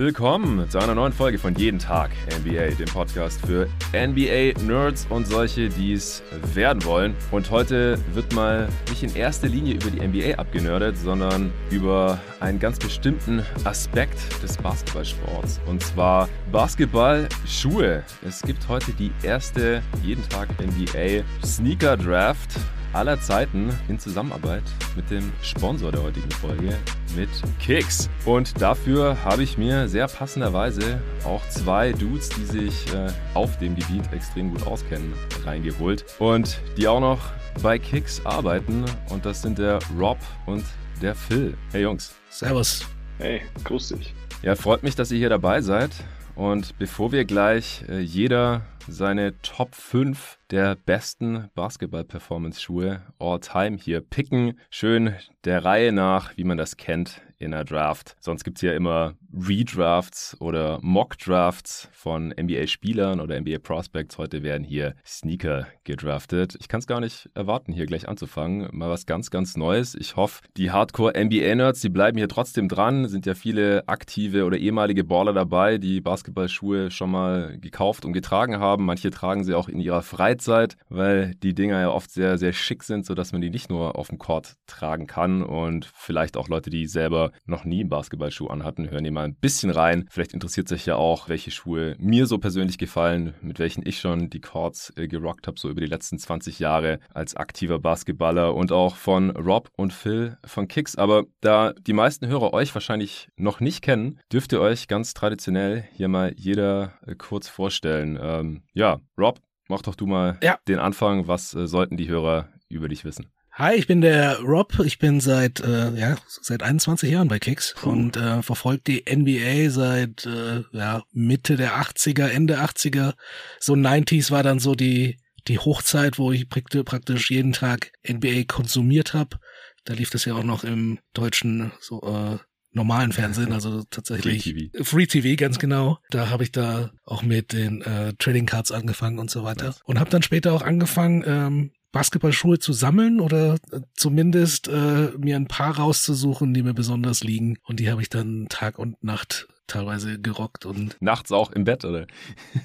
Willkommen 0.00 0.66
zu 0.70 0.78
einer 0.78 0.94
neuen 0.94 1.12
Folge 1.12 1.38
von 1.38 1.54
Jeden 1.56 1.78
Tag 1.78 2.10
NBA, 2.40 2.68
dem 2.68 2.86
Podcast 2.86 3.38
für 3.44 3.68
NBA-Nerds 3.92 5.06
und 5.10 5.26
solche, 5.26 5.68
die 5.68 5.92
es 5.92 6.22
werden 6.54 6.82
wollen. 6.86 7.14
Und 7.30 7.50
heute 7.50 7.98
wird 8.14 8.32
mal 8.32 8.66
nicht 8.88 9.02
in 9.02 9.14
erster 9.14 9.46
Linie 9.46 9.74
über 9.74 9.90
die 9.90 10.00
NBA 10.00 10.38
abgenördet, 10.38 10.96
sondern 10.96 11.52
über 11.70 12.18
einen 12.40 12.58
ganz 12.58 12.78
bestimmten 12.78 13.44
Aspekt 13.64 14.16
des 14.42 14.56
Basketballsports. 14.56 15.60
Und 15.66 15.82
zwar 15.82 16.30
Basketballschuhe. 16.50 18.02
Es 18.26 18.40
gibt 18.40 18.66
heute 18.68 18.92
die 18.92 19.12
erste 19.22 19.82
Jeden 20.02 20.26
Tag 20.30 20.48
NBA 20.58 21.24
Sneaker 21.44 21.98
Draft 21.98 22.58
aller 22.92 23.20
Zeiten 23.20 23.70
in 23.88 23.98
Zusammenarbeit 23.98 24.62
mit 24.96 25.10
dem 25.10 25.32
Sponsor 25.42 25.92
der 25.92 26.02
heutigen 26.02 26.30
Folge, 26.30 26.76
mit 27.16 27.28
Kicks. 27.60 28.10
Und 28.24 28.60
dafür 28.60 29.16
habe 29.24 29.42
ich 29.42 29.56
mir 29.56 29.88
sehr 29.88 30.08
passenderweise 30.08 31.00
auch 31.24 31.46
zwei 31.48 31.92
Dudes, 31.92 32.28
die 32.30 32.44
sich 32.44 32.92
äh, 32.94 33.08
auf 33.34 33.58
dem 33.58 33.76
Gebiet 33.76 34.12
extrem 34.12 34.50
gut 34.50 34.66
auskennen, 34.66 35.12
reingeholt 35.44 36.04
und 36.18 36.60
die 36.76 36.88
auch 36.88 37.00
noch 37.00 37.20
bei 37.62 37.78
Kicks 37.78 38.24
arbeiten. 38.24 38.84
Und 39.08 39.24
das 39.24 39.42
sind 39.42 39.58
der 39.58 39.78
Rob 39.98 40.18
und 40.46 40.64
der 41.00 41.14
Phil. 41.14 41.56
Hey 41.72 41.82
Jungs. 41.82 42.14
Servus. 42.28 42.86
Hey, 43.18 43.42
grüß 43.64 43.88
dich. 43.88 44.14
Ja, 44.42 44.54
freut 44.54 44.82
mich, 44.82 44.94
dass 44.94 45.10
ihr 45.10 45.18
hier 45.18 45.28
dabei 45.28 45.60
seid. 45.60 45.90
Und 46.34 46.78
bevor 46.78 47.12
wir 47.12 47.24
gleich 47.26 47.84
äh, 47.88 48.00
jeder 48.00 48.62
seine 48.90 49.40
Top 49.42 49.74
5 49.74 50.38
der 50.50 50.74
besten 50.74 51.48
Basketball-Performance-Schuhe 51.54 53.02
all 53.18 53.40
time 53.40 53.76
hier 53.76 54.00
picken, 54.00 54.58
schön 54.68 55.14
der 55.44 55.64
Reihe 55.64 55.92
nach, 55.92 56.36
wie 56.36 56.44
man 56.44 56.58
das 56.58 56.76
kennt, 56.76 57.22
in 57.38 57.52
der 57.52 57.64
Draft. 57.64 58.16
Sonst 58.20 58.44
gibt 58.44 58.58
es 58.58 58.62
ja 58.62 58.74
immer 58.74 59.14
Redrafts 59.32 60.36
oder 60.40 60.78
Mock-Drafts 60.82 61.88
von 61.92 62.34
NBA-Spielern 62.38 63.20
oder 63.20 63.40
NBA-Prospects. 63.40 64.18
Heute 64.18 64.42
werden 64.42 64.62
hier 64.62 64.94
Sneaker 65.06 65.66
gedraftet. 65.84 66.56
Ich 66.60 66.68
kann 66.68 66.80
es 66.80 66.86
gar 66.86 67.00
nicht 67.00 67.30
erwarten, 67.34 67.72
hier 67.72 67.86
gleich 67.86 68.08
anzufangen. 68.08 68.68
Mal 68.72 68.90
was 68.90 69.06
ganz, 69.06 69.30
ganz 69.30 69.56
Neues. 69.56 69.94
Ich 69.94 70.16
hoffe, 70.16 70.42
die 70.58 70.70
Hardcore-NBA-Nerds, 70.70 71.80
die 71.80 71.88
bleiben 71.88 72.18
hier 72.18 72.28
trotzdem 72.28 72.68
dran. 72.68 73.08
Sind 73.08 73.24
ja 73.24 73.34
viele 73.34 73.88
aktive 73.88 74.44
oder 74.44 74.58
ehemalige 74.58 75.04
Baller 75.04 75.32
dabei, 75.32 75.78
die 75.78 76.02
Basketballschuhe 76.02 76.90
schon 76.90 77.10
mal 77.10 77.58
gekauft 77.58 78.04
und 78.04 78.12
getragen 78.12 78.58
haben. 78.58 78.79
Manche 78.84 79.10
tragen 79.10 79.44
sie 79.44 79.54
auch 79.54 79.68
in 79.68 79.80
ihrer 79.80 80.02
Freizeit, 80.02 80.76
weil 80.88 81.34
die 81.36 81.54
Dinger 81.54 81.80
ja 81.80 81.90
oft 81.90 82.10
sehr, 82.10 82.38
sehr 82.38 82.52
schick 82.52 82.82
sind, 82.82 83.06
sodass 83.06 83.32
man 83.32 83.40
die 83.40 83.50
nicht 83.50 83.70
nur 83.70 83.96
auf 83.96 84.08
dem 84.08 84.18
Court 84.18 84.56
tragen 84.66 85.06
kann. 85.06 85.42
Und 85.42 85.90
vielleicht 85.94 86.36
auch 86.36 86.48
Leute, 86.48 86.70
die 86.70 86.86
selber 86.86 87.32
noch 87.44 87.64
nie 87.64 87.80
einen 87.80 87.88
Basketballschuh 87.88 88.48
anhatten, 88.48 88.90
hören 88.90 89.04
hier 89.04 89.12
mal 89.12 89.24
ein 89.24 89.34
bisschen 89.34 89.70
rein. 89.70 90.06
Vielleicht 90.10 90.34
interessiert 90.34 90.68
sich 90.68 90.86
ja 90.86 90.96
auch, 90.96 91.28
welche 91.28 91.50
Schuhe 91.50 91.96
mir 91.98 92.26
so 92.26 92.38
persönlich 92.38 92.78
gefallen, 92.78 93.34
mit 93.40 93.58
welchen 93.58 93.86
ich 93.86 93.98
schon 93.98 94.30
die 94.30 94.40
Chords 94.40 94.92
äh, 94.96 95.08
gerockt 95.08 95.46
habe, 95.46 95.58
so 95.58 95.68
über 95.68 95.80
die 95.80 95.86
letzten 95.86 96.18
20 96.18 96.58
Jahre 96.58 97.00
als 97.12 97.36
aktiver 97.36 97.78
Basketballer 97.78 98.54
und 98.54 98.72
auch 98.72 98.96
von 98.96 99.30
Rob 99.30 99.70
und 99.76 99.92
Phil 99.92 100.38
von 100.44 100.68
Kicks. 100.68 100.96
Aber 100.96 101.24
da 101.40 101.72
die 101.72 101.92
meisten 101.92 102.26
Hörer 102.26 102.52
euch 102.52 102.74
wahrscheinlich 102.74 103.28
noch 103.36 103.60
nicht 103.60 103.82
kennen, 103.82 104.18
dürft 104.32 104.52
ihr 104.52 104.60
euch 104.60 104.88
ganz 104.88 105.14
traditionell 105.14 105.84
hier 105.92 106.08
mal 106.08 106.32
jeder 106.36 106.94
äh, 107.06 107.14
kurz 107.14 107.48
vorstellen. 107.48 108.18
Ähm, 108.20 108.62
ja, 108.72 109.00
Rob, 109.18 109.40
mach 109.68 109.82
doch 109.82 109.94
du 109.94 110.06
mal 110.06 110.38
ja. 110.42 110.58
den 110.68 110.78
Anfang. 110.78 111.28
Was 111.28 111.54
äh, 111.54 111.66
sollten 111.66 111.96
die 111.96 112.08
Hörer 112.08 112.48
über 112.68 112.88
dich 112.88 113.04
wissen? 113.04 113.30
Hi, 113.52 113.74
ich 113.74 113.86
bin 113.86 114.00
der 114.00 114.38
Rob. 114.40 114.78
Ich 114.84 114.98
bin 114.98 115.20
seit 115.20 115.60
äh, 115.60 115.90
ja 115.94 116.16
seit 116.26 116.62
21 116.62 117.10
Jahren 117.10 117.28
bei 117.28 117.38
Kicks 117.38 117.74
cool. 117.82 117.92
und 117.92 118.16
äh, 118.16 118.42
verfolgt 118.42 118.86
die 118.86 119.04
NBA 119.10 119.70
seit 119.70 120.24
äh, 120.24 120.62
ja 120.72 121.02
Mitte 121.12 121.56
der 121.56 121.80
80er, 121.80 122.28
Ende 122.28 122.58
80er. 122.60 123.14
So 123.58 123.74
90s 123.74 124.30
war 124.30 124.42
dann 124.42 124.60
so 124.60 124.74
die 124.74 125.18
die 125.48 125.58
Hochzeit, 125.58 126.18
wo 126.18 126.32
ich 126.32 126.48
praktisch 126.48 127.30
jeden 127.30 127.52
Tag 127.52 127.92
NBA 128.08 128.44
konsumiert 128.46 129.14
habe. 129.14 129.38
Da 129.84 129.94
lief 129.94 130.10
das 130.10 130.24
ja 130.26 130.34
auch 130.34 130.44
noch 130.44 130.64
im 130.64 131.00
deutschen 131.12 131.72
so 131.80 132.00
äh, 132.02 132.38
normalen 132.72 133.12
Fernsehen, 133.12 133.52
also 133.52 133.82
tatsächlich 133.90 134.44
Free 134.44 134.68
TV, 134.68 134.84
Free 134.84 135.06
TV 135.06 135.36
ganz 135.36 135.58
genau. 135.58 135.98
Da 136.10 136.30
habe 136.30 136.44
ich 136.44 136.52
da 136.52 136.90
auch 137.04 137.22
mit 137.22 137.52
den 137.52 137.82
äh, 137.82 138.12
Trading 138.18 138.46
Cards 138.46 138.72
angefangen 138.72 139.18
und 139.18 139.30
so 139.30 139.44
weiter 139.44 139.66
nice. 139.66 139.80
und 139.84 139.98
habe 139.98 140.10
dann 140.10 140.22
später 140.22 140.52
auch 140.52 140.62
angefangen 140.62 141.24
ähm, 141.26 141.70
Basketballschuhe 141.92 142.58
zu 142.58 142.72
sammeln 142.72 143.20
oder 143.20 143.54
äh, 143.72 143.80
zumindest 143.94 144.68
äh, 144.68 145.10
mir 145.18 145.36
ein 145.36 145.48
paar 145.48 145.76
rauszusuchen, 145.76 146.54
die 146.54 146.62
mir 146.62 146.74
besonders 146.74 147.24
liegen. 147.24 147.58
Und 147.64 147.80
die 147.80 147.90
habe 147.90 148.02
ich 148.02 148.08
dann 148.08 148.46
Tag 148.48 148.78
und 148.78 149.02
Nacht 149.02 149.48
teilweise 149.66 150.20
gerockt 150.20 150.66
und 150.66 150.96
nachts 151.00 151.32
auch 151.32 151.52
im 151.52 151.64
Bett 151.64 151.84
oder 151.84 152.06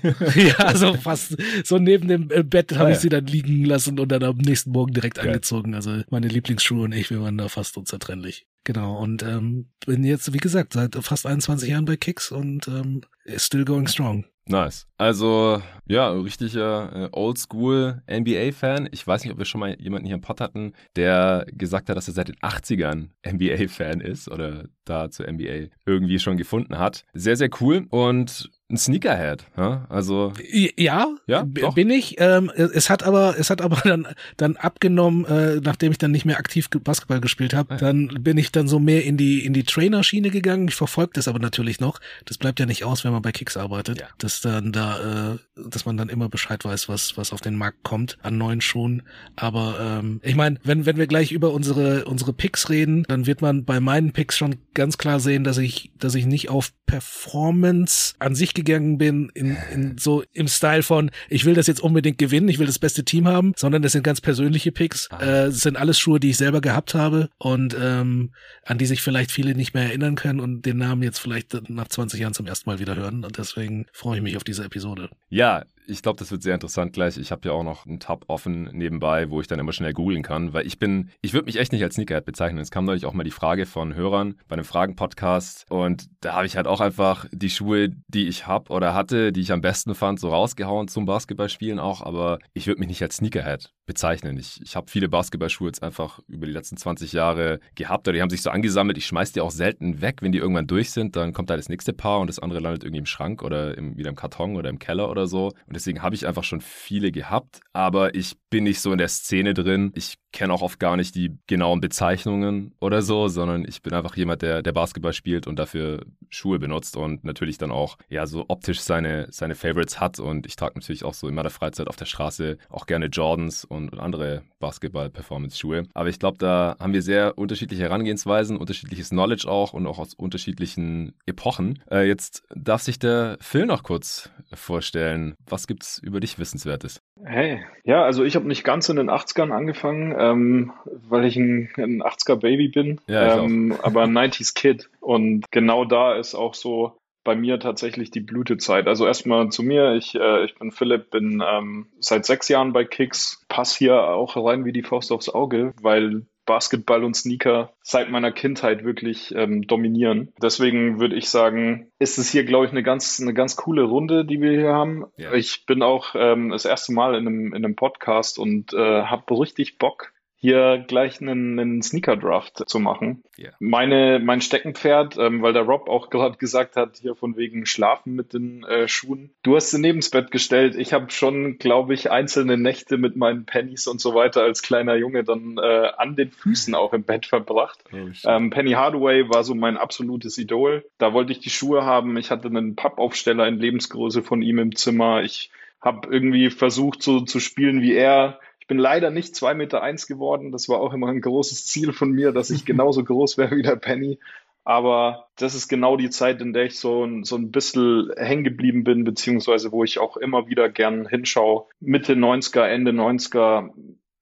ja 0.35 0.75
so 0.75 0.95
fast 0.95 1.37
so 1.63 1.77
neben 1.77 2.07
dem 2.07 2.31
äh, 2.31 2.41
Bett 2.41 2.75
habe 2.75 2.89
ah, 2.89 2.91
ich 2.91 2.97
sie 2.97 3.09
dann 3.09 3.27
liegen 3.27 3.63
lassen 3.63 3.99
und 3.99 4.11
dann 4.11 4.23
am 4.23 4.37
nächsten 4.37 4.71
Morgen 4.71 4.91
direkt 4.91 5.17
ja. 5.17 5.23
angezogen 5.23 5.75
also 5.75 6.01
meine 6.09 6.27
Lieblingsschuhe 6.27 6.83
und 6.83 6.93
ich 6.93 7.11
wir 7.11 7.21
waren 7.21 7.37
da 7.37 7.47
fast 7.47 7.77
unzertrennlich 7.77 8.47
genau 8.65 8.97
und 8.97 9.23
ähm, 9.23 9.69
bin 9.85 10.03
jetzt 10.03 10.33
wie 10.33 10.37
gesagt 10.37 10.73
seit 10.73 10.95
fast 10.95 11.25
21 11.25 11.69
Jahren 11.69 11.85
bei 11.85 11.95
Kicks 11.95 12.31
und 12.31 12.67
ähm, 12.67 13.01
still 13.37 13.63
going 13.63 13.87
strong 13.87 14.25
Nice. 14.47 14.85
Also, 14.97 15.61
ja, 15.87 16.11
richtiger 16.11 17.05
äh, 17.05 17.09
Oldschool 17.11 18.03
NBA-Fan. 18.07 18.87
Ich 18.91 19.05
weiß 19.05 19.23
nicht, 19.23 19.33
ob 19.33 19.39
wir 19.39 19.45
schon 19.45 19.59
mal 19.59 19.75
jemanden 19.81 20.05
hier 20.05 20.15
im 20.15 20.21
Pod 20.21 20.39
hatten, 20.39 20.73
der 20.95 21.47
gesagt 21.51 21.89
hat, 21.89 21.97
dass 21.97 22.07
er 22.07 22.13
seit 22.13 22.27
den 22.27 22.35
80ern 22.35 23.09
NBA-Fan 23.27 24.01
ist 24.01 24.29
oder 24.29 24.65
da 24.83 25.09
zur 25.09 25.31
NBA 25.31 25.69
irgendwie 25.87 26.19
schon 26.19 26.37
gefunden 26.37 26.77
hat. 26.77 27.05
Sehr, 27.13 27.37
sehr 27.37 27.49
cool. 27.59 27.87
Und 27.89 28.51
ein 28.67 28.77
Sneakerhead, 28.77 29.45
ja? 29.57 29.85
Also 29.89 30.33
ja, 30.75 31.09
ja 31.27 31.43
bin 31.43 31.91
ich. 31.91 32.15
Ähm, 32.17 32.51
es 32.55 32.89
hat 32.89 33.03
aber, 33.03 33.35
es 33.37 33.51
hat 33.51 33.61
aber 33.61 33.75
dann 33.83 34.07
dann 34.37 34.55
abgenommen, 34.55 35.25
äh, 35.25 35.61
nachdem 35.63 35.91
ich 35.91 35.99
dann 35.99 36.11
nicht 36.11 36.25
mehr 36.25 36.39
aktiv 36.39 36.69
Basketball 36.71 37.21
gespielt 37.21 37.53
habe. 37.53 37.77
Dann 37.77 38.07
bin 38.07 38.39
ich 38.39 38.51
dann 38.51 38.67
so 38.67 38.79
mehr 38.79 39.03
in 39.05 39.17
die 39.17 39.45
in 39.45 39.53
die 39.53 39.65
Trainer-Schiene 39.65 40.31
gegangen. 40.31 40.67
Ich 40.67 40.75
verfolge 40.75 41.11
das 41.13 41.27
aber 41.27 41.37
natürlich 41.37 41.79
noch. 41.79 41.99
Das 42.25 42.39
bleibt 42.39 42.59
ja 42.59 42.65
nicht 42.65 42.83
aus, 42.83 43.03
wenn 43.03 43.11
man 43.11 43.21
bei 43.21 43.31
Kicks 43.31 43.55
arbeitet, 43.55 44.01
ja. 44.01 44.07
dass 44.17 44.41
dann 44.41 44.71
da, 44.71 45.33
äh, 45.33 45.37
dass 45.69 45.85
man 45.85 45.95
dann 45.95 46.09
immer 46.09 46.27
Bescheid 46.27 46.65
weiß, 46.65 46.89
was 46.89 47.17
was 47.17 47.33
auf 47.33 47.41
den 47.41 47.55
Markt 47.55 47.83
kommt 47.83 48.17
an 48.23 48.39
neuen 48.39 48.61
Schuhen. 48.61 49.03
Aber 49.35 49.99
ähm, 49.99 50.21
ich 50.23 50.35
meine, 50.35 50.57
wenn 50.63 50.87
wenn 50.87 50.97
wir 50.97 51.05
gleich 51.05 51.31
über 51.31 51.51
unsere 51.51 52.05
unsere 52.05 52.33
Picks 52.33 52.71
reden, 52.71 53.03
dann 53.03 53.27
wird 53.27 53.43
man 53.43 53.63
bei 53.63 53.79
meinen 53.79 54.11
Picks 54.11 54.37
schon 54.37 54.55
ganz 54.73 54.97
klar 54.97 55.19
sehen, 55.19 55.43
dass 55.43 55.59
ich 55.59 55.91
dass 55.99 56.15
ich 56.15 56.25
nicht 56.25 56.49
auf 56.49 56.71
Performance 56.87 58.15
an 58.19 58.33
sich 58.33 58.54
gegangen 58.55 58.97
bin, 58.97 59.29
in, 59.33 59.57
in 59.71 59.97
so 59.97 60.23
im 60.33 60.47
Style 60.47 60.83
von, 60.83 61.11
ich 61.29 61.45
will 61.45 61.53
das 61.53 61.67
jetzt 61.67 61.81
unbedingt 61.81 62.17
gewinnen, 62.17 62.49
ich 62.49 62.59
will 62.59 62.65
das 62.65 62.79
beste 62.79 63.03
Team 63.03 63.27
haben, 63.27 63.53
sondern 63.55 63.81
das 63.81 63.91
sind 63.91 64.03
ganz 64.03 64.21
persönliche 64.21 64.71
Picks. 64.71 65.09
Ah. 65.11 65.21
Äh, 65.21 65.45
das 65.47 65.59
sind 65.59 65.77
alles 65.77 65.99
Schuhe, 65.99 66.19
die 66.19 66.31
ich 66.31 66.37
selber 66.37 66.61
gehabt 66.61 66.95
habe 66.95 67.29
und 67.37 67.75
ähm, 67.79 68.31
an 68.63 68.77
die 68.77 68.85
sich 68.85 69.01
vielleicht 69.01 69.31
viele 69.31 69.55
nicht 69.55 69.73
mehr 69.73 69.83
erinnern 69.83 70.15
können 70.15 70.39
und 70.39 70.65
den 70.65 70.77
Namen 70.77 71.03
jetzt 71.03 71.19
vielleicht 71.19 71.69
nach 71.69 71.87
20 71.87 72.19
Jahren 72.19 72.33
zum 72.33 72.47
ersten 72.47 72.69
Mal 72.69 72.79
wieder 72.79 72.95
hören. 72.95 73.23
Und 73.23 73.37
deswegen 73.37 73.85
freue 73.91 74.17
ich 74.17 74.23
mich 74.23 74.37
auf 74.37 74.43
diese 74.43 74.63
Episode. 74.63 75.09
Ja, 75.29 75.63
ich 75.87 76.01
glaube, 76.01 76.17
das 76.17 76.31
wird 76.31 76.41
sehr 76.41 76.53
interessant 76.53 76.93
gleich. 76.93 77.17
Ich 77.17 77.31
habe 77.31 77.47
ja 77.47 77.53
auch 77.53 77.63
noch 77.63 77.85
einen 77.85 77.99
Tab 77.99 78.25
offen 78.27 78.69
nebenbei, 78.73 79.29
wo 79.29 79.41
ich 79.41 79.47
dann 79.47 79.59
immer 79.59 79.73
schnell 79.73 79.93
googeln 79.93 80.23
kann, 80.23 80.53
weil 80.53 80.65
ich 80.65 80.79
bin, 80.79 81.09
ich 81.21 81.33
würde 81.33 81.45
mich 81.45 81.57
echt 81.57 81.71
nicht 81.71 81.83
als 81.83 81.95
Sneakerhead 81.95 82.25
bezeichnen. 82.25 82.59
Es 82.59 82.71
kam 82.71 82.85
neulich 82.85 83.05
auch 83.05 83.13
mal 83.13 83.23
die 83.23 83.31
Frage 83.31 83.65
von 83.65 83.95
Hörern 83.95 84.35
bei 84.47 84.53
einem 84.53 84.65
Fragen-Podcast 84.65 85.65
und 85.69 86.07
da 86.21 86.33
habe 86.33 86.45
ich 86.45 86.55
halt 86.55 86.67
auch 86.67 86.81
einfach 86.81 87.25
die 87.31 87.49
Schuhe, 87.49 87.89
die 88.07 88.27
ich 88.27 88.47
habe 88.47 88.71
oder 88.71 88.93
hatte, 88.93 89.31
die 89.31 89.41
ich 89.41 89.51
am 89.51 89.61
besten 89.61 89.95
fand, 89.95 90.19
so 90.19 90.29
rausgehauen 90.29 90.87
zum 90.87 91.05
Basketballspielen 91.05 91.79
auch, 91.79 92.01
aber 92.01 92.39
ich 92.53 92.67
würde 92.67 92.79
mich 92.79 92.89
nicht 92.89 93.01
als 93.01 93.17
Sneakerhead 93.17 93.73
bezeichnen. 93.85 94.37
Ich, 94.37 94.59
ich 94.63 94.75
habe 94.75 94.89
viele 94.89 95.09
Basketballschuhe 95.09 95.67
jetzt 95.67 95.83
einfach 95.83 96.19
über 96.27 96.45
die 96.45 96.51
letzten 96.51 96.77
20 96.77 97.13
Jahre 97.13 97.59
gehabt 97.75 98.07
oder 98.07 98.13
die 98.13 98.21
haben 98.21 98.29
sich 98.29 98.41
so 98.41 98.49
angesammelt. 98.49 98.97
Ich 98.97 99.05
schmeiß 99.05 99.31
die 99.31 99.41
auch 99.41 99.51
selten 99.51 100.01
weg, 100.01 100.21
wenn 100.21 100.31
die 100.31 100.39
irgendwann 100.39 100.67
durch 100.67 100.91
sind, 100.91 101.15
dann 101.15 101.33
kommt 101.33 101.49
da 101.49 101.55
das 101.55 101.69
nächste 101.69 101.93
Paar 101.93 102.19
und 102.19 102.27
das 102.27 102.39
andere 102.39 102.59
landet 102.59 102.83
irgendwie 102.83 102.99
im 102.99 103.05
Schrank 103.05 103.43
oder 103.43 103.77
im, 103.77 103.97
wieder 103.97 104.09
im 104.09 104.15
Karton 104.15 104.55
oder 104.55 104.69
im 104.69 104.79
Keller 104.79 105.09
oder 105.09 105.27
so. 105.27 105.51
Und 105.67 105.74
deswegen 105.75 106.01
habe 106.01 106.15
ich 106.15 106.25
einfach 106.25 106.43
schon 106.43 106.61
viele 106.61 107.11
gehabt, 107.11 107.61
aber 107.73 108.15
ich 108.15 108.37
bin 108.49 108.63
nicht 108.63 108.79
so 108.79 108.91
in 108.91 108.97
der 108.97 109.07
Szene 109.07 109.53
drin. 109.53 109.91
Ich 109.95 110.15
kenne 110.35 110.53
auch 110.53 110.61
oft 110.61 110.79
gar 110.79 110.97
nicht 110.97 111.15
die 111.15 111.37
genauen 111.47 111.81
Bezeichnungen 111.81 112.73
oder 112.79 113.01
so, 113.01 113.27
sondern 113.29 113.65
ich 113.67 113.81
bin 113.81 113.93
einfach 113.93 114.15
jemand, 114.17 114.41
der, 114.41 114.61
der 114.61 114.73
Basketball 114.73 115.13
spielt 115.13 115.47
und 115.47 115.57
dafür 115.57 116.05
Schuhe 116.29 116.59
benutzt 116.59 116.97
und 116.97 117.23
natürlich 117.23 117.57
dann 117.57 117.71
auch 117.71 117.97
ja 118.09 118.27
so 118.27 118.45
optisch 118.49 118.81
seine, 118.81 119.27
seine 119.31 119.55
Favorites 119.55 119.99
hat. 119.99 120.19
Und 120.19 120.45
ich 120.45 120.57
trage 120.57 120.75
natürlich 120.75 121.05
auch 121.05 121.13
so 121.13 121.27
in 121.29 121.35
meiner 121.35 121.49
Freizeit 121.49 121.87
auf 121.87 121.95
der 121.95 122.05
Straße 122.05 122.57
auch 122.69 122.85
gerne 122.85 123.07
Jordans 123.07 123.65
und, 123.65 123.95
andere 123.95 124.43
Basketball-Performance-Schuhe. 124.59 125.83
Aber 125.93 126.09
ich 126.09 126.19
glaube, 126.19 126.37
da 126.37 126.75
haben 126.79 126.91
wir 126.91 127.01
sehr 127.01 127.37
unterschiedliche 127.37 127.83
Herangehensweisen, 127.83 128.57
unterschiedliches 128.57 129.09
Knowledge 129.09 129.47
auch 129.47 129.71
und 129.71 129.87
auch 129.87 129.99
aus 129.99 130.13
unterschiedlichen 130.13 131.13
Epochen. 131.25 131.81
Äh, 131.89 132.07
jetzt 132.07 132.43
darf 132.53 132.81
sich 132.81 132.99
der 132.99 133.37
Phil 133.39 133.65
noch 133.65 133.83
kurz 133.83 134.29
vorstellen. 134.53 135.35
Was 135.47 135.67
gibt's 135.67 135.99
über 135.99 136.19
dich 136.19 136.37
Wissenswertes? 136.39 137.01
Hey, 137.23 137.63
ja, 137.85 138.03
also 138.03 138.25
ich 138.25 138.35
habe 138.35 138.47
nicht 138.47 138.65
ganz 138.65 138.89
in 138.89 138.97
den 138.97 139.09
80ern 139.09 139.51
angefangen, 139.51 140.11
ähm, 140.31 140.71
weil 140.85 141.25
ich 141.25 141.35
ein, 141.35 141.69
ein 141.77 142.03
80er 142.03 142.35
Baby 142.35 142.69
bin, 142.69 142.99
ja, 143.07 143.43
ähm, 143.43 143.75
aber 143.81 144.03
ein 144.03 144.17
90s 144.17 144.53
Kid. 144.53 144.89
Und 144.99 145.45
genau 145.51 145.85
da 145.85 146.15
ist 146.15 146.35
auch 146.35 146.53
so 146.53 146.97
bei 147.25 147.35
mir 147.35 147.59
tatsächlich 147.59 148.11
die 148.11 148.21
Blütezeit. 148.21 148.87
Also 148.87 149.05
erstmal 149.05 149.49
zu 149.49 149.63
mir. 149.63 149.95
Ich, 149.95 150.15
äh, 150.15 150.45
ich 150.45 150.55
bin 150.55 150.71
Philipp, 150.71 151.09
bin 151.09 151.43
ähm, 151.45 151.87
seit 151.99 152.25
sechs 152.25 152.47
Jahren 152.47 152.71
bei 152.71 152.85
Kicks. 152.85 153.43
Pass 153.49 153.75
hier 153.75 153.99
auch 153.99 154.37
rein 154.37 154.63
wie 154.63 154.71
die 154.71 154.83
Faust 154.83 155.11
aufs 155.11 155.27
Auge, 155.29 155.73
weil 155.81 156.27
Basketball 156.45 157.03
und 157.03 157.15
Sneaker 157.15 157.73
seit 157.81 158.09
meiner 158.09 158.31
Kindheit 158.31 158.83
wirklich 158.83 159.33
ähm, 159.35 159.65
dominieren. 159.65 160.31
Deswegen 160.41 160.99
würde 160.99 161.15
ich 161.15 161.29
sagen, 161.29 161.91
ist 161.99 162.17
es 162.17 162.29
hier, 162.29 162.45
glaube 162.45 162.65
ich, 162.65 162.71
eine 162.71 162.83
ganz, 162.83 163.19
eine 163.19 163.33
ganz 163.33 163.55
coole 163.55 163.83
Runde, 163.83 164.25
die 164.25 164.39
wir 164.41 164.51
hier 164.51 164.73
haben. 164.73 165.05
Ja. 165.17 165.33
Ich 165.33 165.65
bin 165.65 165.81
auch 165.81 166.13
ähm, 166.15 166.51
das 166.51 166.65
erste 166.65 166.93
Mal 166.93 167.15
in 167.15 167.27
einem, 167.27 167.47
in 167.47 167.65
einem 167.65 167.75
Podcast 167.75 168.37
und 168.37 168.73
äh, 168.73 169.03
habe 169.03 169.39
richtig 169.39 169.79
Bock, 169.79 170.13
hier 170.37 170.83
gleich 170.87 171.21
einen, 171.21 171.59
einen 171.59 171.81
Sneaker-Draft 171.81 172.69
zu 172.69 172.79
machen. 172.79 173.23
Yeah. 173.37 173.53
Meine, 173.59 174.19
mein 174.19 174.41
Steckenpferd, 174.41 175.17
ähm, 175.17 175.41
weil 175.41 175.53
der 175.53 175.63
Rob 175.63 175.89
auch 175.89 176.09
gerade 176.11 176.37
gesagt 176.37 176.75
hat, 176.75 176.97
hier 177.01 177.15
von 177.15 177.35
wegen 177.35 177.65
Schlafen 177.65 178.13
mit 178.13 178.33
den 178.33 178.63
äh, 178.63 178.87
Schuhen. 178.87 179.31
Du 179.43 179.55
hast 179.55 179.71
sie 179.71 179.79
neben 179.79 179.99
das 179.99 180.09
Bett 180.09 180.31
gestellt. 180.31 180.75
Ich 180.75 180.93
habe 180.93 181.09
schon, 181.09 181.57
glaube 181.57 181.93
ich, 181.93 182.11
einzelne 182.11 182.57
Nächte 182.57 182.97
mit 182.97 183.15
meinen 183.15 183.45
Pennies 183.45 183.87
und 183.87 183.99
so 183.99 184.13
weiter 184.13 184.43
als 184.43 184.61
kleiner 184.61 184.95
Junge 184.95 185.23
dann 185.23 185.57
äh, 185.57 185.91
an 185.97 186.15
den 186.15 186.31
Füßen 186.31 186.75
auch 186.75 186.93
im 186.93 187.03
Bett 187.03 187.25
verbracht. 187.25 187.83
Oh, 187.91 188.09
ähm, 188.25 188.49
Penny 188.49 188.71
Hardaway 188.71 189.29
war 189.29 189.43
so 189.43 189.55
mein 189.55 189.77
absolutes 189.77 190.37
Idol. 190.37 190.85
Da 190.97 191.13
wollte 191.13 191.31
ich 191.31 191.39
die 191.39 191.49
Schuhe 191.49 191.85
haben. 191.85 192.17
Ich 192.17 192.29
hatte 192.29 192.47
einen 192.47 192.75
Pappaufsteller 192.75 193.47
in 193.47 193.59
Lebensgröße 193.59 194.21
von 194.21 194.41
ihm 194.41 194.59
im 194.59 194.75
Zimmer. 194.75 195.23
Ich 195.23 195.51
habe 195.81 196.07
irgendwie 196.11 196.49
versucht, 196.49 197.03
so 197.03 197.21
zu 197.21 197.39
spielen 197.39 197.81
wie 197.81 197.93
er 197.93 198.39
ich 198.65 198.67
bin 198.67 198.79
leider 198.79 199.11
nicht 199.11 199.35
zwei 199.35 199.53
Meter 199.53 199.83
eins 199.83 200.07
geworden. 200.07 200.51
Das 200.51 200.67
war 200.69 200.79
auch 200.79 200.91
immer 200.91 201.09
ein 201.09 201.21
großes 201.21 201.67
Ziel 201.67 201.93
von 201.93 202.09
mir, 202.09 202.31
dass 202.31 202.49
ich 202.49 202.65
genauso 202.65 203.03
groß 203.03 203.37
wäre 203.37 203.55
wie 203.55 203.61
der 203.61 203.75
Penny. 203.75 204.17
Aber 204.63 205.27
das 205.35 205.53
ist 205.53 205.67
genau 205.67 205.97
die 205.97 206.09
Zeit, 206.09 206.41
in 206.41 206.51
der 206.51 206.65
ich 206.65 206.79
so, 206.79 207.07
so 207.21 207.35
ein 207.35 207.51
bisschen 207.51 208.09
hängen 208.17 208.43
geblieben 208.43 208.83
bin, 208.83 209.03
beziehungsweise 209.03 209.71
wo 209.71 209.83
ich 209.83 209.99
auch 209.99 210.17
immer 210.17 210.47
wieder 210.47 210.67
gern 210.67 211.07
hinschaue. 211.07 211.65
Mitte 211.79 212.13
90er, 212.13 212.63
Ende 212.63 212.89
90er, 212.89 213.69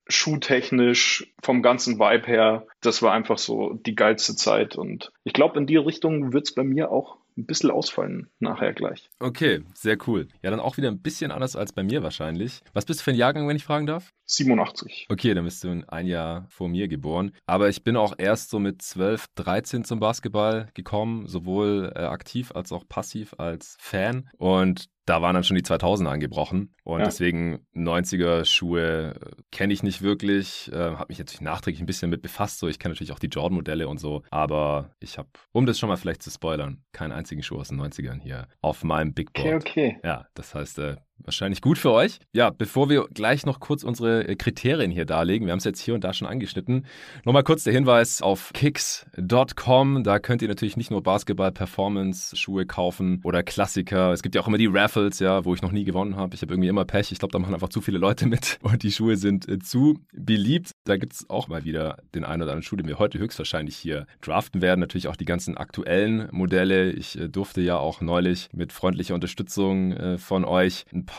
schuhtechnisch, 0.09 1.33
vom 1.41 1.61
ganzen 1.61 1.97
Vibe 1.97 2.27
her. 2.27 2.67
Das 2.81 3.01
war 3.01 3.13
einfach 3.13 3.37
so 3.37 3.75
die 3.75 3.95
geilste 3.95 4.35
Zeit. 4.35 4.75
Und 4.75 5.13
ich 5.23 5.31
glaube, 5.31 5.57
in 5.57 5.67
die 5.67 5.77
Richtung 5.77 6.33
wird 6.33 6.47
es 6.47 6.53
bei 6.53 6.65
mir 6.65 6.91
auch 6.91 7.15
ein 7.37 7.45
bisschen 7.45 7.71
ausfallen 7.71 8.29
nachher 8.39 8.73
gleich. 8.73 9.09
Okay, 9.19 9.61
sehr 9.73 9.97
cool. 10.07 10.27
Ja, 10.41 10.51
dann 10.51 10.59
auch 10.59 10.77
wieder 10.77 10.89
ein 10.89 11.01
bisschen 11.01 11.31
anders 11.31 11.55
als 11.55 11.73
bei 11.73 11.83
mir 11.83 12.03
wahrscheinlich. 12.03 12.61
Was 12.73 12.85
bist 12.85 12.99
du 12.99 13.03
für 13.03 13.11
ein 13.11 13.17
Jahrgang, 13.17 13.47
wenn 13.47 13.55
ich 13.55 13.63
fragen 13.63 13.85
darf? 13.85 14.11
87. 14.25 15.07
Okay, 15.09 15.33
dann 15.33 15.45
bist 15.45 15.63
du 15.63 15.83
ein 15.87 16.07
Jahr 16.07 16.45
vor 16.49 16.69
mir 16.69 16.87
geboren. 16.87 17.31
Aber 17.45 17.69
ich 17.69 17.83
bin 17.83 17.95
auch 17.95 18.13
erst 18.17 18.49
so 18.49 18.59
mit 18.59 18.81
12, 18.81 19.25
13 19.35 19.83
zum 19.83 19.99
Basketball 19.99 20.69
gekommen, 20.73 21.27
sowohl 21.27 21.91
äh, 21.95 21.99
aktiv 21.99 22.51
als 22.53 22.71
auch 22.71 22.87
passiv 22.87 23.35
als 23.37 23.75
Fan. 23.79 24.29
Und 24.37 24.85
da 25.05 25.21
waren 25.21 25.33
dann 25.33 25.43
schon 25.43 25.55
die 25.55 25.63
2000er 25.63 26.07
angebrochen 26.07 26.73
und 26.83 26.99
ja. 26.99 27.05
deswegen 27.05 27.65
90er 27.75 28.45
Schuhe 28.45 29.15
äh, 29.15 29.41
kenne 29.51 29.73
ich 29.73 29.83
nicht 29.83 30.01
wirklich, 30.01 30.71
äh, 30.71 30.75
habe 30.75 31.07
mich 31.09 31.19
natürlich 31.19 31.41
nachträglich 31.41 31.81
ein 31.81 31.85
bisschen 31.85 32.09
mit 32.09 32.21
befasst, 32.21 32.59
so 32.59 32.67
ich 32.67 32.79
kenne 32.79 32.93
natürlich 32.93 33.11
auch 33.11 33.19
die 33.19 33.27
Jordan 33.27 33.55
Modelle 33.55 33.87
und 33.87 33.99
so, 33.99 34.23
aber 34.29 34.91
ich 34.99 35.17
habe, 35.17 35.29
um 35.51 35.65
das 35.65 35.79
schon 35.79 35.89
mal 35.89 35.97
vielleicht 35.97 36.23
zu 36.23 36.29
spoilern, 36.29 36.83
keinen 36.91 37.11
einzigen 37.11 37.43
Schuh 37.43 37.57
aus 37.57 37.69
den 37.69 37.81
90ern 37.81 38.21
hier 38.21 38.47
auf 38.61 38.83
meinem 38.83 39.13
Big 39.13 39.33
Board. 39.33 39.47
Okay, 39.47 39.55
okay. 39.55 39.99
Ja, 40.03 40.27
das 40.33 40.55
heißt, 40.55 40.79
äh, 40.79 40.95
Wahrscheinlich 41.25 41.61
gut 41.61 41.77
für 41.77 41.91
euch. 41.91 42.19
Ja, 42.33 42.49
bevor 42.49 42.89
wir 42.89 43.07
gleich 43.13 43.45
noch 43.45 43.61
kurz 43.61 43.83
unsere 43.83 44.27
äh, 44.27 44.35
Kriterien 44.35 44.91
hier 44.91 45.05
darlegen, 45.05 45.47
wir 45.47 45.53
haben 45.53 45.59
es 45.59 45.63
jetzt 45.63 45.79
hier 45.79 45.93
und 45.93 46.03
da 46.03 46.13
schon 46.13 46.27
angeschnitten, 46.27 46.85
nochmal 47.23 47.43
kurz 47.43 47.63
der 47.63 47.71
Hinweis 47.71 48.21
auf 48.21 48.51
kicks.com. 48.53 50.03
Da 50.03 50.19
könnt 50.19 50.41
ihr 50.41 50.49
natürlich 50.49 50.75
nicht 50.75 50.91
nur 50.91 51.01
Basketball-Performance-Schuhe 51.01 52.65
kaufen 52.65 53.21
oder 53.23 53.41
Klassiker. 53.41 54.11
Es 54.11 54.21
gibt 54.21 54.35
ja 54.35 54.41
auch 54.41 54.47
immer 54.47 54.57
die 54.57 54.67
Raffles, 54.67 55.19
ja, 55.19 55.45
wo 55.45 55.53
ich 55.53 55.61
noch 55.61 55.71
nie 55.71 55.85
gewonnen 55.85 56.17
habe. 56.17 56.35
Ich 56.35 56.41
habe 56.41 56.53
irgendwie 56.53 56.67
immer 56.67 56.83
Pech. 56.83 57.13
Ich 57.13 57.19
glaube, 57.19 57.31
da 57.31 57.39
machen 57.39 57.53
einfach 57.53 57.69
zu 57.69 57.79
viele 57.79 57.99
Leute 57.99 58.27
mit 58.27 58.59
und 58.61 58.83
die 58.83 58.91
Schuhe 58.91 59.15
sind 59.15 59.47
äh, 59.47 59.59
zu 59.59 59.99
beliebt. 60.11 60.71
Da 60.83 60.97
gibt 60.97 61.13
es 61.13 61.29
auch 61.29 61.47
mal 61.47 61.63
wieder 61.63 61.97
den 62.13 62.25
einen 62.25 62.41
oder 62.41 62.51
anderen 62.51 62.63
Schuh, 62.63 62.75
den 62.75 62.87
wir 62.87 62.99
heute 62.99 63.17
höchstwahrscheinlich 63.17 63.77
hier 63.77 64.07
draften 64.19 64.61
werden. 64.61 64.81
Natürlich 64.81 65.07
auch 65.07 65.15
die 65.15 65.25
ganzen 65.25 65.55
aktuellen 65.55 66.27
Modelle. 66.31 66.91
Ich 66.91 67.17
äh, 67.17 67.29
durfte 67.29 67.61
ja 67.61 67.77
auch 67.77 68.01
neulich 68.01 68.49
mit 68.51 68.73
freundlicher 68.73 69.15
Unterstützung 69.15 70.17
von 70.17 70.45
euch 70.45 70.85
ein 70.93 71.05
paar 71.05 71.12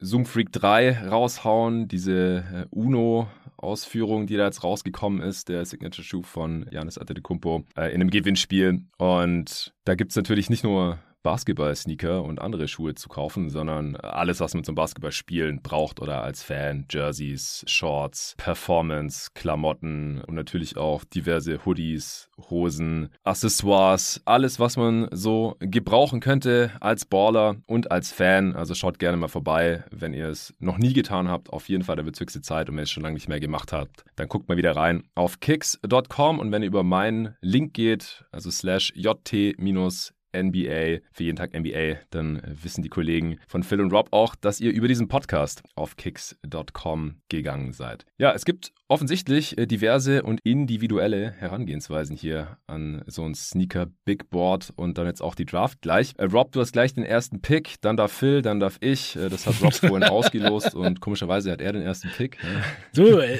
Zoom 0.00 0.26
Freak 0.26 0.52
3 0.52 1.08
raushauen, 1.08 1.88
diese 1.88 2.44
äh, 2.52 2.66
Uno 2.70 3.28
Ausführung, 3.56 4.26
die 4.26 4.36
da 4.36 4.44
jetzt 4.44 4.62
rausgekommen 4.62 5.20
ist, 5.20 5.48
der 5.48 5.64
Signature 5.64 6.04
Shoe 6.04 6.22
von 6.22 6.66
Janis 6.70 6.98
Antetokounmpo 6.98 7.64
äh, 7.76 7.88
in 7.88 8.00
einem 8.00 8.10
Gewinnspiel. 8.10 8.82
Und 8.98 9.74
da 9.84 9.94
gibt 9.94 10.12
es 10.12 10.16
natürlich 10.16 10.50
nicht 10.50 10.64
nur 10.64 10.98
Basketball-Sneaker 11.24 12.22
und 12.22 12.40
andere 12.40 12.68
Schuhe 12.68 12.94
zu 12.94 13.08
kaufen, 13.08 13.50
sondern 13.50 13.96
alles, 13.96 14.38
was 14.38 14.54
man 14.54 14.62
zum 14.62 14.76
Basketballspielen 14.76 15.62
braucht 15.62 16.00
oder 16.00 16.22
als 16.22 16.44
Fan, 16.44 16.86
Jerseys, 16.88 17.64
Shorts, 17.66 18.34
Performance, 18.36 19.30
Klamotten 19.34 20.20
und 20.20 20.34
natürlich 20.34 20.76
auch 20.76 21.02
diverse 21.02 21.64
Hoodies, 21.64 22.28
Hosen, 22.50 23.08
Accessoires, 23.24 24.20
alles, 24.24 24.60
was 24.60 24.76
man 24.76 25.08
so 25.10 25.56
gebrauchen 25.60 26.20
könnte 26.20 26.70
als 26.80 27.04
Baller 27.04 27.56
und 27.66 27.90
als 27.90 28.12
Fan. 28.12 28.54
Also 28.54 28.74
schaut 28.74 28.98
gerne 28.98 29.16
mal 29.16 29.28
vorbei, 29.28 29.84
wenn 29.90 30.14
ihr 30.14 30.28
es 30.28 30.54
noch 30.58 30.78
nie 30.78 30.92
getan 30.92 31.28
habt. 31.28 31.50
Auf 31.50 31.68
jeden 31.68 31.84
Fall, 31.84 31.96
da 31.96 32.04
wird 32.04 32.20
höchste 32.20 32.42
Zeit 32.42 32.68
und 32.68 32.76
wenn 32.76 32.82
ihr 32.82 32.84
es 32.84 32.90
schon 32.90 33.02
lange 33.02 33.14
nicht 33.14 33.28
mehr 33.28 33.40
gemacht 33.40 33.72
habt, 33.72 34.04
dann 34.16 34.28
guckt 34.28 34.48
mal 34.48 34.56
wieder 34.56 34.76
rein 34.76 35.04
auf 35.14 35.40
kicks.com 35.40 36.38
und 36.38 36.52
wenn 36.52 36.62
ihr 36.62 36.68
über 36.68 36.82
meinen 36.82 37.34
Link 37.40 37.74
geht, 37.74 38.24
also 38.30 38.50
slash 38.50 38.92
jt- 38.96 39.54
NBA, 40.34 41.00
für 41.12 41.24
jeden 41.24 41.36
Tag 41.36 41.54
NBA, 41.54 41.98
dann 42.10 42.42
wissen 42.62 42.82
die 42.82 42.88
Kollegen 42.88 43.38
von 43.46 43.62
Phil 43.62 43.80
und 43.80 43.92
Rob 43.92 44.08
auch, 44.10 44.34
dass 44.34 44.60
ihr 44.60 44.72
über 44.72 44.88
diesen 44.88 45.08
Podcast 45.08 45.62
auf 45.74 45.96
kicks.com 45.96 47.16
gegangen 47.28 47.72
seid. 47.72 48.04
Ja, 48.18 48.32
es 48.32 48.44
gibt 48.44 48.72
offensichtlich 48.88 49.56
äh, 49.56 49.66
diverse 49.66 50.22
und 50.22 50.40
individuelle 50.44 51.32
Herangehensweisen 51.32 52.16
hier 52.16 52.58
an 52.66 53.02
so 53.06 53.24
ein 53.24 53.34
Sneaker 53.34 53.86
Big 54.04 54.28
Board 54.30 54.72
und 54.76 54.98
dann 54.98 55.06
jetzt 55.06 55.22
auch 55.22 55.34
die 55.34 55.46
Draft 55.46 55.80
gleich. 55.80 56.12
Äh, 56.18 56.24
Rob, 56.24 56.52
du 56.52 56.60
hast 56.60 56.72
gleich 56.72 56.92
den 56.92 57.04
ersten 57.04 57.40
Pick, 57.40 57.80
dann 57.80 57.96
darf 57.96 58.12
Phil, 58.12 58.42
dann 58.42 58.60
darf 58.60 58.76
ich. 58.80 59.16
Äh, 59.16 59.30
das 59.30 59.46
hat 59.46 59.62
Rob 59.62 59.74
vorhin 59.74 60.04
ausgelost 60.04 60.74
und 60.74 61.00
komischerweise 61.00 61.50
hat 61.50 61.60
er 61.60 61.72
den 61.72 61.82
ersten 61.82 62.08
Pick. 62.10 62.38
Du, 62.94 63.18
äh, 63.18 63.38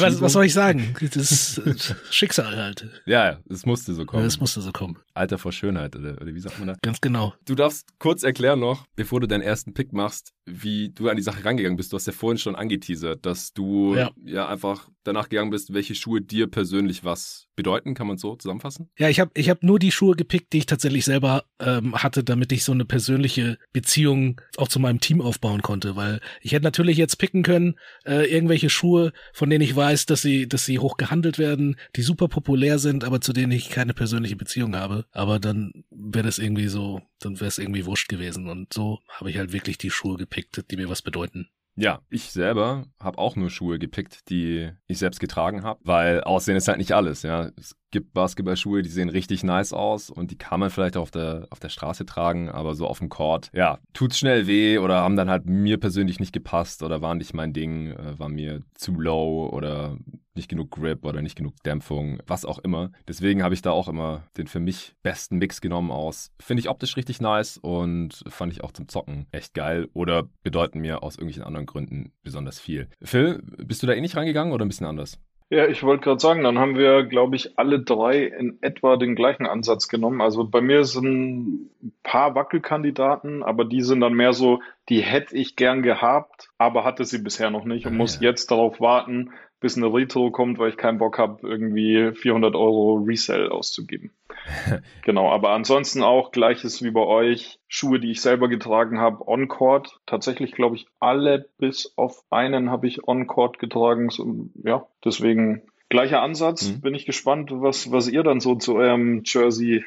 was, 0.00 0.20
was, 0.20 0.32
soll 0.32 0.46
ich 0.46 0.54
sagen? 0.54 0.94
Das 1.00 1.58
ist 1.58 1.94
Schicksal 2.10 2.56
halt. 2.56 2.88
Ja, 3.04 3.38
es 3.48 3.66
musste 3.66 3.94
so 3.94 4.06
kommen. 4.06 4.24
Es 4.24 4.40
musste 4.40 4.60
so 4.60 4.72
kommen. 4.72 4.98
Alter 5.14 5.38
vor 5.38 5.52
Schönheit, 5.52 5.94
oder, 5.96 6.20
oder 6.20 6.34
wie 6.36 6.40
sagt 6.40 6.58
man 6.58 6.68
da? 6.68 6.74
Ganz 6.82 7.00
genau. 7.00 7.34
Du 7.46 7.54
darfst 7.54 7.98
kurz 7.98 8.22
erklären 8.22 8.60
noch, 8.60 8.84
bevor 8.94 9.20
du 9.20 9.26
deinen 9.26 9.40
ersten 9.40 9.72
Pick 9.72 9.92
machst, 9.94 10.32
wie 10.46 10.90
du 10.90 11.08
an 11.08 11.16
die 11.16 11.22
Sache 11.22 11.44
rangegangen 11.44 11.76
bist. 11.76 11.92
Du 11.92 11.96
hast 11.96 12.06
ja 12.06 12.12
vorhin 12.12 12.38
schon 12.38 12.54
angeteasert, 12.54 13.26
dass 13.26 13.52
du 13.52 13.96
ja, 13.96 14.10
ja 14.24 14.48
einfach 14.48 14.88
danach 15.02 15.28
gegangen 15.28 15.50
bist, 15.50 15.72
welche 15.72 15.94
Schuhe 15.94 16.20
dir 16.20 16.46
persönlich 16.46 17.04
was 17.04 17.48
bedeuten, 17.56 17.94
kann 17.94 18.06
man 18.06 18.18
so 18.18 18.36
zusammenfassen? 18.36 18.90
Ja, 18.98 19.08
ich 19.08 19.18
habe 19.18 19.30
ich 19.34 19.50
hab 19.50 19.62
nur 19.62 19.78
die 19.78 19.90
Schuhe 19.90 20.14
gepickt, 20.14 20.52
die 20.52 20.58
ich 20.58 20.66
tatsächlich 20.66 21.04
selber 21.04 21.44
ähm, 21.58 21.94
hatte, 21.94 22.22
damit 22.22 22.52
ich 22.52 22.64
so 22.64 22.72
eine 22.72 22.84
persönliche 22.84 23.58
Beziehung 23.72 24.40
auch 24.56 24.68
zu 24.68 24.78
meinem 24.78 25.00
Team 25.00 25.20
aufbauen 25.20 25.62
konnte, 25.62 25.96
weil 25.96 26.20
ich 26.40 26.52
hätte 26.52 26.64
natürlich 26.64 26.96
jetzt 26.96 27.16
picken 27.16 27.42
können, 27.42 27.76
äh, 28.04 28.30
irgendwelche 28.30 28.70
Schuhe, 28.70 29.12
von 29.32 29.50
denen 29.50 29.64
ich 29.64 29.74
weiß, 29.74 30.06
dass 30.06 30.22
sie, 30.22 30.48
dass 30.48 30.64
sie 30.64 30.78
hoch 30.78 30.96
gehandelt 30.96 31.38
werden, 31.38 31.76
die 31.96 32.02
super 32.02 32.28
populär 32.28 32.78
sind, 32.78 33.04
aber 33.04 33.20
zu 33.20 33.32
denen 33.32 33.52
ich 33.52 33.70
keine 33.70 33.94
persönliche 33.94 34.36
Beziehung 34.36 34.76
habe. 34.76 35.06
Aber 35.12 35.40
dann 35.40 35.84
wäre 35.90 36.26
das 36.26 36.38
irgendwie 36.38 36.68
so, 36.68 37.00
dann 37.20 37.40
wäre 37.40 37.48
es 37.48 37.58
irgendwie 37.58 37.86
wurscht 37.86 38.08
gewesen. 38.08 38.48
Und 38.48 38.72
so 38.72 39.00
habe 39.08 39.30
ich 39.30 39.38
halt 39.38 39.52
wirklich 39.52 39.78
die 39.78 39.90
Schuhe 39.90 40.16
gepickt, 40.16 40.70
die 40.70 40.76
mir 40.76 40.88
was 40.88 41.02
bedeuten. 41.02 41.48
Ja, 41.78 42.00
ich 42.08 42.32
selber 42.32 42.86
habe 42.98 43.18
auch 43.18 43.36
nur 43.36 43.50
Schuhe 43.50 43.78
gepickt, 43.78 44.30
die 44.30 44.70
ich 44.86 44.98
selbst 44.98 45.20
getragen 45.20 45.62
habe, 45.62 45.80
weil 45.84 46.22
Aussehen 46.22 46.56
ist 46.56 46.68
halt 46.68 46.78
nicht 46.78 46.92
alles. 46.92 47.22
Ja, 47.22 47.50
es 47.56 47.76
gibt 47.96 48.12
Basketballschuhe, 48.12 48.82
die 48.82 48.90
sehen 48.90 49.08
richtig 49.08 49.42
nice 49.42 49.72
aus 49.72 50.10
und 50.10 50.30
die 50.30 50.36
kann 50.36 50.60
man 50.60 50.68
vielleicht 50.68 50.98
auf 50.98 51.10
der 51.10 51.46
auf 51.48 51.60
der 51.60 51.70
Straße 51.70 52.04
tragen, 52.04 52.50
aber 52.50 52.74
so 52.74 52.86
auf 52.86 52.98
dem 52.98 53.08
Court, 53.08 53.48
ja, 53.54 53.78
tut's 53.94 54.18
schnell 54.18 54.46
weh 54.46 54.76
oder 54.76 54.96
haben 54.96 55.16
dann 55.16 55.30
halt 55.30 55.46
mir 55.46 55.80
persönlich 55.80 56.20
nicht 56.20 56.34
gepasst 56.34 56.82
oder 56.82 57.00
waren 57.00 57.16
nicht 57.16 57.32
mein 57.32 57.54
Ding, 57.54 57.92
äh, 57.92 58.18
war 58.18 58.28
mir 58.28 58.60
zu 58.74 58.92
low 58.92 59.48
oder 59.50 59.96
nicht 60.34 60.50
genug 60.50 60.72
Grip 60.72 61.06
oder 61.06 61.22
nicht 61.22 61.36
genug 61.36 61.54
Dämpfung, 61.62 62.18
was 62.26 62.44
auch 62.44 62.58
immer. 62.58 62.92
Deswegen 63.08 63.42
habe 63.42 63.54
ich 63.54 63.62
da 63.62 63.70
auch 63.70 63.88
immer 63.88 64.24
den 64.36 64.46
für 64.46 64.60
mich 64.60 64.94
besten 65.02 65.38
Mix 65.38 65.62
genommen 65.62 65.90
aus. 65.90 66.32
Finde 66.38 66.60
ich 66.60 66.68
optisch 66.68 66.98
richtig 66.98 67.22
nice 67.22 67.56
und 67.56 68.22
fand 68.28 68.52
ich 68.52 68.62
auch 68.62 68.72
zum 68.72 68.88
Zocken 68.88 69.24
echt 69.32 69.54
geil 69.54 69.88
oder 69.94 70.28
bedeuten 70.42 70.80
mir 70.80 71.02
aus 71.02 71.14
irgendwelchen 71.14 71.44
anderen 71.44 71.64
Gründen 71.64 72.12
besonders 72.22 72.60
viel. 72.60 72.88
Phil, 73.00 73.42
bist 73.56 73.82
du 73.82 73.86
da 73.86 73.94
eh 73.94 74.02
nicht 74.02 74.16
reingegangen 74.16 74.52
oder 74.52 74.66
ein 74.66 74.68
bisschen 74.68 74.86
anders? 74.86 75.18
Ja, 75.48 75.68
ich 75.68 75.84
wollte 75.84 76.02
gerade 76.02 76.18
sagen, 76.18 76.42
dann 76.42 76.58
haben 76.58 76.76
wir, 76.76 77.04
glaube 77.04 77.36
ich, 77.36 77.56
alle 77.56 77.80
drei 77.80 78.24
in 78.24 78.58
etwa 78.62 78.96
den 78.96 79.14
gleichen 79.14 79.46
Ansatz 79.46 79.86
genommen. 79.86 80.20
Also 80.20 80.44
bei 80.44 80.60
mir 80.60 80.82
sind 80.82 81.70
ein 81.82 81.92
paar 82.02 82.34
Wackelkandidaten, 82.34 83.44
aber 83.44 83.64
die 83.64 83.82
sind 83.82 84.00
dann 84.00 84.14
mehr 84.14 84.32
so, 84.32 84.60
die 84.88 85.02
hätte 85.02 85.36
ich 85.36 85.54
gern 85.54 85.82
gehabt, 85.82 86.48
aber 86.58 86.82
hatte 86.82 87.04
sie 87.04 87.18
bisher 87.18 87.50
noch 87.50 87.64
nicht 87.64 87.86
und 87.86 87.92
ah, 87.92 87.96
muss 87.96 88.16
ja. 88.16 88.30
jetzt 88.30 88.50
darauf 88.50 88.80
warten, 88.80 89.30
bis 89.60 89.76
eine 89.76 89.92
Retro 89.92 90.30
kommt, 90.30 90.58
weil 90.58 90.70
ich 90.70 90.76
keinen 90.76 90.98
Bock 90.98 91.18
habe, 91.18 91.46
irgendwie 91.46 92.12
400 92.12 92.54
Euro 92.54 93.02
Resell 93.06 93.48
auszugeben. 93.48 94.10
genau, 95.02 95.30
aber 95.30 95.50
ansonsten 95.50 96.02
auch 96.02 96.30
gleiches 96.30 96.82
wie 96.82 96.90
bei 96.90 97.00
euch. 97.00 97.58
Schuhe, 97.68 97.98
die 97.98 98.10
ich 98.10 98.20
selber 98.20 98.48
getragen 98.48 98.98
habe, 98.98 99.26
On-Court. 99.26 100.00
Tatsächlich 100.06 100.52
glaube 100.52 100.76
ich 100.76 100.86
alle 101.00 101.48
bis 101.58 101.92
auf 101.96 102.22
einen 102.30 102.70
habe 102.70 102.86
ich 102.86 103.08
On-Court 103.08 103.58
getragen. 103.58 104.10
So, 104.10 104.48
ja, 104.62 104.86
deswegen 105.04 105.62
gleicher 105.88 106.22
Ansatz. 106.22 106.68
Mhm. 106.68 106.80
Bin 106.80 106.94
ich 106.94 107.06
gespannt, 107.06 107.50
was, 107.52 107.90
was 107.90 108.08
ihr 108.08 108.22
dann 108.22 108.40
so 108.40 108.54
zu 108.54 108.76
eurem 108.76 109.22
Jersey 109.24 109.84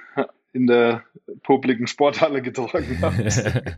in 0.51 0.67
der 0.67 1.03
publiken 1.43 1.87
Sporthalle 1.87 2.41
getragen 2.41 2.97
habt. 3.01 3.77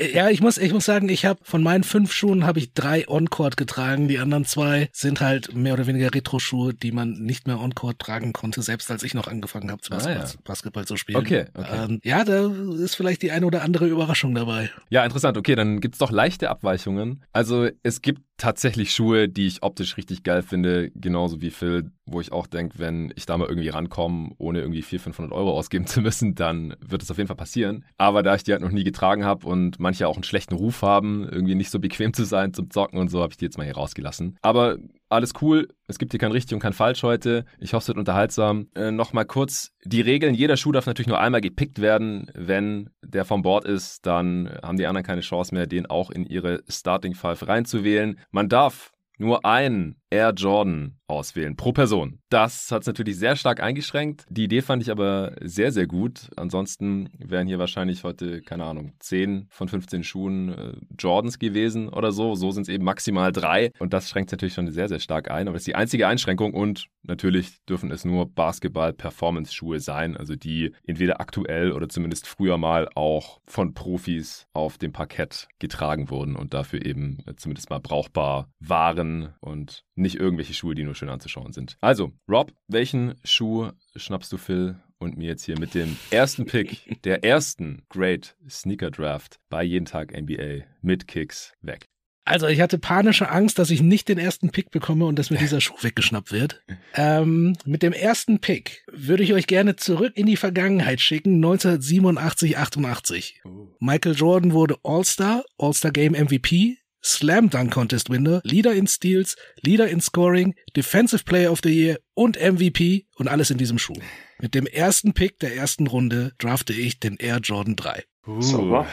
ja, 0.00 0.30
ich 0.30 0.40
muss, 0.40 0.56
ich 0.58 0.72
muss 0.72 0.84
sagen, 0.84 1.08
ich 1.08 1.26
habe 1.26 1.40
von 1.42 1.62
meinen 1.62 1.84
fünf 1.84 2.12
Schuhen 2.12 2.46
habe 2.46 2.58
ich 2.58 2.72
drei 2.72 3.06
On-Court 3.08 3.56
getragen. 3.56 4.08
Die 4.08 4.18
anderen 4.18 4.44
zwei 4.44 4.88
sind 4.92 5.20
halt 5.20 5.54
mehr 5.54 5.74
oder 5.74 5.86
weniger 5.86 6.14
Retro-Schuhe, 6.14 6.72
die 6.74 6.92
man 6.92 7.12
nicht 7.12 7.46
mehr 7.46 7.60
On-Court 7.60 7.98
tragen 7.98 8.32
konnte, 8.32 8.62
selbst 8.62 8.90
als 8.90 9.02
ich 9.02 9.14
noch 9.14 9.28
angefangen 9.28 9.70
habe, 9.70 9.82
ah, 9.90 10.10
ja. 10.10 10.24
Basketball 10.44 10.86
zu 10.86 10.96
spielen. 10.96 11.18
Okay, 11.18 11.46
okay. 11.54 11.84
Ähm, 11.84 12.00
ja, 12.02 12.24
da 12.24 12.50
ist 12.78 12.94
vielleicht 12.94 13.22
die 13.22 13.30
eine 13.30 13.46
oder 13.46 13.62
andere 13.62 13.86
Überraschung 13.86 14.34
dabei. 14.34 14.70
Ja, 14.88 15.04
interessant. 15.04 15.36
Okay, 15.36 15.54
dann 15.54 15.80
gibt's 15.80 15.98
doch 15.98 16.10
leichte 16.10 16.48
Abweichungen. 16.48 17.22
Also 17.32 17.68
es 17.82 18.00
gibt 18.00 18.22
tatsächlich 18.40 18.92
Schuhe, 18.92 19.28
die 19.28 19.46
ich 19.46 19.62
optisch 19.62 19.98
richtig 19.98 20.22
geil 20.22 20.42
finde, 20.42 20.90
genauso 20.94 21.42
wie 21.42 21.50
Phil, 21.50 21.90
wo 22.06 22.20
ich 22.20 22.32
auch 22.32 22.46
denke, 22.46 22.78
wenn 22.78 23.12
ich 23.14 23.26
da 23.26 23.36
mal 23.36 23.46
irgendwie 23.48 23.68
rankomme, 23.68 24.30
ohne 24.38 24.60
irgendwie 24.60 24.82
400, 24.82 25.14
500 25.14 25.32
Euro 25.32 25.52
ausgeben 25.56 25.86
zu 25.86 26.00
müssen, 26.00 26.34
dann 26.34 26.74
wird 26.80 27.02
es 27.02 27.10
auf 27.10 27.18
jeden 27.18 27.28
Fall 27.28 27.36
passieren. 27.36 27.84
Aber 27.98 28.22
da 28.22 28.34
ich 28.34 28.42
die 28.42 28.52
halt 28.52 28.62
noch 28.62 28.70
nie 28.70 28.82
getragen 28.82 29.24
habe 29.24 29.46
und 29.46 29.78
manche 29.78 30.08
auch 30.08 30.14
einen 30.14 30.24
schlechten 30.24 30.54
Ruf 30.54 30.80
haben, 30.80 31.28
irgendwie 31.28 31.54
nicht 31.54 31.70
so 31.70 31.78
bequem 31.78 32.14
zu 32.14 32.24
sein 32.24 32.54
zum 32.54 32.70
Zocken 32.70 32.98
und 32.98 33.10
so, 33.10 33.20
habe 33.20 33.32
ich 33.32 33.36
die 33.36 33.44
jetzt 33.44 33.58
mal 33.58 33.64
hier 33.64 33.76
rausgelassen. 33.76 34.38
Aber 34.40 34.78
alles 35.10 35.32
cool. 35.42 35.68
Es 35.86 35.98
gibt 35.98 36.12
hier 36.12 36.20
kein 36.20 36.32
richtig 36.32 36.54
und 36.54 36.60
kein 36.60 36.72
falsch 36.72 37.02
heute. 37.02 37.44
Ich 37.58 37.74
hoffe, 37.74 37.82
es 37.82 37.88
wird 37.88 37.98
unterhaltsam. 37.98 38.68
Äh, 38.74 38.90
Nochmal 38.90 39.26
kurz 39.26 39.72
die 39.84 40.00
Regeln. 40.00 40.34
Jeder 40.34 40.56
Schuh 40.56 40.72
darf 40.72 40.86
natürlich 40.86 41.08
nur 41.08 41.20
einmal 41.20 41.40
gepickt 41.40 41.80
werden. 41.80 42.30
Wenn 42.34 42.90
der 43.02 43.24
vom 43.24 43.42
Bord 43.42 43.64
ist, 43.64 44.06
dann 44.06 44.48
haben 44.62 44.78
die 44.78 44.86
anderen 44.86 45.04
keine 45.04 45.20
Chance 45.20 45.54
mehr, 45.54 45.66
den 45.66 45.86
auch 45.86 46.10
in 46.10 46.26
ihre 46.26 46.62
Starting 46.68 47.14
Five 47.14 47.46
reinzuwählen. 47.46 48.18
Man 48.30 48.48
darf 48.48 48.92
nur 49.18 49.44
einen 49.44 49.99
Air 50.10 50.32
Jordan 50.34 50.96
auswählen 51.10 51.56
pro 51.56 51.72
Person. 51.72 52.20
Das 52.30 52.70
hat 52.70 52.82
es 52.82 52.86
natürlich 52.86 53.16
sehr 53.16 53.36
stark 53.36 53.60
eingeschränkt. 53.60 54.24
Die 54.30 54.44
Idee 54.44 54.62
fand 54.62 54.82
ich 54.82 54.90
aber 54.90 55.34
sehr, 55.40 55.72
sehr 55.72 55.86
gut. 55.86 56.30
Ansonsten 56.36 57.10
wären 57.18 57.48
hier 57.48 57.58
wahrscheinlich 57.58 58.04
heute, 58.04 58.40
keine 58.42 58.64
Ahnung, 58.64 58.92
10 59.00 59.48
von 59.50 59.68
15 59.68 60.04
Schuhen 60.04 60.48
äh, 60.50 60.72
Jordans 60.98 61.38
gewesen 61.38 61.88
oder 61.88 62.12
so. 62.12 62.34
So 62.34 62.50
sind 62.52 62.62
es 62.62 62.68
eben 62.68 62.84
maximal 62.84 63.32
drei. 63.32 63.72
Und 63.78 63.92
das 63.92 64.08
schränkt 64.08 64.30
natürlich 64.30 64.54
schon 64.54 64.70
sehr, 64.70 64.88
sehr 64.88 65.00
stark 65.00 65.30
ein. 65.30 65.48
Aber 65.48 65.54
das 65.54 65.62
ist 65.62 65.66
die 65.66 65.74
einzige 65.74 66.06
Einschränkung. 66.06 66.54
Und 66.54 66.86
natürlich 67.02 67.64
dürfen 67.68 67.90
es 67.90 68.04
nur 68.04 68.30
Basketball-Performance-Schuhe 68.32 69.80
sein. 69.80 70.16
Also 70.16 70.36
die 70.36 70.72
entweder 70.84 71.20
aktuell 71.20 71.72
oder 71.72 71.88
zumindest 71.88 72.28
früher 72.28 72.56
mal 72.56 72.88
auch 72.94 73.40
von 73.46 73.74
Profis 73.74 74.46
auf 74.52 74.78
dem 74.78 74.92
Parkett 74.92 75.48
getragen 75.58 76.10
wurden 76.10 76.36
und 76.36 76.54
dafür 76.54 76.84
eben 76.84 77.18
äh, 77.26 77.34
zumindest 77.34 77.70
mal 77.70 77.80
brauchbar 77.80 78.48
waren 78.60 79.34
und 79.40 79.84
nicht 80.00 80.16
irgendwelche 80.16 80.54
Schuhe, 80.54 80.74
die 80.74 80.84
nur 80.84 80.94
schön 80.94 81.08
anzuschauen 81.08 81.52
sind. 81.52 81.76
Also, 81.80 82.12
Rob, 82.28 82.52
welchen 82.68 83.14
Schuh 83.24 83.70
schnappst 83.96 84.32
du 84.32 84.38
Phil 84.38 84.76
und 84.98 85.16
mir 85.16 85.28
jetzt 85.28 85.44
hier 85.44 85.58
mit 85.58 85.74
dem 85.74 85.96
ersten 86.10 86.46
Pick 86.46 87.00
der 87.04 87.24
ersten 87.24 87.82
Great 87.88 88.36
Sneaker 88.48 88.90
Draft 88.90 89.40
bei 89.48 89.62
Jeden 89.62 89.86
Tag 89.86 90.12
NBA 90.18 90.64
mit 90.82 91.08
Kicks 91.08 91.54
weg? 91.60 91.84
Also 92.30 92.46
ich 92.46 92.60
hatte 92.60 92.78
panische 92.78 93.28
Angst, 93.28 93.58
dass 93.58 93.70
ich 93.70 93.82
nicht 93.82 94.08
den 94.08 94.18
ersten 94.18 94.50
Pick 94.50 94.70
bekomme 94.70 95.06
und 95.06 95.18
dass 95.18 95.30
mir 95.30 95.38
dieser 95.38 95.60
Schuh 95.60 95.74
weggeschnappt 95.80 96.30
wird. 96.30 96.62
Ähm, 96.94 97.56
mit 97.64 97.82
dem 97.82 97.92
ersten 97.92 98.38
Pick 98.38 98.84
würde 98.92 99.24
ich 99.24 99.32
euch 99.32 99.48
gerne 99.48 99.74
zurück 99.74 100.12
in 100.14 100.26
die 100.26 100.36
Vergangenheit 100.36 101.00
schicken, 101.00 101.36
1987, 101.36 102.56
88. 102.56 103.42
Michael 103.80 104.14
Jordan 104.14 104.52
wurde 104.52 104.76
All-Star, 104.84 105.42
All-Star 105.58 105.90
Game 105.90 106.12
MVP, 106.12 106.76
Slam 107.02 107.50
Dunk 107.50 107.72
Contest 107.72 108.10
Winner, 108.10 108.40
Leader 108.44 108.72
in 108.72 108.86
Steals, 108.86 109.36
Leader 109.62 109.88
in 109.88 110.00
Scoring, 110.00 110.54
Defensive 110.76 111.24
Player 111.24 111.50
of 111.50 111.60
the 111.62 111.70
Year 111.70 111.98
und 112.14 112.36
MVP 112.40 113.06
und 113.16 113.28
alles 113.28 113.50
in 113.50 113.58
diesem 113.58 113.78
Schuh. 113.78 114.00
Mit 114.40 114.54
dem 114.54 114.66
ersten 114.66 115.12
Pick 115.12 115.38
der 115.38 115.56
ersten 115.56 115.86
Runde 115.86 116.32
drafte 116.38 116.72
ich 116.72 117.00
den 117.00 117.16
Air 117.16 117.38
Jordan 117.38 117.76
3. 117.76 118.04
Uh. 118.26 118.84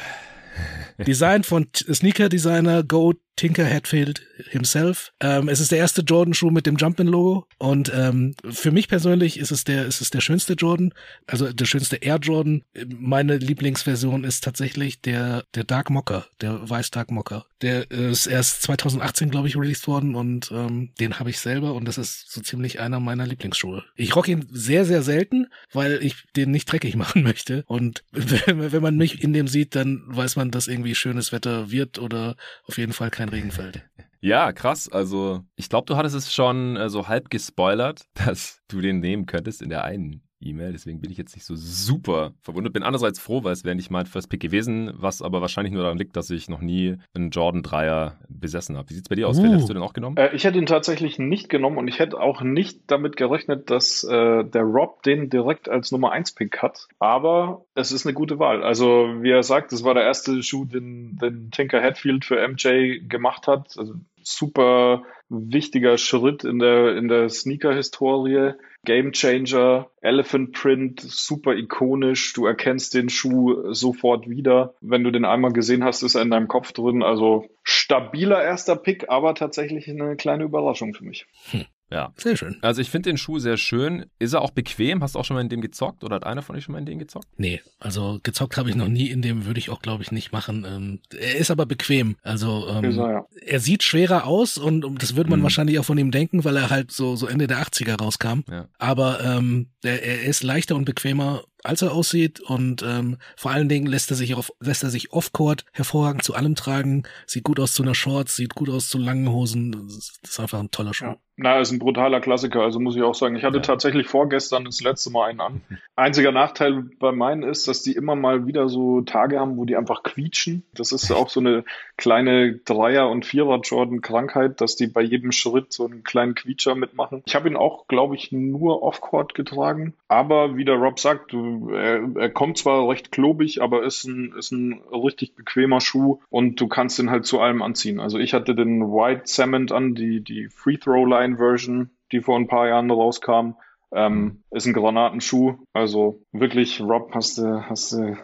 Design 1.05 1.43
von 1.43 1.67
Sneaker 1.75 2.29
Designer 2.29 2.83
Go 2.83 3.13
Tinker 3.37 3.69
Hatfield 3.69 4.25
himself. 4.49 5.13
Ähm, 5.21 5.47
es 5.47 5.59
ist 5.59 5.71
der 5.71 5.77
erste 5.77 6.01
Jordan-Schuh 6.01 6.49
mit 6.49 6.65
dem 6.65 6.75
Jumpin-Logo 6.75 7.47
und 7.59 7.91
ähm, 7.95 8.35
für 8.49 8.71
mich 8.71 8.87
persönlich 8.87 9.39
ist 9.39 9.51
es 9.51 9.63
der 9.63 9.85
ist 9.85 10.01
es 10.01 10.09
der 10.09 10.21
schönste 10.21 10.53
Jordan, 10.53 10.91
also 11.27 11.51
der 11.53 11.65
schönste 11.65 11.97
Air 11.97 12.17
Jordan. 12.17 12.63
Meine 12.87 13.37
Lieblingsversion 13.37 14.23
ist 14.23 14.43
tatsächlich 14.43 15.01
der 15.01 15.45
der 15.53 15.63
Dark 15.63 15.89
Mocker, 15.89 16.25
der 16.41 16.67
Weiß 16.67 16.91
Dark 16.91 17.11
Mocker. 17.11 17.45
Der 17.61 17.89
ist 17.89 18.25
erst 18.25 18.63
2018 18.63 19.29
glaube 19.29 19.47
ich 19.47 19.55
released 19.55 19.87
worden 19.87 20.15
und 20.15 20.51
ähm, 20.51 20.91
den 20.99 21.19
habe 21.19 21.29
ich 21.29 21.39
selber 21.39 21.73
und 21.73 21.85
das 21.87 21.99
ist 21.99 22.31
so 22.31 22.41
ziemlich 22.41 22.79
einer 22.79 22.99
meiner 22.99 23.27
Lieblingsschuhe. 23.27 23.83
Ich 23.95 24.15
rock 24.15 24.27
ihn 24.27 24.47
sehr 24.51 24.83
sehr 24.83 25.03
selten, 25.03 25.47
weil 25.71 26.03
ich 26.03 26.15
den 26.35 26.49
nicht 26.49 26.71
dreckig 26.71 26.95
machen 26.97 27.21
möchte 27.21 27.63
und 27.67 28.03
wenn 28.11 28.81
man 28.81 28.97
mich 28.97 29.23
in 29.23 29.33
dem 29.33 29.47
sieht, 29.47 29.75
dann 29.75 30.03
weiß 30.07 30.37
man, 30.37 30.49
dass 30.49 30.67
irgendwie 30.67 30.95
schönes 30.95 31.31
Wetter 31.31 31.69
wird 31.69 31.99
oder 31.99 32.35
auf 32.65 32.79
jeden 32.79 32.93
Fall 32.93 33.11
kein 33.11 33.26
kein 33.27 33.39
Regen 33.39 33.51
fällt. 33.51 33.81
Ja, 34.19 34.51
krass. 34.51 34.89
Also, 34.89 35.43
ich 35.55 35.69
glaube, 35.69 35.85
du 35.85 35.95
hattest 35.95 36.15
es 36.15 36.33
schon 36.33 36.75
äh, 36.75 36.89
so 36.89 37.07
halb 37.07 37.29
gespoilert, 37.29 38.05
dass 38.13 38.61
du 38.67 38.81
den 38.81 38.99
nehmen 38.99 39.25
könntest 39.25 39.61
in 39.61 39.69
der 39.69 39.83
einen 39.83 40.26
E-Mail. 40.39 40.71
Deswegen 40.71 41.01
bin 41.01 41.11
ich 41.11 41.17
jetzt 41.17 41.35
nicht 41.35 41.45
so 41.45 41.55
super 41.55 42.33
verwundert. 42.41 42.73
Bin 42.73 42.83
andererseits 42.83 43.19
froh, 43.19 43.43
weil 43.43 43.53
es 43.53 43.63
wäre 43.63 43.75
nicht 43.75 43.89
mein 43.89 44.05
First 44.05 44.29
Pick 44.29 44.41
gewesen, 44.41 44.91
was 44.95 45.21
aber 45.21 45.41
wahrscheinlich 45.41 45.73
nur 45.73 45.83
daran 45.83 45.97
liegt, 45.97 46.15
dass 46.15 46.29
ich 46.29 46.49
noch 46.49 46.61
nie 46.61 46.97
einen 47.13 47.31
Jordan 47.31 47.63
Dreier 47.63 48.17
besessen 48.29 48.77
habe. 48.77 48.89
Wie 48.89 48.93
sieht 48.93 49.05
es 49.05 49.09
bei 49.09 49.15
dir 49.15 49.27
aus? 49.27 49.39
Uh. 49.39 49.43
Hättest 49.43 49.69
du 49.69 49.73
den 49.73 49.83
auch 49.83 49.93
genommen? 49.93 50.17
Äh, 50.17 50.35
ich 50.35 50.43
hätte 50.43 50.57
ihn 50.57 50.65
tatsächlich 50.65 51.19
nicht 51.19 51.49
genommen 51.49 51.77
und 51.77 51.87
ich 51.87 51.99
hätte 51.99 52.19
auch 52.19 52.41
nicht 52.41 52.81
damit 52.87 53.17
gerechnet, 53.17 53.69
dass 53.69 54.03
äh, 54.03 54.43
der 54.43 54.63
Rob 54.63 55.03
den 55.03 55.29
direkt 55.29 55.69
als 55.69 55.91
Nummer 55.91 56.11
1 56.11 56.33
Pick 56.33 56.61
hat. 56.61 56.87
Aber 56.99 57.65
es 57.75 57.91
ist 57.91 58.05
eine 58.05 58.13
gute 58.13 58.39
Wahl. 58.39 58.63
Also, 58.63 58.87
wie 59.21 59.31
er 59.31 59.43
sagt, 59.43 59.71
das 59.71 59.83
war 59.83 59.93
der 59.93 60.03
erste 60.03 60.43
Schuh, 60.43 60.65
den, 60.65 61.17
den 61.17 61.51
Tinker 61.51 61.81
Hatfield 61.81 62.25
für 62.25 62.47
MJ 62.47 62.99
gemacht 63.07 63.47
hat. 63.47 63.75
Also 63.77 63.95
super 64.27 65.03
wichtiger 65.29 65.97
Schritt 65.97 66.43
in 66.43 66.59
der, 66.59 66.95
in 66.95 67.07
der 67.07 67.29
Sneaker-Historie. 67.29 68.53
Game 68.85 69.11
Changer, 69.11 69.89
Elephant 70.01 70.53
Print, 70.53 71.01
super 71.01 71.55
ikonisch. 71.55 72.33
Du 72.33 72.45
erkennst 72.45 72.93
den 72.93 73.09
Schuh 73.09 73.73
sofort 73.73 74.29
wieder. 74.29 74.75
Wenn 74.81 75.03
du 75.03 75.11
den 75.11 75.25
einmal 75.25 75.51
gesehen 75.51 75.83
hast, 75.83 76.03
ist 76.03 76.15
er 76.15 76.21
in 76.21 76.31
deinem 76.31 76.47
Kopf 76.47 76.71
drin. 76.71 77.03
Also 77.03 77.49
stabiler 77.63 78.43
erster 78.43 78.75
Pick, 78.75 79.09
aber 79.09 79.35
tatsächlich 79.35 79.89
eine 79.89 80.15
kleine 80.15 80.43
Überraschung 80.43 80.93
für 80.93 81.03
mich. 81.03 81.25
Hm. 81.51 81.65
Ja. 81.89 82.13
Sehr 82.17 82.35
schön. 82.35 82.57
Also 82.61 82.81
ich 82.81 82.89
finde 82.89 83.09
den 83.09 83.17
Schuh 83.17 83.39
sehr 83.39 83.57
schön. 83.57 84.05
Ist 84.19 84.33
er 84.33 84.41
auch 84.41 84.51
bequem? 84.51 85.01
Hast 85.01 85.15
du 85.15 85.19
auch 85.19 85.25
schon 85.25 85.35
mal 85.35 85.41
in 85.41 85.49
dem 85.49 85.61
gezockt 85.61 86.03
oder 86.03 86.15
hat 86.15 86.25
einer 86.25 86.41
von 86.41 86.55
euch 86.55 86.63
schon 86.63 86.73
mal 86.73 86.79
in 86.79 86.85
dem 86.85 86.99
gezockt? 86.99 87.27
Nee, 87.37 87.61
also 87.79 88.19
gezockt 88.23 88.57
habe 88.57 88.69
ich 88.69 88.75
noch 88.75 88.89
nie 88.89 89.09
in 89.09 89.21
dem, 89.21 89.45
würde 89.45 89.59
ich 89.59 89.69
auch 89.69 89.81
glaube 89.81 90.03
ich 90.03 90.11
nicht 90.11 90.31
machen. 90.31 90.65
Ähm, 90.67 90.99
er 91.17 91.37
ist 91.37 91.51
aber 91.51 91.65
bequem. 91.65 92.17
Also 92.23 92.67
ähm, 92.67 92.83
er, 92.83 92.91
ja. 92.91 93.25
er, 93.45 93.59
sieht 93.59 93.83
schwerer 93.83 94.25
aus 94.25 94.57
und, 94.57 94.83
und 94.83 95.01
das 95.01 95.15
würde 95.15 95.29
man 95.29 95.39
mhm. 95.39 95.43
wahrscheinlich 95.43 95.79
auch 95.79 95.85
von 95.85 95.97
ihm 95.97 96.11
denken, 96.11 96.43
weil 96.43 96.57
er 96.57 96.69
halt 96.69 96.91
so, 96.91 97.15
so 97.15 97.27
Ende 97.27 97.47
der 97.47 97.59
80er 97.59 97.97
rauskam. 97.97 98.41
Ja. 98.49 98.67
Aber 98.77 99.23
ähm, 99.23 99.69
er, 99.83 100.03
er 100.03 100.23
ist 100.23 100.43
leichter 100.43 100.75
und 100.75 100.85
bequemer 100.85 101.43
als 101.63 101.81
er 101.81 101.93
aussieht 101.93 102.39
und 102.39 102.83
ähm, 102.83 103.17
vor 103.35 103.51
allen 103.51 103.69
Dingen 103.69 103.87
lässt 103.87 104.11
er 104.11 104.17
sich 104.17 104.35
auf, 104.35 104.51
lässt 104.59 104.83
er 104.83 104.89
sich 104.89 105.13
off-court 105.13 105.65
hervorragend 105.71 106.23
zu 106.23 106.35
allem 106.35 106.55
tragen, 106.55 107.03
sieht 107.25 107.43
gut 107.43 107.59
aus 107.59 107.73
zu 107.73 107.83
einer 107.83 107.95
Shorts, 107.95 108.35
sieht 108.35 108.55
gut 108.55 108.69
aus 108.69 108.89
zu 108.89 108.97
langen 108.97 109.29
Hosen, 109.29 109.71
das 109.71 110.11
ist 110.23 110.39
einfach 110.39 110.59
ein 110.59 110.71
toller 110.71 110.93
Schuh. 110.93 111.05
Ja. 111.05 111.17
Na, 111.39 111.59
ist 111.59 111.71
ein 111.71 111.77
brutaler 111.77 112.19
Klassiker, 112.19 112.63
also 112.63 112.79
muss 112.79 112.95
ich 112.95 113.03
auch 113.03 113.13
sagen. 113.13 113.35
Ich 113.35 113.43
hatte 113.43 113.57
ja. 113.57 113.61
tatsächlich 113.61 114.07
vorgestern 114.07 114.65
das 114.65 114.81
letzte 114.81 115.11
Mal 115.11 115.29
einen 115.29 115.39
an. 115.39 115.61
Einziger 115.95 116.31
Nachteil 116.31 116.85
bei 116.99 117.11
meinen 117.11 117.43
ist, 117.43 117.67
dass 117.67 117.83
die 117.83 117.91
immer 117.91 118.15
mal 118.15 118.47
wieder 118.47 118.69
so 118.69 119.01
Tage 119.01 119.39
haben, 119.39 119.55
wo 119.55 119.63
die 119.63 119.77
einfach 119.77 120.01
quietschen. 120.01 120.63
Das 120.73 120.91
ist 120.91 121.11
auch 121.11 121.29
so 121.29 121.39
eine 121.39 121.63
kleine 121.95 122.55
Dreier- 122.65 123.11
und 123.11 123.23
Vierer-Jordan-Krankheit, 123.23 124.61
dass 124.61 124.77
die 124.77 124.87
bei 124.87 125.01
jedem 125.01 125.31
Schritt 125.31 125.71
so 125.71 125.85
einen 125.85 126.03
kleinen 126.03 126.33
Quietscher 126.33 126.73
mitmachen. 126.73 127.21
Ich 127.27 127.35
habe 127.35 127.47
ihn 127.47 127.55
auch, 127.55 127.87
glaube 127.87 128.15
ich, 128.15 128.31
nur 128.31 128.81
off-court 128.81 129.35
getragen. 129.35 129.93
Aber 130.07 130.57
wie 130.57 130.65
der 130.65 130.75
Rob 130.75 130.99
sagt, 130.99 131.33
er, 131.71 132.09
er 132.15 132.29
kommt 132.29 132.57
zwar 132.57 132.87
recht 132.89 133.11
klobig, 133.11 133.61
aber 133.61 133.83
ist 133.83 134.05
ein, 134.05 134.33
ist 134.37 134.51
ein 134.51 134.81
richtig 134.91 135.35
bequemer 135.35 135.81
Schuh 135.81 136.19
und 136.29 136.59
du 136.59 136.67
kannst 136.67 136.99
ihn 136.99 137.09
halt 137.09 137.25
zu 137.25 137.39
allem 137.39 137.61
anziehen. 137.61 137.99
Also 137.99 138.17
ich 138.17 138.33
hatte 138.33 138.55
den 138.55 138.81
White 138.81 139.23
Cement 139.25 139.71
an, 139.71 139.95
die, 139.95 140.23
die 140.23 140.49
Free-Throw-Line 140.49 141.37
Version, 141.37 141.91
die 142.11 142.21
vor 142.21 142.37
ein 142.37 142.47
paar 142.47 142.67
Jahren 142.67 142.91
rauskam. 142.91 143.53
Ähm, 143.91 144.43
ist 144.51 144.65
ein 144.65 144.73
Granatenschuh. 144.73 145.59
Also 145.71 146.21
wirklich, 146.31 146.81
Rob, 146.81 147.11
hast 147.13 147.37
du, 147.37 147.69
hast 147.69 147.93
du 147.93 148.17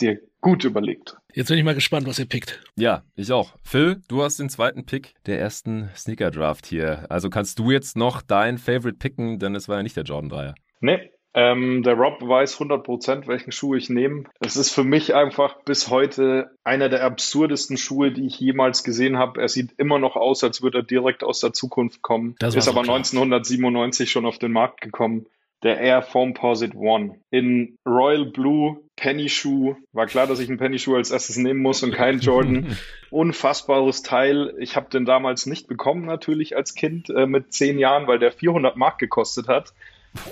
dir 0.00 0.20
gut 0.40 0.64
überlegt. 0.64 1.16
Jetzt 1.34 1.48
bin 1.48 1.58
ich 1.58 1.64
mal 1.64 1.74
gespannt, 1.74 2.06
was 2.06 2.18
ihr 2.18 2.26
pickt. 2.26 2.60
Ja, 2.76 3.02
ich 3.14 3.30
auch. 3.30 3.54
Phil, 3.62 4.00
du 4.08 4.22
hast 4.22 4.38
den 4.38 4.48
zweiten 4.48 4.86
Pick 4.86 5.14
der 5.26 5.38
ersten 5.38 5.90
Sneaker 5.94 6.30
Draft 6.30 6.66
hier. 6.66 7.06
Also 7.08 7.30
kannst 7.30 7.58
du 7.58 7.70
jetzt 7.70 7.96
noch 7.96 8.22
dein 8.22 8.58
Favorite 8.58 8.98
picken, 8.98 9.38
denn 9.38 9.54
es 9.54 9.68
war 9.68 9.76
ja 9.76 9.82
nicht 9.82 9.96
der 9.96 10.04
Jordan 10.04 10.30
3er. 10.30 10.54
Nee, 10.80 11.10
ähm, 11.34 11.82
der 11.82 11.94
Rob 11.94 12.20
weiß 12.20 12.58
100%, 12.58 13.26
welchen 13.26 13.52
Schuh 13.52 13.74
ich 13.74 13.88
nehme. 13.88 14.24
Es 14.40 14.56
ist 14.56 14.70
für 14.70 14.84
mich 14.84 15.14
einfach 15.14 15.62
bis 15.64 15.88
heute 15.88 16.50
einer 16.64 16.88
der 16.88 17.04
absurdesten 17.04 17.76
Schuhe, 17.76 18.12
die 18.12 18.26
ich 18.26 18.40
jemals 18.40 18.84
gesehen 18.84 19.18
habe. 19.18 19.40
Er 19.40 19.48
sieht 19.48 19.72
immer 19.78 19.98
noch 19.98 20.16
aus, 20.16 20.42
als 20.42 20.62
würde 20.62 20.78
er 20.78 20.84
direkt 20.84 21.22
aus 21.22 21.40
der 21.40 21.52
Zukunft 21.52 22.02
kommen. 22.02 22.34
Das 22.38 22.54
ist 22.54 22.68
aber 22.68 22.82
klar. 22.82 22.96
1997 22.96 24.10
schon 24.10 24.26
auf 24.26 24.38
den 24.38 24.52
Markt 24.52 24.80
gekommen 24.80 25.26
der 25.62 25.78
Air 25.78 26.02
Foamposite 26.02 26.76
One 26.76 27.20
in 27.30 27.76
Royal 27.86 28.24
Blue 28.24 28.80
Penny 28.96 29.28
Shoe. 29.28 29.76
War 29.92 30.06
klar, 30.06 30.26
dass 30.26 30.40
ich 30.40 30.48
einen 30.48 30.58
Penny 30.58 30.78
Shoe 30.78 30.96
als 30.96 31.10
erstes 31.10 31.36
nehmen 31.36 31.60
muss 31.60 31.82
und 31.82 31.92
keinen 31.92 32.20
Jordan. 32.20 32.76
Unfassbares 33.10 34.02
Teil. 34.02 34.54
Ich 34.58 34.76
habe 34.76 34.90
den 34.90 35.04
damals 35.04 35.46
nicht 35.46 35.68
bekommen, 35.68 36.06
natürlich 36.06 36.56
als 36.56 36.74
Kind 36.74 37.10
äh, 37.10 37.26
mit 37.26 37.52
zehn 37.52 37.78
Jahren, 37.78 38.06
weil 38.06 38.18
der 38.18 38.32
400 38.32 38.76
Mark 38.76 38.98
gekostet 38.98 39.48
hat. 39.48 39.74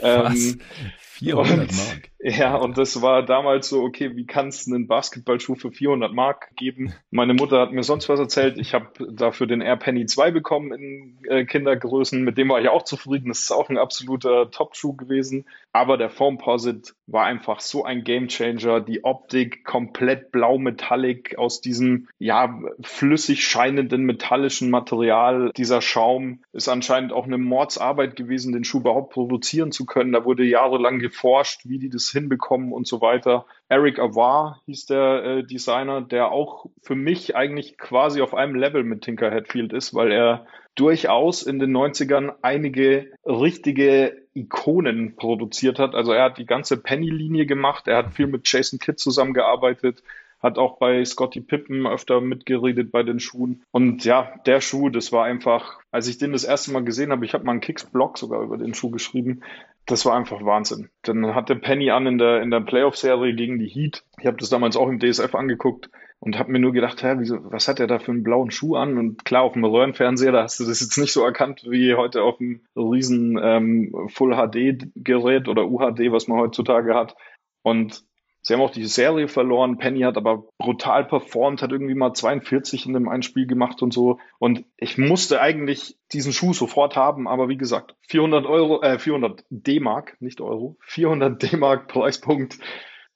Was? 0.00 0.34
Ähm, 0.34 0.60
400 1.00 1.70
und, 1.70 1.76
Mark. 1.76 2.10
Ja, 2.20 2.56
und 2.56 2.76
das 2.76 3.00
war 3.00 3.24
damals 3.24 3.68
so, 3.68 3.82
okay, 3.82 4.16
wie 4.16 4.26
kannst 4.26 4.66
du 4.66 4.74
einen 4.74 4.88
Basketballschuh 4.88 5.54
für 5.54 5.70
400 5.70 6.12
Mark 6.12 6.50
geben? 6.56 6.92
Meine 7.12 7.32
Mutter 7.32 7.60
hat 7.60 7.72
mir 7.72 7.84
sonst 7.84 8.08
was 8.08 8.18
erzählt. 8.18 8.58
Ich 8.58 8.74
habe 8.74 8.88
dafür 9.12 9.46
den 9.46 9.60
Air 9.60 9.76
Penny 9.76 10.04
2 10.04 10.32
bekommen 10.32 10.72
in 10.72 11.18
äh, 11.28 11.44
Kindergrößen. 11.44 12.20
Mit 12.24 12.36
dem 12.36 12.48
war 12.48 12.60
ich 12.60 12.68
auch 12.68 12.82
zufrieden. 12.82 13.28
Das 13.28 13.40
ist 13.40 13.52
auch 13.52 13.68
ein 13.68 13.78
absoluter 13.78 14.50
Top-Schuh 14.50 14.96
gewesen. 14.96 15.44
Aber 15.72 15.96
der 15.96 16.10
Foamposite 16.10 16.94
war 17.06 17.24
einfach 17.24 17.60
so 17.60 17.84
ein 17.84 18.02
Gamechanger. 18.02 18.80
Die 18.80 19.04
Optik 19.04 19.64
komplett 19.64 20.32
blau 20.32 20.58
metallic 20.58 21.38
aus 21.38 21.60
diesem, 21.60 22.08
ja, 22.18 22.58
flüssig 22.80 23.44
scheinenden 23.44 24.02
metallischen 24.02 24.70
Material. 24.70 25.52
Dieser 25.56 25.80
Schaum 25.80 26.42
ist 26.52 26.68
anscheinend 26.68 27.12
auch 27.12 27.26
eine 27.26 27.38
Mordsarbeit 27.38 28.16
gewesen, 28.16 28.52
den 28.52 28.64
Schuh 28.64 28.78
überhaupt 28.78 29.12
produzieren 29.12 29.70
zu 29.70 29.86
können. 29.86 30.10
Da 30.10 30.24
wurde 30.24 30.42
jahrelang 30.42 30.98
geforscht, 30.98 31.60
wie 31.64 31.78
die 31.78 31.90
das 31.90 32.07
hinbekommen 32.10 32.72
und 32.72 32.86
so 32.86 33.00
weiter. 33.00 33.46
Eric 33.68 33.98
Avar 33.98 34.60
hieß 34.66 34.86
der 34.86 35.24
äh, 35.24 35.44
Designer, 35.44 36.00
der 36.00 36.30
auch 36.32 36.66
für 36.82 36.94
mich 36.94 37.36
eigentlich 37.36 37.78
quasi 37.78 38.22
auf 38.22 38.34
einem 38.34 38.54
Level 38.54 38.84
mit 38.84 39.02
Tinker 39.02 39.30
Hatfield 39.30 39.72
ist, 39.72 39.94
weil 39.94 40.12
er 40.12 40.46
durchaus 40.74 41.42
in 41.42 41.58
den 41.58 41.76
90ern 41.76 42.34
einige 42.40 43.10
richtige 43.26 44.16
Ikonen 44.34 45.16
produziert 45.16 45.78
hat. 45.78 45.94
Also 45.94 46.12
er 46.12 46.24
hat 46.24 46.38
die 46.38 46.46
ganze 46.46 46.76
Penny-Linie 46.76 47.46
gemacht, 47.46 47.88
er 47.88 47.96
hat 47.96 48.14
viel 48.14 48.28
mit 48.28 48.50
Jason 48.50 48.78
Kidd 48.78 48.98
zusammengearbeitet, 48.98 50.02
hat 50.40 50.56
auch 50.56 50.78
bei 50.78 51.04
Scotty 51.04 51.40
Pippen 51.40 51.86
öfter 51.86 52.20
mitgeredet 52.20 52.92
bei 52.92 53.02
den 53.02 53.18
Schuhen. 53.18 53.64
Und 53.72 54.04
ja, 54.04 54.32
der 54.46 54.60
Schuh, 54.60 54.88
das 54.88 55.10
war 55.10 55.24
einfach, 55.24 55.80
als 55.90 56.06
ich 56.06 56.18
den 56.18 56.32
das 56.32 56.44
erste 56.44 56.70
Mal 56.70 56.84
gesehen 56.84 57.10
habe, 57.10 57.24
ich 57.24 57.34
habe 57.34 57.44
mal 57.44 57.52
einen 57.52 57.60
Kicks-Blog 57.60 58.16
sogar 58.18 58.42
über 58.42 58.56
den 58.56 58.74
Schuh 58.74 58.90
geschrieben, 58.90 59.42
das 59.88 60.04
war 60.04 60.14
einfach 60.16 60.44
Wahnsinn. 60.44 60.90
Dann 61.02 61.34
hatte 61.34 61.56
Penny 61.56 61.90
an 61.90 62.06
in 62.06 62.18
der, 62.18 62.42
in 62.42 62.50
der 62.50 62.60
Playoff-Serie 62.60 63.34
gegen 63.34 63.58
die 63.58 63.68
Heat. 63.68 64.04
Ich 64.20 64.26
habe 64.26 64.36
das 64.36 64.50
damals 64.50 64.76
auch 64.76 64.88
im 64.88 65.00
DSF 65.00 65.34
angeguckt 65.34 65.90
und 66.20 66.38
habe 66.38 66.52
mir 66.52 66.58
nur 66.58 66.72
gedacht, 66.72 67.02
hä, 67.02 67.14
wieso, 67.18 67.38
was 67.50 67.68
hat 67.68 67.80
er 67.80 67.86
da 67.86 67.98
für 67.98 68.12
einen 68.12 68.22
blauen 68.22 68.50
Schuh 68.50 68.76
an? 68.76 68.98
Und 68.98 69.24
klar, 69.24 69.42
auf 69.42 69.54
dem 69.54 69.64
Röhrenfernseher, 69.64 70.32
da 70.32 70.42
hast 70.42 70.60
du 70.60 70.66
das 70.66 70.80
jetzt 70.80 70.98
nicht 70.98 71.12
so 71.12 71.24
erkannt 71.24 71.64
wie 71.68 71.94
heute 71.94 72.22
auf 72.22 72.36
dem 72.36 72.60
riesen 72.76 73.40
ähm, 73.42 74.08
Full-HD-Gerät 74.08 75.48
oder 75.48 75.66
UHD, 75.66 76.12
was 76.12 76.28
man 76.28 76.38
heutzutage 76.38 76.94
hat. 76.94 77.16
Und 77.62 78.04
Sie 78.48 78.54
haben 78.54 78.62
auch 78.62 78.70
die 78.70 78.86
Serie 78.86 79.28
verloren. 79.28 79.76
Penny 79.76 80.00
hat 80.00 80.16
aber 80.16 80.42
brutal 80.56 81.04
performt, 81.04 81.60
hat 81.60 81.70
irgendwie 81.70 81.94
mal 81.94 82.14
42 82.14 82.86
in 82.86 82.94
dem 82.94 83.06
einen 83.06 83.22
Spiel 83.22 83.46
gemacht 83.46 83.82
und 83.82 83.92
so. 83.92 84.20
Und 84.38 84.64
ich 84.78 84.96
musste 84.96 85.42
eigentlich 85.42 85.98
diesen 86.12 86.32
Schuh 86.32 86.54
sofort 86.54 86.96
haben, 86.96 87.28
aber 87.28 87.50
wie 87.50 87.58
gesagt, 87.58 87.94
400 88.08 88.46
Euro, 88.46 88.80
äh, 88.80 88.98
400 88.98 89.44
D-Mark, 89.50 90.16
nicht 90.20 90.40
Euro, 90.40 90.78
400 90.80 91.42
D-Mark 91.42 91.88
Preispunkt. 91.88 92.58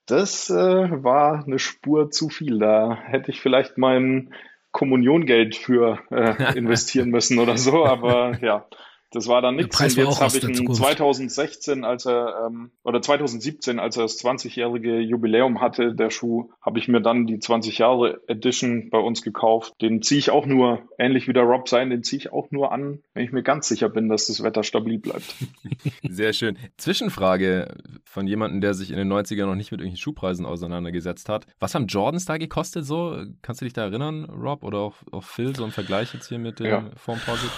Das 0.05 0.51
äh, 0.51 0.55
war 0.55 1.43
eine 1.47 1.59
Spur 1.59 2.11
zu 2.11 2.29
viel. 2.29 2.59
Da 2.59 2.99
hätte 3.03 3.31
ich 3.31 3.41
vielleicht 3.41 3.79
mein 3.79 4.35
Kommuniongeld 4.71 5.57
für 5.57 5.99
äh, 6.11 6.53
investieren 6.59 7.09
müssen 7.09 7.39
oder 7.39 7.57
so, 7.57 7.87
aber 7.87 8.37
ja. 8.43 8.67
Das 9.13 9.29
war 9.29 9.43
dann 9.43 9.57
nichts. 9.57 9.79
Und 9.79 9.97
jetzt 9.97 10.21
habe 10.21 10.37
ich 10.37 10.61
ihn 10.61 10.75
2016, 10.75 11.85
als 11.85 12.07
er, 12.07 12.47
ähm, 12.47 12.71
oder 12.83 13.03
2017, 13.03 13.79
als 13.79 13.97
er 13.97 14.05
das 14.05 14.19
20-jährige 14.19 15.01
Jubiläum 15.01 15.61
hatte, 15.61 15.95
der 15.95 16.11
Schuh, 16.11 16.51
habe 16.63 16.79
ich 16.79 16.89
mir 16.89 17.01
dann 17.01 17.27
die 17.27 17.39
20 17.39 17.79
Jahre 17.79 18.21
Edition 18.27 18.89
bei 18.91 18.99
uns 18.99 19.23
gekauft. 19.23 19.75
Den 19.83 20.03
ziehe 20.03 20.19
ich 20.19 20.31
auch 20.31 20.47
nur, 20.47 20.81
ähnlich 20.99 21.29
wie 21.29 21.35
der 21.35 21.43
Rob 21.43 21.69
sein, 21.69 21.91
den 21.91 22.03
ziehe 22.03 22.19
ich 22.19 22.33
auch 22.33 22.51
nur 22.51 22.73
an, 22.73 23.01
wenn 23.13 23.25
ich 23.25 23.33
mir 23.33 23.43
ganz 23.43 23.69
sicher 23.69 23.91
bin, 23.91 24.09
dass 24.09 24.27
das 24.27 24.43
Wetter 24.43 24.63
stabil 24.63 24.99
bleibt. 24.99 25.35
Sehr 26.09 26.33
schön. 26.33 26.57
Zwischenfrage 26.79 27.75
von 28.05 28.27
jemandem, 28.27 28.63
der 28.63 28.73
sich 28.73 28.91
in 28.91 28.97
den 28.97 29.13
90ern 29.13 29.47
noch 29.47 29.55
nicht 29.55 29.73
mit 29.73 29.81
irgendwelchen 29.81 30.03
Schuhpreisen 30.03 30.47
auseinandergesetzt 30.47 31.29
hat. 31.29 31.47
Was 31.61 31.75
haben 31.75 31.87
Jordans 31.87 32.25
da 32.25 32.39
gekostet 32.39 32.87
so? 32.87 33.23
Kannst 33.43 33.61
du 33.61 33.67
dich 33.67 33.75
da 33.75 33.83
erinnern, 33.83 34.25
Rob, 34.25 34.65
oder 34.65 34.79
auch, 34.79 34.97
auch 35.13 35.25
Phil, 35.25 35.55
so 35.55 35.65
ein 35.65 35.71
Vergleich 35.71 36.15
jetzt 36.15 36.29
hier 36.29 36.39
mit 36.39 36.61
dem 36.61 36.67
ja. 36.67 36.91
Formposit? 36.97 37.51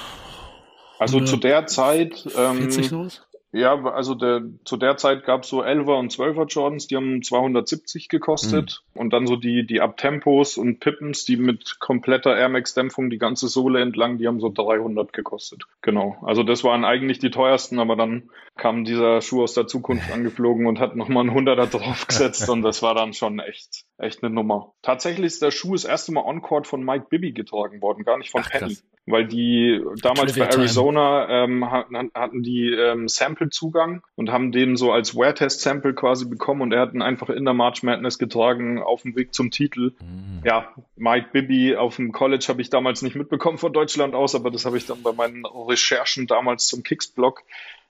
Also 0.99 1.21
zu 1.21 1.37
der 1.37 1.67
Zeit. 1.67 2.27
Ähm, 2.37 2.57
40 2.71 2.91
los? 2.91 3.23
Ja, 3.55 3.81
also 3.85 4.17
der, 4.17 4.43
zu 4.65 4.77
der 4.77 4.97
Zeit 4.97 5.25
gab 5.25 5.45
es 5.45 5.49
so 5.49 5.63
11er 5.63 5.97
und 5.97 6.13
12er 6.13 6.49
Jordans, 6.49 6.89
die 6.89 6.97
haben 6.97 7.23
270 7.23 8.09
gekostet. 8.09 8.83
Mhm. 8.95 9.01
Und 9.01 9.13
dann 9.13 9.29
so 9.29 9.37
die, 9.37 9.65
die 9.65 9.81
Abtempos 9.81 10.57
und 10.57 10.81
Pippens, 10.81 11.25
die 11.25 11.37
mit 11.37 11.79
kompletter 11.79 12.37
Air 12.37 12.49
Max 12.49 12.75
Dämpfung 12.75 13.11
die 13.11 13.19
ganze 13.19 13.47
Sohle 13.47 13.81
entlang, 13.81 14.19
die 14.19 14.27
haben 14.27 14.41
so 14.41 14.49
300 14.49 15.13
gekostet. 15.13 15.63
Genau. 15.83 16.17
Also 16.23 16.43
das 16.43 16.65
waren 16.65 16.85
eigentlich 16.85 17.21
die 17.21 17.31
teuersten, 17.31 17.79
aber 17.79 17.95
dann 17.95 18.29
kam 18.57 18.85
dieser 18.85 19.21
Schuh 19.21 19.45
aus 19.45 19.55
der 19.55 19.69
Zukunft 19.69 20.11
angeflogen 20.13 20.67
und 20.67 20.81
hat 20.81 20.97
nochmal 20.97 21.29
einen 21.29 21.47
100er 21.47 21.67
draufgesetzt 21.67 22.51
und 22.51 22.63
das 22.63 22.83
war 22.83 22.97
dann 22.97 23.13
schon 23.13 23.39
echt, 23.39 23.85
echt 23.99 24.25
eine 24.25 24.35
Nummer. 24.35 24.73
Tatsächlich 24.83 25.27
ist 25.27 25.43
der 25.43 25.53
Schuh 25.53 25.75
das 25.75 25.85
erste 25.85 26.11
Mal 26.11 26.25
on-court 26.25 26.67
von 26.67 26.85
Mike 26.85 27.07
Bibby 27.09 27.31
getragen 27.31 27.81
worden, 27.81 28.03
gar 28.03 28.19
nicht 28.19 28.33
von 28.33 28.43
Ach, 28.45 28.51
Penny. 28.51 28.79
Weil 29.07 29.27
die 29.27 29.83
damals 30.01 30.39
bei 30.39 30.47
Arizona 30.47 31.45
ähm, 31.45 31.71
hatten 31.71 32.43
die 32.43 32.71
ähm, 32.71 33.07
Sample-Zugang 33.45 34.03
und 34.17 34.31
haben 34.31 34.53
den 34.53 34.77
so 34.77 34.93
als 34.93 35.15
Wear-Test-Sample 35.15 35.95
quasi 35.95 36.27
bekommen 36.27 36.63
und 36.63 36.73
er 36.73 36.81
hat 36.81 36.95
ihn 36.95 37.03
einfach 37.03 37.31
in 37.31 37.45
der 37.45 37.55
March 37.55 37.83
Madness 37.83 38.19
getragen 38.19 38.83
auf 38.83 39.03
dem 39.03 39.17
Weg 39.17 39.35
zum 39.35 39.51
Titel. 39.51 39.93
Mhm. 40.01 40.43
Ja, 40.45 40.69
Mike 40.97 41.29
Bibby 41.33 41.77
auf 41.77 41.97
dem 41.97 42.13
College 42.13 42.47
habe 42.49 42.63
ich 42.63 42.71
damals 42.71 43.03
nicht 43.03 43.17
mitbekommen 43.17 43.59
von 43.59 43.73
Deutschland 43.73 44.15
aus, 44.15 44.35
aber 44.35 44.51
das 44.51 44.65
habe 44.65 44.77
ich 44.77 44.87
dann 44.87 45.03
bei 45.03 45.13
meinen 45.13 45.45
Recherchen 45.45 46.27
damals 46.27 46.67
zum 46.67 46.83
Kicks-Blog 46.83 47.43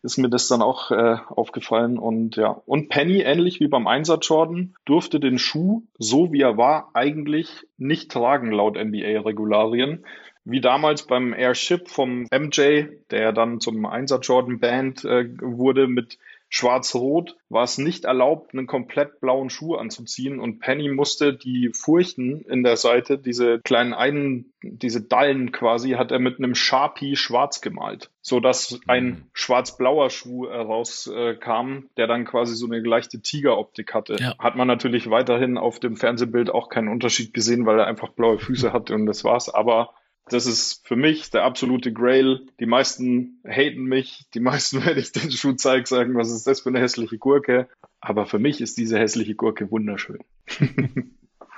ist 0.02 0.18
mir 0.18 0.28
das 0.28 0.48
dann 0.48 0.60
auch 0.60 0.90
äh, 0.90 1.16
aufgefallen 1.28 1.98
und 1.98 2.36
ja. 2.36 2.60
Und 2.66 2.90
Penny, 2.90 3.22
ähnlich 3.22 3.58
wie 3.60 3.68
beim 3.68 3.86
Einsatz 3.86 4.28
Jordan, 4.28 4.74
durfte 4.84 5.18
den 5.18 5.38
Schuh, 5.38 5.82
so 5.98 6.30
wie 6.30 6.42
er 6.42 6.58
war, 6.58 6.90
eigentlich 6.92 7.66
nicht 7.78 8.10
tragen 8.10 8.52
laut 8.52 8.76
NBA-Regularien 8.76 10.04
wie 10.44 10.60
damals 10.60 11.06
beim 11.06 11.32
Airship 11.32 11.88
vom 11.88 12.26
MJ, 12.32 12.84
der 13.10 13.32
dann 13.32 13.60
zum 13.60 13.86
Einsatz 13.86 14.26
Jordan 14.26 14.60
Band 14.60 15.04
äh, 15.04 15.26
wurde 15.40 15.88
mit 15.88 16.18
Schwarz-Rot, 16.54 17.34
war 17.48 17.64
es 17.64 17.78
nicht 17.78 18.04
erlaubt, 18.04 18.52
einen 18.52 18.68
komplett 18.68 19.20
blauen 19.20 19.50
Schuh 19.50 19.74
anzuziehen 19.74 20.38
und 20.38 20.60
Penny 20.60 20.88
musste 20.88 21.34
die 21.34 21.70
Furchen 21.74 22.42
in 22.42 22.62
der 22.62 22.76
Seite, 22.76 23.18
diese 23.18 23.58
kleinen 23.64 23.92
einen, 23.92 24.52
diese 24.62 25.02
Dallen 25.02 25.50
quasi, 25.50 25.92
hat 25.92 26.12
er 26.12 26.20
mit 26.20 26.38
einem 26.38 26.54
Sharpie 26.54 27.16
schwarz 27.16 27.60
gemalt, 27.60 28.10
so 28.20 28.38
dass 28.38 28.78
ein 28.86 29.04
mhm. 29.04 29.22
schwarz-blauer 29.32 30.10
Schuh 30.10 30.44
rauskam, 30.44 31.76
äh, 31.76 31.82
der 31.96 32.06
dann 32.06 32.24
quasi 32.24 32.54
so 32.54 32.66
eine 32.66 32.78
leichte 32.78 33.20
Tigeroptik 33.20 33.92
hatte. 33.92 34.16
Ja. 34.20 34.38
Hat 34.38 34.54
man 34.54 34.68
natürlich 34.68 35.10
weiterhin 35.10 35.58
auf 35.58 35.80
dem 35.80 35.96
Fernsehbild 35.96 36.50
auch 36.50 36.68
keinen 36.68 36.88
Unterschied 36.88 37.34
gesehen, 37.34 37.66
weil 37.66 37.80
er 37.80 37.88
einfach 37.88 38.10
blaue 38.10 38.38
Füße 38.38 38.72
hatte 38.72 38.94
und 38.94 39.06
das 39.06 39.24
war's, 39.24 39.48
aber 39.48 39.90
das 40.26 40.46
ist 40.46 40.86
für 40.86 40.96
mich 40.96 41.30
der 41.30 41.44
absolute 41.44 41.92
Grail. 41.92 42.46
Die 42.58 42.66
meisten 42.66 43.40
haten 43.46 43.84
mich. 43.84 44.26
Die 44.34 44.40
meisten, 44.40 44.82
wenn 44.86 44.98
ich 44.98 45.12
den 45.12 45.30
Schuh 45.30 45.52
zeige, 45.52 45.86
sagen, 45.86 46.14
was 46.14 46.30
ist 46.30 46.46
das 46.46 46.60
für 46.60 46.70
eine 46.70 46.80
hässliche 46.80 47.18
Gurke. 47.18 47.68
Aber 48.00 48.26
für 48.26 48.38
mich 48.38 48.60
ist 48.60 48.78
diese 48.78 48.98
hässliche 48.98 49.34
Gurke 49.34 49.70
wunderschön. 49.70 50.18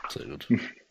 Sehr 0.09 0.27
gut. 0.27 0.49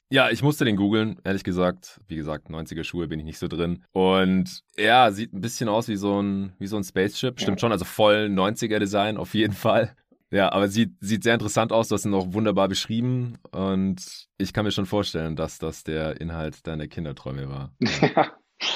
Ja, 0.09 0.29
ich 0.29 0.43
musste 0.43 0.65
den 0.65 0.75
googeln, 0.75 1.19
ehrlich 1.23 1.43
gesagt. 1.43 1.99
Wie 2.07 2.15
gesagt, 2.15 2.49
90er 2.49 2.83
Schuhe 2.83 3.07
bin 3.07 3.19
ich 3.19 3.25
nicht 3.25 3.39
so 3.39 3.47
drin. 3.47 3.83
Und 3.91 4.63
ja, 4.77 5.11
sieht 5.11 5.33
ein 5.33 5.41
bisschen 5.41 5.67
aus 5.67 5.87
wie 5.87 5.95
so 5.95 6.21
ein, 6.21 6.53
wie 6.59 6.67
so 6.67 6.77
ein 6.77 6.83
Spaceship. 6.83 7.39
Stimmt 7.39 7.57
ja. 7.57 7.61
schon, 7.61 7.71
also 7.71 7.85
voll 7.85 8.29
90er 8.31 8.79
Design 8.79 9.17
auf 9.17 9.33
jeden 9.33 9.53
Fall. 9.53 9.95
Ja, 10.31 10.51
aber 10.51 10.67
sieht, 10.67 10.91
sieht 10.99 11.23
sehr 11.23 11.33
interessant 11.33 11.71
aus. 11.71 11.87
Du 11.87 11.95
hast 11.95 12.05
ihn 12.05 12.13
auch 12.13 12.33
wunderbar 12.33 12.67
beschrieben. 12.67 13.37
Und 13.51 14.27
ich 14.37 14.53
kann 14.53 14.65
mir 14.65 14.71
schon 14.71 14.85
vorstellen, 14.85 15.35
dass 15.35 15.59
das 15.59 15.83
der 15.83 16.19
Inhalt 16.19 16.65
deiner 16.67 16.87
Kinderträume 16.87 17.49
war. 17.49 17.73
Ja. 18.15 18.31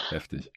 Heftig. 0.09 0.51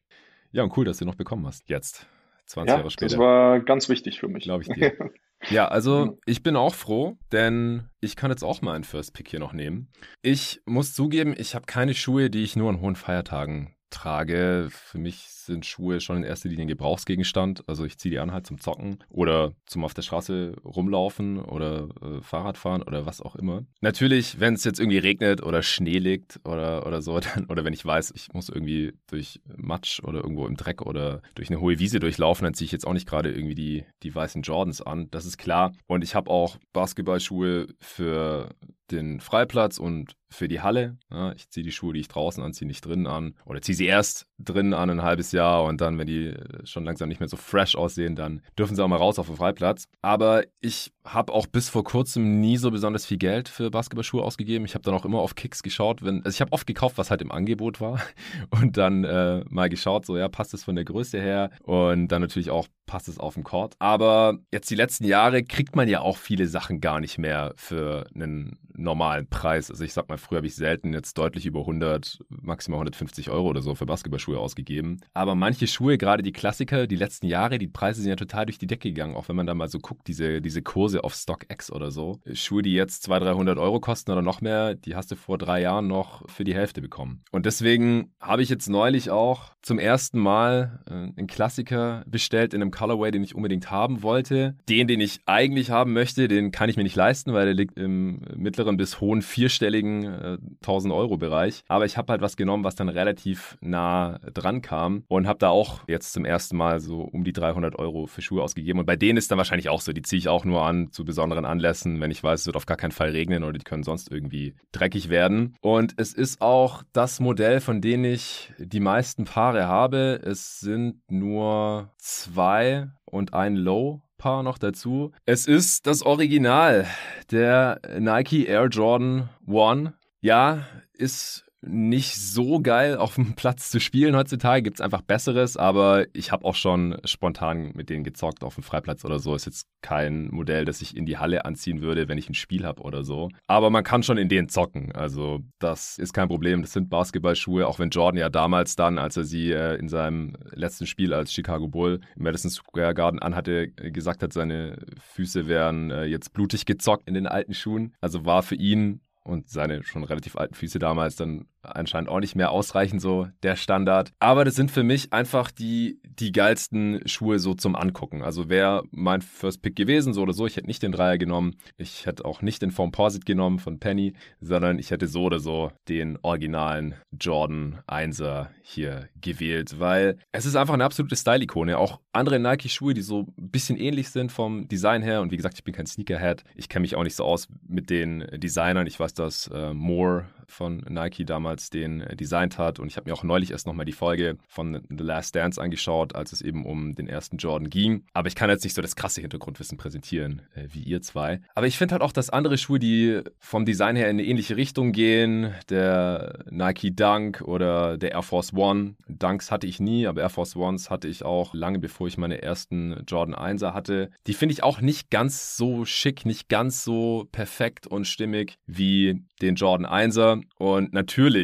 Ja, 0.50 0.64
und 0.64 0.76
cool, 0.76 0.84
dass 0.84 0.98
du 0.98 1.04
noch 1.04 1.14
bekommen 1.14 1.46
hast. 1.46 1.68
Jetzt. 1.68 2.06
20 2.46 2.70
ja, 2.70 2.76
Jahre 2.78 2.90
später. 2.90 3.10
Das 3.10 3.18
war 3.18 3.60
ganz 3.60 3.88
wichtig 3.88 4.18
für 4.18 4.26
mich. 4.26 4.44
Glaube 4.44 4.62
ich 4.62 4.68
dir. 4.68 4.92
Ja, 5.50 5.66
also 5.66 6.20
ich 6.24 6.44
bin 6.44 6.54
auch 6.54 6.72
froh, 6.72 7.18
denn 7.32 7.88
ich 8.00 8.14
kann 8.14 8.30
jetzt 8.30 8.44
auch 8.44 8.62
mal 8.62 8.74
einen 8.74 8.84
First 8.84 9.12
Pick 9.12 9.28
hier 9.28 9.40
noch 9.40 9.52
nehmen. 9.52 9.88
Ich 10.22 10.60
muss 10.66 10.94
zugeben, 10.94 11.34
ich 11.36 11.56
habe 11.56 11.66
keine 11.66 11.94
Schuhe, 11.94 12.30
die 12.30 12.44
ich 12.44 12.54
nur 12.54 12.70
an 12.70 12.80
hohen 12.80 12.94
Feiertagen 12.94 13.74
trage. 13.92 14.68
Für 14.70 14.98
mich 14.98 15.28
sind 15.28 15.66
Schuhe 15.66 16.00
schon 16.00 16.18
in 16.18 16.24
erster 16.24 16.48
Linie 16.48 16.64
ein 16.64 16.68
Gebrauchsgegenstand. 16.68 17.62
Also 17.68 17.84
ich 17.84 17.98
ziehe 17.98 18.10
die 18.10 18.18
an 18.18 18.32
halt 18.32 18.46
zum 18.46 18.60
Zocken 18.60 18.98
oder 19.08 19.52
zum 19.66 19.84
auf 19.84 19.94
der 19.94 20.02
Straße 20.02 20.54
rumlaufen 20.64 21.40
oder 21.40 21.88
äh, 22.00 22.20
Fahrrad 22.22 22.56
fahren 22.58 22.82
oder 22.82 23.06
was 23.06 23.20
auch 23.20 23.36
immer. 23.36 23.64
Natürlich, 23.80 24.40
wenn 24.40 24.54
es 24.54 24.64
jetzt 24.64 24.80
irgendwie 24.80 24.98
regnet 24.98 25.42
oder 25.42 25.62
Schnee 25.62 25.98
liegt 25.98 26.40
oder, 26.44 26.86
oder 26.86 27.02
so, 27.02 27.20
dann, 27.34 27.46
oder 27.46 27.64
wenn 27.64 27.72
ich 27.72 27.84
weiß, 27.84 28.12
ich 28.14 28.32
muss 28.32 28.48
irgendwie 28.48 28.92
durch 29.08 29.40
Matsch 29.56 30.00
oder 30.02 30.20
irgendwo 30.20 30.46
im 30.46 30.56
Dreck 30.56 30.82
oder 30.82 31.22
durch 31.34 31.50
eine 31.50 31.60
hohe 31.60 31.78
Wiese 31.78 32.00
durchlaufen, 32.00 32.44
dann 32.44 32.54
ziehe 32.54 32.66
ich 32.66 32.72
jetzt 32.72 32.86
auch 32.86 32.92
nicht 32.92 33.08
gerade 33.08 33.32
irgendwie 33.32 33.54
die, 33.54 33.84
die 34.02 34.14
weißen 34.14 34.42
Jordans 34.42 34.82
an. 34.82 35.08
Das 35.10 35.26
ist 35.26 35.38
klar. 35.38 35.72
Und 35.86 36.02
ich 36.02 36.14
habe 36.14 36.30
auch 36.30 36.56
Basketballschuhe 36.72 37.68
für 37.80 38.50
den 38.90 39.20
Freiplatz 39.20 39.78
und 39.78 40.16
für 40.30 40.48
die 40.48 40.60
Halle. 40.60 40.98
Ja, 41.10 41.32
ich 41.32 41.48
ziehe 41.50 41.64
die 41.64 41.72
Schuhe, 41.72 41.94
die 41.94 42.00
ich 42.00 42.08
draußen 42.08 42.42
anziehe, 42.42 42.66
nicht 42.66 42.84
drinnen 42.84 43.06
an. 43.06 43.34
Oder 43.44 43.62
ziehe 43.62 43.76
sie 43.76 43.86
erst 43.86 44.26
drinnen 44.38 44.74
an, 44.74 44.90
ein 44.90 45.02
halbes 45.02 45.32
Jahr. 45.32 45.64
Und 45.64 45.80
dann, 45.80 45.98
wenn 45.98 46.06
die 46.06 46.28
äh, 46.28 46.66
schon 46.66 46.84
langsam 46.84 47.08
nicht 47.08 47.20
mehr 47.20 47.28
so 47.28 47.36
fresh 47.36 47.76
aussehen, 47.76 48.16
dann 48.16 48.42
dürfen 48.58 48.74
sie 48.74 48.82
auch 48.82 48.88
mal 48.88 48.96
raus 48.96 49.18
auf 49.18 49.26
den 49.26 49.36
Freiplatz. 49.36 49.88
Aber 50.00 50.44
ich 50.60 50.92
habe 51.04 51.32
auch 51.32 51.46
bis 51.46 51.68
vor 51.68 51.82
kurzem 51.84 52.40
nie 52.40 52.56
so 52.56 52.70
besonders 52.70 53.06
viel 53.06 53.18
Geld 53.18 53.48
für 53.48 53.70
Basketballschuhe 53.70 54.22
ausgegeben. 54.22 54.64
Ich 54.64 54.74
habe 54.74 54.84
dann 54.84 54.94
auch 54.94 55.04
immer 55.04 55.18
auf 55.18 55.34
Kicks 55.34 55.62
geschaut. 55.62 56.02
Wenn, 56.02 56.18
also 56.24 56.30
ich 56.30 56.40
habe 56.40 56.52
oft 56.52 56.66
gekauft, 56.66 56.98
was 56.98 57.10
halt 57.10 57.22
im 57.22 57.32
Angebot 57.32 57.80
war. 57.80 58.00
Und 58.50 58.76
dann 58.76 59.04
äh, 59.04 59.44
mal 59.48 59.68
geschaut, 59.68 60.06
so 60.06 60.16
ja, 60.16 60.28
passt 60.28 60.54
es 60.54 60.64
von 60.64 60.76
der 60.76 60.84
Größe 60.84 61.20
her. 61.20 61.50
Und 61.62 62.08
dann 62.08 62.22
natürlich 62.22 62.50
auch, 62.50 62.68
passt 62.86 63.08
es 63.08 63.18
auf 63.18 63.34
den 63.34 63.44
Court. 63.44 63.74
Aber 63.80 64.38
jetzt 64.52 64.70
die 64.70 64.76
letzten 64.76 65.04
Jahre 65.04 65.42
kriegt 65.42 65.74
man 65.74 65.88
ja 65.88 66.00
auch 66.00 66.16
viele 66.16 66.46
Sachen 66.46 66.80
gar 66.80 67.00
nicht 67.00 67.18
mehr 67.18 67.52
für 67.56 68.06
einen 68.14 68.58
normalen 68.74 69.26
Preis. 69.28 69.70
Also 69.70 69.84
ich 69.84 69.92
sag 69.92 70.08
mal, 70.08 70.18
früher 70.18 70.38
habe 70.38 70.46
ich 70.46 70.54
selten 70.54 70.92
jetzt 70.92 71.18
deutlich 71.18 71.46
über 71.46 71.60
100, 71.60 72.20
maximal 72.42 72.76
150 72.76 73.30
Euro 73.30 73.48
oder 73.48 73.62
so 73.62 73.74
für 73.74 73.86
Basketballschuhe 73.86 74.38
ausgegeben. 74.38 75.00
Aber 75.14 75.34
manche 75.34 75.66
Schuhe, 75.66 75.98
gerade 75.98 76.22
die 76.22 76.32
Klassiker, 76.32 76.86
die 76.86 76.96
letzten 76.96 77.26
Jahre, 77.26 77.58
die 77.58 77.68
Preise 77.68 78.02
sind 78.02 78.10
ja 78.10 78.16
total 78.16 78.46
durch 78.46 78.58
die 78.58 78.66
Decke 78.66 78.88
gegangen. 78.88 79.14
Auch 79.14 79.28
wenn 79.28 79.36
man 79.36 79.46
da 79.46 79.54
mal 79.54 79.68
so 79.68 79.78
guckt, 79.78 80.08
diese, 80.08 80.40
diese 80.40 80.62
Kurse 80.62 81.04
auf 81.04 81.14
StockX 81.14 81.70
oder 81.70 81.90
so. 81.90 82.20
Schuhe, 82.32 82.62
die 82.62 82.72
jetzt 82.72 83.02
200, 83.04 83.34
300 83.34 83.58
Euro 83.58 83.80
kosten 83.80 84.10
oder 84.10 84.22
noch 84.22 84.40
mehr, 84.40 84.74
die 84.74 84.94
hast 84.94 85.10
du 85.10 85.16
vor 85.16 85.38
drei 85.38 85.60
Jahren 85.60 85.86
noch 85.86 86.28
für 86.28 86.44
die 86.44 86.54
Hälfte 86.54 86.80
bekommen. 86.80 87.22
Und 87.30 87.46
deswegen 87.46 88.12
habe 88.20 88.42
ich 88.42 88.48
jetzt 88.48 88.68
neulich 88.68 89.10
auch 89.10 89.52
zum 89.62 89.78
ersten 89.78 90.18
Mal 90.18 90.80
äh, 90.86 90.92
einen 90.92 91.26
Klassiker 91.26 92.04
bestellt 92.06 92.54
in 92.54 92.62
einem 92.62 92.70
Colorway, 92.70 93.10
den 93.10 93.22
ich 93.22 93.34
unbedingt 93.34 93.70
haben 93.70 94.02
wollte. 94.02 94.56
Den, 94.68 94.88
den 94.88 95.00
ich 95.00 95.20
eigentlich 95.26 95.70
haben 95.70 95.92
möchte, 95.92 96.28
den 96.28 96.50
kann 96.50 96.68
ich 96.68 96.76
mir 96.76 96.82
nicht 96.82 96.96
leisten, 96.96 97.32
weil 97.32 97.46
der 97.46 97.54
liegt 97.54 97.78
im 97.78 98.22
mittleren 98.34 98.76
bis 98.76 99.00
hohen 99.00 99.22
vierstelligen 99.22 100.04
äh, 100.04 100.38
1000 100.62 100.92
Euro 100.92 101.16
Bereich. 101.16 101.62
Aber 101.68 101.84
ich 101.84 101.96
habe 101.96 102.12
halt 102.12 102.20
was 102.20 102.31
genommen, 102.36 102.64
was 102.64 102.74
dann 102.74 102.88
relativ 102.88 103.56
nah 103.60 104.18
dran 104.32 104.62
kam 104.62 105.04
und 105.08 105.26
habe 105.26 105.38
da 105.38 105.48
auch 105.48 105.80
jetzt 105.88 106.12
zum 106.12 106.24
ersten 106.24 106.56
Mal 106.56 106.80
so 106.80 107.00
um 107.00 107.24
die 107.24 107.32
300 107.32 107.78
Euro 107.78 108.06
für 108.06 108.22
Schuhe 108.22 108.42
ausgegeben. 108.42 108.80
Und 108.80 108.86
bei 108.86 108.96
denen 108.96 109.16
ist 109.16 109.30
dann 109.30 109.38
wahrscheinlich 109.38 109.68
auch 109.68 109.80
so, 109.80 109.92
die 109.92 110.02
ziehe 110.02 110.18
ich 110.18 110.28
auch 110.28 110.44
nur 110.44 110.64
an 110.64 110.90
zu 110.90 111.04
besonderen 111.04 111.44
Anlässen, 111.44 112.00
wenn 112.00 112.10
ich 112.10 112.22
weiß, 112.22 112.40
es 112.40 112.46
wird 112.46 112.56
auf 112.56 112.66
gar 112.66 112.76
keinen 112.76 112.92
Fall 112.92 113.10
regnen 113.10 113.44
oder 113.44 113.58
die 113.58 113.64
können 113.64 113.82
sonst 113.82 114.10
irgendwie 114.10 114.54
dreckig 114.72 115.08
werden. 115.08 115.56
Und 115.60 115.94
es 115.96 116.12
ist 116.12 116.40
auch 116.40 116.82
das 116.92 117.20
Modell, 117.20 117.60
von 117.60 117.80
dem 117.80 118.04
ich 118.04 118.52
die 118.58 118.80
meisten 118.80 119.24
Paare 119.24 119.66
habe. 119.66 120.20
Es 120.24 120.60
sind 120.60 121.00
nur 121.10 121.90
zwei 121.98 122.88
und 123.04 123.34
ein 123.34 123.56
Low 123.56 124.02
noch 124.24 124.58
dazu. 124.58 125.10
Es 125.26 125.46
ist 125.46 125.86
das 125.86 126.02
Original, 126.02 126.86
der 127.30 127.80
Nike 127.98 128.46
Air 128.46 128.68
Jordan 128.68 129.28
1. 129.48 129.92
Ja, 130.20 130.66
ist 130.92 131.44
nicht 131.64 132.16
so 132.16 132.60
geil 132.60 132.96
auf 132.96 133.14
dem 133.14 133.34
Platz 133.36 133.70
zu 133.70 133.80
spielen 133.80 134.16
heutzutage. 134.16 134.62
Gibt 134.62 134.78
es 134.78 134.80
einfach 134.80 135.02
Besseres, 135.02 135.56
aber 135.56 136.06
ich 136.12 136.32
habe 136.32 136.44
auch 136.44 136.54
schon 136.54 136.98
spontan 137.04 137.72
mit 137.74 137.88
denen 137.88 138.04
gezockt 138.04 138.42
auf 138.42 138.56
dem 138.56 138.64
Freiplatz 138.64 139.04
oder 139.04 139.18
so. 139.18 139.34
Ist 139.34 139.46
jetzt 139.46 139.66
kein 139.80 140.28
Modell, 140.28 140.64
das 140.64 140.82
ich 140.82 140.96
in 140.96 141.06
die 141.06 141.18
Halle 141.18 141.44
anziehen 141.44 141.80
würde, 141.80 142.08
wenn 142.08 142.18
ich 142.18 142.28
ein 142.28 142.34
Spiel 142.34 142.66
habe 142.66 142.82
oder 142.82 143.04
so. 143.04 143.28
Aber 143.46 143.70
man 143.70 143.84
kann 143.84 144.02
schon 144.02 144.18
in 144.18 144.28
denen 144.28 144.48
zocken. 144.48 144.92
Also 144.92 145.40
das 145.58 145.98
ist 145.98 146.12
kein 146.12 146.28
Problem. 146.28 146.62
Das 146.62 146.72
sind 146.72 146.90
Basketballschuhe, 146.90 147.66
auch 147.66 147.78
wenn 147.78 147.90
Jordan 147.90 148.18
ja 148.18 148.28
damals 148.28 148.76
dann, 148.76 148.98
als 148.98 149.16
er 149.16 149.24
sie 149.24 149.52
äh, 149.52 149.76
in 149.76 149.88
seinem 149.88 150.36
letzten 150.52 150.86
Spiel 150.86 151.14
als 151.14 151.32
Chicago 151.32 151.68
Bull 151.68 152.00
im 152.16 152.24
Madison 152.24 152.50
Square 152.50 152.94
Garden 152.94 153.20
anhatte, 153.20 153.68
gesagt 153.68 154.22
hat, 154.22 154.32
seine 154.32 154.78
Füße 155.14 155.46
wären 155.46 155.90
äh, 155.90 156.04
jetzt 156.04 156.32
blutig 156.32 156.66
gezockt 156.66 157.06
in 157.06 157.14
den 157.14 157.26
alten 157.26 157.54
Schuhen. 157.54 157.94
Also 158.00 158.24
war 158.24 158.42
für 158.42 158.56
ihn 158.56 159.00
und 159.24 159.48
seine 159.48 159.82
schon 159.82 160.04
relativ 160.04 160.36
alten 160.36 160.54
Füße 160.54 160.78
damals 160.78 161.16
dann 161.16 161.46
anscheinend 161.62 162.08
auch 162.08 162.20
nicht 162.20 162.36
mehr 162.36 162.50
ausreichend 162.50 163.00
so 163.00 163.28
der 163.42 163.56
Standard. 163.56 164.12
Aber 164.18 164.44
das 164.44 164.54
sind 164.54 164.70
für 164.70 164.82
mich 164.82 165.12
einfach 165.12 165.50
die, 165.50 166.00
die 166.04 166.32
geilsten 166.32 167.00
Schuhe 167.06 167.38
so 167.38 167.54
zum 167.54 167.76
Angucken. 167.76 168.22
Also 168.22 168.48
wäre 168.48 168.82
mein 168.90 169.22
First 169.22 169.62
Pick 169.62 169.76
gewesen, 169.76 170.12
so 170.12 170.22
oder 170.22 170.32
so. 170.32 170.46
Ich 170.46 170.56
hätte 170.56 170.66
nicht 170.66 170.82
den 170.82 170.92
Dreier 170.92 171.18
genommen. 171.18 171.56
Ich 171.76 172.06
hätte 172.06 172.24
auch 172.24 172.42
nicht 172.42 172.62
den 172.62 172.70
Formposit 172.70 173.24
genommen 173.24 173.58
von 173.58 173.78
Penny, 173.78 174.14
sondern 174.40 174.78
ich 174.78 174.90
hätte 174.90 175.06
so 175.06 175.24
oder 175.24 175.38
so 175.38 175.70
den 175.88 176.18
originalen 176.22 176.94
Jordan 177.18 177.80
1er 177.86 178.48
hier 178.62 179.08
gewählt, 179.20 179.78
weil 179.78 180.18
es 180.32 180.46
ist 180.46 180.56
einfach 180.56 180.74
eine 180.74 180.84
absolute 180.84 181.16
Style-Ikone. 181.16 181.78
Auch 181.78 182.00
andere 182.12 182.38
Nike-Schuhe, 182.38 182.94
die 182.94 183.02
so 183.02 183.26
ein 183.38 183.50
bisschen 183.50 183.76
ähnlich 183.76 184.10
sind 184.10 184.32
vom 184.32 184.68
Design 184.68 185.02
her. 185.02 185.20
Und 185.22 185.30
wie 185.30 185.36
gesagt, 185.36 185.56
ich 185.56 185.64
bin 185.64 185.74
kein 185.74 185.86
Sneakerhead. 185.86 186.44
Ich 186.54 186.68
kenne 186.68 186.82
mich 186.82 186.96
auch 186.96 187.02
nicht 187.02 187.16
so 187.16 187.24
aus 187.24 187.48
mit 187.66 187.90
den 187.90 188.26
Designern. 188.34 188.86
Ich 188.86 188.98
weiß, 188.98 189.14
dass 189.14 189.48
äh, 189.48 189.72
Moore 189.74 190.26
von 190.46 190.84
Nike 190.88 191.24
damals 191.24 191.51
den 191.56 192.00
äh, 192.00 192.16
designt 192.16 192.58
hat. 192.58 192.78
Und 192.78 192.88
ich 192.88 192.96
habe 192.96 193.08
mir 193.08 193.14
auch 193.14 193.22
neulich 193.22 193.50
erst 193.50 193.66
nochmal 193.66 193.86
die 193.86 193.92
Folge 193.92 194.36
von 194.48 194.82
The 194.88 195.04
Last 195.04 195.34
Dance 195.34 195.60
angeschaut, 195.60 196.14
als 196.14 196.32
es 196.32 196.42
eben 196.42 196.64
um 196.64 196.94
den 196.94 197.08
ersten 197.08 197.36
Jordan 197.36 197.70
ging. 197.70 198.04
Aber 198.12 198.28
ich 198.28 198.34
kann 198.34 198.50
jetzt 198.50 198.64
nicht 198.64 198.74
so 198.74 198.82
das 198.82 198.96
krasse 198.96 199.20
Hintergrundwissen 199.20 199.78
präsentieren 199.78 200.42
äh, 200.54 200.66
wie 200.72 200.82
ihr 200.82 201.02
zwei. 201.02 201.40
Aber 201.54 201.66
ich 201.66 201.78
finde 201.78 201.92
halt 201.92 202.02
auch, 202.02 202.12
dass 202.12 202.30
andere 202.30 202.58
Schuhe, 202.58 202.78
die 202.78 203.20
vom 203.38 203.64
Design 203.64 203.96
her 203.96 204.08
in 204.08 204.18
eine 204.18 204.24
ähnliche 204.24 204.56
Richtung 204.56 204.92
gehen, 204.92 205.52
der 205.68 206.44
Nike 206.50 206.94
Dunk 206.94 207.42
oder 207.42 207.98
der 207.98 208.12
Air 208.12 208.22
Force 208.22 208.52
One. 208.54 208.94
Dunks 209.08 209.50
hatte 209.50 209.66
ich 209.66 209.80
nie, 209.80 210.06
aber 210.06 210.22
Air 210.22 210.30
Force 210.30 210.56
Ones 210.56 210.90
hatte 210.90 211.08
ich 211.08 211.24
auch 211.24 211.54
lange 211.54 211.78
bevor 211.78 212.06
ich 212.06 212.18
meine 212.18 212.42
ersten 212.42 213.04
Jordan 213.06 213.34
1er 213.34 213.74
hatte. 213.74 214.10
Die 214.26 214.34
finde 214.34 214.54
ich 214.54 214.62
auch 214.62 214.80
nicht 214.80 215.10
ganz 215.10 215.56
so 215.56 215.84
schick, 215.84 216.24
nicht 216.24 216.48
ganz 216.48 216.84
so 216.84 217.28
perfekt 217.32 217.86
und 217.86 218.06
stimmig 218.06 218.58
wie 218.66 219.22
den 219.40 219.56
Jordan 219.56 219.86
1er. 219.86 220.42
Und 220.58 220.92
natürlich 220.92 221.41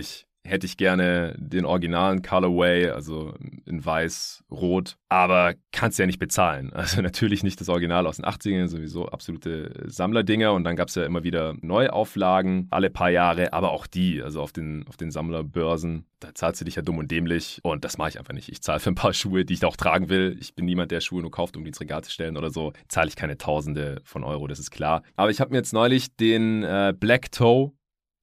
hätte 0.48 0.66
ich 0.66 0.76
gerne 0.76 1.34
den 1.38 1.64
originalen 1.64 2.22
Colorway, 2.22 2.88
also 2.90 3.34
in 3.66 3.84
weiß-rot, 3.84 4.96
aber 5.08 5.54
kannst 5.72 5.98
ja 5.98 6.06
nicht 6.06 6.18
bezahlen. 6.18 6.72
Also 6.88 7.02
natürlich 7.02 7.42
nicht 7.42 7.60
das 7.60 7.68
Original 7.68 8.06
aus 8.06 8.16
den 8.16 8.24
80ern, 8.24 8.68
sowieso 8.68 9.08
absolute 9.08 9.84
Sammlerdinger 9.86 10.52
und 10.52 10.62
dann 10.64 10.76
gab 10.76 10.88
es 10.88 10.94
ja 10.94 11.04
immer 11.04 11.24
wieder 11.24 11.54
Neuauflagen, 11.60 12.68
alle 12.70 12.88
paar 12.88 13.10
Jahre, 13.10 13.52
aber 13.52 13.72
auch 13.72 13.86
die, 13.86 14.22
also 14.22 14.40
auf 14.40 14.52
den, 14.52 14.86
auf 14.88 14.96
den 14.96 15.10
Sammlerbörsen, 15.10 16.06
da 16.20 16.34
zahlst 16.34 16.60
du 16.60 16.64
dich 16.64 16.76
ja 16.76 16.82
dumm 16.82 16.98
und 16.98 17.10
dämlich 17.10 17.58
und 17.62 17.84
das 17.84 17.98
mache 17.98 18.10
ich 18.10 18.18
einfach 18.18 18.32
nicht. 18.32 18.48
Ich 18.48 18.62
zahle 18.62 18.78
für 18.78 18.90
ein 18.90 18.94
paar 18.94 19.12
Schuhe, 19.12 19.44
die 19.44 19.54
ich 19.54 19.64
auch 19.64 19.76
tragen 19.76 20.08
will. 20.08 20.36
Ich 20.40 20.54
bin 20.54 20.64
niemand, 20.64 20.92
der 20.92 21.00
Schuhe 21.00 21.20
nur 21.20 21.32
kauft, 21.32 21.56
um 21.56 21.64
die 21.64 21.68
ins 21.68 21.80
Regal 21.80 22.04
zu 22.04 22.12
stellen 22.12 22.36
oder 22.36 22.50
so. 22.50 22.72
Zahle 22.86 23.08
ich 23.08 23.16
keine 23.16 23.36
Tausende 23.36 24.00
von 24.04 24.22
Euro, 24.22 24.46
das 24.46 24.60
ist 24.60 24.70
klar. 24.70 25.02
Aber 25.16 25.30
ich 25.30 25.40
habe 25.40 25.50
mir 25.50 25.58
jetzt 25.58 25.72
neulich 25.72 26.16
den 26.16 26.62
äh, 26.62 26.94
Black 26.98 27.32
Toe 27.32 27.72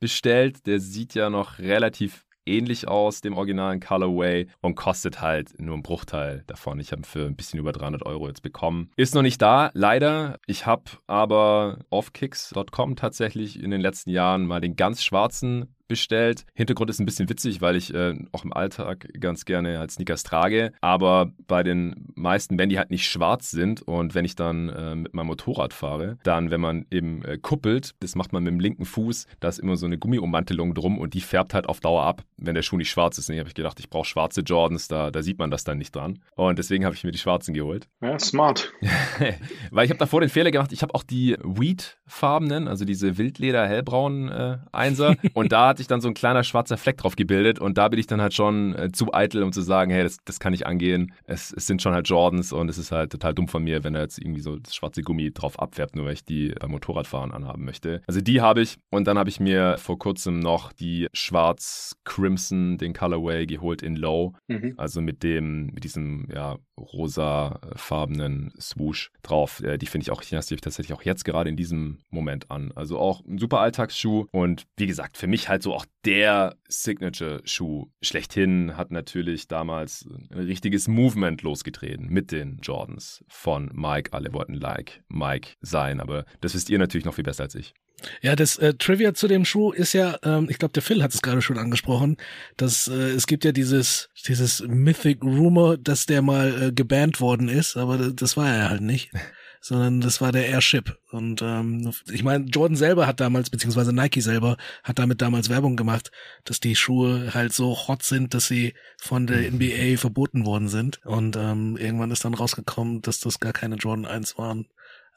bestellt. 0.06 0.68
Der 0.68 0.80
sieht 0.80 1.16
ja 1.16 1.32
noch 1.32 1.58
relativ 1.58 2.26
ähnlich 2.46 2.88
aus 2.88 3.22
dem 3.22 3.36
originalen 3.38 3.80
Colorway 3.80 4.46
und 4.62 4.76
kostet 4.76 5.20
halt 5.20 5.60
nur 5.60 5.74
einen 5.74 5.82
Bruchteil 5.82 6.44
davon. 6.46 6.80
Ich 6.80 6.92
habe 6.92 7.02
für 7.02 7.26
ein 7.26 7.36
bisschen 7.36 7.60
über 7.60 7.72
300 7.72 8.06
Euro 8.06 8.28
jetzt 8.28 8.44
bekommen. 8.44 8.92
Ist 8.98 9.16
noch 9.16 9.24
nicht 9.24 9.42
da, 9.42 9.72
leider. 9.74 10.38
Ich 10.46 10.68
habe 10.68 10.84
aber 11.08 11.80
auf 11.90 12.14
kicks.com 12.14 12.96
tatsächlich 12.96 13.60
in 13.60 13.72
den 13.72 13.82
letzten 13.82 14.12
Jahren 14.12 14.46
mal 14.46 14.62
den 14.62 14.76
ganz 14.76 15.04
schwarzen 15.04 15.74
bestellt. 15.88 16.46
Hintergrund 16.54 16.90
ist 16.90 17.00
ein 17.00 17.06
bisschen 17.06 17.30
witzig, 17.30 17.62
weil 17.62 17.76
ich 17.76 17.94
äh, 17.94 18.16
auch 18.32 18.44
im 18.44 18.54
Alltag 18.54 19.08
ganz 19.20 19.46
gerne 19.46 19.80
halt 19.80 19.92
Sneakers 19.92 20.24
trage. 20.24 20.72
Aber 20.82 21.32
bei 21.48 21.64
den 21.64 22.14
meisten, 22.16 22.58
wenn 22.58 22.70
die 22.70 22.78
halt 22.78 22.92
nicht 22.92 23.08
schwarz 23.08 23.52
sind 23.52 23.82
und 23.82 24.16
wenn 24.16 24.26
ich 24.26 24.36
dann 24.36 24.70
äh, 24.70 24.96
mit 24.96 25.14
meinem 25.14 25.28
Motorrad 25.28 25.74
fahre, 25.74 26.18
dann, 26.24 26.52
wenn 26.52 26.62
man 26.62 26.86
eben 26.92 27.24
äh, 27.24 27.38
kuppelt, 27.38 27.96
das 28.00 28.16
macht 28.16 28.34
man 28.34 28.44
mit 28.44 28.52
dem 28.52 28.60
linken 28.60 28.86
Fuß, 28.86 29.28
da 29.40 29.50
ist 29.50 29.60
immer 29.60 29.76
so 29.76 29.86
eine 29.86 29.98
Gummiummantelung 29.98 30.74
drum 30.74 30.98
und 30.98 31.14
die 31.14 31.22
färbt 31.22 31.54
halt 31.54 31.68
auf 31.68 31.80
Dauer 31.80 32.04
ab, 32.04 32.24
wenn 32.38 32.56
der 32.56 32.64
Schuh 32.64 32.78
nicht 32.78 32.90
schwarz 32.90 33.18
ist. 33.18 33.30
Und 33.30 33.36
ich 33.36 33.40
habe 33.40 33.50
ich 33.50 33.56
gedacht, 33.56 33.80
ich 33.80 33.90
brauche 33.90 34.06
schwarze 34.06 34.42
Jordans, 34.42 34.88
da, 34.88 35.12
da 35.12 35.22
sieht 35.22 35.40
man 35.40 35.52
das 35.52 35.64
dann 35.64 35.78
nicht 35.78 35.96
dran. 35.96 36.20
Und 36.36 36.60
deswegen 36.60 36.86
habe 36.86 36.96
ich 36.96 37.04
mir 37.04 37.12
die 37.12 37.18
schwarzen 37.18 37.54
geholt. 37.54 37.88
Ja, 38.02 38.18
smart. 38.20 38.74
weil 39.72 39.86
ich 39.86 39.92
habe 39.92 40.00
davor 40.00 40.22
den 40.22 40.30
Fehler 40.30 40.52
gemacht, 40.52 40.72
ich 40.72 40.82
habe 40.82 40.96
auch 40.96 41.04
die 41.04 41.38
Weed-farbenen, 41.44 42.68
also 42.68 42.86
diese 42.86 43.18
Wildleder 43.18 43.68
hellbraunen 43.68 44.30
äh, 44.30 44.58
Einser 44.72 45.16
und 45.34 45.52
da 45.52 45.75
hat 45.76 45.80
sich 45.80 45.88
dann 45.88 46.00
so 46.00 46.08
ein 46.08 46.14
kleiner 46.14 46.46
schwarzer 46.46 46.78
Fleck 46.78 46.98
drauf 46.98 47.18
gebildet 47.18 47.60
und 47.60 47.78
da 47.78 47.90
bin 47.90 48.00
ich 48.00 48.08
dann 48.08 48.22
halt 48.22 48.34
schon 48.34 48.74
äh, 48.76 48.92
zu 48.94 49.14
eitel, 49.14 49.44
um 49.44 49.52
zu 49.52 49.62
sagen, 49.62 49.92
hey, 49.92 50.04
das, 50.04 50.18
das 50.24 50.40
kann 50.40 50.54
ich 50.54 50.66
angehen. 50.66 51.14
Es, 51.26 51.52
es 51.52 51.68
sind 51.68 51.82
schon 51.82 51.94
halt 51.94 52.08
Jordans 52.08 52.54
und 52.54 52.70
es 52.70 52.78
ist 52.78 52.94
halt 52.94 53.12
total 53.12 53.34
dumm 53.34 53.50
von 53.50 53.62
mir, 53.62 53.84
wenn 53.84 53.94
er 53.94 54.02
jetzt 54.02 54.18
irgendwie 54.18 54.40
so 54.40 54.56
das 54.56 54.74
schwarze 54.74 55.02
Gummi 55.02 55.32
drauf 55.34 55.60
abfärbt, 55.60 55.98
nur 55.98 56.06
weil 56.06 56.14
ich 56.14 56.24
die 56.24 56.56
beim 56.58 56.72
Motorradfahren 56.72 57.34
anhaben 57.34 57.66
möchte. 57.66 58.02
Also 58.08 58.22
die 58.22 58.40
habe 58.40 58.62
ich 58.62 58.78
und 58.90 59.06
dann 59.06 59.18
habe 59.18 59.30
ich 59.30 59.42
mir 59.42 59.78
vor 59.78 60.00
kurzem 60.00 60.40
noch 60.40 60.72
die 60.72 61.08
schwarz-crimson, 61.12 62.78
den 62.78 62.94
Colorway 62.94 63.46
geholt 63.46 63.82
in 63.82 63.98
Low. 63.98 64.34
Mhm. 64.48 64.76
Also 64.78 65.02
mit 65.02 65.24
dem, 65.24 65.68
mit 65.68 65.84
diesem, 65.84 66.30
ja, 66.34 66.56
rosafarbenen 66.78 68.54
Swoosh 68.60 69.12
drauf. 69.24 69.62
Äh, 69.62 69.78
die 69.78 69.86
finde 69.86 70.04
ich 70.04 70.12
auch, 70.12 70.22
die 70.22 70.36
habe 70.36 70.46
ich 70.50 70.62
tatsächlich 70.62 70.98
auch 70.98 71.04
jetzt 71.04 71.24
gerade 71.24 71.50
in 71.50 71.56
diesem 71.56 72.00
Moment 72.10 72.52
an. 72.52 72.72
Also 72.76 73.00
auch 73.00 73.24
ein 73.26 73.38
super 73.38 73.60
Alltagsschuh 73.60 74.26
und 74.32 74.64
wie 74.78 74.88
gesagt, 74.88 75.18
für 75.18 75.28
mich 75.28 75.50
halt 75.50 75.64
so 75.66 75.74
auch 75.74 75.88
der 76.06 76.58
Signature-Schuh 76.68 77.88
schlechthin 78.04 78.78
hat 78.78 78.92
natürlich 78.92 79.48
damals 79.48 80.06
ein 80.32 80.38
richtiges 80.38 80.88
Movement 80.88 81.42
losgetreten 81.42 82.08
mit 82.08 82.32
den 82.32 82.60
Jordans 82.62 83.26
von 83.28 83.72
Mike. 83.74 84.14
Alle 84.14 84.32
wollten 84.32 84.54
like 84.54 85.02
Mike 85.10 85.54
sein, 85.62 86.00
aber 86.00 86.26
das 86.40 86.54
wisst 86.54 86.70
ihr 86.70 86.78
natürlich 86.78 87.06
noch 87.06 87.16
viel 87.16 87.24
besser 87.24 87.46
als 87.46 87.56
ich. 87.56 87.74
Ja, 88.22 88.36
das 88.36 88.58
äh, 88.58 88.76
Trivia 88.76 89.16
zu 89.16 89.28
dem 89.28 89.44
Schuh 89.44 89.72
ist 89.72 89.94
ja, 89.94 90.20
ähm, 90.22 90.48
ich 90.52 90.60
glaube, 90.60 90.74
der 90.74 90.84
Phil 90.84 91.02
hat 91.02 91.16
es 91.16 91.24
gerade 91.24 91.42
schon 91.42 91.58
angesprochen, 91.58 92.18
dass 92.58 92.88
äh, 92.88 92.94
es 92.94 93.26
gibt 93.26 93.44
ja 93.44 93.52
dieses 93.52 94.10
dieses 94.28 94.62
Mythic 94.68 95.24
Rumor, 95.24 95.78
dass 95.78 96.06
der 96.06 96.22
mal 96.22 96.62
äh, 96.62 96.72
gebannt 96.74 97.22
worden 97.22 97.50
ist, 97.50 97.76
aber 97.76 98.12
das 98.12 98.38
war 98.38 98.54
er 98.54 98.70
halt 98.70 98.82
nicht, 98.82 99.10
sondern 99.66 100.00
das 100.00 100.22
war 100.22 100.32
der 100.32 100.46
Airship. 100.46 100.96
Und 101.10 101.42
ähm, 101.42 101.92
ich 102.12 102.24
meine, 102.24 102.46
Jordan 102.46 102.76
selber 102.76 103.08
hat 103.08 103.20
damals, 103.20 103.50
beziehungsweise 103.50 103.94
Nike 103.94 104.22
selber 104.22 104.58
hat 104.84 105.00
damit 105.00 105.24
damals 105.24 105.50
Werbung 105.50 105.76
gemacht, 105.76 106.12
dass 106.44 106.60
die 106.60 106.76
Schuhe 106.76 107.34
halt 107.34 107.52
so 107.52 107.76
hot 107.88 108.04
sind, 108.04 108.36
dass 108.36 108.46
sie 108.46 108.76
von 109.02 109.26
der 109.26 109.52
NBA 109.52 109.98
verboten 109.98 110.46
worden 110.46 110.68
sind. 110.68 111.04
Und 111.04 111.36
ähm, 111.36 111.78
irgendwann 111.78 112.12
ist 112.12 112.24
dann 112.24 112.36
rausgekommen, 112.36 113.02
dass 113.02 113.20
das 113.20 113.40
gar 113.40 113.54
keine 113.54 113.78
Jordan 113.78 114.06
1 114.06 114.38
waren. 114.38 114.68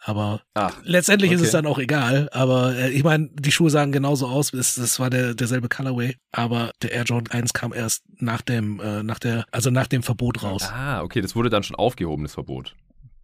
Aber 0.00 0.40
Ach, 0.54 0.74
letztendlich 0.82 1.30
okay. 1.30 1.40
ist 1.40 1.46
es 1.46 1.52
dann 1.52 1.66
auch 1.66 1.78
egal. 1.78 2.30
Aber 2.32 2.74
äh, 2.74 2.88
ich 2.88 3.04
meine, 3.04 3.28
die 3.34 3.52
Schuhe 3.52 3.68
sahen 3.68 3.92
genauso 3.92 4.28
aus. 4.28 4.54
Es, 4.54 4.76
das 4.76 4.98
war 4.98 5.10
der 5.10 5.34
derselbe 5.34 5.68
Colorway. 5.68 6.16
Aber 6.32 6.70
der 6.80 6.92
Air 6.92 7.04
Jordan 7.04 7.38
1 7.38 7.52
kam 7.52 7.74
erst 7.74 8.02
nach 8.16 8.40
dem, 8.40 8.80
äh, 8.80 9.02
nach 9.02 9.18
der, 9.18 9.44
also 9.50 9.68
nach 9.68 9.88
dem 9.88 10.02
Verbot 10.02 10.42
raus. 10.42 10.70
Ah, 10.72 11.02
okay, 11.02 11.20
das 11.20 11.36
wurde 11.36 11.50
dann 11.50 11.64
schon 11.64 11.76
aufgehoben, 11.76 12.24
das 12.24 12.32
Verbot 12.32 12.74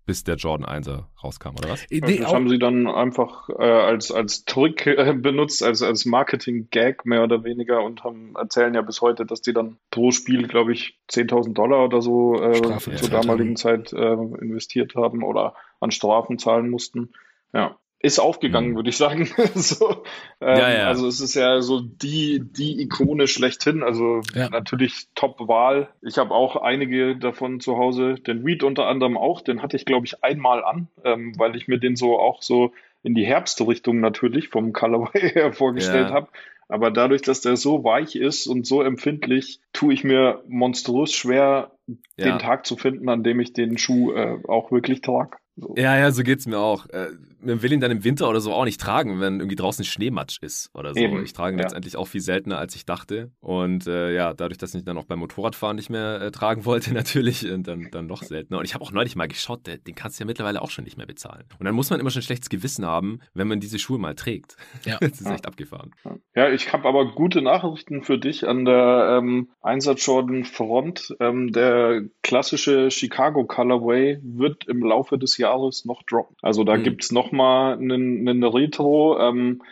bis 0.07 0.25
der 0.25 0.37
Jordan 0.37 0.83
1er 0.83 1.05
rauskam, 1.23 1.51
oder 1.51 1.71
was? 1.71 1.87
Nee, 1.91 2.19
das 2.19 2.33
haben 2.33 2.49
sie 2.49 2.59
dann 2.59 2.87
einfach 2.87 3.49
äh, 3.49 3.63
als, 3.63 4.13
als 4.13 4.45
Trick 4.45 4.87
äh, 4.87 5.15
benutzt, 5.15 5.63
als, 5.63 5.83
als 5.83 6.05
Marketing-Gag 6.05 7.07
mehr 7.07 7.23
oder 7.25 7.45
weniger 7.45 7.83
und 7.83 8.05
haben, 8.05 8.35
erzählen 8.37 8.75
ja 8.75 8.83
bis 8.83 9.01
heute, 9.01 9.25
dass 9.25 9.41
die 9.41 9.53
dann 9.53 9.79
pro 9.91 10.11
Spiel, 10.11 10.47
glaube 10.47 10.73
ich, 10.73 10.99
10.000 11.11 11.55
Dollar 11.55 11.85
oder 11.85 12.03
so 12.03 12.41
äh, 12.41 12.57
Strafe, 12.57 12.95
zur 12.97 13.09
damaligen 13.09 13.57
Zeit 13.57 13.93
äh, 13.93 14.13
investiert 14.13 14.95
haben 14.95 15.23
oder 15.23 15.55
an 15.81 15.91
Strafen 15.91 16.39
zahlen 16.39 16.69
mussten. 16.69 17.13
Ja 17.53 17.79
ist 18.05 18.19
aufgegangen, 18.19 18.73
mhm. 18.73 18.77
würde 18.77 18.91
ich 18.91 18.99
sagen. 18.99 19.31
so, 19.55 20.05
ähm, 20.43 20.59
ja, 20.59 20.71
ja. 20.71 20.87
Also 20.89 21.09
es 21.09 21.21
ist 21.21 21.35
ja 21.35 21.63
so 21.63 21.81
die, 21.81 22.39
die 22.45 22.83
Ikone 22.83 23.27
schlechthin. 23.27 23.83
Also 23.83 24.21
ja. 24.35 24.51
natürlich 24.51 25.09
Top-Wahl. 25.15 25.89
Ich 26.03 26.19
habe 26.19 26.35
auch 26.35 26.57
einige 26.57 27.17
davon 27.17 27.61
zu 27.61 27.79
Hause. 27.79 28.17
Den 28.17 28.45
Weed 28.45 28.63
unter 28.63 28.89
anderem 28.89 29.17
auch. 29.17 29.41
Den 29.41 29.63
hatte 29.63 29.79
ich, 29.79 29.87
glaube 29.87 30.05
ich, 30.05 30.23
einmal 30.23 30.63
an, 30.63 30.89
ähm, 31.03 31.33
weil 31.39 31.57
ich 31.57 31.67
mir 31.67 31.79
den 31.79 31.97
so 31.97 32.19
auch 32.19 32.43
so 32.43 32.73
in 33.03 33.15
die 33.15 33.25
Herbstrichtung 33.25 34.01
natürlich 34.01 34.49
vom 34.49 34.75
Colorway 34.75 35.31
her 35.33 35.55
vorgestellt 35.55 36.11
habe. 36.11 36.29
Aber 36.69 36.91
dadurch, 36.91 37.23
dass 37.23 37.41
der 37.41 37.57
so 37.57 37.85
weich 37.85 38.17
ist 38.17 38.47
und 38.47 38.67
so 38.67 38.83
empfindlich, 38.83 39.61
tue 39.73 39.95
ich 39.95 40.05
mir 40.05 40.43
monströs 40.47 41.13
schwer, 41.13 41.73
den 42.19 42.39
Tag 42.39 42.67
zu 42.67 42.77
finden, 42.77 43.09
an 43.09 43.23
dem 43.23 43.41
ich 43.41 43.53
den 43.53 43.79
Schuh 43.79 44.13
äh, 44.13 44.39
auch 44.47 44.73
wirklich 44.73 45.01
trage. 45.01 45.37
So. 45.57 45.75
Ja, 45.77 45.97
ja, 45.97 46.11
so 46.11 46.25
geht's 46.25 46.47
mir 46.47 46.59
auch. 46.59 46.89
Äh, 46.91 47.11
man 47.41 47.63
will 47.63 47.73
ihn 47.73 47.81
dann 47.81 47.91
im 47.91 48.03
Winter 48.03 48.29
oder 48.29 48.41
so 48.41 48.53
auch 48.53 48.65
nicht 48.65 48.81
tragen, 48.81 49.21
wenn 49.21 49.39
irgendwie 49.39 49.55
draußen 49.55 49.85
Schneematsch 49.85 50.39
ist 50.41 50.71
oder 50.75 50.95
so. 50.95 51.01
Eben. 51.01 51.23
Ich 51.23 51.33
trage 51.33 51.55
ihn 51.55 51.59
ja. 51.59 51.65
letztendlich 51.65 51.97
auch 51.97 52.07
viel 52.07 52.21
seltener, 52.21 52.59
als 52.59 52.75
ich 52.75 52.87
dachte. 52.87 53.31
Und 53.41 53.87
äh, 53.87 54.13
ja, 54.13 54.35
dadurch, 54.35 54.59
dass 54.59 54.75
ich 54.75 54.81
ihn 54.81 54.85
dann 54.85 54.99
auch 54.99 55.05
beim 55.05 55.21
Motorradfahren 55.21 55.77
nicht 55.77 55.91
mehr 55.91 56.21
äh, 56.21 56.31
tragen 56.33 56.65
wollte, 56.65 56.93
natürlich, 56.95 57.49
und 57.49 57.69
dann, 57.69 57.89
dann 57.93 58.07
noch 58.07 58.23
seltener. 58.23 58.59
Und 58.59 58.65
ich 58.65 58.75
habe 58.75 58.85
auch 58.85 58.91
neulich 58.91 59.15
mal 59.15 59.29
geschaut, 59.29 59.67
der, 59.67 59.79
den 59.79 59.95
kannst 59.95 60.19
du 60.19 60.25
ja 60.25 60.27
mittlerweile 60.27 60.61
auch 60.61 60.71
schon 60.71 60.85
nicht 60.85 60.97
mehr 60.97 61.07
bezahlen. 61.07 61.45
Und 61.59 61.67
dann 61.67 61.75
muss 61.75 61.91
man 61.91 62.01
immer 62.01 62.11
schon 62.11 62.23
schlechtes 62.23 62.49
Gewissen 62.49 62.85
haben, 62.85 63.21
wenn 63.33 63.47
man 63.47 63.61
diese 63.61 63.79
Schuhe 63.79 63.99
mal 63.99 64.17
trägt. 64.17 64.57
Ja. 64.85 64.99
das 65.01 65.21
ist 65.21 65.27
ja. 65.27 65.35
echt 65.35 65.47
abgefahren. 65.47 65.93
Ja, 66.35 66.51
ich 66.51 66.73
habe 66.73 66.89
aber 66.89 67.13
gute 67.13 67.43
Nachrichten 67.43 68.03
für 68.03 68.19
dich 68.19 68.49
an 68.49 68.65
der 68.65 69.21
ähm, 69.21 69.51
Einsatz 69.61 70.05
Jordan 70.05 70.45
Front. 70.45 71.15
Ähm, 71.21 71.53
der 71.53 72.03
klassische 72.23 72.91
Chicago 72.91 73.45
Colorway 73.45 74.19
wird 74.23 74.67
im 74.67 74.83
Laufe 74.83 75.17
des 75.17 75.39
Jahres 75.39 75.44
noch 75.85 76.03
droppen. 76.03 76.37
Also 76.43 76.65
da 76.65 76.77
mhm. 76.77 76.83
gibt's 76.83 77.13
noch 77.13 77.33
mal 77.33 77.75
einen, 77.75 78.29
einen 78.29 78.45
Retro, 78.45 79.19
ähm, 79.19 79.63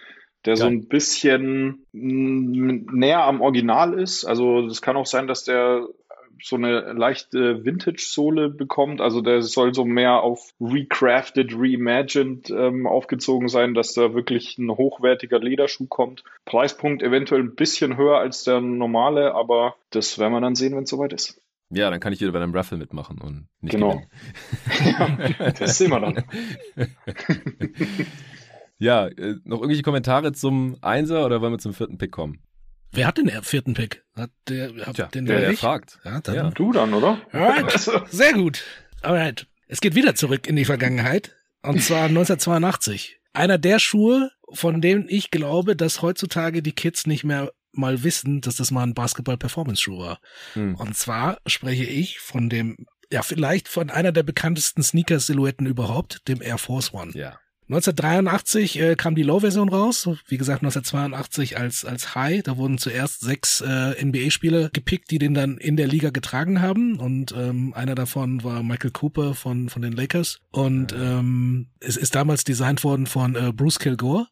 der 0.44 0.54
Geil. 0.54 0.60
so 0.60 0.66
ein 0.66 0.88
bisschen 0.88 1.86
näher 1.92 3.24
am 3.24 3.40
Original 3.40 3.94
ist. 3.94 4.24
Also 4.24 4.66
es 4.66 4.82
kann 4.82 4.96
auch 4.96 5.06
sein, 5.06 5.26
dass 5.28 5.44
der 5.44 5.86
so 6.42 6.56
eine 6.56 6.92
leichte 6.92 7.64
Vintage-Sohle 7.64 8.48
bekommt. 8.48 9.00
Also 9.00 9.20
der 9.20 9.42
soll 9.42 9.74
so 9.74 9.84
mehr 9.84 10.22
auf 10.22 10.52
recrafted, 10.60 11.52
reimagined 11.54 12.50
ähm, 12.50 12.86
aufgezogen 12.86 13.48
sein, 13.48 13.74
dass 13.74 13.94
da 13.94 14.14
wirklich 14.14 14.58
ein 14.58 14.70
hochwertiger 14.70 15.38
Lederschuh 15.38 15.86
kommt. 15.86 16.24
Preispunkt 16.44 17.02
eventuell 17.02 17.42
ein 17.42 17.54
bisschen 17.54 17.96
höher 17.96 18.18
als 18.18 18.44
der 18.44 18.60
normale, 18.60 19.34
aber 19.34 19.76
das 19.90 20.18
werden 20.18 20.32
wir 20.32 20.40
dann 20.40 20.56
sehen, 20.56 20.74
wenn 20.74 20.84
es 20.84 20.90
soweit 20.90 21.12
ist. 21.12 21.41
Ja, 21.74 21.90
dann 21.90 22.00
kann 22.00 22.12
ich 22.12 22.20
wieder 22.20 22.32
bei 22.32 22.40
einem 22.42 22.54
Raffle 22.54 22.76
mitmachen 22.76 23.18
und 23.18 23.48
nicht 23.60 23.72
Genau. 23.72 24.02
ja, 24.84 25.50
das 25.58 25.78
sehen 25.78 25.90
wir 25.90 26.00
dann. 26.00 26.24
ja, 28.78 29.06
äh, 29.06 29.36
noch 29.44 29.58
irgendwelche 29.58 29.82
Kommentare 29.82 30.32
zum 30.32 30.76
Einser 30.82 31.24
oder 31.24 31.40
wollen 31.40 31.52
wir 31.52 31.58
zum 31.58 31.72
vierten 31.72 31.96
Pick 31.96 32.12
kommen? 32.12 32.42
Wer 32.92 33.06
hat 33.06 33.16
den 33.16 33.30
vierten 33.42 33.72
Pick? 33.72 34.04
Hat 34.14 34.30
der, 34.48 34.74
hat 34.84 34.96
Tja, 34.96 35.06
den 35.06 35.24
der, 35.24 35.40
der 35.40 35.54
fragt. 35.54 35.98
Ja, 36.04 36.20
dann 36.20 36.34
ja. 36.34 36.50
Du 36.50 36.72
dann, 36.72 36.92
oder? 36.92 37.18
Alright, 37.32 37.70
sehr 38.10 38.34
gut. 38.34 38.62
Alright. 39.00 39.46
Es 39.66 39.80
geht 39.80 39.94
wieder 39.94 40.14
zurück 40.14 40.46
in 40.46 40.56
die 40.56 40.66
Vergangenheit. 40.66 41.34
Und 41.62 41.82
zwar 41.82 42.04
1982. 42.08 43.18
Einer 43.32 43.56
der 43.56 43.78
Schuhe, 43.78 44.30
von 44.52 44.82
denen 44.82 45.06
ich 45.08 45.30
glaube, 45.30 45.74
dass 45.74 46.02
heutzutage 46.02 46.62
die 46.62 46.72
Kids 46.72 47.06
nicht 47.06 47.24
mehr 47.24 47.50
mal 47.72 48.02
wissen, 48.02 48.40
dass 48.40 48.56
das 48.56 48.70
mal 48.70 48.82
ein 48.82 48.94
Basketball-Performance-Schuh 48.94 49.98
war. 49.98 50.20
Hm. 50.54 50.74
Und 50.76 50.96
zwar 50.96 51.38
spreche 51.46 51.84
ich 51.84 52.20
von 52.20 52.48
dem, 52.48 52.86
ja, 53.10 53.22
vielleicht 53.22 53.68
von 53.68 53.90
einer 53.90 54.12
der 54.12 54.22
bekanntesten 54.22 54.82
Sneaker-Silhouetten 54.82 55.66
überhaupt, 55.66 56.26
dem 56.28 56.42
Air 56.42 56.58
Force 56.58 56.92
One. 56.92 57.12
Ja. 57.14 57.38
1983 57.72 58.80
äh, 58.80 58.96
kam 58.96 59.14
die 59.14 59.22
Low-Version 59.22 59.68
raus, 59.70 60.08
wie 60.26 60.36
gesagt 60.36 60.62
1982 60.62 61.56
als 61.56 61.84
als 61.84 62.14
High. 62.14 62.42
Da 62.42 62.56
wurden 62.58 62.76
zuerst 62.76 63.20
sechs 63.20 63.62
äh, 63.62 64.04
NBA-Spieler 64.04 64.68
gepickt, 64.70 65.10
die 65.10 65.18
den 65.18 65.32
dann 65.32 65.56
in 65.56 65.76
der 65.76 65.86
Liga 65.86 66.10
getragen 66.10 66.60
haben 66.60 66.98
und 66.98 67.32
ähm, 67.32 67.72
einer 67.74 67.94
davon 67.94 68.44
war 68.44 68.62
Michael 68.62 68.90
Cooper 68.90 69.34
von 69.34 69.70
von 69.70 69.80
den 69.80 69.92
Lakers 69.92 70.40
und 70.50 70.92
ähm, 70.92 71.68
es 71.80 71.96
ist 71.96 72.14
damals 72.14 72.44
designt 72.44 72.84
worden 72.84 73.06
von 73.06 73.36
äh, 73.36 73.52
Bruce 73.52 73.78
Kilgore 73.78 74.26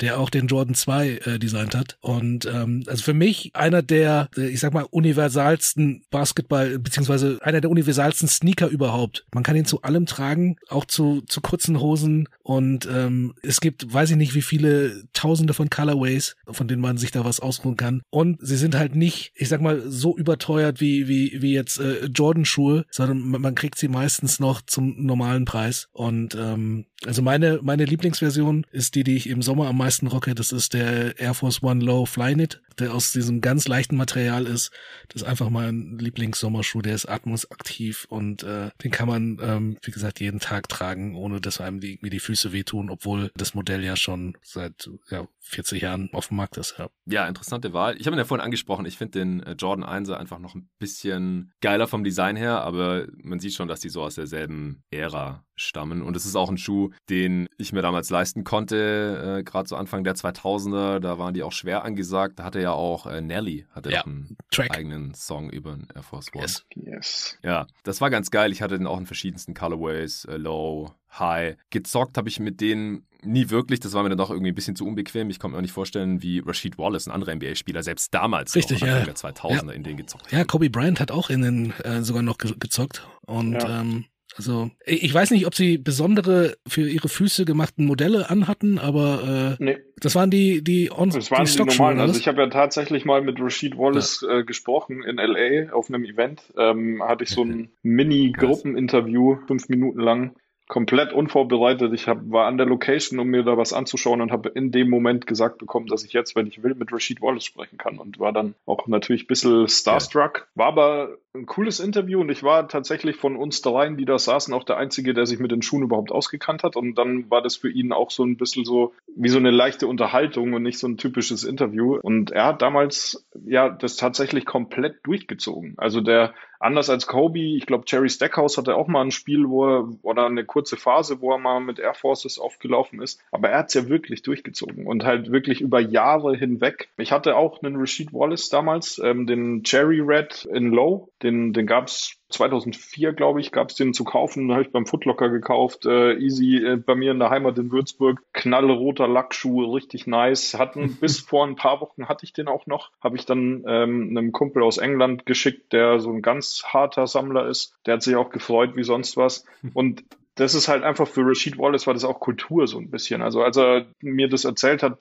der 0.00 0.18
auch 0.18 0.30
den 0.30 0.46
Jordan 0.46 0.74
2 0.74 1.08
äh, 1.08 1.38
designt 1.38 1.74
hat. 1.74 1.96
Und 2.00 2.46
ähm, 2.46 2.84
also 2.86 3.02
für 3.02 3.14
mich 3.14 3.50
einer 3.54 3.82
der, 3.82 4.28
äh, 4.36 4.48
ich 4.48 4.60
sag 4.60 4.74
mal, 4.74 4.86
universalsten 4.90 6.04
Basketball, 6.10 6.78
beziehungsweise 6.78 7.38
einer 7.42 7.60
der 7.60 7.70
universalsten 7.70 8.28
Sneaker 8.28 8.68
überhaupt. 8.68 9.26
Man 9.34 9.42
kann 9.42 9.56
ihn 9.56 9.64
zu 9.64 9.82
allem 9.82 10.06
tragen, 10.06 10.56
auch 10.68 10.84
zu, 10.84 11.22
zu 11.22 11.40
kurzen 11.40 11.80
Hosen. 11.80 12.28
Und 12.42 12.88
ähm, 12.92 13.34
es 13.42 13.60
gibt, 13.60 13.92
weiß 13.92 14.10
ich 14.10 14.16
nicht, 14.16 14.34
wie 14.34 14.42
viele 14.42 15.04
tausende 15.12 15.54
von 15.54 15.70
Colorways, 15.70 16.36
von 16.50 16.68
denen 16.68 16.82
man 16.82 16.98
sich 16.98 17.10
da 17.10 17.24
was 17.24 17.40
ausruhen 17.40 17.76
kann. 17.76 18.02
Und 18.10 18.38
sie 18.40 18.56
sind 18.56 18.76
halt 18.76 18.94
nicht, 18.94 19.32
ich 19.34 19.48
sag 19.48 19.60
mal, 19.60 19.82
so 19.86 20.16
überteuert 20.16 20.80
wie, 20.80 21.08
wie, 21.08 21.40
wie 21.40 21.52
jetzt 21.52 21.80
äh, 21.80 22.06
Jordan-Schuhe, 22.06 22.84
sondern 22.90 23.20
man, 23.20 23.56
kriegt 23.56 23.78
sie 23.78 23.88
meistens 23.88 24.38
noch 24.38 24.60
zum 24.60 25.06
normalen 25.06 25.46
Preis. 25.46 25.88
Und 25.92 26.34
ähm, 26.34 26.84
also 27.06 27.22
meine, 27.22 27.60
meine 27.62 27.84
Lieblingsversion 27.84 28.66
ist 28.70 28.94
die, 28.94 29.04
die 29.04 29.16
ich 29.16 29.28
im 29.28 29.40
Sommer 29.40 29.68
am 29.68 29.78
meisten 29.78 29.85
rocke. 30.08 30.34
Das 30.34 30.52
ist 30.52 30.74
der 30.74 31.18
Air 31.18 31.34
Force 31.34 31.62
One 31.62 31.84
Low 31.84 32.06
Flyknit, 32.06 32.60
der 32.78 32.94
aus 32.94 33.12
diesem 33.12 33.40
ganz 33.40 33.68
leichten 33.68 33.96
Material 33.96 34.46
ist. 34.46 34.70
Das 35.08 35.22
ist 35.22 35.28
einfach 35.28 35.50
mein 35.50 35.98
Lieblingssommerschuh. 35.98 36.82
Der 36.82 36.94
ist 36.94 37.06
atmosaktiv 37.06 38.06
und 38.08 38.42
äh, 38.42 38.70
den 38.82 38.90
kann 38.90 39.08
man, 39.08 39.38
ähm, 39.40 39.78
wie 39.82 39.90
gesagt, 39.90 40.20
jeden 40.20 40.40
Tag 40.40 40.68
tragen, 40.68 41.16
ohne 41.16 41.40
dass 41.40 41.60
einem 41.60 41.80
die, 41.80 41.98
die 42.00 42.20
Füße 42.20 42.52
wehtun, 42.52 42.90
obwohl 42.90 43.30
das 43.36 43.54
Modell 43.54 43.84
ja 43.84 43.96
schon 43.96 44.36
seit 44.42 44.90
ja, 45.10 45.26
40 45.40 45.82
Jahren 45.82 46.10
auf 46.12 46.28
dem 46.28 46.36
Markt 46.36 46.56
ist. 46.56 46.76
Ja, 46.78 46.88
ja 47.06 47.28
interessante 47.28 47.72
Wahl. 47.72 47.96
Ich 47.98 48.06
habe 48.06 48.16
ihn 48.16 48.18
ja 48.18 48.24
vorhin 48.24 48.44
angesprochen. 48.44 48.86
Ich 48.86 48.98
finde 48.98 49.18
den 49.18 49.42
äh, 49.42 49.52
Jordan 49.52 49.84
1 49.84 50.10
einfach 50.10 50.38
noch 50.38 50.54
ein 50.54 50.68
bisschen 50.78 51.52
geiler 51.60 51.86
vom 51.86 52.04
Design 52.04 52.36
her, 52.36 52.62
aber 52.62 53.06
man 53.22 53.40
sieht 53.40 53.54
schon, 53.54 53.68
dass 53.68 53.80
die 53.80 53.88
so 53.88 54.02
aus 54.02 54.14
derselben 54.16 54.82
Ära 54.90 55.44
stammen. 55.56 56.02
Und 56.02 56.16
es 56.16 56.26
ist 56.26 56.36
auch 56.36 56.50
ein 56.50 56.58
Schuh, 56.58 56.90
den 57.08 57.48
ich 57.58 57.72
mir 57.72 57.82
damals 57.82 58.10
leisten 58.10 58.44
konnte, 58.44 59.38
äh, 59.38 59.42
gerade 59.42 59.68
zu 59.68 59.76
Anfang 59.76 60.04
der 60.04 60.14
2000er. 60.14 61.00
Da 61.00 61.18
waren 61.18 61.34
die 61.34 61.42
auch 61.42 61.52
schwer 61.52 61.84
angesagt. 61.84 62.38
Da 62.38 62.44
hatte 62.44 62.60
ja 62.66 62.72
auch 62.72 63.06
äh, 63.06 63.20
Nelly, 63.20 63.66
hatte 63.70 63.90
ja. 63.90 64.02
einen 64.02 64.36
Track. 64.50 64.76
eigenen 64.76 65.14
Song 65.14 65.50
über 65.50 65.72
den 65.72 65.86
Air 65.94 66.02
Force 66.02 66.34
One. 66.34 66.42
Yes. 66.42 66.66
yes. 66.74 67.38
Ja, 67.42 67.66
das 67.84 68.00
war 68.00 68.10
ganz 68.10 68.30
geil. 68.30 68.52
Ich 68.52 68.62
hatte 68.62 68.76
den 68.76 68.86
auch 68.86 68.98
in 68.98 69.06
verschiedensten 69.06 69.54
Colorways, 69.54 70.24
äh, 70.26 70.36
Low, 70.36 70.92
High. 71.18 71.56
Gezockt 71.70 72.18
habe 72.18 72.28
ich 72.28 72.40
mit 72.40 72.60
denen 72.60 73.06
nie 73.22 73.50
wirklich. 73.50 73.80
Das 73.80 73.92
war 73.92 74.02
mir 74.02 74.08
dann 74.08 74.18
doch 74.18 74.30
irgendwie 74.30 74.50
ein 74.50 74.54
bisschen 74.54 74.76
zu 74.76 74.86
unbequem. 74.86 75.30
Ich 75.30 75.38
konnte 75.38 75.52
mir 75.52 75.58
auch 75.58 75.62
nicht 75.62 75.72
vorstellen, 75.72 76.22
wie 76.22 76.40
Rashid 76.40 76.78
Wallace, 76.78 77.06
ein 77.06 77.12
anderer 77.12 77.34
NBA-Spieler, 77.34 77.82
selbst 77.82 78.12
damals 78.12 78.54
Richtig, 78.54 78.80
noch, 78.80 78.88
ja. 78.88 79.00
der 79.00 79.14
2000er 79.14 79.66
ja. 79.66 79.72
in 79.72 79.82
den 79.82 79.96
gezockt 79.96 80.30
Ja, 80.32 80.44
Kobe 80.44 80.68
Bryant 80.68 81.00
hat 81.00 81.10
auch 81.10 81.30
in 81.30 81.42
den 81.42 81.70
äh, 81.80 82.02
sogar 82.02 82.22
noch 82.22 82.38
ge 82.38 82.54
gezockt. 82.58 83.06
Und 83.26 83.54
ja. 83.54 83.80
ähm, 83.80 84.06
also 84.36 84.70
ich 84.84 85.12
weiß 85.12 85.30
nicht, 85.30 85.46
ob 85.46 85.54
sie 85.54 85.78
besondere 85.78 86.56
für 86.66 86.88
ihre 86.88 87.08
Füße 87.08 87.44
gemachten 87.44 87.86
Modelle 87.86 88.28
anhatten, 88.28 88.78
aber 88.78 89.56
äh, 89.58 89.64
nee. 89.64 89.78
das 90.00 90.14
waren 90.14 90.30
die 90.30 90.62
die 90.62 90.90
on 90.90 91.10
Das 91.10 91.30
waren 91.30 91.46
die, 91.46 91.52
die 91.52 91.64
normalen. 91.64 92.00
Also 92.00 92.18
ich 92.18 92.28
habe 92.28 92.42
ja 92.42 92.48
tatsächlich 92.48 93.04
mal 93.04 93.22
mit 93.22 93.40
Rashid 93.40 93.78
Wallace 93.78 94.24
ja. 94.26 94.38
äh, 94.38 94.44
gesprochen 94.44 95.02
in 95.02 95.16
LA 95.16 95.72
auf 95.72 95.88
einem 95.88 96.04
Event. 96.04 96.52
Ähm, 96.56 97.02
hatte 97.02 97.24
ich 97.24 97.30
so 97.30 97.44
ein 97.44 97.70
Mini-Gruppeninterview, 97.82 99.38
fünf 99.46 99.68
Minuten 99.68 100.00
lang 100.00 100.34
komplett 100.68 101.12
unvorbereitet. 101.12 101.92
Ich 101.92 102.08
hab, 102.08 102.18
war 102.30 102.46
an 102.46 102.58
der 102.58 102.66
Location, 102.66 103.18
um 103.20 103.28
mir 103.28 103.44
da 103.44 103.56
was 103.56 103.72
anzuschauen 103.72 104.20
und 104.20 104.32
habe 104.32 104.48
in 104.48 104.72
dem 104.72 104.90
Moment 104.90 105.26
gesagt 105.26 105.58
bekommen, 105.58 105.86
dass 105.86 106.04
ich 106.04 106.12
jetzt, 106.12 106.34
wenn 106.34 106.46
ich 106.46 106.62
will, 106.62 106.74
mit 106.74 106.92
Rashid 106.92 107.22
Wallace 107.22 107.44
sprechen 107.44 107.78
kann 107.78 107.98
und 107.98 108.18
war 108.18 108.32
dann 108.32 108.54
auch 108.66 108.86
natürlich 108.88 109.24
ein 109.24 109.28
bisschen 109.28 109.68
starstruck. 109.68 110.48
War 110.54 110.66
aber 110.66 111.18
ein 111.34 111.46
cooles 111.46 111.78
Interview 111.78 112.20
und 112.20 112.30
ich 112.30 112.42
war 112.42 112.68
tatsächlich 112.68 113.16
von 113.16 113.36
uns 113.36 113.62
dreien, 113.62 113.96
die 113.96 114.04
da 114.04 114.18
saßen, 114.18 114.52
auch 114.54 114.64
der 114.64 114.76
Einzige, 114.76 115.14
der 115.14 115.26
sich 115.26 115.38
mit 115.38 115.52
den 115.52 115.62
Schuhen 115.62 115.82
überhaupt 115.82 116.10
ausgekannt 116.10 116.64
hat 116.64 116.76
und 116.76 116.96
dann 116.96 117.30
war 117.30 117.42
das 117.42 117.56
für 117.56 117.70
ihn 117.70 117.92
auch 117.92 118.10
so 118.10 118.24
ein 118.24 118.36
bisschen 118.36 118.64
so 118.64 118.92
wie 119.14 119.28
so 119.28 119.38
eine 119.38 119.50
leichte 119.50 119.86
Unterhaltung 119.86 120.54
und 120.54 120.62
nicht 120.62 120.78
so 120.78 120.88
ein 120.88 120.96
typisches 120.96 121.44
Interview 121.44 121.98
und 122.02 122.30
er 122.32 122.46
hat 122.46 122.62
damals 122.62 123.26
ja 123.44 123.68
das 123.68 123.96
tatsächlich 123.96 124.46
komplett 124.46 124.98
durchgezogen. 125.04 125.74
Also 125.76 126.00
der 126.00 126.34
anders 126.60 126.90
als 126.90 127.06
Kobe, 127.06 127.38
ich 127.38 127.66
glaube, 127.66 127.84
Jerry 127.86 128.08
Stackhouse 128.08 128.58
hatte 128.58 128.76
auch 128.76 128.88
mal 128.88 129.02
ein 129.02 129.10
Spiel, 129.10 129.48
wo 129.48 129.66
er, 129.66 129.88
oder 130.02 130.26
eine 130.26 130.44
kurze 130.44 130.76
Phase, 130.76 131.20
wo 131.20 131.32
er 131.32 131.38
mal 131.38 131.60
mit 131.60 131.78
Air 131.78 131.94
Forces 131.94 132.38
aufgelaufen 132.38 133.00
ist. 133.00 133.20
Aber 133.30 133.50
er 133.50 133.58
hat 133.58 133.68
es 133.68 133.74
ja 133.74 133.88
wirklich 133.88 134.22
durchgezogen 134.22 134.86
und 134.86 135.04
halt 135.04 135.30
wirklich 135.30 135.60
über 135.60 135.80
Jahre 135.80 136.36
hinweg. 136.36 136.88
Ich 136.96 137.12
hatte 137.12 137.36
auch 137.36 137.62
einen 137.62 137.76
Rashid 137.76 138.12
Wallace 138.12 138.48
damals, 138.48 139.00
ähm, 139.02 139.26
den 139.26 139.62
Cherry 139.62 140.00
Red 140.00 140.46
in 140.52 140.70
Low, 140.70 141.10
den, 141.22 141.52
den 141.52 141.66
gab 141.66 141.86
es 141.86 142.18
2004, 142.28 143.12
glaube 143.12 143.40
ich, 143.40 143.52
gab 143.52 143.70
es 143.70 143.76
den 143.76 143.94
zu 143.94 144.04
kaufen. 144.04 144.50
habe 144.52 144.62
ich 144.62 144.72
beim 144.72 144.86
Footlocker 144.86 145.28
gekauft. 145.28 145.86
Äh, 145.86 146.14
easy 146.14 146.56
äh, 146.56 146.76
bei 146.76 146.94
mir 146.94 147.12
in 147.12 147.18
der 147.18 147.30
Heimat 147.30 147.58
in 147.58 147.70
Würzburg. 147.70 148.22
Knallroter 148.32 149.06
Lackschuh, 149.06 149.72
richtig 149.74 150.06
nice. 150.06 150.54
Hatten 150.54 150.96
bis 151.00 151.20
vor 151.20 151.46
ein 151.46 151.56
paar 151.56 151.80
Wochen 151.80 152.08
hatte 152.08 152.24
ich 152.24 152.32
den 152.32 152.48
auch 152.48 152.66
noch. 152.66 152.90
Habe 153.00 153.16
ich 153.16 153.26
dann 153.26 153.64
ähm, 153.66 154.08
einem 154.10 154.32
Kumpel 154.32 154.62
aus 154.62 154.78
England 154.78 155.26
geschickt, 155.26 155.72
der 155.72 156.00
so 156.00 156.10
ein 156.10 156.22
ganz 156.22 156.64
harter 156.66 157.06
Sammler 157.06 157.46
ist. 157.46 157.74
Der 157.86 157.94
hat 157.94 158.02
sich 158.02 158.16
auch 158.16 158.30
gefreut 158.30 158.76
wie 158.76 158.84
sonst 158.84 159.16
was. 159.16 159.44
Und 159.74 160.02
das 160.36 160.54
ist 160.54 160.68
halt 160.68 160.84
einfach 160.84 161.08
für 161.08 161.22
Rashid 161.26 161.58
Wallace 161.58 161.86
war 161.86 161.94
das 161.94 162.04
auch 162.04 162.20
Kultur 162.20 162.66
so 162.66 162.78
ein 162.78 162.90
bisschen. 162.90 163.22
Also 163.22 163.42
als 163.42 163.56
er 163.56 163.86
mir 164.00 164.28
das 164.28 164.44
erzählt 164.44 164.82
hat, 164.82 164.98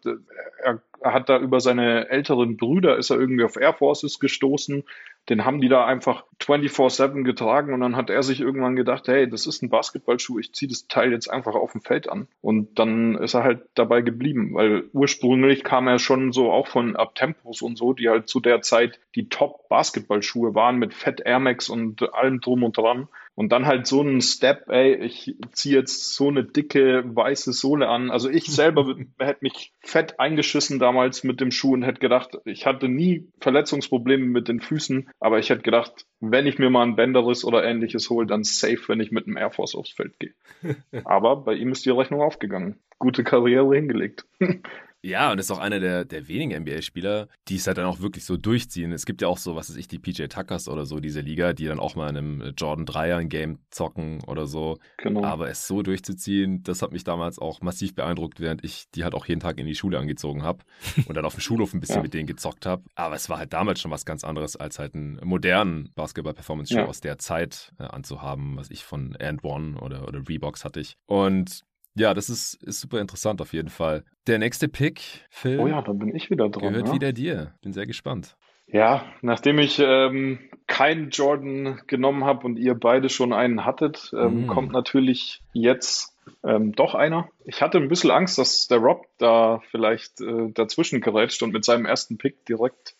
er, 0.63 0.81
er 1.01 1.13
hat 1.13 1.27
da 1.27 1.37
über 1.37 1.59
seine 1.59 2.09
älteren 2.09 2.55
Brüder 2.55 2.97
ist 2.97 3.09
er 3.09 3.19
irgendwie 3.19 3.43
auf 3.43 3.57
Air 3.57 3.73
Forces 3.73 4.19
gestoßen. 4.19 4.83
Den 5.29 5.43
haben 5.43 5.59
die 5.59 5.69
da 5.69 5.85
einfach 5.85 6.23
24-7 6.41 7.23
getragen 7.23 7.73
und 7.73 7.79
dann 7.79 7.95
hat 7.95 8.09
er 8.09 8.21
sich 8.21 8.41
irgendwann 8.41 8.75
gedacht, 8.75 9.07
hey, 9.07 9.27
das 9.27 9.47
ist 9.47 9.63
ein 9.63 9.69
Basketballschuh, 9.69 10.39
ich 10.39 10.53
ziehe 10.53 10.69
das 10.69 10.87
Teil 10.87 11.11
jetzt 11.11 11.29
einfach 11.29 11.55
auf 11.55 11.71
dem 11.71 11.81
Feld 11.81 12.09
an. 12.09 12.27
Und 12.41 12.77
dann 12.77 13.15
ist 13.15 13.33
er 13.33 13.43
halt 13.43 13.63
dabei 13.73 14.01
geblieben, 14.01 14.53
weil 14.53 14.83
ursprünglich 14.93 15.63
kam 15.63 15.87
er 15.87 15.99
schon 15.99 16.31
so 16.31 16.51
auch 16.51 16.67
von 16.67 16.95
Abtempos 16.95 17.61
und 17.61 17.77
so, 17.77 17.93
die 17.93 18.09
halt 18.09 18.29
zu 18.29 18.39
der 18.39 18.61
Zeit 18.61 18.99
die 19.15 19.29
Top-Basketballschuhe 19.29 20.53
waren 20.53 20.77
mit 20.77 20.93
Fett 20.93 21.21
Air 21.21 21.39
Max 21.39 21.69
und 21.69 22.13
allem 22.13 22.41
drum 22.41 22.63
und 22.63 22.77
dran. 22.77 23.07
Und 23.35 23.51
dann 23.51 23.65
halt 23.65 23.85
so 23.85 24.01
ein 24.01 24.21
Step, 24.21 24.69
ey, 24.69 24.95
ich 24.95 25.35
ziehe 25.51 25.75
jetzt 25.75 26.15
so 26.15 26.29
eine 26.29 26.45
dicke 26.45 27.03
weiße 27.05 27.51
Sohle 27.51 27.89
an. 27.89 28.09
Also 28.09 28.29
ich 28.29 28.45
selber 28.45 28.95
hätte 29.19 29.39
mich 29.41 29.73
fett 29.81 30.19
eingeschissen 30.19 30.79
damals 30.79 31.25
mit 31.25 31.41
dem 31.41 31.51
Schuh 31.51 31.73
und 31.73 31.83
hätte 31.83 31.99
gedacht, 31.99 32.37
ich 32.45 32.65
hatte 32.65 32.87
nie 32.87 33.27
Verletzungsprobleme 33.41 34.25
mit 34.25 34.47
den 34.47 34.61
Füßen, 34.61 35.09
aber 35.19 35.39
ich 35.39 35.49
hätte 35.49 35.63
gedacht, 35.63 36.05
wenn 36.21 36.47
ich 36.47 36.59
mir 36.59 36.69
mal 36.69 36.83
ein 36.83 36.95
Bänderriss 36.95 37.43
oder 37.43 37.65
ähnliches 37.65 38.09
hole, 38.09 38.25
dann 38.25 38.45
safe, 38.45 38.87
wenn 38.87 39.01
ich 39.01 39.11
mit 39.11 39.27
einem 39.27 39.35
Air 39.35 39.51
Force 39.51 39.75
aufs 39.75 39.91
Feld 39.91 40.17
gehe. 40.17 40.33
aber 41.03 41.35
bei 41.35 41.55
ihm 41.55 41.73
ist 41.73 41.85
die 41.85 41.91
Rechnung 41.91 42.21
aufgegangen. 42.21 42.79
Gute 42.99 43.25
Karriere 43.25 43.75
hingelegt. 43.75 44.25
Ja, 45.05 45.31
und 45.31 45.37
ist 45.37 45.51
auch 45.51 45.59
einer 45.59 45.79
der, 45.79 46.03
der 46.03 46.27
wenigen 46.27 46.63
NBA-Spieler, 46.63 47.27
die 47.47 47.57
es 47.57 47.67
halt 47.67 47.77
dann 47.77 47.85
auch 47.85 47.99
wirklich 47.99 48.25
so 48.25 48.37
durchziehen. 48.37 48.91
Es 48.91 49.05
gibt 49.05 49.21
ja 49.21 49.27
auch 49.27 49.37
so, 49.37 49.55
was 49.55 49.69
weiß 49.69 49.75
ich, 49.75 49.87
die 49.87 49.99
PJ 49.99 50.25
Tuckers 50.25 50.67
oder 50.67 50.87
so, 50.87 50.99
diese 50.99 51.21
Liga, 51.21 51.53
die 51.53 51.65
dann 51.65 51.79
auch 51.79 51.93
mal 51.95 52.09
in 52.09 52.17
einem 52.17 52.53
Jordan 52.57 52.87
3er 52.87 53.17
ein 53.17 53.29
Game 53.29 53.59
zocken 53.69 54.23
oder 54.25 54.47
so. 54.47 54.79
Genau. 54.97 55.23
Aber 55.23 55.47
es 55.47 55.67
so 55.67 55.83
durchzuziehen, 55.83 56.63
das 56.63 56.81
hat 56.81 56.91
mich 56.91 57.03
damals 57.03 57.37
auch 57.37 57.61
massiv 57.61 57.93
beeindruckt, 57.93 58.39
während 58.39 58.63
ich 58.63 58.89
die 58.95 59.03
halt 59.03 59.13
auch 59.13 59.27
jeden 59.27 59.41
Tag 59.41 59.59
in 59.59 59.67
die 59.67 59.75
Schule 59.75 59.99
angezogen 59.99 60.41
habe 60.41 60.63
und 61.05 61.15
dann 61.15 61.25
auf 61.25 61.35
dem 61.35 61.41
Schulhof 61.41 61.75
ein 61.75 61.81
bisschen 61.81 61.97
ja. 61.97 62.01
mit 62.01 62.15
denen 62.15 62.25
gezockt 62.25 62.65
habe. 62.65 62.81
Aber 62.95 63.13
es 63.13 63.29
war 63.29 63.37
halt 63.37 63.53
damals 63.53 63.81
schon 63.81 63.91
was 63.91 64.05
ganz 64.05 64.23
anderes, 64.23 64.55
als 64.55 64.79
halt 64.79 64.95
einen 64.95 65.19
modernen 65.23 65.91
Basketball-Performance-Show 65.93 66.79
ja. 66.79 66.85
aus 66.87 67.01
der 67.01 67.19
Zeit 67.19 67.73
äh, 67.77 67.83
anzuhaben, 67.83 68.57
was 68.57 68.71
ich 68.71 68.83
von 68.83 69.15
And 69.21 69.43
One 69.43 69.79
oder, 69.79 70.07
oder 70.07 70.27
Reeboks 70.27 70.65
hatte 70.65 70.79
ich. 70.79 70.97
Und 71.05 71.63
ja, 71.95 72.13
das 72.13 72.29
ist, 72.29 72.55
ist 72.63 72.81
super 72.81 72.99
interessant 72.99 73.41
auf 73.41 73.53
jeden 73.53 73.69
Fall. 73.69 74.03
Der 74.27 74.37
nächste 74.37 74.67
Pick, 74.67 75.25
Phil. 75.29 75.59
Oh 75.59 75.67
ja, 75.67 75.81
dann 75.81 75.99
bin 75.99 76.15
ich 76.15 76.29
wieder 76.29 76.49
dran. 76.49 76.73
Gehört 76.73 76.89
ja? 76.89 76.93
wieder 76.93 77.13
dir. 77.13 77.53
Bin 77.61 77.73
sehr 77.73 77.85
gespannt. 77.85 78.35
Ja, 78.67 79.05
nachdem 79.21 79.59
ich 79.59 79.79
ähm, 79.79 80.39
keinen 80.67 81.11
Jordan 81.11 81.81
genommen 81.87 82.25
habe 82.25 82.45
und 82.45 82.57
ihr 82.57 82.73
beide 82.73 83.09
schon 83.09 83.31
einen 83.31 83.63
hattet, 83.63 84.11
ähm, 84.17 84.45
mm. 84.45 84.47
kommt 84.47 84.71
natürlich 84.71 85.41
jetzt 85.53 86.15
ähm, 86.43 86.73
doch 86.73 86.95
einer. 86.95 87.29
Ich 87.45 87.61
hatte 87.61 87.77
ein 87.77 87.87
bisschen 87.87 88.11
Angst, 88.11 88.37
dass 88.39 88.67
der 88.67 88.79
Rob 88.79 89.05
da 89.19 89.61
vielleicht 89.69 90.19
äh, 90.21 90.49
dazwischen 90.51 91.01
gerätscht 91.01 91.43
und 91.43 91.53
mit 91.53 91.63
seinem 91.63 91.85
ersten 91.85 92.17
Pick 92.17 92.45
direkt 92.45 92.95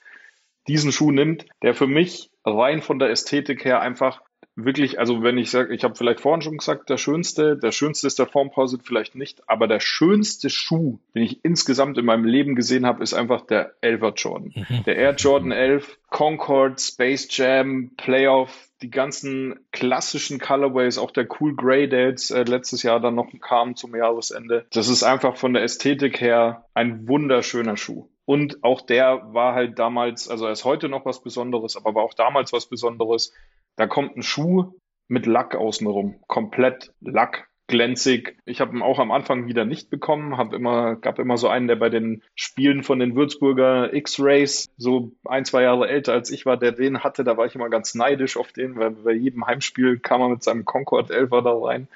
diesen 0.68 0.92
Schuh 0.92 1.12
nimmt, 1.12 1.46
der 1.62 1.74
für 1.74 1.88
mich 1.88 2.30
rein 2.46 2.82
von 2.82 3.00
der 3.00 3.10
Ästhetik 3.10 3.66
her 3.66 3.82
einfach 3.82 4.22
wirklich, 4.56 5.00
also 5.00 5.22
wenn 5.22 5.38
ich 5.38 5.52
sage, 5.52 5.74
ich 5.74 5.84
habe 5.84 5.96
vielleicht 5.96 6.22
vorhin 6.22 6.42
schon 6.42 6.58
gesagt, 6.58 6.90
der 6.90 6.98
schönste, 6.98 7.58
der 7.58 7.72
schönste 7.72 8.08
ist 8.08 8.20
der 8.20 8.28
Formposit 8.28 8.82
vielleicht 8.84 9.16
nicht, 9.16 9.48
aber 9.48 9.68
der 9.68 9.80
schönste 9.80 10.50
Schuh, 10.50 11.00
den 11.14 11.24
ich 11.24 11.44
insgesamt 11.44 11.98
in 11.98 12.06
meinem 12.06 12.26
Leben 12.26 12.56
gesehen 12.56 12.86
habe, 12.86 13.04
ist 13.04 13.14
einfach 13.14 13.42
der 13.46 13.74
11er 13.82 14.14
Jordan. 14.16 14.54
Mhm. 14.56 14.84
Der 14.86 14.96
Air 14.96 15.16
Jordan 15.16 15.52
11, 15.52 15.98
Concord, 16.10 16.80
Space 16.80 17.28
Jam, 17.30 17.92
Playoff, 17.98 18.70
die 18.82 18.90
ganzen 18.90 19.60
klassischen 19.72 20.40
Colorways, 20.40 20.98
auch 20.98 21.12
der 21.12 21.28
Cool 21.40 21.56
Grey, 21.56 21.90
der 21.90 22.10
jetzt 22.10 22.32
äh, 22.32 22.44
letztes 22.44 22.84
Jahr 22.84 23.00
dann 23.00 23.16
noch 23.16 23.32
kam 23.42 23.76
zum 23.76 23.96
Jahresende. 23.96 24.66
Das 24.72 24.88
ist 24.88 25.04
einfach 25.04 25.38
von 25.38 25.54
der 25.54 25.64
Ästhetik 25.64 26.22
her 26.22 26.66
ein 26.74 27.08
wunderschöner 27.08 27.78
Schuh. 27.78 28.08
Und 28.26 28.64
auch 28.64 28.82
der 28.82 29.34
war 29.34 29.54
halt 29.54 29.78
damals, 29.78 30.28
also 30.30 30.46
er 30.46 30.52
ist 30.52 30.66
heute 30.66 30.90
noch 30.90 31.06
was 31.06 31.22
Besonderes, 31.22 31.78
aber 31.78 31.94
war 31.94 32.04
auch 32.04 32.16
damals 32.16 32.54
was 32.54 32.66
Besonderes. 32.66 33.34
Da 33.76 33.88
kommt 33.88 34.16
ein 34.16 34.24
Schuh 34.24 34.74
mit 35.08 35.26
Lack 35.26 35.56
außenrum, 35.56 36.20
komplett 36.28 36.94
Lack, 37.02 37.48
glänzig. 37.68 38.38
Ich 38.46 38.62
habe 38.62 38.76
ihn 38.76 38.82
auch 38.82 39.00
am 39.00 39.12
Anfang 39.12 39.48
wieder 39.48 39.66
nicht 39.66 39.90
bekommen, 39.90 40.38
habe 40.38 40.56
immer 40.56 40.96
gab 40.96 41.20
immer 41.20 41.38
so 41.38 41.48
einen, 41.48 41.68
der 41.68 41.76
bei 41.76 41.90
den 41.90 42.22
Spielen 42.36 42.84
von 42.84 43.00
den 43.00 43.16
Würzburger 43.16 43.94
X-Rays 43.94 44.70
so 44.78 45.12
ein 45.26 45.46
zwei 45.46 45.64
Jahre 45.64 45.88
älter 45.88 46.14
als 46.14 46.30
ich 46.30 46.46
war, 46.46 46.58
der 46.58 46.72
den 46.72 47.04
hatte. 47.04 47.24
Da 47.24 47.38
war 47.38 47.46
ich 47.46 47.56
immer 47.56 47.70
ganz 47.70 47.96
neidisch 47.96 48.38
auf 48.38 48.52
den, 48.52 48.78
weil 48.78 48.92
bei 48.92 49.14
jedem 49.14 49.46
Heimspiel 49.48 50.00
kam 50.00 50.22
er 50.22 50.30
mit 50.30 50.44
seinem 50.44 50.66
Concord 50.66 51.12
Elfer 51.12 51.42
da 51.42 51.54
rein. 51.58 51.88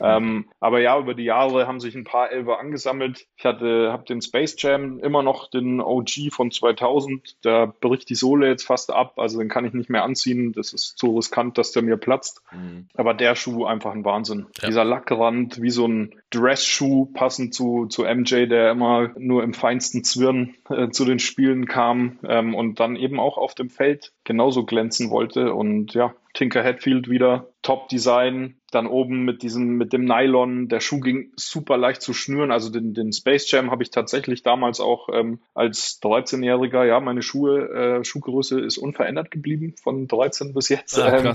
Ähm, 0.00 0.46
aber 0.60 0.80
ja, 0.80 0.98
über 0.98 1.14
die 1.14 1.24
Jahre 1.24 1.66
haben 1.66 1.80
sich 1.80 1.94
ein 1.94 2.04
paar 2.04 2.30
Elfer 2.30 2.58
angesammelt. 2.58 3.26
Ich 3.36 3.44
hatte, 3.44 3.92
habe 3.92 4.04
den 4.04 4.20
Space 4.20 4.56
Jam 4.58 4.98
immer 4.98 5.22
noch 5.22 5.48
den 5.48 5.80
OG 5.80 6.30
von 6.30 6.50
2000. 6.50 7.36
Da 7.42 7.66
bricht 7.66 8.08
die 8.08 8.14
Sohle 8.14 8.48
jetzt 8.48 8.64
fast 8.64 8.92
ab, 8.92 9.18
also 9.18 9.38
den 9.38 9.48
kann 9.48 9.64
ich 9.64 9.72
nicht 9.72 9.90
mehr 9.90 10.04
anziehen. 10.04 10.52
Das 10.52 10.72
ist 10.72 10.98
zu 10.98 11.16
riskant, 11.16 11.58
dass 11.58 11.72
der 11.72 11.82
mir 11.82 11.96
platzt. 11.96 12.42
Mhm. 12.52 12.88
Aber 12.94 13.14
der 13.14 13.34
Schuh 13.34 13.64
einfach 13.64 13.92
ein 13.92 14.04
Wahnsinn. 14.04 14.46
Ja. 14.60 14.68
Dieser 14.68 14.84
Lackrand, 14.84 15.60
wie 15.62 15.70
so 15.70 15.86
ein 15.86 16.14
Dress-Schuh, 16.30 17.06
passend 17.06 17.54
zu, 17.54 17.86
zu 17.86 18.04
MJ, 18.04 18.46
der 18.46 18.70
immer 18.70 19.10
nur 19.16 19.42
im 19.42 19.54
feinsten 19.54 20.04
Zwirn 20.04 20.54
äh, 20.68 20.90
zu 20.90 21.04
den 21.04 21.18
Spielen 21.18 21.66
kam 21.66 22.18
ähm, 22.26 22.54
und 22.54 22.80
dann 22.80 22.96
eben 22.96 23.20
auch 23.20 23.38
auf 23.38 23.54
dem 23.54 23.70
Feld 23.70 24.12
genauso 24.24 24.64
glänzen 24.64 25.10
wollte. 25.10 25.54
Und 25.54 25.94
ja, 25.94 26.14
Tinker 26.34 26.62
Hatfield 26.62 27.08
wieder. 27.08 27.48
Top 27.66 27.88
Design, 27.88 28.60
dann 28.70 28.86
oben 28.86 29.24
mit 29.24 29.42
diesem, 29.42 29.76
mit 29.76 29.92
dem 29.92 30.04
Nylon, 30.04 30.68
der 30.68 30.78
Schuh 30.78 31.00
ging 31.00 31.32
super 31.34 31.76
leicht 31.76 32.00
zu 32.00 32.12
schnüren. 32.12 32.52
Also 32.52 32.70
den, 32.70 32.94
den 32.94 33.12
Space 33.12 33.50
Jam 33.50 33.72
habe 33.72 33.82
ich 33.82 33.90
tatsächlich 33.90 34.44
damals 34.44 34.78
auch 34.78 35.08
ähm, 35.12 35.40
als 35.52 36.00
13-Jähriger, 36.00 36.84
ja, 36.84 37.00
meine 37.00 37.22
Schuhe, 37.22 37.68
äh, 37.98 38.04
Schuhgröße 38.04 38.60
ist 38.60 38.78
unverändert 38.78 39.32
geblieben 39.32 39.74
von 39.82 40.06
13 40.06 40.54
bis 40.54 40.68
jetzt. 40.68 40.96
Ah, 40.96 41.18
ähm, 41.18 41.34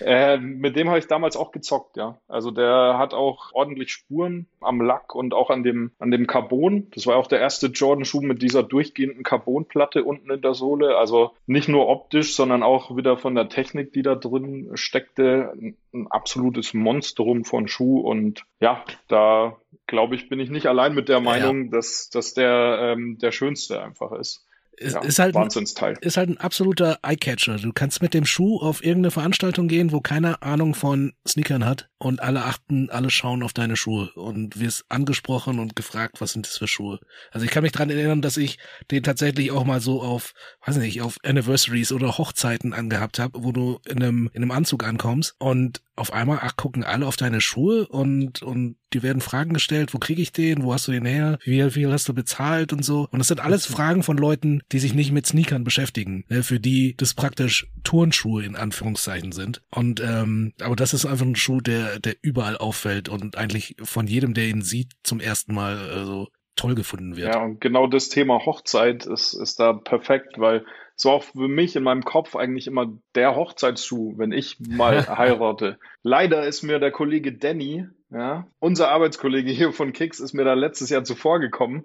äh, 0.00 0.38
mit 0.38 0.76
dem 0.76 0.88
habe 0.88 0.98
ich 0.98 1.06
damals 1.06 1.36
auch 1.36 1.52
gezockt, 1.52 1.96
ja. 1.96 2.18
Also 2.26 2.50
der 2.50 2.96
hat 2.98 3.12
auch 3.12 3.52
ordentlich 3.52 3.92
Spuren 3.92 4.46
am 4.60 4.80
Lack 4.80 5.14
und 5.14 5.34
auch 5.34 5.50
an 5.50 5.62
dem, 5.62 5.92
an 5.98 6.10
dem 6.10 6.26
Carbon. 6.26 6.88
Das 6.94 7.06
war 7.06 7.16
auch 7.16 7.26
der 7.26 7.40
erste 7.40 7.66
Jordan-Schuh 7.66 8.22
mit 8.22 8.42
dieser 8.42 8.62
durchgehenden 8.62 9.22
Carbonplatte 9.22 10.04
unten 10.04 10.30
in 10.30 10.40
der 10.40 10.54
Sohle. 10.54 10.96
Also 10.96 11.32
nicht 11.46 11.68
nur 11.68 11.88
optisch, 11.88 12.34
sondern 12.34 12.62
auch 12.62 12.96
wieder 12.96 13.16
von 13.16 13.34
der 13.34 13.48
Technik, 13.48 13.92
die 13.92 14.02
da 14.02 14.14
drin 14.14 14.70
steckte. 14.74 15.52
Ein, 15.60 15.76
absolutes 16.08 16.74
Monstrum 16.74 17.44
von 17.44 17.68
Schuh. 17.68 18.00
Und 18.00 18.44
ja, 18.60 18.84
da 19.08 19.56
glaube 19.86 20.14
ich, 20.14 20.28
bin 20.28 20.40
ich 20.40 20.50
nicht 20.50 20.66
allein 20.66 20.94
mit 20.94 21.08
der 21.08 21.20
Meinung, 21.20 21.66
ja. 21.66 21.70
dass, 21.72 22.10
dass 22.10 22.34
der 22.34 22.94
ähm, 22.96 23.18
der 23.18 23.32
schönste 23.32 23.82
einfach 23.82 24.12
ist 24.12 24.46
ist, 24.80 24.94
ja, 24.94 25.02
ist, 25.02 25.18
halt 25.18 25.34
Wahnsinnsteil. 25.34 25.98
ist 26.00 26.16
halt 26.16 26.30
ein 26.30 26.38
absoluter 26.38 26.98
Eyecatcher. 27.02 27.56
Du 27.56 27.72
kannst 27.72 28.00
mit 28.00 28.14
dem 28.14 28.24
Schuh 28.24 28.58
auf 28.58 28.82
irgendeine 28.82 29.10
Veranstaltung 29.10 29.68
gehen, 29.68 29.92
wo 29.92 30.00
keiner 30.00 30.42
Ahnung 30.42 30.74
von 30.74 31.12
Sneakern 31.28 31.66
hat 31.66 31.90
und 31.98 32.22
alle 32.22 32.44
achten, 32.44 32.88
alle 32.88 33.10
schauen 33.10 33.42
auf 33.42 33.52
deine 33.52 33.76
Schuhe 33.76 34.10
und 34.14 34.58
wirst 34.58 34.86
angesprochen 34.88 35.58
und 35.58 35.76
gefragt, 35.76 36.22
was 36.22 36.32
sind 36.32 36.46
das 36.46 36.56
für 36.56 36.66
Schuhe. 36.66 36.98
Also 37.30 37.44
ich 37.44 37.52
kann 37.52 37.62
mich 37.62 37.72
dran 37.72 37.90
erinnern, 37.90 38.22
dass 38.22 38.38
ich 38.38 38.58
den 38.90 39.02
tatsächlich 39.02 39.50
auch 39.50 39.64
mal 39.64 39.82
so 39.82 40.00
auf, 40.00 40.32
weiß 40.64 40.78
nicht, 40.78 41.02
auf 41.02 41.18
Anniversaries 41.24 41.92
oder 41.92 42.16
Hochzeiten 42.16 42.72
angehabt 42.72 43.18
habe, 43.18 43.44
wo 43.44 43.52
du 43.52 43.80
in 43.86 44.02
einem, 44.02 44.30
in 44.32 44.42
einem 44.42 44.50
Anzug 44.50 44.84
ankommst 44.84 45.34
und 45.38 45.82
auf 46.00 46.12
einmal, 46.12 46.38
ach, 46.42 46.56
gucken 46.56 46.82
alle 46.82 47.06
auf 47.06 47.16
deine 47.16 47.40
Schuhe 47.40 47.86
und, 47.86 48.42
und 48.42 48.76
die 48.92 49.02
werden 49.02 49.20
Fragen 49.20 49.52
gestellt, 49.52 49.94
wo 49.94 49.98
kriege 49.98 50.22
ich 50.22 50.32
den, 50.32 50.62
wo 50.62 50.72
hast 50.72 50.88
du 50.88 50.92
den 50.92 51.04
her, 51.04 51.38
wie 51.44 51.64
wie 51.64 51.70
viel 51.70 51.92
hast 51.92 52.08
du 52.08 52.14
bezahlt 52.14 52.72
und 52.72 52.84
so. 52.84 53.06
Und 53.10 53.18
das 53.18 53.28
sind 53.28 53.40
alles 53.40 53.66
Fragen 53.66 54.02
von 54.02 54.16
Leuten, 54.16 54.62
die 54.72 54.78
sich 54.78 54.94
nicht 54.94 55.12
mit 55.12 55.26
Sneakern 55.26 55.62
beschäftigen, 55.62 56.24
ne, 56.28 56.42
für 56.42 56.58
die 56.58 56.96
das 56.96 57.14
praktisch 57.14 57.68
Turnschuhe 57.84 58.44
in 58.44 58.56
Anführungszeichen 58.56 59.32
sind. 59.32 59.62
Und 59.70 60.00
ähm, 60.00 60.54
aber 60.60 60.74
das 60.74 60.94
ist 60.94 61.04
einfach 61.04 61.26
ein 61.26 61.36
Schuh, 61.36 61.60
der, 61.60 62.00
der 62.00 62.16
überall 62.22 62.56
auffällt 62.56 63.08
und 63.08 63.36
eigentlich 63.36 63.76
von 63.82 64.06
jedem, 64.06 64.32
der 64.32 64.48
ihn 64.48 64.62
sieht, 64.62 64.92
zum 65.02 65.20
ersten 65.20 65.54
Mal 65.54 65.76
äh, 65.76 66.04
so 66.04 66.28
toll 66.56 66.74
gefunden 66.74 67.16
wird. 67.16 67.34
Ja, 67.34 67.42
und 67.42 67.60
genau 67.60 67.86
das 67.86 68.08
Thema 68.08 68.44
Hochzeit 68.44 69.06
ist, 69.06 69.34
ist 69.34 69.60
da 69.60 69.72
perfekt, 69.72 70.38
weil 70.38 70.64
so 71.00 71.10
auch 71.10 71.22
für 71.22 71.48
mich 71.48 71.76
in 71.76 71.82
meinem 71.82 72.04
Kopf 72.04 72.36
eigentlich 72.36 72.66
immer 72.66 72.92
der 73.14 73.34
Hochzeitsschuh, 73.34 74.18
wenn 74.18 74.32
ich 74.32 74.58
mal 74.60 75.08
heirate. 75.18 75.78
Leider 76.02 76.46
ist 76.46 76.62
mir 76.62 76.78
der 76.78 76.90
Kollege 76.90 77.32
Danny, 77.32 77.86
ja, 78.10 78.46
unser 78.58 78.90
Arbeitskollege 78.90 79.50
hier 79.50 79.72
von 79.72 79.94
Kicks, 79.94 80.20
ist 80.20 80.34
mir 80.34 80.44
da 80.44 80.52
letztes 80.52 80.90
Jahr 80.90 81.02
zuvor 81.02 81.40
gekommen 81.40 81.84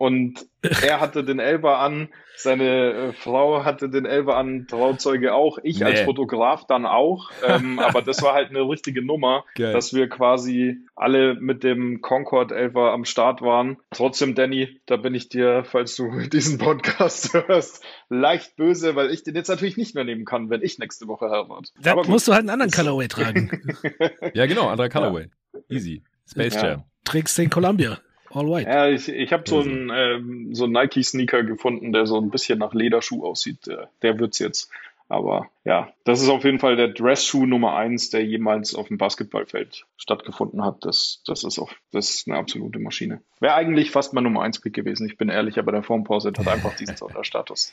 und 0.00 0.46
er 0.62 0.98
hatte 0.98 1.24
den 1.24 1.40
Elber 1.40 1.78
an, 1.78 2.08
seine 2.34 2.92
äh, 2.92 3.12
Frau 3.12 3.66
hatte 3.66 3.90
den 3.90 4.06
Elber 4.06 4.38
an, 4.38 4.66
Trauzeuge 4.66 5.34
auch, 5.34 5.58
ich 5.62 5.80
nee. 5.80 5.84
als 5.84 6.00
Fotograf 6.00 6.66
dann 6.66 6.86
auch. 6.86 7.30
Ähm, 7.46 7.78
aber 7.78 8.00
das 8.00 8.22
war 8.22 8.32
halt 8.32 8.48
eine 8.48 8.66
richtige 8.66 9.04
Nummer, 9.04 9.44
Geil. 9.56 9.74
dass 9.74 9.92
wir 9.92 10.08
quasi 10.08 10.78
alle 10.96 11.34
mit 11.34 11.64
dem 11.64 12.00
Concord 12.00 12.50
Elber 12.50 12.92
am 12.92 13.04
Start 13.04 13.42
waren. 13.42 13.76
Trotzdem, 13.90 14.34
Danny, 14.34 14.80
da 14.86 14.96
bin 14.96 15.14
ich 15.14 15.28
dir, 15.28 15.64
falls 15.64 15.96
du 15.96 16.10
diesen 16.32 16.56
Podcast 16.56 17.34
hörst, 17.34 17.84
leicht 18.08 18.56
böse, 18.56 18.96
weil 18.96 19.10
ich 19.10 19.22
den 19.22 19.34
jetzt 19.34 19.48
natürlich 19.48 19.76
nicht 19.76 19.94
mehr 19.94 20.04
nehmen 20.04 20.24
kann, 20.24 20.48
wenn 20.48 20.62
ich 20.62 20.78
nächste 20.78 21.08
Woche 21.08 21.28
heirate. 21.28 21.72
Da 21.78 21.94
musst 22.04 22.26
du 22.26 22.32
halt 22.32 22.48
einen 22.48 22.50
anderen 22.58 22.72
Colorway 22.72 23.08
tragen. 23.08 23.76
ja, 24.32 24.46
genau, 24.46 24.68
anderer 24.68 24.88
Colorway. 24.88 25.28
Ja. 25.52 25.60
Easy. 25.68 26.04
Space 26.26 26.54
Jam. 26.54 26.64
Ja. 26.64 26.84
Trägst 27.04 27.36
den 27.36 27.50
Columbia. 27.50 27.98
All 28.32 28.46
white. 28.46 28.68
Ja, 28.68 28.88
ich, 28.88 29.08
ich 29.08 29.32
habe 29.32 29.44
so 29.46 29.58
also. 29.58 29.70
einen 29.70 29.90
ähm, 29.92 30.54
so 30.54 30.66
Nike-Sneaker 30.66 31.42
gefunden, 31.42 31.92
der 31.92 32.06
so 32.06 32.20
ein 32.20 32.30
bisschen 32.30 32.58
nach 32.58 32.74
Lederschuh 32.74 33.24
aussieht. 33.24 33.66
Der, 33.66 33.90
der 34.02 34.18
wird's 34.18 34.38
jetzt. 34.38 34.70
Aber 35.08 35.50
ja, 35.64 35.92
das 36.04 36.22
ist 36.22 36.30
auf 36.30 36.44
jeden 36.44 36.58
Fall 36.58 36.76
der 36.76 36.88
Dress-Schuh 36.88 37.44
Nummer 37.44 37.76
eins, 37.76 38.08
der 38.08 38.24
jemals 38.24 38.74
auf 38.74 38.88
dem 38.88 38.96
Basketballfeld 38.96 39.84
stattgefunden 39.98 40.64
hat. 40.64 40.84
Das, 40.86 41.22
das 41.26 41.44
ist 41.44 41.58
auch, 41.58 41.70
das 41.92 42.08
ist 42.10 42.28
eine 42.28 42.38
absolute 42.38 42.78
Maschine. 42.78 43.20
Wäre 43.40 43.54
eigentlich 43.54 43.90
fast 43.90 44.14
mein 44.14 44.24
Nummer 44.24 44.42
eins 44.42 44.60
Pick 44.60 44.72
gewesen. 44.72 45.06
Ich 45.06 45.18
bin 45.18 45.28
ehrlich, 45.28 45.58
aber 45.58 45.72
der 45.72 45.82
Formpause 45.82 46.28
hat 46.28 46.48
einfach 46.48 46.76
diesen 46.76 46.96
Sonderstatus. 46.96 47.72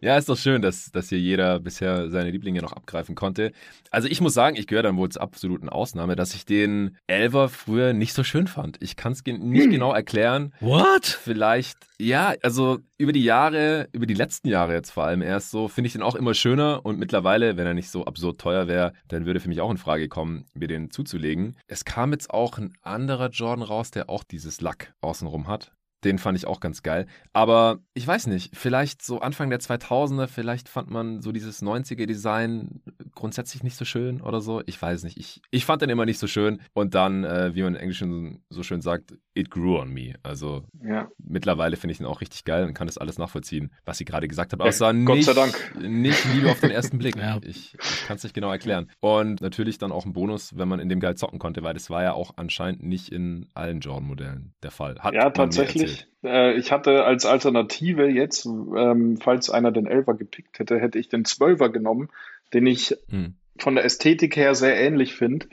ja, 0.00 0.16
ist 0.16 0.30
doch 0.30 0.36
schön, 0.38 0.62
dass, 0.62 0.90
dass 0.92 1.10
hier 1.10 1.18
jeder 1.18 1.60
bisher 1.60 2.08
seine 2.08 2.30
Lieblinge 2.30 2.62
noch 2.62 2.72
abgreifen 2.72 3.14
konnte. 3.14 3.52
Also 3.90 4.08
ich 4.08 4.22
muss 4.22 4.32
sagen, 4.32 4.56
ich 4.56 4.66
gehöre 4.66 4.84
dann 4.84 4.96
wohl 4.96 5.10
zur 5.10 5.20
absoluten 5.20 5.68
Ausnahme, 5.68 6.16
dass 6.16 6.34
ich 6.34 6.46
den 6.46 6.96
Elver 7.06 7.50
früher 7.50 7.92
nicht 7.92 8.14
so 8.14 8.24
schön 8.24 8.46
fand. 8.46 8.78
Ich 8.80 8.96
kann 8.96 9.12
es 9.12 9.22
nicht 9.26 9.64
hm. 9.64 9.70
genau 9.70 9.92
erklären. 9.92 10.54
What? 10.60 11.04
Vielleicht, 11.04 11.76
ja, 11.98 12.34
also 12.42 12.78
über 12.96 13.12
die 13.12 13.24
Jahre, 13.24 13.88
über 13.92 14.06
die 14.06 14.14
letzten 14.14 14.48
Jahre 14.48 14.74
jetzt 14.74 14.90
vor 14.90 15.04
allem 15.04 15.22
erst 15.22 15.50
so, 15.50 15.68
finde 15.68 15.86
ich 15.86 15.94
den 15.94 16.02
auch 16.02 16.14
immer 16.14 16.34
schöner 16.34 16.80
und 16.84 16.98
mittlerweile, 17.10 17.56
wenn 17.56 17.66
er 17.66 17.74
nicht 17.74 17.90
so 17.90 18.04
absurd 18.04 18.40
teuer 18.40 18.68
wäre, 18.68 18.92
dann 19.08 19.26
würde 19.26 19.40
für 19.40 19.48
mich 19.48 19.60
auch 19.60 19.72
in 19.72 19.78
Frage 19.78 20.08
kommen, 20.08 20.44
mir 20.54 20.68
den 20.68 20.92
zuzulegen. 20.92 21.56
Es 21.66 21.84
kam 21.84 22.12
jetzt 22.12 22.30
auch 22.30 22.56
ein 22.56 22.72
anderer 22.82 23.30
Jordan 23.30 23.64
raus, 23.64 23.90
der 23.90 24.08
auch 24.08 24.22
dieses 24.22 24.60
Lack 24.60 24.94
außenrum 25.00 25.48
hat. 25.48 25.72
Den 26.04 26.18
fand 26.18 26.38
ich 26.38 26.46
auch 26.46 26.60
ganz 26.60 26.82
geil. 26.82 27.06
Aber 27.32 27.80
ich 27.94 28.06
weiß 28.06 28.26
nicht, 28.26 28.56
vielleicht 28.56 29.02
so 29.02 29.20
Anfang 29.20 29.50
der 29.50 29.60
2000er, 29.60 30.26
vielleicht 30.26 30.68
fand 30.68 30.90
man 30.90 31.20
so 31.20 31.32
dieses 31.32 31.62
90er-Design 31.62 32.80
grundsätzlich 33.14 33.62
nicht 33.62 33.76
so 33.76 33.84
schön 33.84 34.20
oder 34.20 34.40
so. 34.40 34.62
Ich 34.66 34.80
weiß 34.80 35.04
nicht. 35.04 35.18
Ich, 35.18 35.42
ich 35.50 35.64
fand 35.64 35.82
den 35.82 35.90
immer 35.90 36.06
nicht 36.06 36.18
so 36.18 36.26
schön. 36.26 36.60
Und 36.72 36.94
dann, 36.94 37.24
äh, 37.24 37.54
wie 37.54 37.62
man 37.62 37.74
in 37.74 37.80
Englisch 37.80 38.02
so 38.48 38.62
schön 38.62 38.80
sagt, 38.80 39.14
it 39.34 39.50
grew 39.50 39.78
on 39.78 39.92
me. 39.92 40.14
Also 40.22 40.64
ja. 40.82 41.08
mittlerweile 41.18 41.76
finde 41.76 41.92
ich 41.92 42.00
ihn 42.00 42.06
auch 42.06 42.20
richtig 42.20 42.44
geil 42.44 42.64
und 42.64 42.74
kann 42.74 42.86
das 42.86 42.98
alles 42.98 43.18
nachvollziehen, 43.18 43.70
was 43.84 43.98
sie 43.98 44.04
gerade 44.04 44.28
gesagt 44.28 44.52
hat. 44.52 44.60
Außer 44.60 44.92
ja, 44.92 45.04
Gott 45.04 45.16
nicht, 45.16 45.26
sei 45.26 45.34
Dank. 45.34 45.74
nicht 45.80 46.24
Liebe 46.34 46.50
auf 46.50 46.60
den 46.60 46.70
ersten 46.70 46.98
Blick. 46.98 47.16
ja. 47.20 47.38
Ich, 47.42 47.74
ich 47.74 48.06
kann 48.06 48.16
es 48.16 48.22
nicht 48.22 48.34
genau 48.34 48.50
erklären. 48.50 48.90
Und 49.00 49.40
natürlich 49.40 49.78
dann 49.78 49.92
auch 49.92 50.06
ein 50.06 50.12
Bonus, 50.12 50.56
wenn 50.56 50.68
man 50.68 50.80
in 50.80 50.88
dem 50.88 51.00
geil 51.00 51.16
zocken 51.16 51.38
konnte, 51.38 51.62
weil 51.62 51.74
das 51.74 51.90
war 51.90 52.02
ja 52.02 52.12
auch 52.12 52.32
anscheinend 52.36 52.82
nicht 52.82 53.10
in 53.10 53.48
allen 53.54 53.80
Jordan-Modellen 53.80 54.54
der 54.62 54.70
Fall. 54.70 54.98
Hat 54.98 55.14
ja, 55.14 55.30
tatsächlich. 55.30 55.89
Äh, 56.22 56.54
ich 56.54 56.72
hatte 56.72 57.04
als 57.04 57.26
Alternative 57.26 58.06
jetzt, 58.06 58.46
ähm, 58.46 59.18
falls 59.20 59.50
einer 59.50 59.72
den 59.72 59.86
Elfer 59.86 60.14
gepickt 60.14 60.58
hätte, 60.58 60.78
hätte 60.78 60.98
ich 60.98 61.08
den 61.08 61.24
Zwölfer 61.24 61.68
genommen, 61.68 62.08
den 62.52 62.66
ich 62.66 62.96
hm. 63.08 63.34
von 63.58 63.74
der 63.74 63.84
Ästhetik 63.84 64.36
her 64.36 64.54
sehr 64.54 64.78
ähnlich 64.78 65.14
finde. 65.14 65.46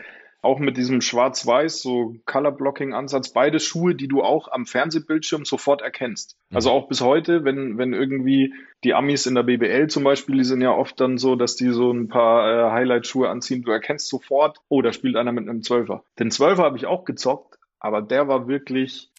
Auch 0.44 0.60
mit 0.60 0.78
diesem 0.78 1.02
Schwarz-Weiß, 1.02 1.82
so 1.82 2.16
Color-Blocking-Ansatz, 2.26 3.30
beide 3.30 3.60
Schuhe, 3.60 3.96
die 3.96 4.08
du 4.08 4.22
auch 4.22 4.48
am 4.50 4.68
Fernsehbildschirm 4.68 5.46
sofort 5.46 5.82
erkennst. 5.82 6.38
Mhm. 6.50 6.56
Also 6.56 6.72
auch 6.72 6.88
bis 6.88 7.02
heute, 7.02 7.44
wenn, 7.44 7.78
wenn 7.80 7.94
irgendwie 7.94 8.54
die 8.84 8.94
Amis 8.94 9.26
in 9.26 9.34
der 9.34 9.44
BBL 9.44 9.88
zum 9.88 10.04
Beispiel, 10.04 10.38
die 10.38 10.44
sind 10.44 10.62
ja 10.62 10.72
oft 10.72 11.02
dann 11.02 11.18
so, 11.18 11.36
dass 11.36 11.56
die 11.56 11.70
so 11.70 11.92
ein 11.92 12.08
paar 12.08 12.70
äh, 12.70 12.72
Highlight-Schuhe 12.72 13.30
anziehen, 13.30 13.64
du 13.64 13.72
erkennst 13.72 14.10
sofort, 14.10 14.60
oh, 14.70 14.84
da 14.84 14.94
spielt 14.94 15.16
einer 15.16 15.32
mit 15.32 15.50
einem 15.50 15.64
Zwölfer. 15.64 16.04
Den 16.20 16.30
Zwölfer 16.30 16.64
habe 16.64 16.78
ich 16.78 16.86
auch 16.86 17.04
gezockt, 17.04 17.58
aber 17.80 18.04
der 18.04 18.28
war 18.28 18.48
wirklich 18.48 19.10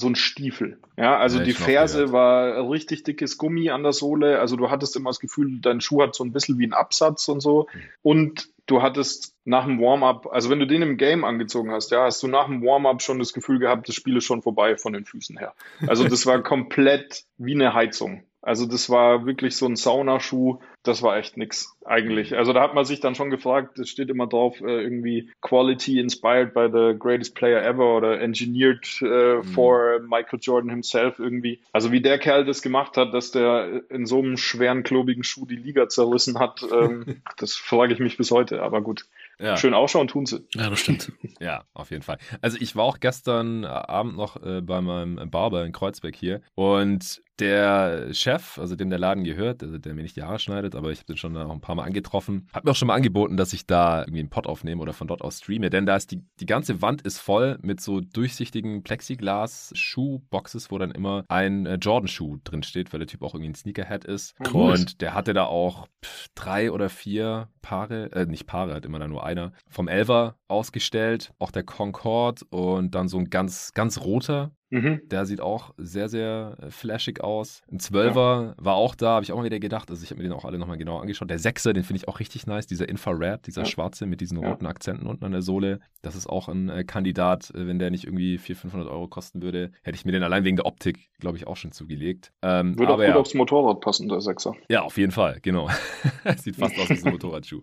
so 0.00 0.08
ein 0.08 0.16
Stiefel. 0.16 0.78
Ja, 0.96 1.16
also 1.18 1.38
ja, 1.38 1.44
die 1.44 1.52
Ferse 1.52 2.12
war 2.12 2.68
richtig 2.70 3.04
dickes 3.04 3.38
Gummi 3.38 3.70
an 3.70 3.82
der 3.82 3.92
Sohle. 3.92 4.40
Also 4.40 4.56
du 4.56 4.70
hattest 4.70 4.96
immer 4.96 5.10
das 5.10 5.20
Gefühl, 5.20 5.60
dein 5.60 5.80
Schuh 5.80 6.02
hat 6.02 6.14
so 6.14 6.24
ein 6.24 6.32
bisschen 6.32 6.58
wie 6.58 6.66
ein 6.66 6.72
Absatz 6.72 7.28
und 7.28 7.40
so. 7.40 7.68
Mhm. 7.72 7.80
Und 8.02 8.48
du 8.66 8.82
hattest 8.82 9.34
nach 9.44 9.64
dem 9.64 9.80
Warm-up, 9.80 10.28
also 10.32 10.48
wenn 10.50 10.60
du 10.60 10.66
den 10.66 10.82
im 10.82 10.96
Game 10.96 11.24
angezogen 11.24 11.70
hast, 11.72 11.90
ja, 11.90 12.04
hast 12.04 12.22
du 12.22 12.28
nach 12.28 12.46
dem 12.46 12.62
Warm-up 12.62 13.02
schon 13.02 13.18
das 13.18 13.32
Gefühl 13.32 13.58
gehabt, 13.58 13.88
das 13.88 13.94
Spiel 13.94 14.16
ist 14.16 14.24
schon 14.24 14.42
vorbei 14.42 14.76
von 14.76 14.92
den 14.92 15.04
Füßen 15.04 15.38
her. 15.38 15.54
Also 15.86 16.08
das 16.08 16.26
war 16.26 16.42
komplett 16.42 17.24
wie 17.36 17.54
eine 17.54 17.74
Heizung. 17.74 18.24
Also 18.42 18.66
das 18.66 18.88
war 18.88 19.26
wirklich 19.26 19.56
so 19.56 19.66
ein 19.66 19.76
Saunaschuh, 19.76 20.60
das 20.82 21.02
war 21.02 21.18
echt 21.18 21.36
nix 21.36 21.76
eigentlich. 21.84 22.36
Also 22.36 22.54
da 22.54 22.62
hat 22.62 22.74
man 22.74 22.86
sich 22.86 23.00
dann 23.00 23.14
schon 23.14 23.28
gefragt, 23.28 23.78
es 23.78 23.90
steht 23.90 24.08
immer 24.08 24.26
drauf, 24.26 24.60
äh, 24.62 24.82
irgendwie 24.82 25.30
Quality 25.42 26.00
inspired 26.00 26.54
by 26.54 26.68
the 26.72 26.98
greatest 26.98 27.34
player 27.34 27.62
ever 27.62 27.96
oder 27.96 28.18
engineered 28.20 29.02
äh, 29.02 29.36
mhm. 29.36 29.44
for 29.44 30.00
Michael 30.00 30.38
Jordan 30.40 30.70
himself 30.70 31.18
irgendwie. 31.18 31.60
Also 31.72 31.92
wie 31.92 32.00
der 32.00 32.18
Kerl 32.18 32.46
das 32.46 32.62
gemacht 32.62 32.96
hat, 32.96 33.12
dass 33.12 33.30
der 33.30 33.82
in 33.90 34.06
so 34.06 34.18
einem 34.20 34.38
schweren, 34.38 34.84
klobigen 34.84 35.22
Schuh 35.22 35.44
die 35.44 35.56
Liga 35.56 35.88
zerrissen 35.88 36.38
hat, 36.38 36.62
ähm, 36.72 37.20
das 37.36 37.56
frage 37.56 37.92
ich 37.92 38.00
mich 38.00 38.16
bis 38.16 38.30
heute, 38.30 38.62
aber 38.62 38.80
gut. 38.80 39.04
Ja. 39.38 39.56
Schön 39.56 39.72
ausschauen 39.72 40.08
tun 40.08 40.26
sie. 40.26 40.44
Ja, 40.54 40.68
das 40.68 40.80
stimmt. 40.80 41.12
ja, 41.40 41.64
auf 41.72 41.90
jeden 41.90 42.02
Fall. 42.02 42.18
Also 42.42 42.58
ich 42.60 42.76
war 42.76 42.84
auch 42.84 43.00
gestern 43.00 43.64
Abend 43.64 44.16
noch 44.16 44.42
äh, 44.42 44.60
bei 44.60 44.82
meinem 44.82 45.30
Barber 45.30 45.64
in 45.64 45.72
Kreuzberg 45.72 46.14
hier 46.14 46.42
und 46.54 47.22
der 47.40 48.12
Chef, 48.12 48.58
also 48.58 48.76
dem 48.76 48.90
der 48.90 48.98
Laden 48.98 49.24
gehört, 49.24 49.62
der, 49.62 49.78
der 49.78 49.94
mir 49.94 50.02
nicht 50.02 50.16
die 50.16 50.22
Haare 50.22 50.38
schneidet, 50.38 50.74
aber 50.74 50.90
ich 50.90 50.98
habe 50.98 51.06
den 51.06 51.16
schon 51.16 51.36
auch 51.36 51.50
ein 51.50 51.60
paar 51.60 51.74
Mal 51.74 51.84
angetroffen, 51.84 52.48
hat 52.52 52.64
mir 52.64 52.70
auch 52.70 52.76
schon 52.76 52.88
mal 52.88 52.94
angeboten, 52.94 53.36
dass 53.36 53.52
ich 53.52 53.66
da 53.66 54.00
irgendwie 54.00 54.20
einen 54.20 54.30
Pod 54.30 54.46
aufnehme 54.46 54.80
oder 54.82 54.92
von 54.92 55.08
dort 55.08 55.22
aus 55.22 55.38
streame, 55.38 55.70
denn 55.70 55.86
da 55.86 55.96
ist 55.96 56.10
die, 56.10 56.22
die 56.38 56.46
ganze 56.46 56.82
Wand 56.82 57.02
ist 57.02 57.18
voll 57.18 57.58
mit 57.62 57.80
so 57.80 58.00
durchsichtigen 58.00 58.82
Plexiglas-Schuhboxes, 58.82 60.70
wo 60.70 60.78
dann 60.78 60.90
immer 60.90 61.24
ein 61.28 61.66
äh, 61.66 61.74
Jordan-Schuh 61.74 62.38
drin 62.44 62.62
steht, 62.62 62.92
weil 62.92 63.00
der 63.00 63.08
Typ 63.08 63.22
auch 63.22 63.34
irgendwie 63.34 63.50
ein 63.50 63.54
Sneakerhead 63.54 64.04
ist. 64.04 64.34
Cool. 64.52 64.72
Und 64.72 65.00
der 65.00 65.14
hatte 65.14 65.32
da 65.32 65.44
auch 65.44 65.86
drei 66.34 66.70
oder 66.70 66.88
vier 66.88 67.48
Paare, 67.62 68.12
äh, 68.12 68.26
nicht 68.26 68.46
Paare, 68.46 68.74
hat 68.74 68.84
immer 68.84 68.98
da 68.98 69.08
nur 69.08 69.24
einer, 69.24 69.52
vom 69.68 69.88
Elver 69.88 70.36
ausgestellt, 70.48 71.32
auch 71.38 71.50
der 71.50 71.62
Concorde 71.62 72.44
und 72.50 72.94
dann 72.94 73.08
so 73.08 73.18
ein 73.18 73.30
ganz, 73.30 73.72
ganz 73.74 74.00
roter 74.00 74.52
Mhm. 74.70 75.00
Der 75.04 75.26
sieht 75.26 75.40
auch 75.40 75.74
sehr, 75.76 76.08
sehr 76.08 76.56
äh, 76.62 76.70
flashig 76.70 77.22
aus. 77.22 77.62
Ein 77.70 77.80
Zwölfer 77.80 78.54
ja. 78.56 78.64
war 78.64 78.74
auch 78.76 78.94
da, 78.94 79.14
habe 79.14 79.24
ich 79.24 79.32
auch 79.32 79.36
mal 79.36 79.44
wieder 79.44 79.58
gedacht. 79.58 79.90
Also 79.90 80.02
ich 80.02 80.10
habe 80.10 80.22
mir 80.22 80.28
den 80.28 80.32
auch 80.32 80.44
alle 80.44 80.58
nochmal 80.58 80.78
genau 80.78 80.98
angeschaut. 80.98 81.28
Der 81.28 81.38
Sechser, 81.38 81.72
den 81.72 81.82
finde 81.82 81.98
ich 81.98 82.08
auch 82.08 82.20
richtig 82.20 82.46
nice. 82.46 82.66
Dieser 82.66 82.88
Infrared, 82.88 83.46
dieser 83.46 83.62
ja. 83.62 83.66
schwarze 83.66 84.06
mit 84.06 84.20
diesen 84.20 84.38
roten 84.38 84.64
ja. 84.64 84.70
Akzenten 84.70 85.06
unten 85.06 85.24
an 85.24 85.32
der 85.32 85.42
Sohle. 85.42 85.80
Das 86.02 86.14
ist 86.14 86.28
auch 86.28 86.48
ein 86.48 86.68
äh, 86.68 86.84
Kandidat. 86.84 87.50
Äh, 87.50 87.66
wenn 87.66 87.78
der 87.78 87.90
nicht 87.90 88.04
irgendwie 88.04 88.38
400, 88.38 88.60
500 88.60 88.88
Euro 88.88 89.08
kosten 89.08 89.42
würde, 89.42 89.72
hätte 89.82 89.96
ich 89.96 90.04
mir 90.04 90.12
den 90.12 90.22
allein 90.22 90.44
wegen 90.44 90.56
der 90.56 90.66
Optik, 90.66 91.10
glaube 91.18 91.36
ich, 91.36 91.46
auch 91.46 91.56
schon 91.56 91.72
zugelegt. 91.72 92.32
Ähm, 92.42 92.78
würde 92.78 92.92
aber 92.92 93.04
auch 93.04 93.08
gut 93.08 93.16
aufs 93.16 93.34
Motorrad 93.34 93.80
passen, 93.80 94.08
der 94.08 94.20
Sechser. 94.20 94.54
Ja, 94.68 94.82
auf 94.82 94.96
jeden 94.96 95.12
Fall, 95.12 95.38
genau. 95.42 95.68
sieht 96.36 96.56
fast 96.56 96.78
aus 96.78 96.88
wie 96.90 97.04
ein 97.04 97.12
Motorradschuh. 97.12 97.62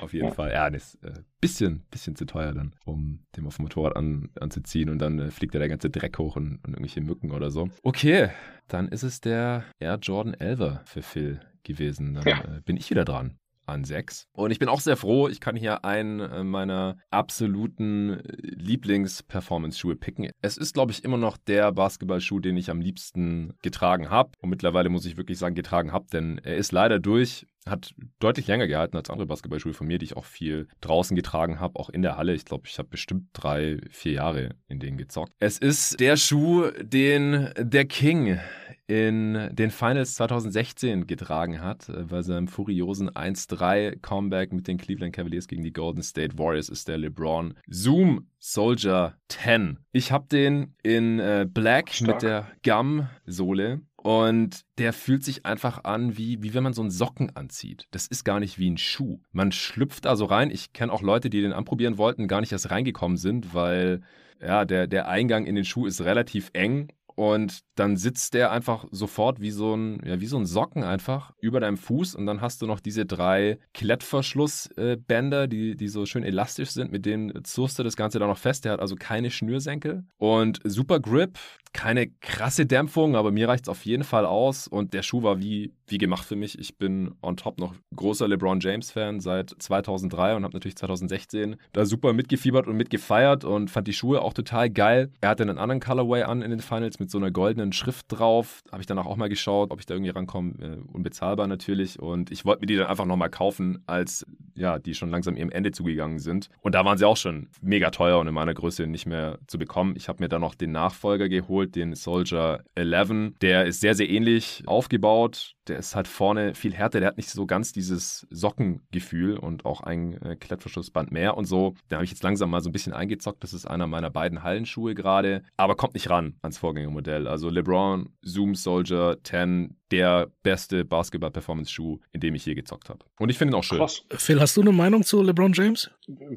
Auf 0.00 0.12
jeden 0.12 0.32
Fall. 0.32 0.52
Ja, 0.52 0.70
das 0.70 0.94
ist 0.94 1.04
äh, 1.04 1.12
bisschen, 1.40 1.82
bisschen 1.90 2.16
zu 2.16 2.24
teuer 2.24 2.52
dann, 2.52 2.74
um 2.84 3.20
den 3.36 3.46
auf 3.46 3.56
dem 3.56 3.64
Motorrad 3.64 3.96
an, 3.96 4.30
anzuziehen 4.40 4.88
und 4.88 4.98
dann 4.98 5.30
fliegt 5.30 5.54
da 5.54 5.58
der 5.58 5.68
ganze 5.68 5.90
Dreck 5.90 6.18
hoch 6.18 6.36
und, 6.36 6.43
und 6.52 6.70
irgendwelche 6.70 7.00
Mücken 7.00 7.30
oder 7.30 7.50
so. 7.50 7.68
Okay, 7.82 8.30
dann 8.68 8.88
ist 8.88 9.02
es 9.02 9.20
der 9.20 9.64
Air 9.78 9.98
Jordan 10.00 10.34
11 10.34 10.80
für 10.84 11.02
Phil 11.02 11.40
gewesen. 11.62 12.14
Dann 12.14 12.24
ja. 12.26 12.38
äh, 12.38 12.60
bin 12.64 12.76
ich 12.76 12.90
wieder 12.90 13.04
dran 13.04 13.38
an 13.66 13.84
sechs. 13.84 14.28
Und 14.32 14.50
ich 14.50 14.58
bin 14.58 14.68
auch 14.68 14.80
sehr 14.80 14.96
froh, 14.96 15.28
ich 15.28 15.40
kann 15.40 15.56
hier 15.56 15.84
einen 15.84 16.20
äh, 16.20 16.44
meiner 16.44 16.98
absoluten 17.10 18.20
Lieblings-Performance-Schuhe 18.40 19.96
picken. 19.96 20.30
Es 20.42 20.56
ist, 20.56 20.74
glaube 20.74 20.92
ich, 20.92 21.04
immer 21.04 21.16
noch 21.16 21.36
der 21.36 21.72
Basketballschuh, 21.72 22.40
den 22.40 22.56
ich 22.56 22.70
am 22.70 22.80
liebsten 22.80 23.54
getragen 23.62 24.10
habe. 24.10 24.32
Und 24.40 24.50
mittlerweile 24.50 24.88
muss 24.88 25.06
ich 25.06 25.16
wirklich 25.16 25.38
sagen, 25.38 25.54
getragen 25.54 25.92
habe, 25.92 26.06
denn 26.12 26.38
er 26.38 26.56
ist 26.56 26.72
leider 26.72 26.98
durch 26.98 27.46
hat 27.66 27.94
deutlich 28.18 28.46
länger 28.46 28.66
gehalten 28.66 28.96
als 28.96 29.10
andere 29.10 29.26
Basketballschuhe 29.26 29.72
von 29.72 29.86
mir, 29.86 29.98
die 29.98 30.06
ich 30.06 30.16
auch 30.16 30.24
viel 30.24 30.68
draußen 30.80 31.16
getragen 31.16 31.60
habe, 31.60 31.78
auch 31.78 31.88
in 31.88 32.02
der 32.02 32.16
Halle. 32.16 32.34
Ich 32.34 32.44
glaube, 32.44 32.64
ich 32.66 32.78
habe 32.78 32.88
bestimmt 32.88 33.28
drei, 33.32 33.78
vier 33.90 34.12
Jahre 34.12 34.50
in 34.68 34.80
denen 34.80 34.98
gezockt. 34.98 35.32
Es 35.38 35.58
ist 35.58 35.98
der 36.00 36.16
Schuh, 36.16 36.70
den 36.82 37.50
der 37.58 37.86
King 37.86 38.38
in 38.86 39.48
den 39.52 39.70
Finals 39.70 40.14
2016 40.14 41.06
getragen 41.06 41.62
hat. 41.62 41.90
Bei 42.08 42.20
seinem 42.22 42.48
furiosen 42.48 43.08
1-3 43.08 43.98
Comeback 44.00 44.52
mit 44.52 44.68
den 44.68 44.76
Cleveland 44.76 45.14
Cavaliers 45.14 45.48
gegen 45.48 45.62
die 45.62 45.72
Golden 45.72 46.02
State 46.02 46.38
Warriors 46.38 46.68
ist 46.68 46.88
der 46.88 46.98
LeBron 46.98 47.54
Zoom 47.66 48.26
Soldier 48.38 49.16
10. 49.28 49.78
Ich 49.92 50.12
habe 50.12 50.26
den 50.30 50.74
in 50.82 51.18
äh, 51.18 51.46
Black 51.48 51.90
Stark. 51.94 52.08
mit 52.08 52.22
der 52.22 52.50
Gum-Sohle 52.62 53.80
und 54.04 54.66
der 54.76 54.92
fühlt 54.92 55.24
sich 55.24 55.46
einfach 55.46 55.84
an, 55.84 56.18
wie, 56.18 56.42
wie 56.42 56.52
wenn 56.52 56.62
man 56.62 56.74
so 56.74 56.82
einen 56.82 56.90
Socken 56.90 57.34
anzieht. 57.34 57.88
Das 57.90 58.06
ist 58.06 58.22
gar 58.22 58.38
nicht 58.38 58.58
wie 58.58 58.70
ein 58.70 58.76
Schuh. 58.76 59.18
Man 59.32 59.50
schlüpft 59.50 60.04
da 60.04 60.14
so 60.14 60.26
rein. 60.26 60.50
Ich 60.50 60.74
kenne 60.74 60.92
auch 60.92 61.00
Leute, 61.00 61.30
die 61.30 61.40
den 61.40 61.54
anprobieren 61.54 61.96
wollten, 61.96 62.28
gar 62.28 62.42
nicht 62.42 62.52
erst 62.52 62.70
reingekommen 62.70 63.16
sind, 63.16 63.54
weil 63.54 64.02
ja, 64.42 64.66
der, 64.66 64.88
der 64.88 65.08
Eingang 65.08 65.46
in 65.46 65.54
den 65.54 65.64
Schuh 65.64 65.86
ist 65.86 66.02
relativ 66.02 66.50
eng 66.52 66.88
und 67.16 67.60
dann 67.76 67.96
sitzt 67.96 68.34
der 68.34 68.50
einfach 68.50 68.86
sofort 68.90 69.40
wie 69.40 69.50
so 69.50 69.74
ein, 69.74 70.00
ja, 70.04 70.20
wie 70.20 70.26
so 70.26 70.36
ein 70.36 70.46
Socken 70.46 70.82
einfach 70.82 71.32
über 71.40 71.60
deinem 71.60 71.76
Fuß. 71.76 72.14
Und 72.14 72.26
dann 72.26 72.40
hast 72.40 72.60
du 72.62 72.66
noch 72.66 72.80
diese 72.80 73.06
drei 73.06 73.58
Klettverschlussbänder, 73.72 75.46
die, 75.46 75.76
die 75.76 75.88
so 75.88 76.06
schön 76.06 76.24
elastisch 76.24 76.70
sind, 76.70 76.90
mit 76.90 77.06
denen 77.06 77.44
zurst 77.44 77.78
du 77.78 77.82
das 77.82 77.96
Ganze 77.96 78.18
dann 78.18 78.28
noch 78.28 78.38
fest. 78.38 78.64
Der 78.64 78.72
hat 78.72 78.80
also 78.80 78.96
keine 78.96 79.30
Schnürsenkel. 79.30 80.04
Und 80.18 80.60
super 80.64 80.98
Grip, 80.98 81.38
keine 81.72 82.08
krasse 82.08 82.66
Dämpfung, 82.66 83.14
aber 83.14 83.30
mir 83.30 83.48
reicht 83.48 83.64
es 83.64 83.68
auf 83.68 83.84
jeden 83.84 84.04
Fall 84.04 84.26
aus. 84.26 84.66
Und 84.66 84.92
der 84.92 85.02
Schuh 85.02 85.22
war 85.22 85.40
wie, 85.40 85.72
wie 85.86 85.98
gemacht 85.98 86.24
für 86.24 86.36
mich. 86.36 86.58
Ich 86.58 86.78
bin 86.78 87.14
on 87.22 87.36
top 87.36 87.58
noch 87.58 87.74
großer 87.94 88.28
LeBron 88.28 88.60
James 88.60 88.90
Fan 88.90 89.20
seit 89.20 89.50
2003 89.50 90.36
und 90.36 90.44
habe 90.44 90.54
natürlich 90.54 90.76
2016 90.76 91.56
da 91.72 91.84
super 91.84 92.12
mitgefiebert 92.12 92.66
und 92.66 92.76
mitgefeiert 92.76 93.44
und 93.44 93.70
fand 93.70 93.88
die 93.88 93.92
Schuhe 93.92 94.22
auch 94.22 94.32
total 94.32 94.70
geil. 94.70 95.10
Er 95.20 95.30
hatte 95.30 95.42
einen 95.42 95.58
anderen 95.58 95.80
Colorway 95.80 96.22
an 96.22 96.42
in 96.42 96.50
den 96.50 96.60
Finals 96.60 96.98
mit 96.98 97.10
so 97.10 97.18
einer 97.18 97.30
goldenen 97.30 97.72
Schrift 97.72 98.06
drauf. 98.08 98.62
Habe 98.70 98.82
ich 98.82 98.86
danach 98.86 99.06
auch 99.06 99.16
mal 99.16 99.28
geschaut, 99.28 99.70
ob 99.70 99.80
ich 99.80 99.86
da 99.86 99.94
irgendwie 99.94 100.10
rankomme. 100.10 100.54
Äh, 100.60 100.92
unbezahlbar 100.92 101.46
natürlich. 101.46 101.98
Und 101.98 102.30
ich 102.30 102.44
wollte 102.44 102.60
mir 102.60 102.66
die 102.66 102.76
dann 102.76 102.86
einfach 102.86 103.06
nochmal 103.06 103.30
kaufen, 103.30 103.82
als 103.86 104.26
ja, 104.54 104.78
die 104.78 104.94
schon 104.94 105.10
langsam 105.10 105.36
ihrem 105.36 105.50
Ende 105.50 105.72
zugegangen 105.72 106.18
sind. 106.18 106.48
Und 106.62 106.74
da 106.74 106.84
waren 106.84 106.98
sie 106.98 107.06
auch 107.06 107.16
schon 107.16 107.48
mega 107.60 107.90
teuer 107.90 108.18
und 108.18 108.28
in 108.28 108.34
meiner 108.34 108.54
Größe 108.54 108.86
nicht 108.86 109.06
mehr 109.06 109.38
zu 109.46 109.58
bekommen. 109.58 109.94
Ich 109.96 110.08
habe 110.08 110.22
mir 110.22 110.28
dann 110.28 110.40
noch 110.40 110.54
den 110.54 110.72
Nachfolger 110.72 111.28
geholt, 111.28 111.74
den 111.74 111.94
Soldier 111.94 112.62
11. 112.74 113.34
Der 113.40 113.66
ist 113.66 113.80
sehr, 113.80 113.94
sehr 113.94 114.08
ähnlich 114.08 114.62
aufgebaut. 114.66 115.54
Der 115.74 115.80
ist 115.80 115.96
halt 115.96 116.06
vorne 116.06 116.54
viel 116.54 116.72
härter. 116.72 117.00
Der 117.00 117.08
hat 117.08 117.16
nicht 117.16 117.28
so 117.28 117.46
ganz 117.46 117.72
dieses 117.72 118.28
Sockengefühl 118.30 119.36
und 119.36 119.64
auch 119.64 119.80
ein 119.80 120.22
äh, 120.22 120.36
Klettverschlussband 120.36 121.10
mehr 121.10 121.36
und 121.36 121.46
so. 121.46 121.74
Da 121.88 121.96
habe 121.96 122.04
ich 122.04 122.12
jetzt 122.12 122.22
langsam 122.22 122.50
mal 122.50 122.60
so 122.60 122.68
ein 122.68 122.72
bisschen 122.72 122.92
eingezockt. 122.92 123.42
Das 123.42 123.52
ist 123.52 123.66
einer 123.66 123.88
meiner 123.88 124.08
beiden 124.08 124.44
Hallenschuhe 124.44 124.94
gerade. 124.94 125.42
Aber 125.56 125.74
kommt 125.74 125.94
nicht 125.94 126.08
ran 126.10 126.36
ans 126.42 126.58
Vorgängermodell. 126.58 127.26
Also 127.26 127.50
LeBron, 127.50 128.08
Zoom 128.22 128.54
Soldier 128.54 129.16
10, 129.24 129.76
der 129.90 130.30
beste 130.42 130.84
Basketball-Performance-Schuh, 130.84 131.98
in 132.12 132.20
dem 132.20 132.34
ich 132.34 132.46
je 132.46 132.54
gezockt 132.54 132.88
habe. 132.88 133.04
Und 133.18 133.28
ich 133.28 133.38
finde 133.38 133.52
ihn 133.52 133.58
auch 133.58 133.64
schön. 133.64 133.78
Krass. 133.78 134.04
Phil, 134.10 134.40
hast 134.40 134.56
du 134.56 134.62
eine 134.62 134.72
Meinung 134.72 135.02
zu 135.02 135.22
LeBron 135.22 135.52
James? 135.52 135.90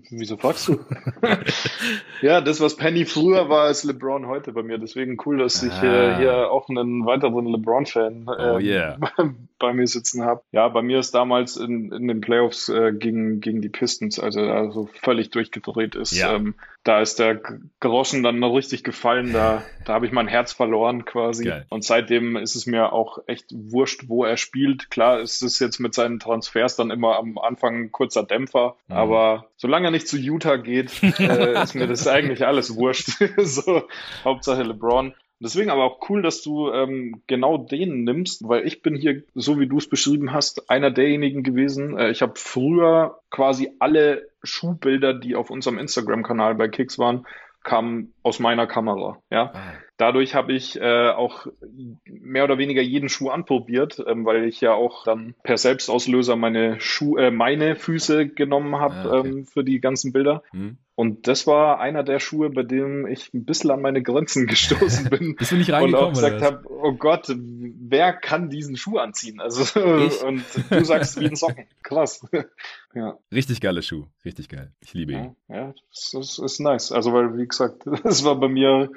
Wieso 0.10 0.38
fragst 0.38 0.68
du? 0.68 0.80
ja, 2.22 2.42
das, 2.42 2.62
was 2.62 2.76
Penny 2.76 3.06
früher 3.06 3.50
war, 3.50 3.70
ist 3.70 3.84
LeBron 3.84 4.28
heute 4.28 4.52
bei 4.52 4.64
mir. 4.64 4.78
Deswegen 4.78 5.18
cool, 5.26 5.38
dass 5.38 5.64
ich 5.64 5.72
ah. 5.72 6.18
hier 6.18 6.52
auch 6.52 6.70
einen 6.70 7.06
weiteren 7.06 7.48
LeBron-Fan 7.48 8.28
oh, 8.28 8.60
yeah. 8.60 8.98
bei 9.60 9.74
mir 9.74 9.88
sitzen 9.88 10.24
habe. 10.24 10.42
Ja, 10.52 10.68
bei 10.68 10.82
mir 10.82 11.00
ist 11.00 11.14
damals 11.14 11.58
in, 11.58 11.92
in 11.92 12.08
den 12.08 12.22
Playoffs 12.22 12.70
äh, 12.70 12.94
gegen, 12.94 13.40
gegen 13.42 13.62
die 13.62 13.70
Pistons, 13.70 14.20
also 14.20 14.42
also 14.42 14.90
völlig 15.02 15.30
durchgedreht 15.30 15.96
ist. 15.96 16.12
Ja. 16.12 16.36
Ähm, 16.36 16.56
da 16.88 17.02
ist 17.02 17.20
der 17.20 17.42
Groschen 17.80 18.24
dann 18.24 18.40
noch 18.40 18.56
richtig 18.56 18.84
gefallen. 18.84 19.34
Da, 19.34 19.64
da 19.86 19.94
habe 19.94 20.06
ich 20.06 20.12
mein 20.12 20.28
Herz 20.28 20.54
verloren 20.54 21.04
quasi. 21.04 21.44
Geil. 21.44 21.66
Und 21.70 21.84
seitdem 21.84 22.38
ist 22.38 22.56
es 22.56 22.66
mir 22.66 22.94
auch 22.94 23.20
echt 23.28 23.48
wurscht, 23.52 24.06
wo 24.08 24.24
er 24.24 24.38
spielt. 24.38 24.90
Klar, 24.90 25.20
ist 25.20 25.42
es 25.42 25.60
jetzt 25.60 25.80
mit 25.80 25.94
seinen 25.94 26.20
Transfers 26.20 26.78
dann 26.78 26.90
immer 26.90 27.18
am 27.18 27.38
Anfang 27.38 27.76
ein 27.76 27.92
kurzer 27.92 28.24
Dämpfer. 28.24 28.78
Mhm. 28.88 28.96
Aber 28.96 29.48
solange 29.58 29.88
er 29.88 29.92
nicht 29.92 30.08
zu 30.08 30.18
Utah 30.18 30.56
geht, 30.56 31.04
äh, 31.20 31.62
ist 31.62 31.76
mir 31.76 31.88
das 31.88 32.08
eigentlich 32.08 32.46
alles 32.46 32.76
wurscht. 32.76 33.10
so, 33.38 33.84
Hauptsache 34.24 34.64
LeBron. 34.64 35.14
Deswegen 35.40 35.70
aber 35.70 35.84
auch 35.84 36.10
cool, 36.10 36.22
dass 36.22 36.42
du 36.42 36.72
ähm, 36.72 37.22
genau 37.28 37.58
den 37.60 38.04
nimmst, 38.04 38.48
weil 38.48 38.66
ich 38.66 38.82
bin 38.82 38.96
hier, 38.96 39.24
so 39.36 39.60
wie 39.60 39.68
du 39.68 39.78
es 39.78 39.88
beschrieben 39.88 40.34
hast, 40.34 40.70
einer 40.70 40.90
derjenigen 40.90 41.44
gewesen. 41.44 41.98
Äh, 41.98 42.10
ich 42.10 42.22
habe 42.22 42.34
früher 42.38 43.20
quasi 43.30 43.72
alle 43.78 44.30
Schuhbilder, 44.48 45.14
die 45.14 45.36
auf 45.36 45.50
unserem 45.50 45.78
Instagram-Kanal 45.78 46.56
bei 46.56 46.68
Kicks 46.68 46.98
waren, 46.98 47.26
kamen 47.64 48.14
aus 48.24 48.40
meiner 48.40 48.66
Kamera. 48.66 49.22
Ja, 49.30 49.52
ah. 49.54 49.74
dadurch 49.98 50.36
habe 50.36 50.54
ich 50.54 50.80
äh, 50.80 51.10
auch 51.10 51.48
mehr 52.06 52.46
oder 52.46 52.58
weniger 52.58 52.82
jeden 52.82 53.10
Schuh 53.10 53.30
anprobiert, 53.30 54.02
ähm, 54.08 54.26
weil 54.26 54.46
ich 54.46 54.62
ja 54.62 54.74
auch 54.74 55.04
dann 55.04 55.36
per 55.44 55.58
Selbstauslöser 55.58 56.36
meine 56.38 56.80
Schuh, 56.80 57.18
äh, 57.18 57.30
meine 57.30 57.76
Füße 57.76 58.30
genommen 58.30 58.78
habe 58.78 58.96
ah, 58.96 59.20
okay. 59.20 59.28
ähm, 59.28 59.46
für 59.46 59.64
die 59.64 59.82
ganzen 59.82 60.14
Bilder. 60.14 60.44
Mhm. 60.54 60.78
Und 61.00 61.28
das 61.28 61.46
war 61.46 61.80
einer 61.80 62.02
der 62.02 62.20
Schuhe, 62.20 62.50
bei 62.50 62.64
dem 62.64 63.06
ich 63.06 63.32
ein 63.32 63.46
bisschen 63.46 63.70
an 63.70 63.84
meine 63.84 64.02
Grenzen 64.02 64.48
gestoßen 64.48 65.12
bin. 65.12 65.36
Bist 65.38 65.52
du 65.52 65.56
nicht 65.56 65.72
reingekommen? 65.72 66.08
Und 66.08 66.12
auch 66.12 66.14
gesagt 66.14 66.42
habe, 66.42 66.64
oh 66.68 66.94
Gott, 66.94 67.28
wer 67.30 68.14
kann 68.14 68.50
diesen 68.50 68.78
Schuh 68.78 68.98
anziehen? 68.98 69.40
Also, 69.40 69.62
ich? 69.62 70.24
und 70.24 70.44
du 70.72 70.84
sagst 70.84 71.20
wie 71.20 71.28
ein 71.28 71.36
Socken. 71.36 71.68
Krass. 71.84 72.26
ja. 72.96 73.16
Richtig 73.32 73.62
geiler 73.62 73.84
Schuh. 73.84 74.08
Richtig 74.26 74.50
geil. 74.50 74.72
Ich 74.80 74.96
liebe 74.96 75.12
ihn. 75.12 75.36
Ja, 75.48 75.56
ja 75.56 75.74
das, 75.92 76.10
das 76.14 76.40
ist 76.40 76.60
nice. 76.60 76.92
Also, 76.92 77.14
weil, 77.14 77.38
wie 77.38 77.48
gesagt, 77.48 77.84
das 78.04 78.26
war 78.26 78.40
bei 78.40 78.48
mir 78.48 78.90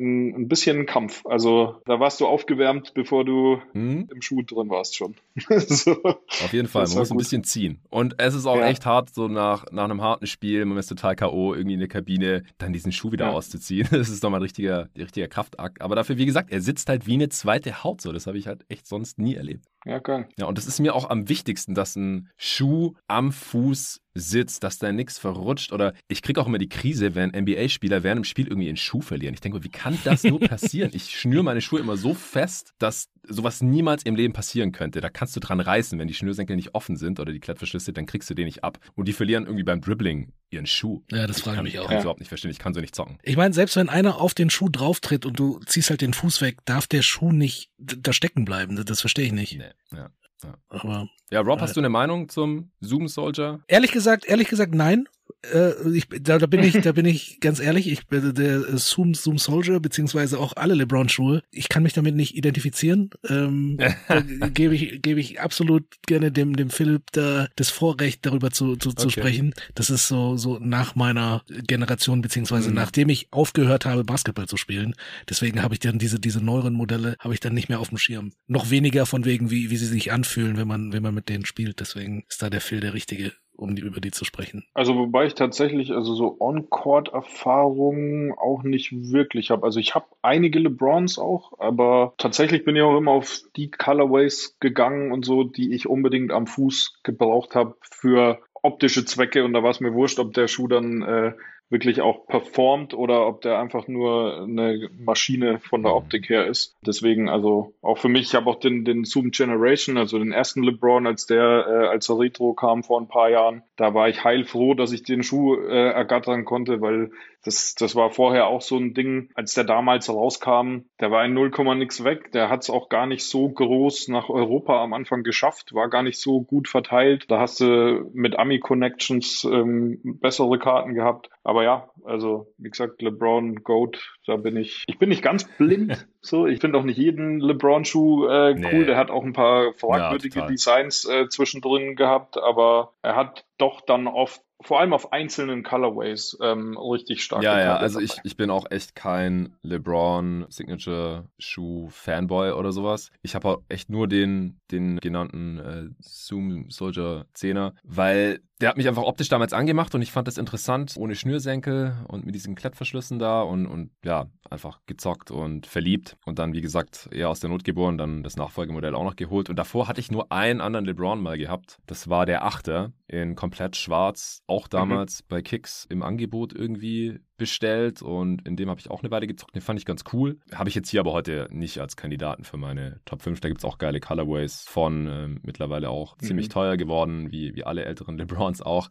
ein, 0.00 0.34
ein 0.34 0.48
bisschen 0.48 0.80
ein 0.80 0.86
Kampf. 0.86 1.24
Also 1.26 1.76
da 1.86 2.00
warst 2.00 2.20
du 2.20 2.26
aufgewärmt, 2.26 2.92
bevor 2.94 3.24
du 3.24 3.58
hm? 3.72 4.08
im 4.12 4.22
Schuh 4.22 4.42
drin 4.42 4.70
warst 4.70 4.96
schon. 4.96 5.14
so. 5.48 6.02
Auf 6.02 6.52
jeden 6.52 6.68
Fall, 6.68 6.86
man 6.86 6.98
muss 6.98 7.08
gut. 7.08 7.16
ein 7.16 7.18
bisschen 7.18 7.44
ziehen. 7.44 7.80
Und 7.90 8.14
es 8.18 8.34
ist 8.34 8.46
auch 8.46 8.56
ja. 8.56 8.66
echt 8.66 8.86
hart, 8.86 9.14
so 9.14 9.28
nach, 9.28 9.66
nach 9.70 9.84
einem 9.84 10.02
harten 10.02 10.26
Spiel, 10.26 10.64
man 10.64 10.78
ist 10.78 10.88
total 10.88 11.16
K.O., 11.16 11.54
irgendwie 11.54 11.74
in 11.74 11.80
der 11.80 11.88
Kabine, 11.88 12.44
dann 12.58 12.72
diesen 12.72 12.92
Schuh 12.92 13.12
wieder 13.12 13.26
ja. 13.26 13.32
auszuziehen. 13.32 13.88
Das 14.00 14.08
ist 14.08 14.22
nochmal 14.22 14.40
ein 14.40 14.44
richtiger, 14.44 14.88
richtiger 14.96 15.28
Kraftakt. 15.28 15.82
Aber 15.82 15.94
dafür, 15.94 16.16
wie 16.16 16.24
gesagt, 16.24 16.50
er 16.50 16.62
sitzt 16.62 16.88
halt 16.88 17.06
wie 17.06 17.14
eine 17.14 17.28
zweite 17.28 17.84
Haut 17.84 18.00
so. 18.00 18.12
Das 18.12 18.26
habe 18.26 18.38
ich 18.38 18.46
halt 18.46 18.64
echt 18.68 18.86
sonst 18.86 19.18
nie 19.18 19.34
erlebt. 19.34 19.66
Ja, 19.86 19.98
geil. 19.98 20.28
Ja, 20.38 20.46
und 20.46 20.58
das 20.58 20.66
ist 20.66 20.78
mir 20.78 20.94
auch 20.94 21.08
am 21.08 21.28
wichtigsten, 21.28 21.74
dass 21.74 21.96
ein 21.96 22.28
Schuh 22.36 22.94
am 23.08 23.32
Fuß 23.32 24.02
sitzt, 24.14 24.62
dass 24.62 24.78
da 24.78 24.92
nichts 24.92 25.18
verrutscht. 25.18 25.72
Oder 25.72 25.94
ich 26.08 26.20
kriege 26.20 26.40
auch 26.40 26.46
immer 26.46 26.58
die 26.58 26.68
Krise, 26.68 27.14
wenn 27.14 27.30
NBA-Spieler 27.30 28.02
während 28.02 28.18
dem 28.18 28.24
Spiel 28.24 28.46
irgendwie 28.46 28.68
einen 28.68 28.76
Schuh 28.76 29.00
verlieren. 29.00 29.32
Ich 29.32 29.40
denke, 29.40 29.64
wie 29.64 29.70
kann 29.70 29.98
das 30.04 30.24
nur 30.24 30.40
passieren? 30.40 30.90
ich 30.92 31.18
schnüre 31.18 31.42
meine 31.42 31.62
Schuhe 31.62 31.80
immer 31.80 31.96
so 31.96 32.12
fest, 32.12 32.74
dass 32.78 33.08
sowas 33.26 33.62
niemals 33.62 34.02
im 34.02 34.16
Leben 34.16 34.34
passieren 34.34 34.72
könnte. 34.72 35.00
Da 35.00 35.08
kannst 35.08 35.34
du 35.36 35.40
dran 35.40 35.60
reißen. 35.60 35.98
Wenn 35.98 36.08
die 36.08 36.14
Schnürsenkel 36.14 36.56
nicht 36.56 36.74
offen 36.74 36.96
sind 36.96 37.18
oder 37.18 37.32
die 37.32 37.40
Klettverschlüsse, 37.40 37.92
dann 37.94 38.06
kriegst 38.06 38.28
du 38.28 38.34
den 38.34 38.46
nicht 38.46 38.64
ab. 38.64 38.78
Und 38.96 39.08
die 39.08 39.12
verlieren 39.14 39.44
irgendwie 39.44 39.64
beim 39.64 39.80
Dribbling 39.80 40.32
ihren 40.50 40.66
Schuh. 40.66 41.02
Ja, 41.10 41.26
das 41.26 41.40
frage 41.40 41.58
ich 41.58 41.62
mich 41.62 41.78
auch. 41.78 41.84
Ich 41.84 41.88
kann 41.88 41.96
ja. 41.96 42.02
überhaupt 42.02 42.20
nicht 42.20 42.28
verstehen. 42.28 42.50
Ich 42.50 42.58
kann 42.58 42.74
so 42.74 42.80
nicht 42.80 42.94
zocken. 42.94 43.18
Ich 43.22 43.36
meine, 43.36 43.54
selbst 43.54 43.76
wenn 43.76 43.88
einer 43.88 44.20
auf 44.20 44.34
den 44.34 44.50
Schuh 44.50 44.68
drauftritt 44.68 45.24
und 45.26 45.38
du 45.38 45.60
ziehst 45.66 45.90
halt 45.90 46.00
den 46.00 46.14
Fuß 46.14 46.40
weg, 46.40 46.58
darf 46.64 46.86
der 46.86 47.02
Schuh 47.02 47.32
nicht 47.32 47.70
da 47.78 48.12
stecken 48.12 48.44
bleiben. 48.44 48.84
Das 48.84 49.00
verstehe 49.00 49.26
ich 49.26 49.32
nicht. 49.32 49.58
Nee, 49.58 49.70
ja. 49.92 50.10
Ja. 50.42 50.56
Aber, 50.70 51.08
ja, 51.30 51.40
Rob, 51.40 51.60
hast 51.60 51.76
du 51.76 51.80
eine 51.80 51.90
Meinung 51.90 52.30
zum 52.30 52.70
Zoom 52.80 53.08
Soldier? 53.08 53.60
Ehrlich 53.66 53.92
gesagt, 53.92 54.24
ehrlich 54.24 54.48
gesagt, 54.48 54.74
nein 54.74 55.06
äh, 55.52 55.72
ich, 55.90 56.08
da, 56.08 56.38
da 56.38 56.46
bin 56.46 56.62
ich, 56.62 56.80
da 56.80 56.92
bin 56.92 57.06
ich 57.06 57.40
ganz 57.40 57.60
ehrlich, 57.60 57.90
ich 57.90 58.06
bin 58.06 58.34
der 58.34 58.76
Zoom, 58.76 59.14
Zoom 59.14 59.38
Soldier, 59.38 59.80
beziehungsweise 59.80 60.38
auch 60.38 60.54
alle 60.56 60.74
LeBron-Schuhe. 60.74 61.42
Ich 61.50 61.68
kann 61.68 61.82
mich 61.82 61.92
damit 61.92 62.14
nicht 62.14 62.36
identifizieren. 62.36 63.10
Ähm, 63.28 63.78
gebe 64.54 64.74
ich, 64.74 65.02
gebe 65.02 65.20
ich 65.20 65.40
absolut 65.40 65.84
gerne 66.06 66.30
dem, 66.30 66.56
dem 66.56 66.70
Philipp 66.70 67.04
da 67.12 67.48
das 67.56 67.70
Vorrecht, 67.70 68.26
darüber 68.26 68.50
zu, 68.50 68.76
zu, 68.76 68.92
zu 68.92 69.06
okay. 69.06 69.20
sprechen. 69.20 69.54
Das 69.74 69.90
ist 69.90 70.08
so, 70.08 70.36
so 70.36 70.58
nach 70.58 70.94
meiner 70.94 71.42
Generation, 71.66 72.20
beziehungsweise 72.20 72.68
mhm. 72.68 72.76
nachdem 72.76 73.08
ich 73.08 73.28
aufgehört 73.30 73.86
habe, 73.86 74.04
Basketball 74.04 74.46
zu 74.46 74.56
spielen. 74.56 74.94
Deswegen 75.28 75.62
habe 75.62 75.74
ich 75.74 75.80
dann 75.80 75.98
diese, 75.98 76.20
diese 76.20 76.44
neueren 76.44 76.74
Modelle 76.74 77.16
habe 77.18 77.34
ich 77.34 77.40
dann 77.40 77.54
nicht 77.54 77.68
mehr 77.68 77.80
auf 77.80 77.88
dem 77.88 77.98
Schirm. 77.98 78.32
Noch 78.46 78.70
weniger 78.70 79.06
von 79.06 79.24
wegen, 79.24 79.50
wie, 79.50 79.70
wie 79.70 79.76
sie 79.76 79.86
sich 79.86 80.12
anfühlen, 80.12 80.56
wenn 80.56 80.68
man, 80.68 80.92
wenn 80.92 81.02
man 81.02 81.14
mit 81.14 81.28
denen 81.28 81.46
spielt. 81.46 81.80
Deswegen 81.80 82.24
ist 82.28 82.42
da 82.42 82.50
der 82.50 82.60
Phil 82.60 82.80
der 82.80 82.94
richtige 82.94 83.32
um 83.60 83.74
die, 83.76 83.82
über 83.82 84.00
die 84.00 84.10
zu 84.10 84.24
sprechen? 84.24 84.64
Also 84.74 84.96
wobei 84.96 85.26
ich 85.26 85.34
tatsächlich 85.34 85.92
also 85.92 86.14
so 86.14 86.36
On-Court-Erfahrungen 86.40 88.32
auch 88.32 88.62
nicht 88.62 88.92
wirklich 88.92 89.50
habe. 89.50 89.64
Also 89.64 89.80
ich 89.80 89.94
habe 89.94 90.06
einige 90.22 90.58
LeBrons 90.58 91.18
auch, 91.18 91.58
aber 91.58 92.14
tatsächlich 92.18 92.64
bin 92.64 92.76
ich 92.76 92.82
auch 92.82 92.96
immer 92.96 93.12
auf 93.12 93.40
die 93.56 93.70
Colorways 93.70 94.56
gegangen 94.60 95.12
und 95.12 95.24
so, 95.24 95.44
die 95.44 95.74
ich 95.74 95.88
unbedingt 95.88 96.32
am 96.32 96.46
Fuß 96.46 97.00
gebraucht 97.02 97.54
habe 97.54 97.76
für 97.82 98.40
optische 98.62 99.04
Zwecke 99.04 99.44
und 99.44 99.52
da 99.52 99.62
war 99.62 99.70
es 99.70 99.80
mir 99.80 99.94
wurscht, 99.94 100.18
ob 100.18 100.34
der 100.34 100.48
Schuh 100.48 100.68
dann 100.68 101.02
äh, 101.02 101.32
wirklich 101.70 102.00
auch 102.00 102.26
performt 102.26 102.94
oder 102.94 103.26
ob 103.26 103.42
der 103.42 103.58
einfach 103.60 103.86
nur 103.86 104.42
eine 104.42 104.90
Maschine 104.98 105.60
von 105.60 105.82
der 105.82 105.92
mhm. 105.92 105.98
Optik 105.98 106.28
her 106.28 106.46
ist. 106.46 106.76
Deswegen, 106.84 107.28
also 107.28 107.74
auch 107.80 107.98
für 107.98 108.08
mich, 108.08 108.22
ich 108.22 108.34
habe 108.34 108.50
auch 108.50 108.58
den, 108.58 108.84
den 108.84 109.04
Zoom 109.04 109.30
Generation, 109.30 109.96
also 109.96 110.18
den 110.18 110.32
ersten 110.32 110.64
LeBron, 110.64 111.06
als 111.06 111.26
der, 111.26 111.66
äh, 111.68 111.86
als 111.86 112.08
er 112.08 112.18
Retro 112.18 112.54
kam 112.54 112.82
vor 112.82 113.00
ein 113.00 113.08
paar 113.08 113.30
Jahren, 113.30 113.62
da 113.76 113.94
war 113.94 114.08
ich 114.08 114.24
heilfroh, 114.24 114.74
dass 114.74 114.92
ich 114.92 115.04
den 115.04 115.22
Schuh 115.22 115.54
äh, 115.54 115.90
ergattern 115.90 116.44
konnte, 116.44 116.80
weil 116.80 117.12
das, 117.42 117.74
das 117.74 117.94
war 117.96 118.10
vorher 118.10 118.46
auch 118.46 118.60
so 118.60 118.76
ein 118.76 118.92
Ding, 118.92 119.30
als 119.34 119.54
der 119.54 119.64
damals 119.64 120.08
rauskam, 120.08 120.80
der 121.00 121.10
war 121.10 121.24
in 121.24 121.34
0, 121.34 121.50
nix 121.76 122.04
weg. 122.04 122.32
Der 122.32 122.50
hat 122.50 122.62
es 122.62 122.70
auch 122.70 122.88
gar 122.88 123.06
nicht 123.06 123.24
so 123.24 123.48
groß 123.48 124.08
nach 124.08 124.28
Europa 124.28 124.82
am 124.82 124.92
Anfang 124.92 125.22
geschafft, 125.22 125.72
war 125.72 125.88
gar 125.88 126.02
nicht 126.02 126.20
so 126.20 126.42
gut 126.42 126.68
verteilt. 126.68 127.24
Da 127.28 127.40
hast 127.40 127.60
du 127.60 128.10
mit 128.12 128.38
Ami-Connections 128.38 129.44
ähm, 129.44 130.00
bessere 130.02 130.58
Karten 130.58 130.94
gehabt. 130.94 131.30
Aber 131.42 131.64
ja, 131.64 131.88
also 132.04 132.52
wie 132.58 132.70
gesagt, 132.70 133.00
LeBron, 133.00 133.62
Goat, 133.62 134.14
da 134.26 134.36
bin 134.36 134.56
ich, 134.56 134.84
ich 134.86 134.98
bin 134.98 135.08
nicht 135.08 135.22
ganz 135.22 135.44
blind. 135.56 136.06
so, 136.20 136.46
ich 136.46 136.60
finde 136.60 136.78
auch 136.78 136.84
nicht 136.84 136.98
jeden 136.98 137.40
LeBron-Schuh 137.40 138.26
äh, 138.26 138.50
cool. 138.52 138.60
Nee. 138.60 138.84
Der 138.84 138.98
hat 138.98 139.10
auch 139.10 139.24
ein 139.24 139.32
paar 139.32 139.72
fragwürdige 139.72 140.40
ja, 140.40 140.46
Designs 140.46 141.08
äh, 141.08 141.28
zwischendrin 141.28 141.96
gehabt, 141.96 142.36
aber 142.36 142.92
er 143.00 143.16
hat 143.16 143.46
doch 143.56 143.80
dann 143.80 144.06
oft 144.06 144.42
vor 144.60 144.80
allem 144.80 144.92
auf 144.92 145.12
einzelnen 145.12 145.62
Colorways 145.62 146.36
ähm, 146.42 146.76
richtig 146.76 147.22
stark. 147.22 147.42
Ja, 147.42 147.58
ja, 147.58 147.76
also 147.76 148.00
ich, 148.00 148.18
ich 148.24 148.36
bin 148.36 148.50
auch 148.50 148.70
echt 148.70 148.94
kein 148.94 149.56
LeBron 149.62 150.46
Signature 150.48 151.28
Shoe 151.38 151.88
Fanboy 151.90 152.52
oder 152.52 152.72
sowas. 152.72 153.10
Ich 153.22 153.34
habe 153.34 153.48
auch 153.48 153.62
echt 153.68 153.88
nur 153.88 154.08
den, 154.08 154.60
den 154.70 154.98
genannten 154.98 155.58
äh, 155.58 155.88
Zoom 156.00 156.70
Soldier 156.70 157.26
10er, 157.34 157.72
weil 157.84 158.40
der 158.60 158.68
hat 158.68 158.76
mich 158.76 158.88
einfach 158.88 159.02
optisch 159.02 159.28
damals 159.28 159.52
angemacht 159.52 159.94
und 159.94 160.02
ich 160.02 160.12
fand 160.12 160.28
das 160.28 160.36
interessant, 160.36 160.94
ohne 160.96 161.14
Schnürsenkel 161.14 161.94
und 162.08 162.26
mit 162.26 162.34
diesen 162.34 162.54
Klettverschlüssen 162.54 163.18
da 163.18 163.42
und, 163.42 163.66
und 163.66 163.90
ja, 164.04 164.26
einfach 164.50 164.80
gezockt 164.86 165.30
und 165.30 165.66
verliebt. 165.66 166.16
Und 166.26 166.38
dann, 166.38 166.52
wie 166.52 166.60
gesagt, 166.60 167.08
eher 167.10 167.30
aus 167.30 167.40
der 167.40 167.48
Not 167.48 167.64
geboren, 167.64 167.96
dann 167.96 168.22
das 168.22 168.36
Nachfolgemodell 168.36 168.94
auch 168.94 169.04
noch 169.04 169.16
geholt. 169.16 169.48
Und 169.48 169.56
davor 169.56 169.88
hatte 169.88 170.00
ich 170.00 170.10
nur 170.10 170.30
einen 170.30 170.60
anderen 170.60 170.84
LeBron 170.84 171.22
mal 171.22 171.38
gehabt. 171.38 171.78
Das 171.86 172.08
war 172.08 172.26
der 172.26 172.44
Achter 172.44 172.92
in 173.06 173.34
komplett 173.34 173.76
schwarz, 173.76 174.42
auch 174.46 174.66
mhm. 174.66 174.70
damals 174.70 175.22
mhm. 175.22 175.26
bei 175.28 175.42
Kicks 175.42 175.86
im 175.88 176.02
Angebot 176.02 176.52
irgendwie 176.52 177.20
bestellt 177.40 178.02
und 178.02 178.46
in 178.46 178.54
dem 178.54 178.68
habe 178.68 178.78
ich 178.78 178.90
auch 178.90 179.02
eine 179.02 179.10
Weile 179.10 179.26
gezockt. 179.26 179.54
Den 179.54 179.62
fand 179.62 179.80
ich 179.80 179.86
ganz 179.86 180.04
cool. 180.12 180.38
Habe 180.54 180.68
ich 180.68 180.74
jetzt 180.74 180.90
hier 180.90 181.00
aber 181.00 181.12
heute 181.12 181.48
nicht 181.50 181.78
als 181.78 181.96
Kandidaten 181.96 182.44
für 182.44 182.58
meine 182.58 183.00
Top 183.06 183.22
5. 183.22 183.40
Da 183.40 183.48
gibt 183.48 183.60
es 183.60 183.64
auch 183.64 183.78
geile 183.78 183.98
Colorways 183.98 184.64
von 184.68 185.06
äh, 185.06 185.28
mittlerweile 185.42 185.88
auch 185.88 186.16
mhm. 186.18 186.26
ziemlich 186.26 186.50
teuer 186.50 186.76
geworden, 186.76 187.32
wie, 187.32 187.56
wie 187.56 187.64
alle 187.64 187.86
älteren 187.86 188.18
LeBrons 188.18 188.60
auch. 188.60 188.90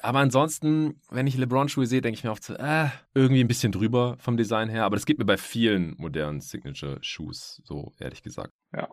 Aber 0.00 0.20
ansonsten, 0.20 0.98
wenn 1.10 1.26
ich 1.26 1.36
LeBron-Schuhe 1.36 1.84
sehe, 1.84 2.00
denke 2.00 2.16
ich 2.16 2.24
mir 2.24 2.30
oft 2.30 2.42
so, 2.42 2.54
äh, 2.54 2.88
irgendwie 3.14 3.44
ein 3.44 3.48
bisschen 3.48 3.70
drüber 3.70 4.16
vom 4.18 4.38
Design 4.38 4.70
her. 4.70 4.84
Aber 4.84 4.96
das 4.96 5.04
geht 5.04 5.18
mir 5.18 5.26
bei 5.26 5.36
vielen 5.36 5.94
modernen 5.98 6.40
Signature-Shoes 6.40 7.60
so, 7.64 7.92
ehrlich 7.98 8.22
gesagt. 8.22 8.54
Ja, 8.74 8.88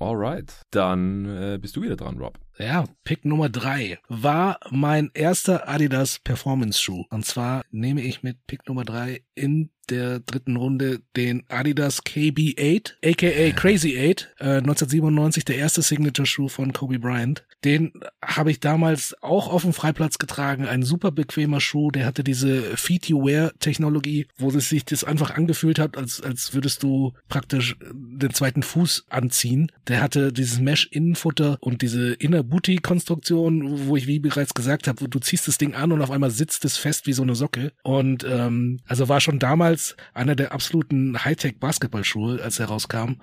Alright, 0.00 0.62
dann 0.70 1.24
äh, 1.24 1.58
bist 1.58 1.74
du 1.74 1.82
wieder 1.82 1.96
dran, 1.96 2.18
Rob. 2.18 2.38
Ja, 2.58 2.84
Pick 3.04 3.24
Nummer 3.24 3.48
drei 3.48 3.98
war 4.08 4.60
mein 4.70 5.10
erster 5.14 5.68
Adidas 5.68 6.20
Performance 6.20 6.80
Schuh. 6.80 7.04
Und 7.10 7.26
zwar 7.26 7.64
nehme 7.70 8.02
ich 8.02 8.22
mit 8.22 8.46
Pick 8.46 8.68
Nummer 8.68 8.84
drei 8.84 9.22
in 9.34 9.70
der 9.90 10.20
dritten 10.20 10.56
Runde 10.56 11.00
den 11.16 11.44
Adidas 11.48 12.04
KB8, 12.04 12.94
aka 13.04 13.52
Crazy 13.56 13.96
8, 13.98 14.34
äh, 14.38 14.44
1997 14.58 15.44
der 15.44 15.56
erste 15.56 15.82
Signature-Schuh 15.82 16.48
von 16.48 16.72
Kobe 16.72 16.98
Bryant. 16.98 17.44
Den 17.64 17.92
habe 18.24 18.50
ich 18.50 18.60
damals 18.60 19.16
auch 19.20 19.52
auf 19.52 19.62
dem 19.62 19.72
Freiplatz 19.72 20.18
getragen. 20.18 20.66
Ein 20.66 20.84
super 20.84 21.10
bequemer 21.10 21.60
Schuh, 21.60 21.90
der 21.90 22.06
hatte 22.06 22.22
diese 22.22 22.76
Feet-You-Wear-Technologie, 22.76 24.28
wo 24.36 24.50
es 24.50 24.68
sich 24.68 24.84
das 24.84 25.02
einfach 25.02 25.32
angefühlt 25.32 25.80
hat, 25.80 25.96
als, 25.96 26.20
als 26.20 26.54
würdest 26.54 26.84
du 26.84 27.14
praktisch 27.28 27.76
den 27.92 28.32
zweiten 28.32 28.62
Fuß 28.62 29.06
anziehen. 29.08 29.72
Der 29.88 30.00
hatte 30.00 30.32
dieses 30.32 30.60
Mesh-Innenfutter 30.60 31.58
und 31.60 31.82
diese 31.82 32.12
Inner-Booty-Konstruktion, 32.12 33.88
wo 33.88 33.96
ich, 33.96 34.06
wie 34.06 34.20
bereits 34.20 34.54
gesagt 34.54 34.86
habe, 34.86 35.08
du 35.08 35.18
ziehst 35.18 35.48
das 35.48 35.58
Ding 35.58 35.74
an 35.74 35.90
und 35.90 36.00
auf 36.00 36.12
einmal 36.12 36.30
sitzt 36.30 36.64
es 36.64 36.76
fest 36.76 37.06
wie 37.06 37.12
so 37.12 37.22
eine 37.22 37.34
Socke. 37.34 37.72
Und 37.82 38.24
ähm, 38.24 38.78
also 38.86 39.08
war 39.08 39.20
schon 39.20 39.40
damals 39.40 39.96
einer 40.14 40.36
der 40.36 40.52
absoluten 40.52 41.24
Hightech-Basketballschuhe, 41.24 42.40
als 42.40 42.60
er 42.60 42.66
rauskam. 42.66 43.16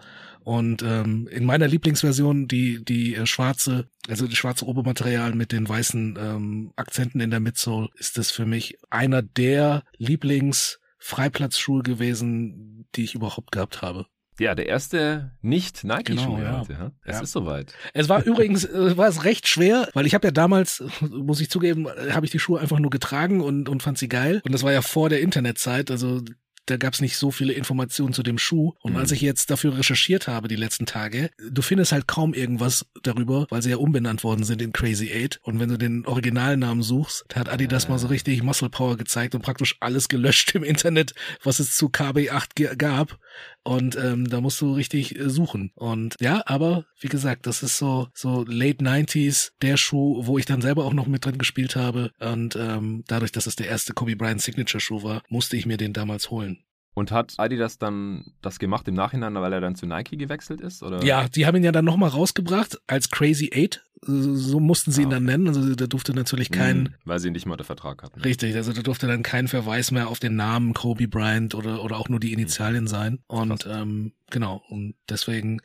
Und 0.46 0.84
ähm, 0.84 1.28
in 1.32 1.44
meiner 1.44 1.68
Lieblingsversion 1.68 2.48
die 2.48 2.86
die 2.86 3.16
äh, 3.16 3.26
schwarze, 3.26 3.90
also 4.08 4.28
die 4.28 4.36
schwarze 4.36 4.68
Obermaterial 4.68 5.34
mit 5.34 5.52
den 5.52 5.68
weißen 5.68 6.20
ähm, 6.22 6.72
Akzenten 6.76 7.20
in 7.20 7.32
der 7.32 7.40
Midsole, 7.40 7.90
ist 7.96 8.20
das 8.20 8.30
für 8.30 8.46
mich 8.46 8.78
einer 8.92 9.24
der 9.24 9.84
Lieblings-Freiplatzschuhe 9.98 11.82
gewesen, 11.82 12.88
die 12.96 13.06
ich 13.06 13.16
überhaupt 13.16 13.54
gehabt 13.54 13.82
habe. 13.82 14.06
Ja, 14.40 14.54
der 14.54 14.68
erste 14.68 15.32
nicht 15.42 15.84
Nike-Schuh 15.84 16.36
genau, 16.36 16.40
ja. 16.40 16.60
heute. 16.60 16.74
Ja? 16.74 16.92
Es 17.06 17.16
ja. 17.16 17.22
ist 17.24 17.32
soweit. 17.32 17.74
Es 17.94 18.08
war 18.08 18.24
übrigens 18.24 18.66
äh, 18.72 18.96
war 18.96 19.08
es 19.08 19.24
recht 19.24 19.48
schwer, 19.48 19.90
weil 19.96 20.06
ich 20.06 20.14
habe 20.14 20.28
ja 20.28 20.32
damals, 20.32 20.84
muss 21.10 21.42
ich 21.42 21.50
zugeben, 21.50 21.88
habe 21.88 22.28
ich 22.28 22.32
die 22.32 22.40
Schuhe 22.40 22.60
einfach 22.60 22.78
nur 22.78 22.92
getragen 22.92 23.42
und, 23.42 23.68
und 23.68 23.82
fand 23.82 23.98
sie 23.98 24.10
geil. 24.10 24.42
Und 24.46 24.54
das 24.54 24.62
war 24.62 24.72
ja 24.72 24.84
vor 24.84 25.10
der 25.10 25.22
Internetzeit. 25.22 25.90
Also 25.90 26.22
da 26.66 26.78
gab 26.78 26.94
es 26.94 27.02
nicht 27.02 27.18
so 27.18 27.32
viele 27.32 27.54
Informationen 27.54 28.14
zu 28.14 28.24
dem 28.24 28.38
Schuh. 28.38 28.74
Und 28.82 28.94
mhm. 28.94 28.98
als 28.98 29.12
ich 29.12 29.22
jetzt 29.22 29.50
dafür 29.50 29.78
recherchiert 29.78 30.28
habe 30.28 30.48
die 30.48 30.56
letzten 30.56 30.86
Tage, 30.86 31.30
du 31.50 31.62
findest 31.62 31.92
halt 31.92 32.08
kaum 32.08 32.34
irgendwas 32.34 32.86
darüber, 33.04 33.48
weil 33.50 33.62
sie 33.62 33.70
ja 33.70 33.78
umbenannt 33.78 34.24
worden 34.24 34.44
sind 34.44 34.62
in 34.62 34.74
Crazy 34.74 35.12
Eight. 35.12 35.40
Und 35.44 35.60
wenn 35.60 35.70
du 35.70 35.78
den 35.78 36.06
Originalnamen 36.06 36.84
suchst, 36.84 37.26
da 37.30 37.40
hat 37.40 37.50
Adidas 37.50 37.86
äh. 37.86 37.90
mal 37.90 38.00
so 38.00 38.08
richtig 38.08 38.44
Muscle 38.44 38.70
Power 38.70 38.98
gezeigt 38.98 39.36
und 39.36 39.42
praktisch 39.42 39.78
alles 39.80 40.08
gelöscht 40.08 40.56
im 40.56 40.64
Internet, 40.64 41.14
was 41.44 41.60
es 41.60 41.76
zu 41.76 41.88
KB8 41.88 42.76
gab. 42.76 43.20
Und 43.66 43.98
ähm, 43.98 44.30
da 44.30 44.42
musst 44.42 44.62
du 44.62 44.74
richtig 44.74 45.20
äh, 45.20 45.28
suchen. 45.28 45.72
Und 45.74 46.16
ja, 46.22 46.44
aber 46.46 46.86
wie 47.00 47.08
gesagt, 47.08 47.48
das 47.48 47.64
ist 47.64 47.80
so 47.80 48.08
so 48.14 48.46
Late 48.48 48.84
90s 48.84 49.54
der 49.62 49.76
Schuh, 49.76 50.22
wo 50.28 50.38
ich 50.38 50.46
dann 50.46 50.62
selber 50.62 50.86
auch 50.86 50.94
noch 50.94 51.08
mit 51.08 51.26
drin 51.26 51.40
gespielt 51.40 51.76
habe. 51.76 52.12
Und 52.20 52.56
ähm, 52.56 53.04
dadurch, 53.08 53.32
dass 53.32 53.48
es 53.48 53.56
der 53.56 53.68
erste 53.68 53.94
Kobe 53.94 54.16
Bryant 54.16 54.42
Signature 54.42 54.80
Schuh 54.80 55.02
war, 55.02 55.24
musste 55.30 55.58
ich 55.58 55.66
mir 55.66 55.78
den 55.78 55.94
damals 55.94 56.30
holen. 56.30 56.60
Und 56.96 57.12
hat 57.12 57.34
Adidas 57.38 57.78
dann 57.78 58.34
das 58.42 58.58
gemacht 58.58 58.88
im 58.88 58.96
Nachhinein, 58.96 59.36
weil 59.36 59.52
er 59.52 59.60
dann 59.60 59.76
zu 59.76 59.86
Nike 59.86 60.18
gewechselt 60.18 60.62
ist? 60.62 60.82
Oder? 60.82 61.04
Ja, 61.04 61.28
die 61.28 61.46
haben 61.46 61.58
ihn 61.58 61.64
ja 61.64 61.74
dann 61.74 61.86
nochmal 61.86 62.10
rausgebracht 62.10 62.80
als 62.88 63.10
Crazy 63.10 63.52
Eight. 63.54 63.84
So 64.02 64.60
mussten 64.60 64.92
sie 64.92 65.02
ah, 65.02 65.04
ihn 65.04 65.10
dann 65.10 65.26
nennen. 65.26 65.48
Also 65.48 65.76
da 65.76 65.88
durfte 65.88 66.14
natürlich 66.14 66.52
kein. 66.52 66.84
Mhm, 66.84 66.90
weil 67.04 67.20
sie 67.20 67.32
nicht 67.32 67.46
mal 67.46 67.58
den 67.58 67.66
Vertrag 67.66 68.02
hatten. 68.02 68.22
Richtig, 68.22 68.56
also 68.56 68.72
da 68.72 68.82
durfte 68.82 69.08
dann 69.08 69.24
kein 69.24 69.50
Verweis 69.50 69.92
mehr 69.92 70.08
auf 70.08 70.20
den 70.20 70.36
Namen 70.36 70.74
Kobe 70.74 71.08
Bryant 71.08 71.54
oder, 71.54 71.84
oder 71.84 71.98
auch 71.98 72.08
nur 72.08 72.20
die 72.20 72.32
Initialien 72.32 72.88
sein. 72.88 73.20
Und 73.28 73.68
ähm, 73.70 74.14
genau, 74.30 74.64
und 74.70 74.96
deswegen 75.10 75.60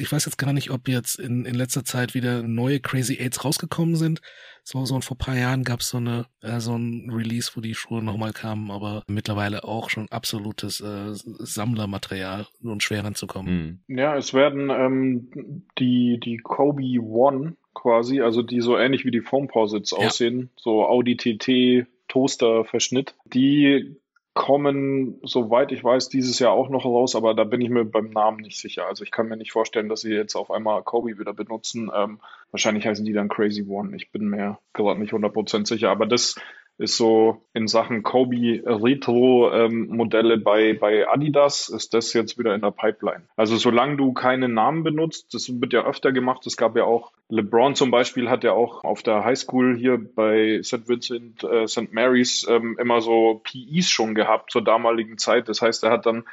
Ich 0.00 0.10
weiß 0.10 0.24
jetzt 0.24 0.38
gar 0.38 0.52
nicht, 0.52 0.70
ob 0.70 0.88
jetzt 0.88 1.18
in, 1.18 1.44
in 1.44 1.54
letzter 1.54 1.84
Zeit 1.84 2.14
wieder 2.14 2.42
neue 2.42 2.80
Crazy 2.80 3.18
Aids 3.20 3.44
rausgekommen 3.44 3.96
sind. 3.96 4.20
So, 4.62 4.84
so 4.86 5.00
vor 5.00 5.18
paar 5.18 5.36
Jahren 5.36 5.62
gab 5.62 5.80
es 5.80 5.90
so 5.90 5.98
eine 5.98 6.26
äh, 6.40 6.58
so 6.58 6.74
ein 6.74 7.10
Release, 7.10 7.50
wo 7.54 7.60
die 7.60 7.74
Schuhe 7.74 8.02
nochmal 8.02 8.32
kamen, 8.32 8.70
aber 8.70 9.02
mittlerweile 9.06 9.64
auch 9.64 9.90
schon 9.90 10.08
absolutes 10.10 10.80
äh, 10.80 11.10
Sammlermaterial 11.12 12.46
und 12.62 12.82
schwer 12.82 13.04
ranzukommen. 13.04 13.82
Mhm. 13.88 13.96
Ja, 13.96 14.16
es 14.16 14.32
werden 14.32 14.70
ähm, 14.70 15.64
die 15.78 16.18
die 16.18 16.38
Kobe 16.38 16.98
One 17.00 17.56
quasi, 17.74 18.20
also 18.20 18.42
die 18.42 18.60
so 18.60 18.78
ähnlich 18.78 19.04
wie 19.04 19.10
die 19.10 19.20
Foamposits 19.20 19.90
ja. 19.90 19.98
aussehen, 19.98 20.50
so 20.56 20.86
Audi 20.86 21.16
TT 21.16 21.86
Toaster-Verschnitt. 22.08 23.14
Die 23.24 23.96
kommen, 24.34 25.20
soweit 25.22 25.70
ich 25.70 25.82
weiß, 25.82 26.08
dieses 26.08 26.40
Jahr 26.40 26.52
auch 26.52 26.68
noch 26.68 26.84
raus, 26.84 27.14
aber 27.14 27.34
da 27.34 27.44
bin 27.44 27.60
ich 27.60 27.70
mir 27.70 27.84
beim 27.84 28.10
Namen 28.10 28.38
nicht 28.38 28.58
sicher. 28.58 28.86
Also 28.86 29.04
ich 29.04 29.12
kann 29.12 29.28
mir 29.28 29.36
nicht 29.36 29.52
vorstellen, 29.52 29.88
dass 29.88 30.00
sie 30.00 30.12
jetzt 30.12 30.34
auf 30.34 30.50
einmal 30.50 30.82
Kobe 30.82 31.18
wieder 31.18 31.32
benutzen. 31.32 31.90
Ähm, 31.94 32.20
wahrscheinlich 32.50 32.84
heißen 32.84 33.04
die 33.04 33.12
dann 33.12 33.28
Crazy 33.28 33.64
One. 33.66 33.94
Ich 33.96 34.10
bin 34.10 34.28
mir 34.28 34.58
gerade 34.72 34.98
nicht 34.98 35.12
100% 35.12 35.66
sicher, 35.68 35.90
aber 35.90 36.06
das 36.06 36.34
ist 36.76 36.96
so 36.96 37.42
in 37.52 37.68
Sachen 37.68 38.02
Kobe 38.02 38.62
Retro 38.64 39.52
ähm, 39.52 39.88
Modelle 39.88 40.38
bei, 40.38 40.72
bei 40.74 41.08
Adidas 41.08 41.68
ist 41.68 41.94
das 41.94 42.12
jetzt 42.12 42.38
wieder 42.38 42.54
in 42.54 42.62
der 42.62 42.72
Pipeline. 42.72 43.22
Also 43.36 43.56
solange 43.56 43.96
du 43.96 44.12
keinen 44.12 44.54
Namen 44.54 44.82
benutzt, 44.82 45.32
das 45.34 45.48
wird 45.60 45.72
ja 45.72 45.84
öfter 45.84 46.12
gemacht. 46.12 46.46
Es 46.46 46.56
gab 46.56 46.76
ja 46.76 46.84
auch 46.84 47.12
LeBron 47.28 47.74
zum 47.74 47.90
Beispiel 47.90 48.28
hat 48.28 48.44
ja 48.44 48.52
auch 48.52 48.84
auf 48.84 49.02
der 49.02 49.24
Highschool 49.24 49.76
hier 49.76 49.98
bei 49.98 50.60
St. 50.62 50.88
Vincent, 50.88 51.44
äh, 51.44 51.66
St. 51.66 51.92
Mary's 51.92 52.46
ähm, 52.48 52.76
immer 52.78 53.00
so 53.00 53.40
PEs 53.44 53.88
schon 53.88 54.14
gehabt 54.14 54.50
zur 54.50 54.62
damaligen 54.62 55.16
Zeit. 55.16 55.48
Das 55.48 55.62
heißt, 55.62 55.84
er 55.84 55.90
hat 55.90 56.06
dann 56.06 56.24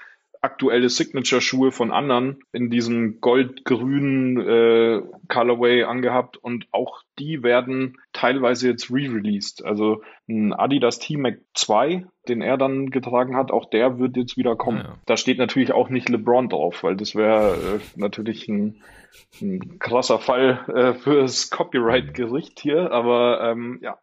aktuelle 0.42 0.90
Signature-Schuhe 0.90 1.72
von 1.72 1.92
anderen 1.92 2.44
in 2.52 2.72
diesem 2.72 3.22
goldgrünen 3.22 4.40
äh, 4.40 5.02
Colorway 5.28 5.84
angehabt 5.84 6.38
und 6.38 6.68
auch 6.72 7.04
die 7.20 7.44
werden 7.44 7.98
teilweise 8.12 8.70
jetzt 8.70 8.90
re-released. 8.90 9.64
Also 9.64 10.02
ein 10.28 10.52
Adidas 10.54 10.98
T-Mac 10.98 11.40
2, 11.54 12.06
den 12.28 12.42
er 12.42 12.58
dann 12.58 12.90
getragen 12.90 13.36
hat, 13.36 13.52
auch 13.52 13.70
der 13.70 14.00
wird 14.00 14.18
jetzt 14.18 14.36
wieder 14.36 14.56
kommen. 14.56 14.80
Ja, 14.80 14.84
ja. 14.84 14.98
Da 15.06 15.18
steht 15.18 15.38
natürlich 15.38 15.74
auch 15.74 15.90
nicht 15.90 16.10
LeBron 16.10 16.50
drauf, 16.50 16.84
weil 16.84 16.96
das 16.96 17.16
wäre 17.16 17.54
äh, 17.56 17.80
natürlich 17.96 18.48
ein, 18.48 18.82
ein 19.42 19.78
krasser 19.78 20.18
Fall 20.18 20.66
äh, 20.74 20.94
fürs 20.94 21.52
Copyright-Gericht 21.52 22.60
hier, 22.60 22.92
aber 22.92 23.52
ähm, 23.52 23.80
ja, 23.84 24.00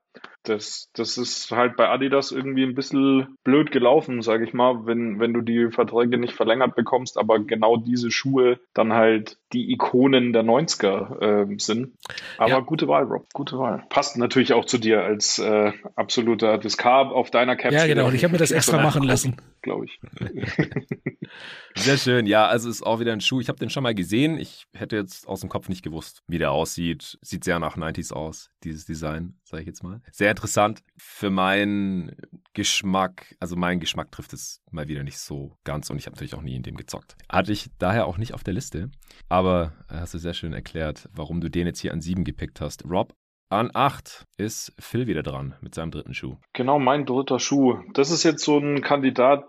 das, 0.49 0.91
das 0.95 1.19
ist 1.19 1.51
halt 1.51 1.77
bei 1.77 1.89
Adidas 1.89 2.33
irgendwie 2.33 2.65
ein 2.65 2.75
bisschen 2.75 3.37
blöd 3.45 3.71
gelaufen, 3.71 4.23
sage 4.23 4.45
ich 4.45 4.53
mal, 4.53 4.87
wenn, 4.87 5.21
wenn 5.21 5.33
du 5.33 5.41
die 5.41 5.71
Verträge 5.71 6.19
nicht 6.19 6.35
verlängert 6.35 6.75
bekommst, 6.75 7.19
aber 7.19 7.39
genau 7.39 7.77
diese 7.77 8.11
Schuhe 8.11 8.59
dann 8.75 8.93
halt 8.93 9.39
die 9.53 9.73
Ikonen 9.73 10.33
der 10.33 10.45
90er 10.45 11.53
äh, 11.53 11.59
sind. 11.59 11.93
Aber 12.37 12.51
ja. 12.51 12.61
gute 12.61 12.89
Wahl, 12.89 13.05
Rob, 13.05 13.27
gute 13.33 13.59
Wahl. 13.59 13.85
Passt 13.89 14.17
natürlich 14.17 14.53
auch 14.53 14.65
zu 14.65 14.79
dir 14.79 15.03
als 15.03 15.39
äh, 15.39 15.73
absoluter 15.97 16.59
Discarb 16.59 17.13
auf 17.13 17.31
deiner 17.31 17.57
Cap. 17.57 17.73
Ja, 17.73 17.87
genau, 17.87 18.07
und 18.07 18.15
ich 18.15 18.25
habe 18.25 18.33
mir 18.33 18.39
das 18.39 18.51
extra 18.51 18.83
machen 18.83 19.03
lassen. 19.03 19.37
Glaube 19.63 19.87
ich. 19.87 20.01
Sehr 21.75 21.97
schön. 21.97 22.27
Ja, 22.27 22.47
also 22.47 22.69
ist 22.69 22.83
auch 22.83 23.01
wieder 23.01 23.13
ein 23.13 23.21
Schuh. 23.21 23.41
Ich 23.41 23.49
habe 23.49 23.59
den 23.59 23.71
schon 23.71 23.83
mal 23.83 23.95
gesehen. 23.95 24.39
Ich 24.39 24.67
hätte 24.73 24.97
jetzt 24.97 25.29
aus 25.29 25.41
dem 25.41 25.49
Kopf 25.49 25.69
nicht 25.69 25.83
gewusst, 25.83 26.23
wie 26.27 26.39
der 26.39 26.53
aussieht. 26.53 27.19
Sieht 27.23 27.45
sehr 27.45 27.59
nach 27.59 27.77
90s 27.77 28.13
aus, 28.13 28.51
dieses 28.65 28.85
Design, 28.85 29.35
sage 29.45 29.63
ich 29.63 29.67
jetzt 29.67 29.83
mal. 29.83 30.01
Sehr 30.11 30.35
interessant. 30.39 30.83
Für 30.97 31.31
meinen 31.31 32.15
Geschmack, 32.55 33.35
also 33.41 33.57
mein 33.57 33.81
Geschmack 33.81 34.13
trifft 34.13 34.33
es 34.33 34.63
mal 34.71 34.89
wieder 34.89 35.03
nicht 35.03 35.19
so 35.19 35.57
ganz 35.65 35.91
und 35.91 35.99
ich 35.99 36.07
habe 36.07 36.15
natürlich 36.15 36.35
auch 36.35 36.43
nie 36.43 36.55
in 36.55 36.63
dem 36.63 36.77
gezockt. 36.77 37.17
Hatte 37.29 37.53
ich 37.53 37.71
daher 37.79 38.07
auch 38.07 38.19
nicht 38.19 38.35
auf 38.35 38.45
der 38.45 38.55
Liste. 38.55 38.91
Aber 39.29 39.73
hast 39.89 40.15
du 40.15 40.19
sehr 40.19 40.35
schön 40.35 40.53
erklärt, 40.53 41.09
warum 41.13 41.41
du 41.41 41.51
den 41.51 41.67
jetzt 41.67 41.81
hier 41.81 41.93
an 41.93 42.01
sieben 42.01 42.25
gepickt 42.25 42.61
hast. 42.61 42.85
Rob, 42.85 43.15
an 43.51 43.71
8 43.75 44.27
ist 44.37 44.73
Phil 44.79 45.07
wieder 45.07 45.23
dran 45.23 45.55
mit 45.61 45.75
seinem 45.75 45.91
dritten 45.91 46.15
Schuh. 46.15 46.37
Genau, 46.53 46.79
mein 46.79 47.05
dritter 47.05 47.41
Schuh. 47.41 47.79
Das 47.95 48.11
ist 48.11 48.23
jetzt 48.23 48.45
so 48.45 48.59
ein 48.59 48.81
Kandidat, 48.81 49.45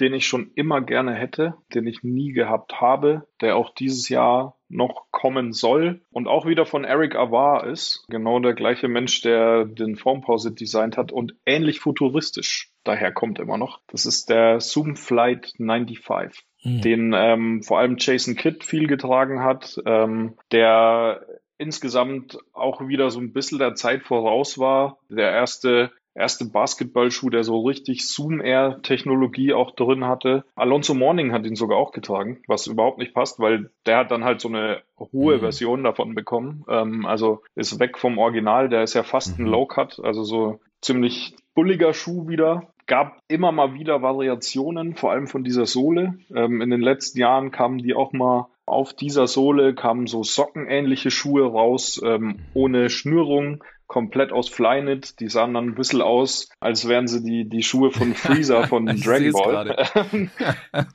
den 0.00 0.12
ich 0.12 0.26
schon 0.26 0.50
immer 0.54 0.80
gerne 0.82 1.14
hätte, 1.14 1.54
den 1.72 1.86
ich 1.86 2.02
nie 2.02 2.32
gehabt 2.32 2.80
habe, 2.80 3.28
der 3.40 3.56
auch 3.56 3.72
dieses 3.74 4.08
Jahr 4.08 4.58
noch 4.74 5.06
kommen 5.10 5.52
soll 5.52 6.02
und 6.10 6.26
auch 6.26 6.46
wieder 6.46 6.66
von 6.66 6.84
Eric 6.84 7.14
Avar 7.14 7.66
ist. 7.66 8.04
Genau 8.08 8.40
der 8.40 8.54
gleiche 8.54 8.88
Mensch, 8.88 9.22
der 9.22 9.64
den 9.64 9.96
Formpause 9.96 10.52
designt 10.52 10.96
hat 10.96 11.12
und 11.12 11.34
ähnlich 11.46 11.80
futuristisch 11.80 12.70
daher 12.82 13.12
kommt 13.12 13.38
immer 13.38 13.56
noch. 13.56 13.80
Das 13.86 14.04
ist 14.04 14.28
der 14.28 14.60
Zoom 14.60 14.96
Flight 14.96 15.54
95 15.56 16.44
mhm. 16.64 16.80
den 16.80 17.12
ähm, 17.14 17.62
vor 17.62 17.78
allem 17.78 17.96
Jason 17.98 18.36
Kidd 18.36 18.64
viel 18.64 18.86
getragen 18.86 19.42
hat, 19.42 19.80
ähm, 19.86 20.36
der 20.52 21.26
insgesamt 21.56 22.38
auch 22.52 22.86
wieder 22.86 23.10
so 23.10 23.20
ein 23.20 23.32
bisschen 23.32 23.58
der 23.58 23.74
Zeit 23.74 24.02
voraus 24.02 24.58
war. 24.58 24.98
Der 25.08 25.30
erste 25.30 25.92
erste 26.14 26.44
Basketballschuh, 26.46 27.30
der 27.30 27.44
so 27.44 27.60
richtig 27.62 28.06
Zoom-Air-Technologie 28.08 29.52
auch 29.52 29.72
drin 29.72 30.04
hatte. 30.04 30.44
Alonso 30.54 30.94
Morning 30.94 31.32
hat 31.32 31.46
ihn 31.46 31.56
sogar 31.56 31.78
auch 31.78 31.92
getragen, 31.92 32.40
was 32.46 32.66
überhaupt 32.66 32.98
nicht 32.98 33.14
passt, 33.14 33.40
weil 33.40 33.70
der 33.86 33.98
hat 33.98 34.10
dann 34.10 34.24
halt 34.24 34.40
so 34.40 34.48
eine 34.48 34.82
hohe 34.98 35.36
mhm. 35.36 35.40
Version 35.40 35.84
davon 35.84 36.14
bekommen. 36.14 36.64
Ähm, 36.68 37.06
also 37.06 37.42
ist 37.54 37.80
weg 37.80 37.98
vom 37.98 38.18
Original, 38.18 38.68
der 38.68 38.82
ist 38.82 38.94
ja 38.94 39.02
fast 39.02 39.38
mhm. 39.38 39.46
ein 39.46 39.48
Low-Cut, 39.48 40.00
also 40.02 40.24
so 40.24 40.60
ziemlich 40.80 41.34
bulliger 41.54 41.92
Schuh 41.92 42.28
wieder. 42.28 42.68
Gab 42.86 43.18
immer 43.28 43.50
mal 43.50 43.74
wieder 43.74 44.02
Variationen, 44.02 44.94
vor 44.94 45.10
allem 45.10 45.26
von 45.26 45.42
dieser 45.42 45.66
Sohle. 45.66 46.18
Ähm, 46.34 46.60
in 46.60 46.70
den 46.70 46.82
letzten 46.82 47.18
Jahren 47.18 47.50
kamen 47.50 47.78
die 47.78 47.94
auch 47.94 48.12
mal 48.12 48.48
auf 48.66 48.94
dieser 48.94 49.26
Sohle 49.26 49.74
kamen 49.74 50.06
so 50.06 50.22
sockenähnliche 50.22 51.10
Schuhe 51.10 51.46
raus, 51.46 52.00
ähm, 52.04 52.40
ohne 52.54 52.88
Schnürung, 52.88 53.62
komplett 53.86 54.32
aus 54.32 54.48
Flyknit. 54.48 55.20
Die 55.20 55.28
sahen 55.28 55.54
dann 55.54 55.68
ein 55.68 55.74
bisschen 55.74 56.02
aus, 56.02 56.48
als 56.60 56.88
wären 56.88 57.06
sie 57.06 57.22
die, 57.22 57.48
die 57.48 57.62
Schuhe 57.62 57.90
von 57.90 58.14
Freezer 58.14 58.64
von 58.68 58.86
Dragon 58.86 59.32
Ball. 59.32 59.88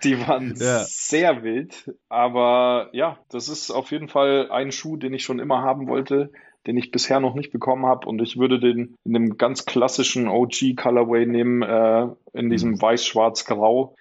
die 0.04 0.20
waren 0.28 0.56
ja. 0.60 0.80
sehr 0.86 1.44
wild. 1.44 1.94
Aber 2.10 2.90
ja, 2.94 3.20
das 3.30 3.50
ist 3.50 3.72
auf 3.72 3.92
jeden 3.92 4.10
Fall 4.10 4.50
ein 4.52 4.72
Schuh, 4.72 4.98
den 4.98 5.14
ich 5.14 5.24
schon 5.24 5.40
immer 5.40 5.62
haben 5.62 5.88
wollte 5.88 6.32
den 6.68 6.78
ich 6.78 6.92
bisher 6.92 7.22
noch 7.22 7.36
nicht 7.36 7.52
bekommen 7.52 7.86
habe. 7.86 8.06
Und 8.06 8.22
ich 8.22 8.38
würde 8.38 8.60
den 8.60 8.98
in 9.06 9.16
einem 9.16 9.38
ganz 9.38 9.66
klassischen 9.66 10.28
OG 10.28 10.76
Colorway 10.76 11.26
nehmen, 11.26 11.62
äh, 11.62 12.08
in 12.34 12.50
diesem 12.50 12.72
mhm. 12.72 12.82
weiß-schwarz-grau 12.82 13.96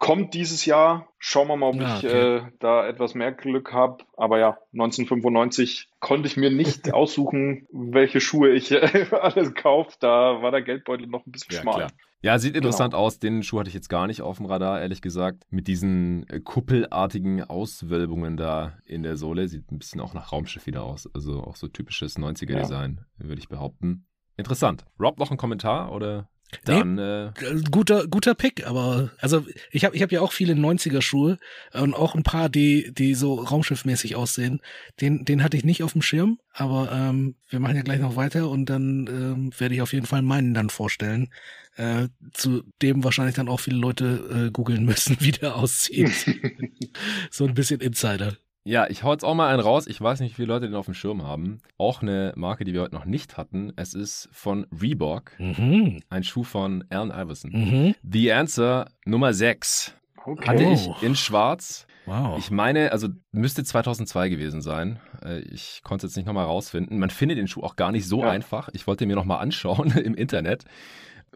kommt 0.00 0.34
dieses 0.34 0.64
Jahr. 0.64 1.06
Schauen 1.18 1.46
wir 1.46 1.56
mal, 1.56 1.68
ob 1.68 1.76
ja, 1.76 1.98
ich 1.98 2.04
okay. 2.04 2.36
äh, 2.38 2.42
da 2.58 2.88
etwas 2.88 3.14
mehr 3.14 3.30
Glück 3.30 3.72
habe. 3.72 4.02
Aber 4.16 4.40
ja, 4.40 4.58
1995 4.72 5.88
konnte 6.00 6.26
ich 6.26 6.36
mir 6.36 6.50
nicht 6.50 6.92
aussuchen, 6.94 7.68
welche 7.70 8.20
Schuhe 8.20 8.50
ich 8.50 8.72
äh, 8.72 9.06
alles 9.20 9.54
kaufe. 9.54 9.96
Da 10.00 10.42
war 10.42 10.50
der 10.50 10.62
Geldbeutel 10.62 11.06
noch 11.06 11.24
ein 11.24 11.30
bisschen 11.30 11.54
ja, 11.54 11.60
schmal. 11.60 11.74
Klar. 11.76 11.90
Ja, 12.22 12.38
sieht 12.38 12.54
genau. 12.54 12.66
interessant 12.66 12.92
genau. 12.92 13.04
aus. 13.04 13.18
Den 13.18 13.42
Schuh 13.42 13.60
hatte 13.60 13.68
ich 13.68 13.74
jetzt 13.74 13.88
gar 13.88 14.06
nicht 14.06 14.22
auf 14.22 14.38
dem 14.38 14.46
Radar, 14.46 14.80
ehrlich 14.80 15.02
gesagt. 15.02 15.44
Mit 15.50 15.68
diesen 15.68 16.28
äh, 16.28 16.40
kuppelartigen 16.40 17.44
Auswölbungen 17.44 18.36
da 18.36 18.78
in 18.86 19.02
der 19.02 19.16
Sohle. 19.16 19.48
Sieht 19.48 19.70
ein 19.70 19.78
bisschen 19.78 20.00
auch 20.00 20.14
nach 20.14 20.32
Raumschiff 20.32 20.66
wieder 20.66 20.82
aus. 20.82 21.08
Also 21.14 21.42
auch 21.42 21.56
so 21.56 21.68
typisches 21.68 22.18
90er-Design, 22.18 23.04
ja. 23.18 23.28
würde 23.28 23.40
ich 23.40 23.48
behaupten. 23.48 24.06
Interessant. 24.38 24.86
Rob, 24.98 25.18
noch 25.18 25.30
ein 25.30 25.36
Kommentar 25.36 25.92
oder 25.92 26.30
dann 26.64 26.94
nee, 26.94 27.46
äh, 27.46 27.62
guter 27.70 28.06
guter 28.06 28.34
Pick, 28.34 28.66
aber 28.66 29.10
also 29.18 29.44
ich 29.70 29.84
habe 29.84 29.96
ich 29.96 30.02
hab 30.02 30.12
ja 30.12 30.20
auch 30.20 30.32
viele 30.32 30.54
90er 30.54 31.02
Schuhe 31.02 31.38
und 31.72 31.94
auch 31.94 32.14
ein 32.14 32.22
paar, 32.22 32.48
die 32.48 32.92
die 32.92 33.14
so 33.14 33.34
raumschiffmäßig 33.34 34.16
aussehen. 34.16 34.60
Den 35.00 35.24
den 35.24 35.42
hatte 35.42 35.56
ich 35.56 35.64
nicht 35.64 35.82
auf 35.82 35.92
dem 35.92 36.02
Schirm, 36.02 36.38
aber 36.52 36.90
ähm, 36.92 37.36
wir 37.48 37.60
machen 37.60 37.76
ja 37.76 37.82
gleich 37.82 38.00
noch 38.00 38.16
weiter 38.16 38.48
und 38.48 38.66
dann 38.66 39.06
ähm, 39.06 39.50
werde 39.58 39.74
ich 39.74 39.82
auf 39.82 39.92
jeden 39.92 40.06
Fall 40.06 40.22
meinen 40.22 40.54
dann 40.54 40.70
vorstellen. 40.70 41.28
Äh, 41.76 42.08
zu 42.32 42.62
dem 42.82 43.04
wahrscheinlich 43.04 43.36
dann 43.36 43.48
auch 43.48 43.60
viele 43.60 43.78
Leute 43.78 44.48
äh, 44.48 44.50
googeln 44.50 44.84
müssen, 44.84 45.16
wie 45.20 45.32
der 45.32 45.56
aussieht. 45.56 46.12
so 47.30 47.46
ein 47.46 47.54
bisschen 47.54 47.80
Insider. 47.80 48.36
Ja, 48.70 48.86
ich 48.88 49.02
hau 49.02 49.10
jetzt 49.10 49.24
auch 49.24 49.34
mal 49.34 49.52
einen 49.52 49.58
raus. 49.58 49.88
Ich 49.88 50.00
weiß 50.00 50.20
nicht, 50.20 50.30
wie 50.30 50.42
viele 50.42 50.54
Leute 50.54 50.66
den 50.66 50.76
auf 50.76 50.84
dem 50.84 50.94
Schirm 50.94 51.24
haben. 51.24 51.58
Auch 51.76 52.02
eine 52.02 52.32
Marke, 52.36 52.64
die 52.64 52.72
wir 52.72 52.82
heute 52.82 52.94
noch 52.94 53.04
nicht 53.04 53.36
hatten. 53.36 53.72
Es 53.74 53.94
ist 53.94 54.28
von 54.30 54.64
Reebok. 54.70 55.32
Mhm. 55.40 56.04
Ein 56.08 56.22
Schuh 56.22 56.44
von 56.44 56.84
Allen 56.88 57.10
Iverson. 57.10 57.50
Mhm. 57.50 57.94
The 58.08 58.32
Answer 58.32 58.86
Nummer 59.04 59.34
6. 59.34 59.96
Okay. 60.24 60.48
Hatte 60.48 60.62
ich 60.62 60.86
oh. 60.86 60.94
in 61.02 61.16
schwarz. 61.16 61.88
Wow. 62.06 62.38
Ich 62.38 62.52
meine, 62.52 62.92
also 62.92 63.08
müsste 63.32 63.64
2002 63.64 64.28
gewesen 64.28 64.62
sein. 64.62 65.00
Äh, 65.20 65.40
ich 65.40 65.80
konnte 65.82 66.06
es 66.06 66.12
jetzt 66.12 66.16
nicht 66.16 66.26
nochmal 66.26 66.46
rausfinden. 66.46 66.96
Man 67.00 67.10
findet 67.10 67.38
den 67.38 67.48
Schuh 67.48 67.64
auch 67.64 67.74
gar 67.74 67.90
nicht 67.90 68.06
so 68.06 68.20
ja. 68.20 68.30
einfach. 68.30 68.68
Ich 68.72 68.86
wollte 68.86 69.04
mir 69.04 69.16
nochmal 69.16 69.40
anschauen 69.40 69.90
im 69.98 70.14
Internet 70.14 70.64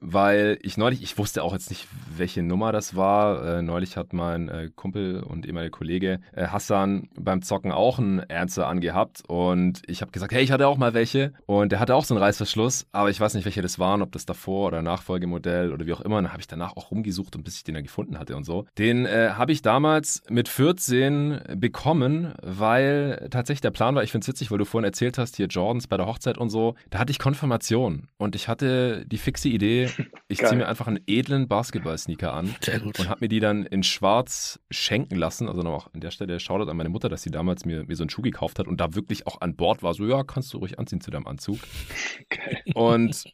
weil 0.00 0.58
ich 0.62 0.76
neulich, 0.76 1.02
ich 1.02 1.16
wusste 1.18 1.42
auch 1.42 1.52
jetzt 1.52 1.70
nicht, 1.70 1.88
welche 2.16 2.42
Nummer 2.42 2.72
das 2.72 2.96
war. 2.96 3.58
Äh, 3.58 3.62
neulich 3.62 3.96
hat 3.96 4.12
mein 4.12 4.48
äh, 4.48 4.70
Kumpel 4.74 5.22
und 5.22 5.46
ehemaliger 5.46 5.70
Kollege 5.70 6.20
äh, 6.32 6.46
Hassan 6.46 7.08
beim 7.18 7.42
Zocken 7.42 7.72
auch 7.72 7.98
einen 7.98 8.20
Answer 8.30 8.66
angehabt 8.66 9.22
und 9.28 9.82
ich 9.86 10.02
habe 10.02 10.12
gesagt, 10.12 10.32
hey, 10.32 10.42
ich 10.42 10.52
hatte 10.52 10.68
auch 10.68 10.76
mal 10.76 10.94
welche 10.94 11.32
und 11.46 11.72
der 11.72 11.80
hatte 11.80 11.94
auch 11.94 12.04
so 12.04 12.14
einen 12.14 12.22
Reißverschluss, 12.22 12.86
aber 12.92 13.10
ich 13.10 13.20
weiß 13.20 13.34
nicht, 13.34 13.44
welche 13.44 13.62
das 13.62 13.78
waren, 13.78 14.02
ob 14.02 14.12
das 14.12 14.26
davor 14.26 14.68
oder 14.68 14.82
Nachfolgemodell 14.82 15.72
oder 15.72 15.86
wie 15.86 15.92
auch 15.92 16.00
immer. 16.00 16.18
Und 16.18 16.24
dann 16.24 16.32
habe 16.32 16.40
ich 16.40 16.48
danach 16.48 16.76
auch 16.76 16.90
rumgesucht 16.90 17.36
und 17.36 17.44
bis 17.44 17.56
ich 17.56 17.64
den 17.64 17.74
da 17.74 17.80
gefunden 17.80 18.18
hatte 18.18 18.36
und 18.36 18.44
so. 18.44 18.66
Den 18.78 19.06
äh, 19.06 19.30
habe 19.34 19.52
ich 19.52 19.62
damals 19.62 20.22
mit 20.28 20.48
14 20.48 21.40
bekommen, 21.56 22.34
weil 22.42 23.28
tatsächlich 23.30 23.62
der 23.62 23.70
Plan 23.70 23.94
war, 23.94 24.02
ich 24.02 24.12
finde 24.12 24.24
es 24.24 24.28
witzig, 24.28 24.50
weil 24.50 24.58
du 24.58 24.64
vorhin 24.64 24.84
erzählt 24.84 25.18
hast, 25.18 25.36
hier 25.36 25.46
Jordans 25.46 25.86
bei 25.86 25.96
der 25.96 26.06
Hochzeit 26.06 26.38
und 26.38 26.50
so, 26.50 26.74
da 26.90 26.98
hatte 26.98 27.10
ich 27.10 27.18
Konfirmation 27.18 28.08
und 28.18 28.36
ich 28.36 28.48
hatte 28.48 29.04
die 29.06 29.18
fixe 29.18 29.48
Idee, 29.48 29.83
ich 30.28 30.38
ziehe 30.38 30.56
mir 30.56 30.68
einfach 30.68 30.86
einen 30.86 31.00
edlen 31.06 31.48
Basketball-Sneaker 31.48 32.32
an 32.32 32.54
und 32.84 33.08
habe 33.08 33.20
mir 33.20 33.28
die 33.28 33.40
dann 33.40 33.64
in 33.66 33.82
schwarz 33.82 34.60
schenken 34.70 35.16
lassen. 35.16 35.48
Also 35.48 35.62
noch 35.62 35.92
an 35.92 36.00
der 36.00 36.10
Stelle 36.10 36.40
Shoutout 36.40 36.70
an 36.70 36.76
meine 36.76 36.88
Mutter, 36.88 37.08
dass 37.08 37.22
sie 37.22 37.30
damals 37.30 37.64
mir, 37.64 37.84
mir 37.84 37.96
so 37.96 38.02
einen 38.02 38.10
Schuh 38.10 38.22
gekauft 38.22 38.58
hat 38.58 38.66
und 38.66 38.80
da 38.80 38.94
wirklich 38.94 39.26
auch 39.26 39.40
an 39.40 39.56
Bord 39.56 39.82
war, 39.82 39.94
so 39.94 40.06
ja, 40.06 40.22
kannst 40.24 40.52
du 40.52 40.58
ruhig 40.58 40.78
anziehen 40.78 41.00
zu 41.00 41.10
deinem 41.10 41.26
Anzug. 41.26 41.58
Okay. 42.30 42.72
Und 42.74 43.24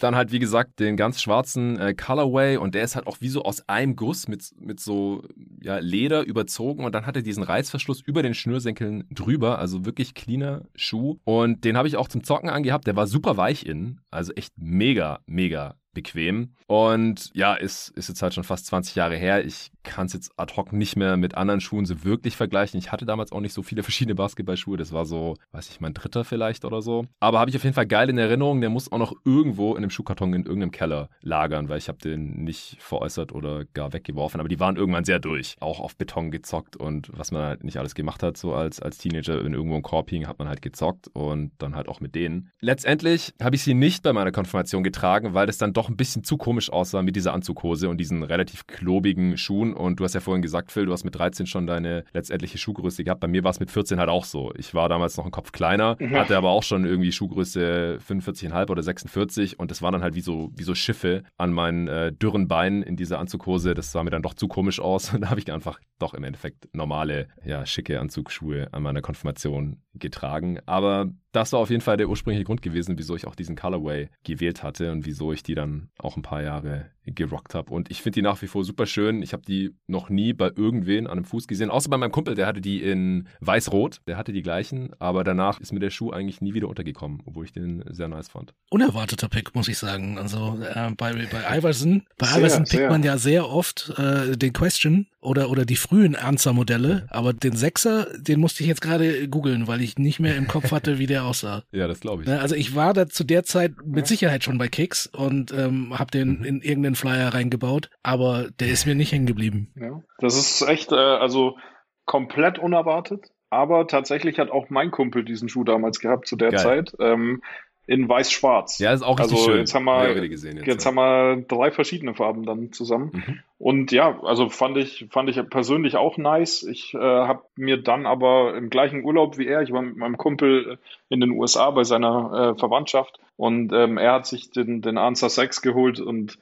dann 0.00 0.14
halt, 0.14 0.32
wie 0.32 0.38
gesagt, 0.38 0.80
den 0.80 0.96
ganz 0.96 1.22
schwarzen 1.22 1.78
äh, 1.78 1.94
Colorway 1.94 2.56
und 2.56 2.74
der 2.74 2.84
ist 2.84 2.94
halt 2.94 3.06
auch 3.06 3.20
wie 3.20 3.28
so 3.28 3.42
aus 3.42 3.68
einem 3.68 3.96
Guss 3.96 4.28
mit, 4.28 4.52
mit 4.58 4.80
so 4.80 5.22
ja, 5.62 5.78
Leder 5.78 6.24
überzogen 6.24 6.84
und 6.84 6.94
dann 6.94 7.06
hat 7.06 7.16
er 7.16 7.22
diesen 7.22 7.42
Reißverschluss 7.42 8.00
über 8.00 8.22
den 8.22 8.34
Schnürsenkeln 8.34 9.04
drüber, 9.10 9.58
also 9.58 9.84
wirklich 9.84 10.14
cleaner 10.14 10.66
Schuh 10.74 11.18
und 11.24 11.64
den 11.64 11.76
habe 11.76 11.88
ich 11.88 11.96
auch 11.96 12.08
zum 12.08 12.22
Zocken 12.22 12.50
angehabt, 12.50 12.86
der 12.86 12.96
war 12.96 13.06
super 13.06 13.36
weich 13.36 13.64
innen, 13.64 14.00
also 14.10 14.32
echt 14.32 14.52
mega, 14.56 15.20
mega 15.26 15.76
bequem. 15.92 16.54
Und 16.66 17.30
ja, 17.34 17.54
ist, 17.54 17.90
ist 17.90 18.08
jetzt 18.08 18.22
halt 18.22 18.34
schon 18.34 18.44
fast 18.44 18.66
20 18.66 18.94
Jahre 18.94 19.16
her. 19.16 19.44
Ich 19.44 19.70
kann 19.82 20.06
es 20.06 20.12
jetzt 20.12 20.32
ad 20.38 20.54
hoc 20.56 20.72
nicht 20.72 20.96
mehr 20.96 21.16
mit 21.16 21.36
anderen 21.36 21.60
Schuhen 21.60 21.86
so 21.86 22.04
wirklich 22.04 22.36
vergleichen. 22.36 22.78
Ich 22.78 22.92
hatte 22.92 23.04
damals 23.04 23.32
auch 23.32 23.40
nicht 23.40 23.52
so 23.52 23.62
viele 23.62 23.82
verschiedene 23.82 24.14
Basketballschuhe. 24.14 24.76
Das 24.76 24.92
war 24.92 25.04
so, 25.04 25.36
weiß 25.52 25.70
ich, 25.70 25.80
mein 25.80 25.94
dritter 25.94 26.24
vielleicht 26.24 26.64
oder 26.64 26.82
so. 26.82 27.06
Aber 27.20 27.40
habe 27.40 27.50
ich 27.50 27.56
auf 27.56 27.64
jeden 27.64 27.74
Fall 27.74 27.86
geil 27.86 28.08
in 28.10 28.18
Erinnerung. 28.18 28.60
Der 28.60 28.70
muss 28.70 28.90
auch 28.90 28.98
noch 28.98 29.12
irgendwo 29.24 29.72
in 29.72 29.78
einem 29.78 29.90
Schuhkarton 29.90 30.32
in 30.34 30.44
irgendeinem 30.44 30.70
Keller 30.70 31.08
lagern, 31.20 31.68
weil 31.68 31.78
ich 31.78 31.88
habe 31.88 31.98
den 31.98 32.44
nicht 32.44 32.76
veräußert 32.80 33.32
oder 33.32 33.64
gar 33.74 33.92
weggeworfen. 33.92 34.40
Aber 34.40 34.48
die 34.48 34.60
waren 34.60 34.76
irgendwann 34.76 35.04
sehr 35.04 35.18
durch. 35.18 35.56
Auch 35.60 35.80
auf 35.80 35.96
Beton 35.96 36.30
gezockt 36.30 36.76
und 36.76 37.10
was 37.12 37.32
man 37.32 37.42
halt 37.42 37.64
nicht 37.64 37.78
alles 37.78 37.94
gemacht 37.94 38.22
hat, 38.22 38.36
so 38.36 38.54
als, 38.54 38.80
als 38.80 38.98
Teenager, 38.98 39.44
wenn 39.44 39.54
irgendwo 39.54 39.76
ein 39.76 39.82
Korb 39.82 40.10
hing, 40.10 40.26
hat 40.26 40.38
man 40.38 40.48
halt 40.48 40.62
gezockt 40.62 41.08
und 41.12 41.52
dann 41.58 41.74
halt 41.74 41.88
auch 41.88 42.00
mit 42.00 42.14
denen. 42.14 42.50
Letztendlich 42.60 43.34
habe 43.42 43.56
ich 43.56 43.62
sie 43.62 43.74
nicht 43.74 44.02
bei 44.02 44.12
meiner 44.12 44.32
Konfirmation 44.32 44.82
getragen, 44.82 45.34
weil 45.34 45.46
das 45.46 45.58
dann 45.58 45.72
doch 45.72 45.81
ein 45.88 45.96
bisschen 45.96 46.24
zu 46.24 46.36
komisch 46.36 46.70
aussah 46.70 47.02
mit 47.02 47.16
dieser 47.16 47.32
Anzughose 47.32 47.88
und 47.88 47.98
diesen 47.98 48.22
relativ 48.22 48.66
klobigen 48.66 49.36
Schuhen. 49.36 49.74
Und 49.74 50.00
du 50.00 50.04
hast 50.04 50.14
ja 50.14 50.20
vorhin 50.20 50.42
gesagt, 50.42 50.72
Phil, 50.72 50.86
du 50.86 50.92
hast 50.92 51.04
mit 51.04 51.14
13 51.14 51.46
schon 51.46 51.66
deine 51.66 52.04
letztendliche 52.12 52.58
Schuhgröße 52.58 53.04
gehabt. 53.04 53.20
Bei 53.20 53.28
mir 53.28 53.44
war 53.44 53.50
es 53.50 53.60
mit 53.60 53.70
14 53.70 53.98
halt 53.98 54.08
auch 54.08 54.24
so. 54.24 54.52
Ich 54.56 54.74
war 54.74 54.88
damals 54.88 55.16
noch 55.16 55.24
ein 55.24 55.30
Kopf 55.30 55.52
kleiner, 55.52 55.96
ja. 56.00 56.20
hatte 56.20 56.36
aber 56.36 56.50
auch 56.50 56.62
schon 56.62 56.84
irgendwie 56.84 57.12
Schuhgröße 57.12 57.98
45,5 58.06 58.70
oder 58.70 58.82
46 58.82 59.58
und 59.58 59.70
das 59.70 59.82
waren 59.82 59.92
dann 59.92 60.02
halt 60.02 60.14
wie 60.14 60.20
so, 60.20 60.50
wie 60.54 60.62
so 60.62 60.74
Schiffe 60.74 61.22
an 61.36 61.52
meinen 61.52 61.88
äh, 61.88 62.12
dürren 62.12 62.48
Beinen 62.48 62.82
in 62.82 62.96
dieser 62.96 63.18
Anzughose. 63.18 63.74
Das 63.74 63.92
sah 63.92 64.02
mir 64.02 64.10
dann 64.10 64.22
doch 64.22 64.34
zu 64.34 64.48
komisch 64.48 64.80
aus. 64.80 65.12
Und 65.12 65.22
da 65.22 65.30
habe 65.30 65.40
ich 65.40 65.52
einfach 65.52 65.80
doch 65.98 66.14
im 66.14 66.24
Endeffekt 66.24 66.74
normale, 66.74 67.28
ja, 67.44 67.64
schicke 67.66 68.00
Anzugsschuhe 68.00 68.68
an 68.72 68.82
meiner 68.82 69.02
Konfirmation 69.02 69.82
getragen. 69.94 70.58
Aber 70.66 71.10
das 71.32 71.52
war 71.52 71.60
auf 71.60 71.70
jeden 71.70 71.80
Fall 71.80 71.96
der 71.96 72.08
ursprüngliche 72.08 72.44
Grund 72.44 72.62
gewesen, 72.62 72.98
wieso 72.98 73.16
ich 73.16 73.26
auch 73.26 73.34
diesen 73.34 73.56
Colorway 73.56 74.08
gewählt 74.22 74.62
hatte 74.62 74.92
und 74.92 75.06
wieso 75.06 75.32
ich 75.32 75.42
die 75.42 75.54
dann 75.54 75.88
auch 75.98 76.16
ein 76.16 76.22
paar 76.22 76.42
Jahre 76.42 76.90
gerockt 77.06 77.54
habe. 77.54 77.72
Und 77.72 77.90
ich 77.90 78.02
finde 78.02 78.14
die 78.16 78.22
nach 78.22 78.40
wie 78.42 78.46
vor 78.46 78.64
super 78.64 78.86
schön. 78.86 79.22
Ich 79.22 79.32
habe 79.32 79.42
die 79.42 79.74
noch 79.86 80.08
nie 80.08 80.32
bei 80.32 80.50
irgendwen 80.54 81.06
an 81.06 81.12
einem 81.12 81.24
Fuß 81.24 81.48
gesehen, 81.48 81.70
außer 81.70 81.90
bei 81.90 81.96
meinem 81.96 82.12
Kumpel, 82.12 82.34
der 82.34 82.46
hatte 82.46 82.60
die 82.60 82.82
in 82.82 83.28
weiß-rot, 83.40 84.00
der 84.06 84.16
hatte 84.16 84.32
die 84.32 84.42
gleichen, 84.42 84.90
aber 84.98 85.24
danach 85.24 85.60
ist 85.60 85.72
mir 85.72 85.80
der 85.80 85.90
Schuh 85.90 86.10
eigentlich 86.10 86.40
nie 86.40 86.54
wieder 86.54 86.68
untergekommen, 86.68 87.22
obwohl 87.24 87.44
ich 87.44 87.52
den 87.52 87.84
sehr 87.90 88.08
nice 88.08 88.28
fand. 88.28 88.54
Unerwarteter 88.70 89.28
Pick, 89.28 89.54
muss 89.54 89.68
ich 89.68 89.78
sagen. 89.78 90.18
Also 90.18 90.58
äh, 90.62 90.90
bei, 90.96 91.12
bei 91.12 91.58
Iverson, 91.58 92.02
bei 92.18 92.26
sehr, 92.26 92.38
Iverson 92.38 92.64
pickt 92.64 92.88
man 92.88 93.02
ja 93.02 93.18
sehr 93.18 93.48
oft 93.48 93.92
äh, 93.98 94.36
den 94.36 94.52
Question 94.52 95.06
oder, 95.22 95.50
oder 95.50 95.64
die 95.64 95.76
frühen 95.76 96.14
Ernster-Modelle, 96.14 97.06
aber 97.08 97.32
den 97.32 97.54
Sechser, 97.54 98.08
den 98.18 98.40
musste 98.40 98.64
ich 98.64 98.68
jetzt 98.68 98.80
gerade 98.80 99.28
googeln, 99.28 99.68
weil 99.68 99.80
ich 99.80 99.96
nicht 99.96 100.18
mehr 100.18 100.36
im 100.36 100.48
Kopf 100.48 100.72
hatte, 100.72 100.98
wie 100.98 101.06
der 101.06 101.24
aussah. 101.24 101.62
Ja, 101.72 101.88
das 101.88 102.00
glaube 102.00 102.22
ich. 102.22 102.28
Ne, 102.28 102.40
also 102.40 102.54
ich 102.54 102.74
war 102.74 102.92
da 102.92 103.08
zu 103.08 103.24
der 103.24 103.44
Zeit 103.44 103.72
mit 103.84 104.06
Sicherheit 104.06 104.44
schon 104.44 104.58
bei 104.58 104.68
Kicks 104.68 105.06
und 105.06 105.52
ähm, 105.52 105.98
habe 105.98 106.10
den 106.10 106.40
mhm. 106.40 106.44
in 106.44 106.60
irgendeinen 106.92 106.94
Flyer 106.94 107.34
reingebaut, 107.34 107.90
aber 108.02 108.48
der 108.60 108.68
ist 108.68 108.86
mir 108.86 108.94
nicht 108.94 109.12
hängen 109.12 109.26
geblieben. 109.26 109.72
Ja, 109.78 110.02
das 110.18 110.36
ist 110.36 110.62
echt, 110.68 110.92
äh, 110.92 110.96
also 110.96 111.56
komplett 112.04 112.58
unerwartet. 112.58 113.30
Aber 113.50 113.86
tatsächlich 113.86 114.38
hat 114.38 114.50
auch 114.50 114.70
mein 114.70 114.90
Kumpel 114.90 115.24
diesen 115.24 115.50
Schuh 115.50 115.64
damals 115.64 116.00
gehabt 116.00 116.26
zu 116.26 116.36
der 116.36 116.52
Geil. 116.52 116.60
Zeit. 116.60 116.94
Ähm, 117.00 117.42
in 117.86 118.08
weiß-schwarz. 118.08 118.78
Ja, 118.78 118.92
ist 118.92 119.02
auch 119.02 119.18
richtig 119.18 119.38
also 119.38 119.50
schön. 119.50 119.58
Jetzt 119.58 119.74
haben 119.74 119.84
wir, 119.84 120.14
ja, 120.14 120.26
gesehen 120.28 120.56
jetzt, 120.56 120.66
jetzt 120.66 120.84
ja. 120.84 120.90
haben 120.90 120.96
wir 120.96 121.44
drei 121.48 121.72
verschiedene 121.72 122.14
Farben 122.14 122.46
dann 122.46 122.72
zusammen. 122.72 123.10
Mhm. 123.12 123.38
Und 123.58 123.92
ja, 123.92 124.20
also 124.22 124.48
fand 124.48 124.76
ich, 124.76 125.08
fand 125.10 125.28
ich 125.28 125.50
persönlich 125.50 125.96
auch 125.96 126.16
nice. 126.16 126.62
Ich 126.62 126.94
äh, 126.94 126.98
habe 126.98 127.42
mir 127.56 127.82
dann 127.82 128.06
aber 128.06 128.56
im 128.56 128.70
gleichen 128.70 129.04
Urlaub 129.04 129.36
wie 129.36 129.48
er, 129.48 129.62
ich 129.62 129.72
war 129.72 129.82
mit 129.82 129.96
meinem 129.96 130.16
Kumpel 130.16 130.78
in 131.08 131.20
den 131.20 131.32
USA 131.32 131.70
bei 131.72 131.82
seiner 131.82 132.54
äh, 132.54 132.58
Verwandtschaft 132.58 133.18
und 133.36 133.72
ähm, 133.72 133.98
er 133.98 134.12
hat 134.12 134.26
sich 134.26 134.50
den, 134.50 134.80
den 134.80 134.96
Answer 134.96 135.28
6 135.28 135.60
geholt 135.62 136.00
und. 136.00 136.38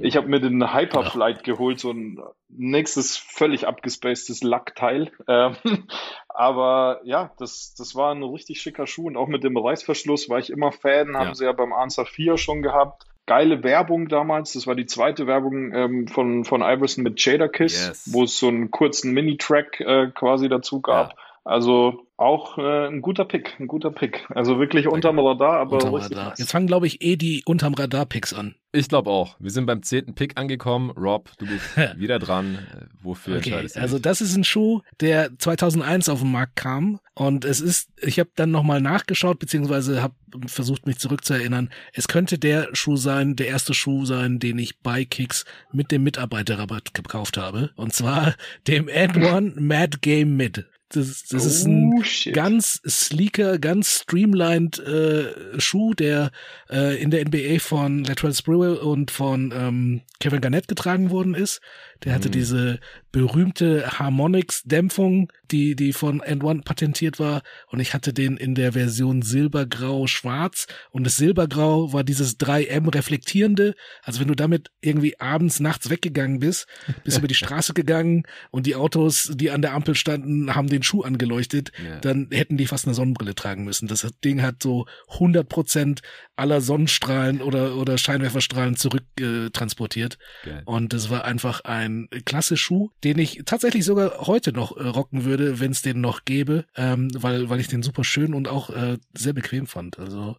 Ich 0.00 0.16
habe 0.16 0.28
mir 0.28 0.40
den 0.40 0.72
Hyperflight 0.72 1.38
ja. 1.38 1.54
geholt, 1.54 1.80
so 1.80 1.90
ein 1.90 2.18
nächstes 2.48 3.16
völlig 3.16 3.66
abgespacedes 3.66 4.42
Lackteil. 4.42 5.10
Ähm, 5.28 5.56
aber 6.28 7.00
ja, 7.04 7.32
das, 7.38 7.74
das 7.76 7.94
war 7.94 8.14
ein 8.14 8.22
richtig 8.22 8.60
schicker 8.60 8.86
Schuh 8.86 9.06
und 9.06 9.16
auch 9.16 9.28
mit 9.28 9.44
dem 9.44 9.56
Reißverschluss 9.56 10.28
war 10.28 10.38
ich 10.38 10.50
immer 10.50 10.72
Fan, 10.72 11.16
haben 11.16 11.28
ja. 11.28 11.34
sie 11.34 11.44
ja 11.44 11.52
beim 11.52 11.72
Answer 11.72 12.06
4 12.06 12.36
schon 12.36 12.62
gehabt. 12.62 13.06
Geile 13.26 13.62
Werbung 13.62 14.08
damals, 14.08 14.52
das 14.54 14.66
war 14.66 14.74
die 14.74 14.86
zweite 14.86 15.28
Werbung 15.28 15.72
ähm, 15.72 16.08
von, 16.08 16.44
von 16.44 16.60
Iverson 16.60 17.04
mit 17.04 17.24
Jada 17.24 17.46
Kiss, 17.46 17.86
yes. 17.86 18.12
wo 18.12 18.24
es 18.24 18.36
so 18.38 18.48
einen 18.48 18.72
kurzen 18.72 19.12
Mini-Track 19.12 19.80
äh, 19.80 20.06
quasi 20.12 20.48
dazu 20.48 20.80
gab. 20.80 21.10
Ja. 21.10 21.16
Also 21.44 22.06
auch 22.16 22.56
äh, 22.56 22.86
ein 22.86 23.02
guter 23.02 23.24
Pick, 23.24 23.58
ein 23.58 23.66
guter 23.66 23.90
Pick. 23.90 24.24
Also 24.30 24.58
wirklich 24.60 24.86
unterm 24.86 25.18
Radar, 25.18 25.58
aber 25.58 25.74
unterm 25.74 25.94
richtig 25.94 26.16
Radar. 26.16 26.34
Jetzt 26.38 26.52
fangen, 26.52 26.68
glaube 26.68 26.86
ich, 26.86 27.02
eh 27.02 27.16
die 27.16 27.42
unterm 27.44 27.74
Radar-Picks 27.74 28.32
an. 28.32 28.54
Ich 28.70 28.88
glaube 28.88 29.10
auch. 29.10 29.36
Wir 29.40 29.50
sind 29.50 29.66
beim 29.66 29.82
zehnten 29.82 30.14
Pick 30.14 30.38
angekommen. 30.38 30.90
Rob, 30.90 31.30
du 31.38 31.46
bist 31.46 31.76
wieder 31.98 32.20
dran. 32.20 32.58
Wofür 33.02 33.36
okay, 33.38 33.50
entscheidest 33.50 33.76
du 33.76 33.80
Also 33.80 33.98
das 33.98 34.20
ist 34.20 34.36
ein 34.36 34.44
Schuh, 34.44 34.82
der 35.00 35.36
2001 35.36 36.08
auf 36.08 36.20
den 36.20 36.30
Markt 36.30 36.56
kam 36.56 37.00
und 37.14 37.44
es 37.44 37.60
ist, 37.60 37.90
ich 38.00 38.18
habe 38.18 38.30
dann 38.36 38.50
nochmal 38.50 38.80
nachgeschaut, 38.80 39.38
beziehungsweise 39.38 40.00
habe 40.00 40.14
versucht, 40.46 40.86
mich 40.86 40.98
zurückzuerinnern. 40.98 41.70
Es 41.92 42.08
könnte 42.08 42.38
der 42.38 42.68
Schuh 42.72 42.96
sein, 42.96 43.36
der 43.36 43.48
erste 43.48 43.74
Schuh 43.74 44.06
sein, 44.06 44.38
den 44.38 44.58
ich 44.58 44.78
bei 44.80 45.04
Kicks 45.04 45.44
mit 45.72 45.90
dem 45.90 46.04
Mitarbeiterrabatt 46.04 46.94
gekauft 46.94 47.36
habe. 47.36 47.70
Und 47.74 47.92
zwar 47.92 48.34
dem 48.68 48.88
Ad 48.88 49.20
One 49.20 49.54
Mad 49.56 49.98
Game 50.00 50.36
Mid. 50.36 50.66
Das, 50.94 51.24
das 51.24 51.44
oh, 51.44 51.46
ist 51.46 51.66
ein 51.66 51.92
oh, 51.98 52.02
shit. 52.02 52.34
ganz 52.34 52.80
sleeker, 52.86 53.58
ganz 53.58 54.02
streamlined 54.02 54.78
äh, 54.78 55.60
Schuh, 55.60 55.94
der 55.94 56.30
äh, 56.70 57.00
in 57.02 57.10
der 57.10 57.26
NBA 57.26 57.58
von 57.58 58.04
Latrell 58.04 58.34
Sprewell 58.34 58.76
und 58.76 59.10
von 59.10 59.52
ähm, 59.56 60.02
Kevin 60.20 60.40
Garnett 60.40 60.68
getragen 60.68 61.10
worden 61.10 61.34
ist. 61.34 61.60
Der 62.04 62.14
hatte 62.14 62.28
mhm. 62.28 62.32
diese 62.32 62.80
berühmte 63.12 63.98
Harmonix-Dämpfung, 63.98 65.30
die, 65.50 65.76
die 65.76 65.92
von 65.92 66.20
End 66.20 66.42
One 66.42 66.62
patentiert 66.62 67.20
war. 67.20 67.42
Und 67.68 67.78
ich 67.80 67.92
hatte 67.92 68.14
den 68.14 68.38
in 68.38 68.54
der 68.54 68.72
Version 68.72 69.20
Silbergrau-Schwarz. 69.20 70.66
Und 70.90 71.04
das 71.04 71.16
Silbergrau 71.18 71.92
war 71.92 72.04
dieses 72.04 72.40
3M 72.40 72.92
reflektierende. 72.92 73.74
Also 74.02 74.20
wenn 74.20 74.28
du 74.28 74.34
damit 74.34 74.70
irgendwie 74.80 75.20
abends, 75.20 75.60
nachts 75.60 75.90
weggegangen 75.90 76.40
bist, 76.40 76.66
bist 77.04 77.18
über 77.18 77.28
die 77.28 77.34
Straße 77.42 77.74
gegangen 77.74 78.24
und 78.50 78.66
die 78.66 78.76
Autos, 78.76 79.30
die 79.34 79.50
an 79.50 79.60
der 79.60 79.74
Ampel 79.74 79.94
standen, 79.94 80.54
haben 80.54 80.68
den 80.68 80.82
Schuh 80.82 81.02
angeleuchtet, 81.02 81.70
ja. 81.84 82.00
dann 82.00 82.28
hätten 82.32 82.56
die 82.56 82.66
fast 82.66 82.86
eine 82.86 82.94
Sonnenbrille 82.94 83.34
tragen 83.34 83.64
müssen. 83.64 83.88
Das 83.88 84.06
Ding 84.24 84.40
hat 84.40 84.62
so 84.62 84.86
100 85.12 85.48
Prozent 85.48 86.00
aller 86.34 86.62
Sonnenstrahlen 86.62 87.42
oder, 87.42 87.76
oder 87.76 87.98
Scheinwerferstrahlen 87.98 88.76
zurück 88.76 89.04
äh, 89.20 89.50
transportiert. 89.50 90.18
Und 90.64 90.94
das 90.94 91.10
war 91.10 91.24
einfach 91.24 91.60
ein 91.64 92.08
klasse 92.24 92.56
Schuh, 92.56 92.90
den 93.04 93.18
ich 93.18 93.42
tatsächlich 93.44 93.84
sogar 93.84 94.26
heute 94.26 94.52
noch 94.52 94.76
äh, 94.76 94.86
rocken 94.86 95.24
würde, 95.24 95.60
wenn 95.60 95.72
es 95.72 95.82
den 95.82 96.00
noch 96.00 96.24
gäbe, 96.24 96.64
ähm, 96.76 97.08
weil, 97.14 97.48
weil 97.48 97.60
ich 97.60 97.68
den 97.68 97.82
super 97.82 98.04
schön 98.04 98.34
und 98.34 98.48
auch 98.48 98.70
äh, 98.70 98.98
sehr 99.14 99.32
bequem 99.32 99.66
fand. 99.66 99.98
Also 99.98 100.36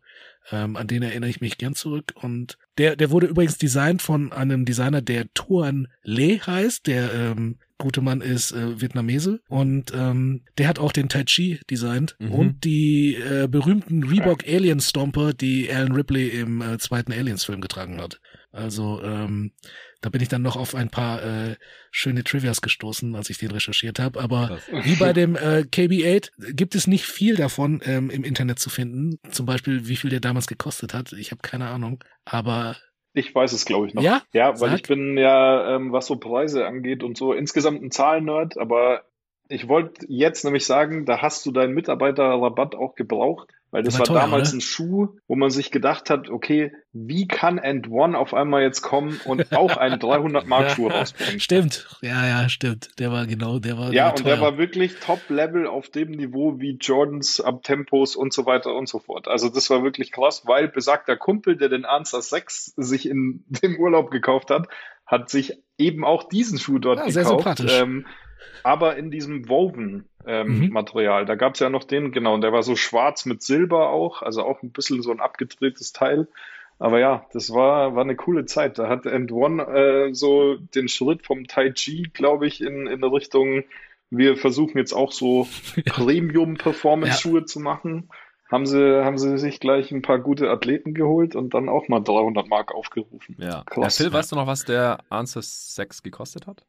ähm, 0.51 0.76
an 0.76 0.88
den 0.88 1.03
erinnere 1.03 1.30
ich 1.30 1.41
mich 1.41 1.57
gern 1.57 1.76
zurück. 1.76 2.14
Und 2.16 2.57
der, 2.78 2.95
der 2.95 3.11
wurde 3.11 3.28
übrigens 3.28 3.57
designt 3.57 4.01
von 4.01 4.32
einem 4.32 4.66
Designer, 4.66 5.01
der 5.01 5.26
Tuan 5.34 5.88
Le 6.03 6.39
heißt, 6.39 6.88
der 6.88 7.14
ähm, 7.14 7.57
gute 7.78 8.01
Mann 8.01 8.22
ist 8.22 8.53
äh, 8.53 8.80
Vietnamese 8.80 9.41
und 9.49 9.91
ähm, 9.93 10.43
der 10.57 10.70
hat 10.70 10.80
auch 10.80 10.93
den 10.93 11.09
Tai 11.09 11.26
Chi 11.26 11.59
designt 11.70 12.16
mhm. 12.20 12.32
und 12.32 12.64
die 12.64 13.16
äh, 13.16 13.47
berühmten 13.49 14.03
Reebok 14.03 14.47
Alien 14.47 14.80
Stomper, 14.80 15.34
die 15.34 15.70
Alan 15.70 15.91
Ripley 15.91 16.30
im 16.30 16.61
äh, 16.61 16.78
zweiten 16.78 17.11
Aliens-Film 17.11 17.59
getragen 17.59 17.99
hat. 17.99 18.22
Also 18.51 19.01
ähm, 19.03 19.51
da 20.04 20.10
bin 20.10 20.22
ich 20.22 20.28
dann 20.28 20.41
noch 20.41 20.58
auf 20.58 20.76
ein 20.76 20.89
paar 20.89 21.24
äh, 21.24 21.56
schöne 21.89 22.26
Trivias 22.26 22.62
gestoßen, 22.62 23.16
als 23.16 23.30
ich 23.30 23.38
den 23.38 23.51
recherchiert 23.51 23.99
habe. 23.99 24.20
Aber 24.20 24.47
Krass. 24.47 24.86
wie 24.86 24.95
bei 24.95 25.14
dem 25.14 25.38
äh, 25.38 25.64
KB8 25.66 26.54
gibt 26.54 26.76
es 26.76 26.88
nicht 26.88 27.06
viel 27.06 27.38
davon 27.38 27.82
ähm, 27.86 28.10
im 28.10 28.26
Internet 28.26 28.60
zu 28.60 28.70
finden. 28.70 29.18
Zum 29.32 29.45
Beispiel, 29.45 29.88
wie 29.88 29.95
viel 29.95 30.10
der 30.10 30.20
damals 30.20 30.47
gekostet 30.47 30.93
hat. 30.93 31.14
Ich 31.14 31.32
habe 31.32 31.41
keine 31.41 31.70
Ahnung. 31.70 32.04
Aber 32.26 32.76
ich 33.14 33.34
weiß 33.34 33.54
es, 33.54 33.64
glaube 33.64 33.88
ich, 33.88 33.93
noch. 33.93 34.04
Ja, 34.04 34.24
ja 34.34 34.49
weil 34.60 34.72
Sag. 34.72 34.76
ich 34.76 34.84
bin 34.84 35.18
ja, 35.18 35.76
ähm, 35.76 35.93
was 35.93 36.08
so 36.08 36.18
Preise 36.18 36.66
angeht 36.66 37.01
und 37.01 37.16
so, 37.16 37.32
insgesamt 37.32 37.82
ein 37.82 37.91
Zahlennerd, 37.91 38.58
aber 38.58 39.04
ich 39.47 39.70
wollte 39.70 40.06
jetzt 40.10 40.43
nämlich 40.43 40.66
sagen, 40.66 41.06
da 41.06 41.22
hast 41.22 41.45
du 41.45 41.51
deinen 41.51 41.74
Mitarbeiterrabatt 41.74 42.76
auch 42.76 42.95
gebraucht, 42.95 43.49
weil 43.74 43.82
das 43.82 43.98
war, 43.98 44.06
teuer, 44.06 44.20
damals 44.20 44.50
oder? 44.50 44.58
ein 44.58 44.62
Schuh, 44.62 45.08
wo 45.28 45.36
man 45.36 45.50
sich 45.50 45.72
gedacht 45.72 46.12
hat, 46.12 46.30
okay, 46.30 46.72
wie 46.92 47.28
kann 47.28 47.58
End 47.58 47.90
One 47.90 48.16
auf 48.16 48.36
einmal 48.36 48.62
jetzt 48.62 48.84
kommen 48.84 49.20
und 49.26 49.52
auch 49.52 49.78
einen 49.78 50.00
300 50.00 50.46
Mark 50.46 50.70
Schuh 50.70 50.90
rausbringen? 50.90 51.40
Stimmt, 51.40 51.88
ja, 52.04 52.28
ja, 52.28 52.50
stimmt. 52.50 52.92
Der 53.00 53.12
war 53.12 53.26
genau, 53.26 53.58
der 53.58 53.76
war. 53.80 53.92
Ja, 53.92 54.10
und 54.10 54.28
der 54.28 54.40
war 54.40 54.60
wirklich 54.60 55.00
Top 55.00 55.22
Level 55.28 55.66
auf 55.66 55.90
dem 55.90 56.12
Niveau 56.12 56.60
wie 56.60 56.78
Jordans 56.80 57.42
ab 57.42 57.64
Tempos 57.64 58.16
und 58.16 58.32
so 58.32 58.46
weiter 58.46 58.76
und 58.76 58.88
so 58.88 59.00
fort. 59.00 59.28
Also 59.28 59.50
das 59.50 59.72
war 59.72 59.84
wirklich 59.84 60.12
krass, 60.12 60.44
weil 60.46 60.68
besagter 60.68 61.18
Kumpel, 61.18 61.58
der 61.58 61.70
den 61.70 61.84
Answer 61.84 62.22
6 62.22 62.76
sich 62.78 63.10
in 63.10 63.44
dem 63.64 63.80
Urlaub 63.80 64.12
gekauft 64.12 64.52
hat, 64.52 64.68
hat 65.08 65.32
sich 65.32 65.64
eben 65.80 66.06
auch 66.06 66.30
diesen 66.30 66.60
Schuh 66.60 66.78
dort 66.78 67.00
ja, 67.00 67.06
gekauft. 67.06 67.14
Sehr 67.14 67.26
sympathisch. 67.26 67.74
Ähm, 67.74 68.06
aber 68.64 68.98
in 68.98 69.10
diesem 69.10 69.50
Woven 69.50 70.08
ähm, 70.26 70.60
mhm. 70.60 70.70
Material. 70.70 71.26
Da 71.26 71.36
gab 71.36 71.54
es 71.54 71.60
ja 71.60 71.70
noch 71.70 71.84
den, 71.84 72.12
genau, 72.12 72.34
und 72.34 72.42
der 72.42 72.54
war 72.54 72.64
so 72.64 72.76
schwarz 72.76 73.26
mit 73.26 73.42
Silber 73.42 73.90
auch, 73.90 74.22
also 74.22 74.44
auch 74.44 74.62
ein 74.64 74.72
bisschen 74.72 75.02
so 75.02 75.12
ein 75.12 75.20
abgedrehtes 75.20 75.94
Teil. 75.94 76.28
Aber 76.80 77.00
ja, 77.00 77.26
das 77.34 77.54
war, 77.54 77.96
war 77.96 78.04
eine 78.04 78.16
coole 78.16 78.46
Zeit. 78.46 78.78
Da 78.78 78.90
hat 78.90 79.06
End 79.06 79.32
One 79.32 79.64
äh, 79.64 80.14
so 80.14 80.56
den 80.56 80.88
Schritt 80.88 81.26
vom 81.26 81.48
Tai 81.48 81.72
Chi, 81.72 82.10
glaube 82.14 82.48
ich, 82.48 82.62
in, 82.62 82.88
in 82.88 83.04
Richtung, 83.04 83.64
wir 84.10 84.36
versuchen 84.38 84.78
jetzt 84.78 84.94
auch 84.94 85.12
so 85.12 85.48
Premium-Performance-Schuhe 85.86 87.42
ja. 87.42 87.46
zu 87.46 87.60
machen. 87.60 88.10
Haben 88.52 88.66
sie, 88.66 89.04
haben 89.04 89.18
sie 89.18 89.38
sich 89.38 89.60
gleich 89.60 89.92
ein 89.92 90.02
paar 90.04 90.20
gute 90.20 90.50
Athleten 90.50 90.94
geholt 90.94 91.36
und 91.36 91.54
dann 91.54 91.70
auch 91.70 91.88
mal 91.88 92.02
300 92.02 92.48
Mark 92.48 92.74
aufgerufen. 92.74 93.36
Ja. 93.40 93.64
Klasse. 93.66 94.04
Ja, 94.04 94.10
Phil, 94.10 94.14
weißt 94.14 94.32
du 94.32 94.36
noch, 94.36 94.46
was 94.46 94.66
der 94.66 95.00
Answer 95.10 95.42
6 95.42 96.04
gekostet 96.04 96.46
hat? 96.46 96.66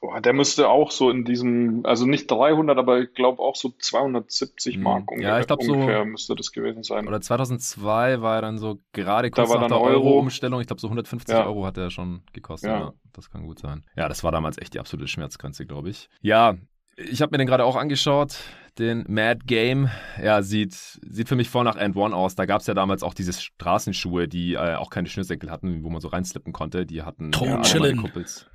Boah, 0.00 0.20
der 0.20 0.32
müsste 0.32 0.68
auch 0.68 0.90
so 0.90 1.10
in 1.10 1.24
diesem, 1.24 1.84
also 1.84 2.06
nicht 2.06 2.30
300, 2.30 2.76
aber 2.76 3.00
ich 3.00 3.14
glaube 3.14 3.42
auch 3.42 3.56
so 3.56 3.72
270 3.78 4.76
hm. 4.76 4.82
Mark 4.82 5.10
ungefähr, 5.10 5.34
ja, 5.34 5.40
ich 5.40 5.46
glaub, 5.46 5.60
ungefähr 5.60 6.00
so, 6.00 6.04
müsste 6.04 6.34
das 6.34 6.52
gewesen 6.52 6.82
sein. 6.82 7.08
Oder 7.08 7.20
2002 7.20 8.20
war 8.20 8.36
er 8.36 8.42
dann 8.42 8.58
so 8.58 8.78
gerade 8.92 9.30
kurz 9.30 9.50
da 9.50 9.60
nach 9.60 9.68
der 9.68 9.80
Euro-Umstellung, 9.80 10.60
ich 10.60 10.66
glaube 10.66 10.80
so 10.80 10.88
150 10.88 11.34
ja. 11.34 11.46
Euro 11.46 11.64
hat 11.64 11.78
er 11.78 11.90
schon 11.90 12.22
gekostet. 12.32 12.70
Ja. 12.70 12.78
ja. 12.78 12.92
das 13.12 13.30
kann 13.30 13.46
gut 13.46 13.58
sein. 13.58 13.84
Ja, 13.96 14.08
das 14.08 14.22
war 14.22 14.32
damals 14.32 14.58
echt 14.58 14.74
die 14.74 14.80
absolute 14.80 15.08
Schmerzgrenze, 15.08 15.66
glaube 15.66 15.90
ich. 15.90 16.08
Ja, 16.20 16.56
ich 16.96 17.20
habe 17.22 17.32
mir 17.32 17.38
den 17.38 17.46
gerade 17.46 17.64
auch 17.64 17.76
angeschaut, 17.76 18.38
den 18.78 19.04
Mad 19.08 19.40
Game. 19.46 19.90
Ja, 20.22 20.42
sieht, 20.42 20.72
sieht 20.72 21.28
für 21.28 21.36
mich 21.36 21.48
voll 21.48 21.64
nach 21.64 21.76
End 21.76 21.96
One 21.96 22.14
aus. 22.14 22.34
Da 22.34 22.46
gab 22.46 22.60
es 22.60 22.66
ja 22.66 22.74
damals 22.74 23.02
auch 23.02 23.14
diese 23.14 23.32
Straßenschuhe, 23.32 24.28
die 24.28 24.54
äh, 24.54 24.74
auch 24.74 24.90
keine 24.90 25.08
Schnürsenkel 25.08 25.50
hatten, 25.50 25.84
wo 25.84 25.90
man 25.90 26.00
so 26.00 26.08
reinslippen 26.08 26.52
konnte. 26.52 26.86
Die 26.86 27.02
hatten 27.02 27.32
ja, 27.32 27.60
alle 27.60 27.94
Kumpels. 27.96 28.46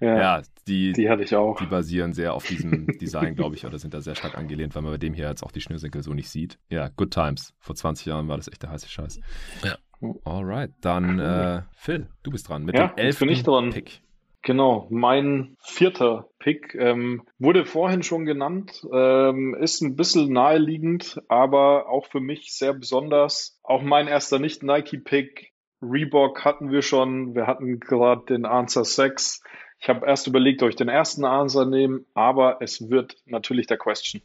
Ja, 0.00 0.18
ja, 0.18 0.42
die, 0.66 0.92
die 0.92 1.10
hatte 1.10 1.22
ich 1.22 1.34
auch. 1.34 1.58
Die 1.58 1.66
basieren 1.66 2.12
sehr 2.14 2.34
auf 2.34 2.46
diesem 2.46 2.86
Design, 2.98 3.34
glaube 3.34 3.54
ich, 3.54 3.64
oder 3.66 3.78
sind 3.78 3.94
da 3.94 4.00
sehr 4.00 4.14
stark 4.14 4.36
angelehnt, 4.36 4.74
weil 4.74 4.82
man 4.82 4.92
bei 4.92 4.98
dem 4.98 5.14
hier 5.14 5.28
jetzt 5.28 5.42
auch 5.42 5.52
die 5.52 5.60
Schnürsenkel 5.60 6.02
so 6.02 6.14
nicht 6.14 6.30
sieht. 6.30 6.58
Ja, 6.70 6.88
Good 6.88 7.12
Times. 7.12 7.54
Vor 7.58 7.74
20 7.74 8.06
Jahren 8.06 8.28
war 8.28 8.36
das 8.36 8.48
echt 8.48 8.62
der 8.62 8.70
heiße 8.70 8.88
Scheiß. 8.88 9.20
Ja. 9.64 9.76
Alright, 10.24 10.72
dann 10.80 11.18
äh, 11.18 11.62
Phil, 11.72 12.08
du 12.22 12.30
bist 12.30 12.48
dran 12.48 12.64
mit 12.64 12.74
ja, 12.74 12.88
dem 12.88 12.96
elften 12.96 13.26
bin 13.26 13.34
ich 13.34 13.42
dran. 13.42 13.70
Pick. 13.70 14.00
Genau, 14.42 14.86
mein 14.88 15.58
vierter 15.60 16.30
Pick 16.38 16.74
ähm, 16.74 17.24
wurde 17.38 17.66
vorhin 17.66 18.02
schon 18.02 18.24
genannt, 18.24 18.86
ähm, 18.90 19.54
ist 19.54 19.82
ein 19.82 19.96
bisschen 19.96 20.32
naheliegend, 20.32 21.20
aber 21.28 21.90
auch 21.90 22.06
für 22.06 22.20
mich 22.20 22.54
sehr 22.54 22.72
besonders. 22.72 23.60
Auch 23.62 23.82
mein 23.82 24.08
erster 24.08 24.38
Nicht-Nike-Pick, 24.38 25.52
Reebok 25.82 26.42
hatten 26.44 26.70
wir 26.70 26.80
schon, 26.80 27.34
wir 27.34 27.46
hatten 27.46 27.80
gerade 27.80 28.24
den 28.26 28.46
Answer 28.46 28.84
6. 28.84 29.42
Ich 29.80 29.88
habe 29.88 30.06
erst 30.06 30.26
überlegt, 30.26 30.62
ob 30.62 30.68
ich 30.68 30.76
den 30.76 30.88
ersten 30.88 31.24
Answer 31.24 31.64
nehme, 31.64 32.04
aber 32.14 32.58
es 32.60 32.90
wird 32.90 33.16
natürlich 33.24 33.66
der 33.66 33.78
Question. 33.78 34.22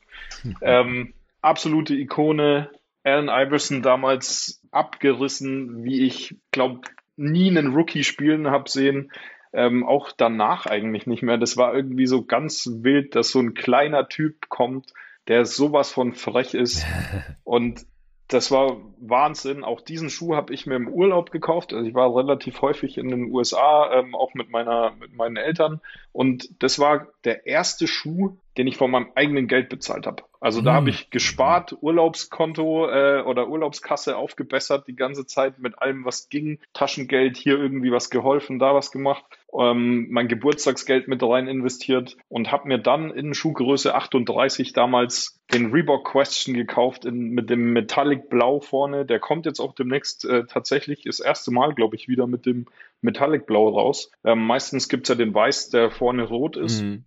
ähm, 0.61 1.13
absolute 1.41 1.95
Ikone. 1.95 2.69
Allen 3.03 3.29
Iverson 3.29 3.81
damals 3.81 4.61
abgerissen, 4.71 5.83
wie 5.83 6.05
ich 6.05 6.35
glaube, 6.51 6.81
nie 7.15 7.49
einen 7.49 7.73
Rookie 7.73 8.03
spielen 8.03 8.49
habe 8.49 8.69
sehen. 8.69 9.11
Ähm, 9.53 9.85
auch 9.85 10.11
danach 10.11 10.65
eigentlich 10.65 11.07
nicht 11.07 11.23
mehr. 11.23 11.37
Das 11.37 11.55
war 11.55 11.73
irgendwie 11.73 12.07
so 12.07 12.25
ganz 12.25 12.67
wild, 12.81 13.15
dass 13.15 13.29
so 13.29 13.39
ein 13.39 13.53
kleiner 13.53 14.09
Typ 14.09 14.49
kommt, 14.49 14.91
der 15.27 15.45
sowas 15.45 15.91
von 15.91 16.13
frech 16.13 16.53
ist 16.53 16.85
und 17.43 17.85
das 18.27 18.49
war 18.49 18.77
Wahnsinn. 18.97 19.63
Auch 19.63 19.81
diesen 19.81 20.09
Schuh 20.09 20.35
habe 20.35 20.53
ich 20.53 20.65
mir 20.65 20.75
im 20.75 20.87
Urlaub 20.87 21.31
gekauft. 21.31 21.73
Also 21.73 21.87
ich 21.87 21.93
war 21.93 22.15
relativ 22.15 22.61
häufig 22.61 22.97
in 22.97 23.09
den 23.09 23.31
USA, 23.31 23.91
ähm, 23.93 24.15
auch 24.15 24.33
mit 24.33 24.49
meiner, 24.49 24.95
mit 24.99 25.13
meinen 25.13 25.37
Eltern. 25.37 25.79
Und 26.11 26.49
das 26.63 26.79
war 26.79 27.07
der 27.23 27.45
erste 27.45 27.87
Schuh, 27.87 28.37
den 28.57 28.67
ich 28.67 28.77
von 28.77 28.89
meinem 28.89 29.11
eigenen 29.15 29.47
Geld 29.47 29.69
bezahlt 29.69 30.07
habe. 30.07 30.23
Also 30.39 30.61
da 30.61 30.73
habe 30.73 30.87
hm. 30.87 30.93
ich 30.93 31.09
gespart, 31.09 31.75
Urlaubskonto 31.81 32.89
äh, 32.89 33.21
oder 33.21 33.47
Urlaubskasse 33.47 34.17
aufgebessert 34.17 34.87
die 34.87 34.95
ganze 34.95 35.25
Zeit 35.25 35.59
mit 35.59 35.77
allem, 35.79 36.05
was 36.05 36.29
ging. 36.29 36.59
Taschengeld, 36.73 37.37
hier 37.37 37.59
irgendwie 37.59 37.91
was 37.91 38.09
geholfen, 38.09 38.57
da 38.57 38.73
was 38.73 38.91
gemacht. 38.91 39.23
Ähm, 39.59 40.07
mein 40.09 40.27
Geburtstagsgeld 40.27 41.07
mit 41.07 41.23
rein 41.23 41.47
investiert 41.47 42.17
und 42.27 42.51
habe 42.51 42.67
mir 42.67 42.77
dann 42.77 43.11
in 43.11 43.33
Schuhgröße 43.33 43.93
38 43.93 44.73
damals 44.73 45.39
den 45.53 45.71
Reebok 45.71 46.09
Question 46.09 46.55
gekauft 46.55 47.05
in, 47.05 47.29
mit 47.29 47.49
dem 47.49 47.73
Metallic 47.73 48.29
Blau 48.29 48.59
vorne. 48.59 49.05
Der 49.05 49.19
kommt 49.19 49.45
jetzt 49.45 49.59
auch 49.59 49.73
demnächst 49.73 50.25
äh, 50.25 50.45
tatsächlich 50.45 51.03
das 51.03 51.19
erste 51.19 51.51
Mal, 51.51 51.73
glaube 51.73 51.95
ich, 51.95 52.07
wieder 52.07 52.27
mit 52.27 52.45
dem 52.45 52.65
Metallic 53.01 53.45
Blau 53.45 53.69
raus. 53.69 54.11
Ähm, 54.23 54.45
meistens 54.45 54.89
gibt's 54.89 55.09
ja 55.09 55.15
den 55.15 55.33
Weiß, 55.33 55.69
der 55.69 55.91
vorne 55.91 56.23
rot 56.23 56.57
ist. 56.57 56.81
Mhm. 56.81 57.05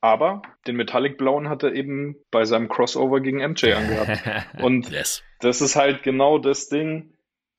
Aber 0.00 0.42
den 0.66 0.76
Metallic 0.76 1.18
Blauen 1.18 1.48
hat 1.48 1.62
er 1.62 1.72
eben 1.72 2.16
bei 2.30 2.44
seinem 2.44 2.68
Crossover 2.68 3.20
gegen 3.20 3.38
MJ 3.38 3.72
angehabt. 3.72 4.22
Und 4.62 4.90
yes. 4.90 5.22
das 5.40 5.60
ist 5.60 5.76
halt 5.76 6.02
genau 6.02 6.38
das 6.38 6.68
Ding. 6.68 7.12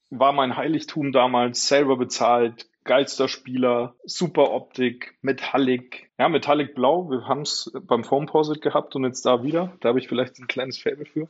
War 0.09 0.31
mein 0.31 0.55
Heiligtum 0.55 1.11
damals, 1.11 1.67
selber 1.67 1.97
bezahlt, 1.97 2.69
geilster 2.87 3.27
Spieler, 3.27 3.95
super 4.03 4.51
Optik, 4.51 5.15
Metallic. 5.21 6.09
Ja, 6.17 6.29
Metallic 6.29 6.73
Blau, 6.73 7.09
wir 7.11 7.27
haben 7.27 7.41
es 7.41 7.71
beim 7.81 8.03
Foamposit 8.03 8.61
gehabt 8.61 8.95
und 8.95 9.03
jetzt 9.03 9.25
da 9.25 9.43
wieder. 9.43 9.73
Da 9.81 9.89
habe 9.89 9.99
ich 9.99 10.07
vielleicht 10.07 10.39
ein 10.39 10.47
kleines 10.47 10.79
Fable 10.79 11.05
für. 11.05 11.29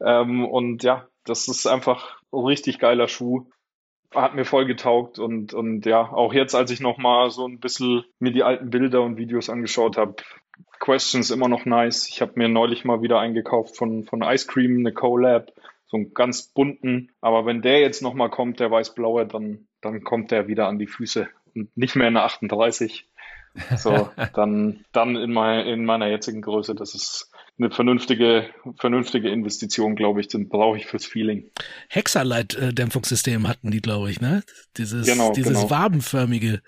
Ähm, 0.00 0.46
und 0.46 0.82
ja, 0.82 1.06
das 1.24 1.48
ist 1.48 1.66
einfach 1.66 2.20
ein 2.32 2.44
richtig 2.44 2.78
geiler 2.78 3.08
Schuh 3.08 3.46
hat 4.14 4.34
mir 4.34 4.44
voll 4.44 4.66
getaugt 4.66 5.18
und, 5.18 5.54
und 5.54 5.86
ja, 5.86 6.12
auch 6.12 6.34
jetzt, 6.34 6.54
als 6.54 6.70
ich 6.70 6.80
nochmal 6.80 7.30
so 7.30 7.46
ein 7.46 7.60
bisschen 7.60 8.04
mir 8.18 8.32
die 8.32 8.42
alten 8.42 8.70
Bilder 8.70 9.02
und 9.02 9.16
Videos 9.16 9.48
angeschaut 9.48 9.96
habe, 9.96 10.16
Questions 10.80 11.30
immer 11.30 11.48
noch 11.48 11.64
nice. 11.64 12.08
Ich 12.08 12.20
habe 12.20 12.32
mir 12.36 12.48
neulich 12.48 12.84
mal 12.84 13.02
wieder 13.02 13.20
eingekauft 13.20 13.76
von, 13.76 14.04
von 14.04 14.22
Ice 14.22 14.46
Cream, 14.46 14.78
eine 14.78 14.92
Collab, 14.92 15.52
so 15.86 15.96
einen 15.96 16.12
ganz 16.14 16.42
bunten. 16.42 17.10
Aber 17.20 17.46
wenn 17.46 17.62
der 17.62 17.80
jetzt 17.80 18.02
nochmal 18.02 18.30
kommt, 18.30 18.60
der 18.60 18.70
weiß-blaue, 18.70 19.26
dann, 19.26 19.68
dann 19.82 20.02
kommt 20.02 20.30
der 20.30 20.48
wieder 20.48 20.68
an 20.68 20.78
die 20.78 20.86
Füße 20.86 21.28
und 21.54 21.76
nicht 21.76 21.96
mehr 21.96 22.08
in 22.08 22.14
der 22.14 22.24
38. 22.24 23.06
So, 23.76 24.10
dann, 24.34 24.84
dann 24.92 25.16
in, 25.16 25.32
mein, 25.32 25.66
in 25.66 25.84
meiner 25.84 26.06
jetzigen 26.06 26.40
Größe, 26.40 26.74
das 26.74 26.94
ist 26.94 27.31
eine 27.58 27.70
vernünftige, 27.70 28.48
vernünftige 28.78 29.28
Investition, 29.28 29.94
glaube 29.94 30.20
ich, 30.20 30.28
den 30.28 30.48
brauche 30.48 30.78
ich 30.78 30.86
fürs 30.86 31.04
Feeling. 31.04 31.50
Hexerleit-Dämpfungssystem 31.88 33.46
hatten 33.46 33.70
die, 33.70 33.80
glaube 33.80 34.10
ich, 34.10 34.20
ne? 34.20 34.42
Dieses, 34.78 35.06
genau, 35.06 35.32
dieses 35.32 35.52
genau. 35.52 35.70
wabenförmige. 35.70 36.62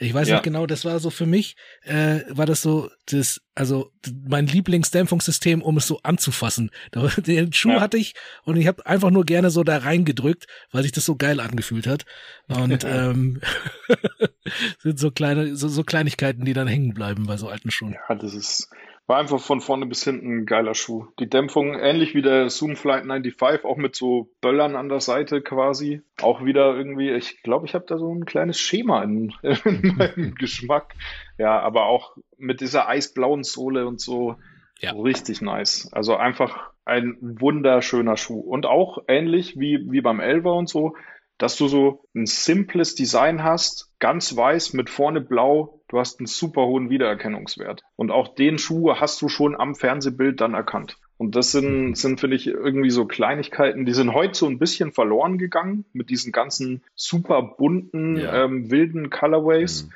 Ich 0.00 0.14
weiß 0.14 0.28
ja. 0.28 0.36
nicht 0.36 0.44
genau, 0.44 0.66
das 0.66 0.84
war 0.84 1.00
so 1.00 1.10
für 1.10 1.26
mich, 1.26 1.56
äh, 1.82 2.20
war 2.28 2.46
das 2.46 2.62
so, 2.62 2.88
das, 3.06 3.40
also 3.56 3.90
mein 4.28 4.46
Lieblingsdämpfungssystem, 4.46 5.60
um 5.60 5.76
es 5.76 5.88
so 5.88 6.00
anzufassen. 6.04 6.70
Den 7.26 7.52
Schuh 7.52 7.70
ja. 7.70 7.80
hatte 7.80 7.96
ich 7.98 8.14
und 8.44 8.56
ich 8.56 8.68
habe 8.68 8.86
einfach 8.86 9.10
nur 9.10 9.24
gerne 9.24 9.50
so 9.50 9.64
da 9.64 9.78
reingedrückt, 9.78 10.46
weil 10.70 10.84
sich 10.84 10.92
das 10.92 11.04
so 11.04 11.16
geil 11.16 11.40
angefühlt 11.40 11.88
hat. 11.88 12.04
Und 12.46 12.84
ähm, 12.88 13.40
sind 14.78 15.00
so 15.00 15.10
kleine, 15.10 15.56
so, 15.56 15.66
so 15.66 15.82
Kleinigkeiten, 15.82 16.44
die 16.44 16.52
dann 16.52 16.68
hängen 16.68 16.94
bleiben 16.94 17.26
bei 17.26 17.36
so 17.36 17.48
alten 17.48 17.72
Schuhen. 17.72 17.96
Ja, 18.08 18.14
das 18.14 18.34
ist 18.34 18.70
war 19.08 19.16
einfach 19.18 19.40
von 19.40 19.62
vorne 19.62 19.86
bis 19.86 20.04
hinten 20.04 20.40
ein 20.40 20.46
geiler 20.46 20.74
Schuh. 20.74 21.06
Die 21.18 21.30
Dämpfung 21.30 21.74
ähnlich 21.74 22.14
wie 22.14 22.20
der 22.20 22.50
Zoom 22.50 22.76
Flight 22.76 23.04
95, 23.04 23.64
auch 23.64 23.78
mit 23.78 23.96
so 23.96 24.28
Böllern 24.42 24.76
an 24.76 24.90
der 24.90 25.00
Seite 25.00 25.40
quasi. 25.40 26.02
Auch 26.20 26.44
wieder 26.44 26.76
irgendwie, 26.76 27.10
ich 27.10 27.42
glaube, 27.42 27.64
ich 27.64 27.74
habe 27.74 27.86
da 27.88 27.96
so 27.96 28.14
ein 28.14 28.26
kleines 28.26 28.60
Schema 28.60 29.02
in, 29.02 29.32
in 29.42 29.94
meinem 29.96 30.34
Geschmack. 30.38 30.94
Ja, 31.38 31.58
aber 31.58 31.86
auch 31.86 32.18
mit 32.36 32.60
dieser 32.60 32.86
eisblauen 32.86 33.44
Sohle 33.44 33.86
und 33.86 33.98
so. 33.98 34.36
Ja. 34.78 34.92
Richtig 34.92 35.40
nice. 35.40 35.88
Also 35.90 36.16
einfach 36.16 36.70
ein 36.84 37.16
wunderschöner 37.20 38.18
Schuh. 38.18 38.40
Und 38.40 38.66
auch 38.66 38.98
ähnlich 39.08 39.58
wie, 39.58 39.90
wie 39.90 40.02
beim 40.02 40.20
Elver 40.20 40.54
und 40.54 40.68
so, 40.68 40.94
dass 41.38 41.56
du 41.56 41.68
so 41.68 42.04
ein 42.14 42.26
simples 42.26 42.94
Design 42.94 43.42
hast, 43.42 43.92
ganz 44.00 44.36
weiß 44.36 44.72
mit 44.74 44.90
vorne 44.90 45.20
blau. 45.20 45.80
Du 45.88 45.98
hast 45.98 46.20
einen 46.20 46.26
super 46.26 46.66
hohen 46.66 46.90
Wiedererkennungswert. 46.90 47.82
Und 47.96 48.10
auch 48.10 48.34
den 48.34 48.58
Schuh 48.58 48.94
hast 48.96 49.22
du 49.22 49.28
schon 49.28 49.58
am 49.58 49.74
Fernsehbild 49.74 50.40
dann 50.40 50.54
erkannt. 50.54 50.98
Und 51.16 51.34
das 51.34 51.50
sind, 51.50 51.96
sind, 51.96 52.20
finde 52.20 52.36
ich, 52.36 52.46
irgendwie 52.46 52.90
so 52.90 53.06
Kleinigkeiten, 53.06 53.86
die 53.86 53.92
sind 53.92 54.12
heute 54.12 54.34
so 54.34 54.46
ein 54.46 54.58
bisschen 54.58 54.92
verloren 54.92 55.38
gegangen 55.38 55.84
mit 55.92 56.10
diesen 56.10 56.30
ganzen 56.30 56.82
super 56.94 57.42
bunten, 57.42 58.16
ja. 58.16 58.44
ähm, 58.44 58.70
wilden 58.70 59.10
Colorways. 59.10 59.84
Mhm. 59.84 59.90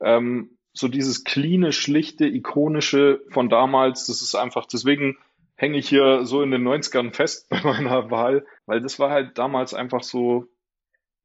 Ähm, 0.00 0.50
so 0.72 0.86
dieses 0.86 1.24
cleane, 1.24 1.72
schlichte, 1.72 2.26
ikonische 2.26 3.20
von 3.30 3.48
damals, 3.48 4.06
das 4.06 4.22
ist 4.22 4.36
einfach, 4.36 4.66
deswegen 4.66 5.18
hänge 5.56 5.78
ich 5.78 5.88
hier 5.88 6.24
so 6.24 6.42
in 6.42 6.52
den 6.52 6.66
90ern 6.66 7.12
fest 7.12 7.48
bei 7.50 7.60
meiner 7.62 8.10
Wahl, 8.10 8.46
weil 8.66 8.80
das 8.80 8.98
war 8.98 9.10
halt 9.10 9.38
damals 9.38 9.74
einfach 9.74 10.04
so, 10.04 10.46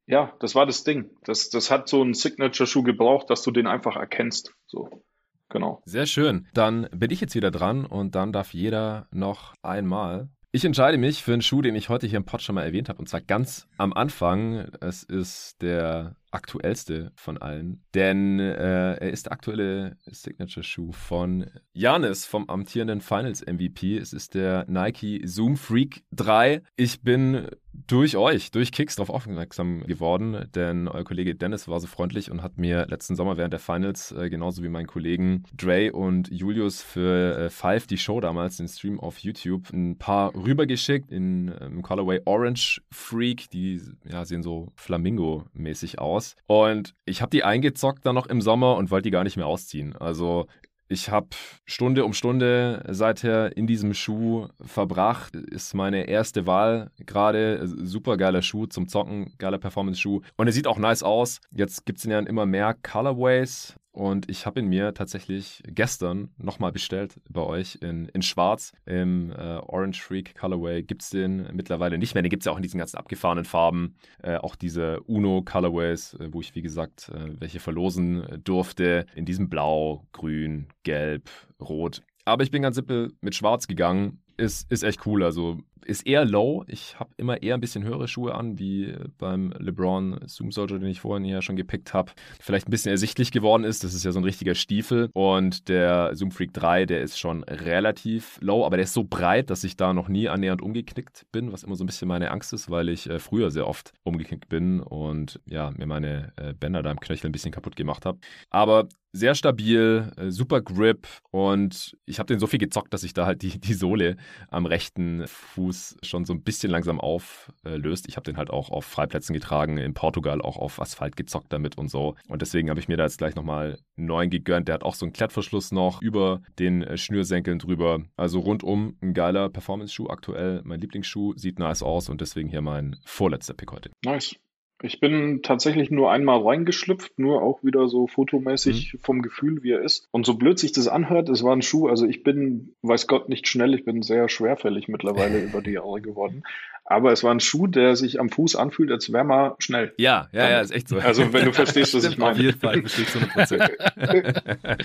ja, 0.06 0.34
das 0.40 0.54
war 0.54 0.66
das 0.66 0.84
Ding. 0.84 1.10
Das, 1.24 1.50
das 1.50 1.70
hat 1.70 1.88
so 1.88 2.02
einen 2.02 2.14
Signature-Schuh 2.14 2.82
gebraucht, 2.82 3.30
dass 3.30 3.42
du 3.42 3.50
den 3.50 3.66
einfach 3.66 3.96
erkennst. 3.96 4.54
So. 4.66 5.04
Genau. 5.48 5.82
Sehr 5.84 6.06
schön. 6.06 6.46
Dann 6.54 6.88
bin 6.90 7.10
ich 7.10 7.20
jetzt 7.20 7.34
wieder 7.34 7.50
dran 7.50 7.86
und 7.86 8.14
dann 8.14 8.32
darf 8.32 8.54
jeder 8.54 9.06
noch 9.12 9.54
einmal. 9.62 10.28
Ich 10.50 10.64
entscheide 10.64 10.98
mich 10.98 11.24
für 11.24 11.32
einen 11.32 11.42
Schuh, 11.42 11.62
den 11.62 11.74
ich 11.74 11.88
heute 11.88 12.06
hier 12.06 12.16
im 12.16 12.24
Pod 12.24 12.40
schon 12.40 12.54
mal 12.54 12.62
erwähnt 12.62 12.88
habe, 12.88 13.00
und 13.00 13.08
zwar 13.08 13.20
ganz 13.20 13.66
am 13.76 13.92
Anfang. 13.92 14.68
Es 14.80 15.02
ist 15.02 15.60
der 15.62 16.14
aktuellste 16.30 17.10
von 17.16 17.38
allen, 17.38 17.82
denn 17.92 18.38
äh, 18.38 18.94
er 18.94 19.10
ist 19.10 19.26
der 19.26 19.32
aktuelle 19.32 19.96
Signature-Schuh 20.06 20.92
von 20.92 21.50
Janis, 21.72 22.24
vom 22.24 22.48
amtierenden 22.48 23.00
Finals-MVP. 23.00 23.96
Es 23.98 24.12
ist 24.12 24.34
der 24.34 24.64
Nike 24.68 25.22
Zoom 25.24 25.56
Freak 25.56 26.04
3. 26.12 26.62
Ich 26.76 27.02
bin 27.02 27.48
durch 27.86 28.16
euch, 28.16 28.50
durch 28.50 28.72
Kicks 28.72 28.96
darauf 28.96 29.10
aufmerksam 29.10 29.84
geworden, 29.86 30.48
denn 30.54 30.88
euer 30.88 31.04
Kollege 31.04 31.34
Dennis 31.34 31.68
war 31.68 31.80
so 31.80 31.86
freundlich 31.86 32.30
und 32.30 32.42
hat 32.42 32.58
mir 32.58 32.86
letzten 32.88 33.16
Sommer 33.16 33.36
während 33.36 33.52
der 33.52 33.60
Finals, 33.60 34.12
äh, 34.12 34.30
genauso 34.30 34.62
wie 34.62 34.68
meinen 34.68 34.86
Kollegen 34.86 35.44
Dre 35.56 35.92
und 35.92 36.30
Julius 36.30 36.82
für 36.82 37.36
äh, 37.36 37.50
Five, 37.50 37.86
die 37.86 37.98
Show 37.98 38.20
damals, 38.20 38.56
den 38.56 38.68
Stream 38.68 39.00
auf 39.00 39.18
YouTube, 39.18 39.70
ein 39.72 39.98
paar 39.98 40.34
rübergeschickt 40.34 41.10
in, 41.10 41.48
äh, 41.48 41.66
im 41.66 41.82
Colorway 41.82 42.20
Orange 42.24 42.82
Freak. 42.90 43.50
Die 43.50 43.80
ja, 44.04 44.24
sehen 44.24 44.42
so 44.42 44.72
Flamingo-mäßig 44.76 45.98
aus. 45.98 46.36
Und 46.46 46.94
ich 47.04 47.22
habe 47.22 47.30
die 47.30 47.44
eingezockt 47.44 48.06
dann 48.06 48.14
noch 48.14 48.26
im 48.26 48.40
Sommer 48.40 48.76
und 48.76 48.90
wollte 48.90 49.04
die 49.04 49.10
gar 49.10 49.24
nicht 49.24 49.36
mehr 49.36 49.46
ausziehen. 49.46 49.94
Also 49.96 50.46
ich 50.88 51.10
habe 51.10 51.28
Stunde 51.64 52.04
um 52.04 52.12
Stunde 52.12 52.84
seither 52.88 53.56
in 53.56 53.66
diesem 53.66 53.94
Schuh 53.94 54.48
verbracht. 54.60 55.34
Ist 55.34 55.74
meine 55.74 56.08
erste 56.08 56.46
Wahl 56.46 56.90
gerade. 57.06 57.66
Super 57.66 58.16
geiler 58.16 58.42
Schuh 58.42 58.66
zum 58.66 58.88
Zocken, 58.88 59.34
geiler 59.38 59.58
Performance-Schuh. 59.58 60.20
Und 60.36 60.46
er 60.46 60.52
sieht 60.52 60.66
auch 60.66 60.78
nice 60.78 61.02
aus. 61.02 61.40
Jetzt 61.50 61.86
gibt 61.86 61.98
es 61.98 62.04
ja 62.04 62.18
immer 62.18 62.46
mehr 62.46 62.74
Colorways. 62.74 63.74
Und 63.94 64.28
ich 64.28 64.44
habe 64.44 64.58
ihn 64.58 64.66
mir 64.66 64.92
tatsächlich 64.92 65.62
gestern 65.68 66.30
nochmal 66.36 66.72
bestellt 66.72 67.20
bei 67.28 67.42
euch 67.42 67.78
in, 67.80 68.06
in 68.06 68.22
Schwarz. 68.22 68.72
Im 68.86 69.30
äh, 69.30 69.34
Orange 69.36 70.02
Freak 70.02 70.34
Colorway 70.34 70.82
gibt 70.82 71.02
es 71.02 71.10
den 71.10 71.48
mittlerweile 71.52 71.96
nicht 71.96 72.12
mehr. 72.12 72.22
Den 72.24 72.28
gibt 72.28 72.42
es 72.42 72.46
ja 72.46 72.52
auch 72.52 72.56
in 72.56 72.64
diesen 72.64 72.78
ganzen 72.78 72.96
abgefahrenen 72.96 73.44
Farben. 73.44 73.94
Äh, 74.20 74.38
auch 74.38 74.56
diese 74.56 75.00
Uno 75.02 75.42
Colorways, 75.42 76.14
äh, 76.14 76.28
wo 76.32 76.40
ich, 76.40 76.56
wie 76.56 76.62
gesagt, 76.62 77.08
äh, 77.10 77.40
welche 77.40 77.60
verlosen 77.60 78.24
durfte. 78.42 79.06
In 79.14 79.26
diesem 79.26 79.48
Blau, 79.48 80.08
Grün, 80.10 80.66
Gelb, 80.82 81.30
Rot. 81.60 82.02
Aber 82.24 82.42
ich 82.42 82.50
bin 82.50 82.62
ganz 82.62 82.74
simpel 82.74 83.12
mit 83.20 83.36
Schwarz 83.36 83.68
gegangen. 83.68 84.20
Ist, 84.36 84.68
ist 84.72 84.82
echt 84.82 85.06
cool. 85.06 85.22
Also 85.22 85.58
ist 85.84 86.06
eher 86.06 86.24
low. 86.24 86.64
Ich 86.66 86.98
habe 86.98 87.10
immer 87.16 87.42
eher 87.42 87.54
ein 87.54 87.60
bisschen 87.60 87.84
höhere 87.84 88.08
Schuhe 88.08 88.34
an, 88.34 88.58
wie 88.58 88.94
beim 89.18 89.52
LeBron 89.58 90.20
Zoom 90.26 90.50
Soldier, 90.50 90.78
den 90.78 90.88
ich 90.88 91.00
vorhin 91.00 91.24
ja 91.24 91.42
schon 91.42 91.56
gepickt 91.56 91.94
habe. 91.94 92.12
Vielleicht 92.40 92.68
ein 92.68 92.70
bisschen 92.70 92.90
ersichtlich 92.90 93.30
geworden 93.30 93.64
ist. 93.64 93.84
Das 93.84 93.94
ist 93.94 94.04
ja 94.04 94.12
so 94.12 94.20
ein 94.20 94.24
richtiger 94.24 94.54
Stiefel. 94.54 95.10
Und 95.12 95.68
der 95.68 96.14
Zoom 96.14 96.30
Freak 96.30 96.52
3, 96.52 96.86
der 96.86 97.02
ist 97.02 97.18
schon 97.18 97.44
relativ 97.44 98.38
low, 98.40 98.64
aber 98.64 98.76
der 98.76 98.84
ist 98.84 98.94
so 98.94 99.04
breit, 99.04 99.50
dass 99.50 99.64
ich 99.64 99.76
da 99.76 99.92
noch 99.92 100.08
nie 100.08 100.28
annähernd 100.28 100.62
umgeknickt 100.62 101.26
bin, 101.32 101.52
was 101.52 101.62
immer 101.62 101.76
so 101.76 101.84
ein 101.84 101.86
bisschen 101.86 102.08
meine 102.08 102.30
Angst 102.30 102.52
ist, 102.52 102.70
weil 102.70 102.88
ich 102.88 103.08
äh, 103.08 103.18
früher 103.18 103.50
sehr 103.50 103.66
oft 103.66 103.92
umgeknickt 104.02 104.48
bin 104.48 104.80
und 104.80 105.40
ja, 105.46 105.70
mir 105.76 105.86
meine 105.86 106.32
äh, 106.36 106.54
Bänder 106.54 106.82
da 106.82 106.90
im 106.90 107.00
Knöchel 107.00 107.28
ein 107.28 107.32
bisschen 107.32 107.52
kaputt 107.52 107.76
gemacht 107.76 108.06
habe. 108.06 108.18
Aber 108.50 108.88
sehr 109.14 109.36
stabil, 109.36 110.10
äh, 110.16 110.30
super 110.30 110.60
Grip 110.60 111.06
und 111.30 111.96
ich 112.04 112.18
habe 112.18 112.26
den 112.26 112.40
so 112.40 112.48
viel 112.48 112.58
gezockt, 112.58 112.92
dass 112.92 113.04
ich 113.04 113.14
da 113.14 113.26
halt 113.26 113.42
die, 113.42 113.60
die 113.60 113.74
Sohle 113.74 114.16
am 114.50 114.66
rechten 114.66 115.26
Fuß 115.26 115.73
schon 116.02 116.24
so 116.24 116.32
ein 116.32 116.42
bisschen 116.42 116.70
langsam 116.70 117.00
auflöst. 117.00 118.08
Ich 118.08 118.16
habe 118.16 118.24
den 118.24 118.36
halt 118.36 118.50
auch 118.50 118.70
auf 118.70 118.84
Freiplätzen 118.84 119.32
getragen, 119.32 119.78
in 119.78 119.94
Portugal 119.94 120.40
auch 120.40 120.56
auf 120.56 120.80
Asphalt 120.80 121.16
gezockt 121.16 121.52
damit 121.52 121.78
und 121.78 121.88
so. 121.88 122.14
Und 122.28 122.42
deswegen 122.42 122.70
habe 122.70 122.80
ich 122.80 122.88
mir 122.88 122.96
da 122.96 123.04
jetzt 123.04 123.18
gleich 123.18 123.34
nochmal 123.34 123.78
einen 123.96 124.06
neuen 124.06 124.30
gegönnt. 124.30 124.68
Der 124.68 124.74
hat 124.74 124.84
auch 124.84 124.94
so 124.94 125.06
einen 125.06 125.12
Klettverschluss 125.12 125.72
noch 125.72 126.02
über 126.02 126.42
den 126.58 126.82
äh, 126.82 126.96
Schnürsenkeln 126.96 127.58
drüber. 127.58 128.02
Also 128.16 128.40
rundum 128.40 128.96
ein 129.02 129.14
geiler 129.14 129.48
Performance-Schuh 129.48 130.08
aktuell. 130.08 130.62
Mein 130.64 130.80
Lieblingsschuh, 130.80 131.34
sieht 131.36 131.58
nice 131.58 131.82
aus 131.82 132.08
und 132.08 132.20
deswegen 132.20 132.48
hier 132.48 132.62
mein 132.62 132.96
vorletzter 133.04 133.54
Pick 133.54 133.72
heute. 133.72 133.90
Nice. 134.04 134.36
Ich 134.82 135.00
bin 135.00 135.40
tatsächlich 135.42 135.90
nur 135.90 136.10
einmal 136.10 136.42
reingeschlüpft, 136.42 137.18
nur 137.18 137.42
auch 137.42 137.62
wieder 137.62 137.88
so 137.88 138.06
fotomäßig 138.06 138.94
mhm. 138.94 138.98
vom 138.98 139.22
Gefühl, 139.22 139.62
wie 139.62 139.70
er 139.70 139.80
ist. 139.80 140.08
Und 140.10 140.26
so 140.26 140.34
blöd 140.34 140.58
sich 140.58 140.72
das 140.72 140.88
anhört, 140.88 141.28
es 141.28 141.42
war 141.42 141.54
ein 141.54 141.62
Schuh, 141.62 141.88
also 141.88 142.06
ich 142.06 142.22
bin, 142.22 142.74
weiß 142.82 143.06
Gott, 143.06 143.28
nicht 143.28 143.48
schnell, 143.48 143.74
ich 143.74 143.84
bin 143.84 144.02
sehr 144.02 144.28
schwerfällig 144.28 144.88
mittlerweile 144.88 145.38
über 145.44 145.62
die 145.62 145.72
Jahre 145.72 146.00
geworden. 146.00 146.42
Aber 146.86 147.12
es 147.12 147.24
war 147.24 147.32
ein 147.32 147.40
Schuh, 147.40 147.66
der 147.66 147.96
sich 147.96 148.20
am 148.20 148.28
Fuß 148.28 148.56
anfühlt, 148.56 148.90
als 148.90 149.10
wäre 149.10 149.24
man 149.24 149.52
schnell. 149.58 149.94
Ja, 149.96 150.28
ja, 150.32 150.50
ja, 150.50 150.60
ist 150.60 150.70
echt 150.70 150.88
so. 150.88 150.98
Also 150.98 151.32
wenn 151.32 151.46
du 151.46 151.52
verstehst, 151.54 151.94
was 151.94 152.04
ich 152.08 152.18
meine. 152.18 152.32
Auf 152.32 152.38
jeden 152.38 152.60
Fall, 152.60 152.80
verstehe 152.80 153.04
ich 153.04 153.10
zu 153.10 153.18
100%. 153.20 154.78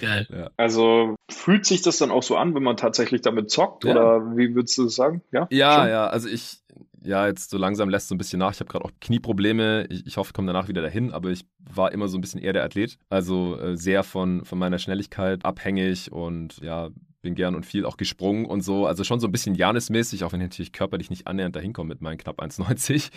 Geil. 0.00 0.26
Ja. 0.30 0.50
Also 0.56 1.16
fühlt 1.28 1.66
sich 1.66 1.82
das 1.82 1.98
dann 1.98 2.10
auch 2.10 2.22
so 2.22 2.36
an, 2.36 2.54
wenn 2.54 2.62
man 2.62 2.78
tatsächlich 2.78 3.20
damit 3.20 3.50
zockt? 3.50 3.84
Ja. 3.84 3.90
Oder 3.90 4.36
wie 4.36 4.54
würdest 4.54 4.78
du 4.78 4.84
das 4.84 4.94
sagen? 4.94 5.20
Ja, 5.30 5.46
ja, 5.50 5.74
Schon? 5.74 5.88
ja. 5.88 6.06
Also 6.06 6.28
ich, 6.30 6.60
ja, 7.06 7.26
jetzt 7.26 7.50
so 7.50 7.56
langsam 7.56 7.88
lässt 7.88 8.08
so 8.08 8.14
ein 8.14 8.18
bisschen 8.18 8.40
nach. 8.40 8.52
Ich 8.52 8.60
habe 8.60 8.68
gerade 8.68 8.84
auch 8.84 8.90
Knieprobleme. 9.00 9.86
Ich, 9.88 10.06
ich 10.06 10.16
hoffe, 10.16 10.30
ich 10.30 10.34
komme 10.34 10.48
danach 10.48 10.68
wieder 10.68 10.82
dahin, 10.82 11.12
aber 11.12 11.30
ich 11.30 11.46
war 11.58 11.92
immer 11.92 12.08
so 12.08 12.18
ein 12.18 12.20
bisschen 12.20 12.40
eher 12.40 12.52
der 12.52 12.64
Athlet. 12.64 12.98
Also 13.08 13.58
äh, 13.58 13.76
sehr 13.76 14.02
von, 14.02 14.44
von 14.44 14.58
meiner 14.58 14.78
Schnelligkeit 14.78 15.44
abhängig 15.44 16.10
und 16.10 16.58
ja, 16.62 16.90
bin 17.22 17.34
gern 17.34 17.54
und 17.54 17.64
viel 17.64 17.84
auch 17.84 17.96
gesprungen 17.96 18.44
und 18.44 18.62
so. 18.62 18.86
Also 18.86 19.04
schon 19.04 19.20
so 19.20 19.28
ein 19.28 19.32
bisschen 19.32 19.54
Janis-mäßig, 19.54 20.24
auch 20.24 20.32
wenn 20.32 20.40
ich 20.40 20.46
natürlich 20.46 20.72
körperlich 20.72 21.10
nicht 21.10 21.26
annähernd 21.26 21.54
dahin 21.54 21.72
komme 21.72 21.88
mit 21.88 22.00
meinen 22.00 22.18
knapp 22.18 22.40
1,90. 22.40 23.10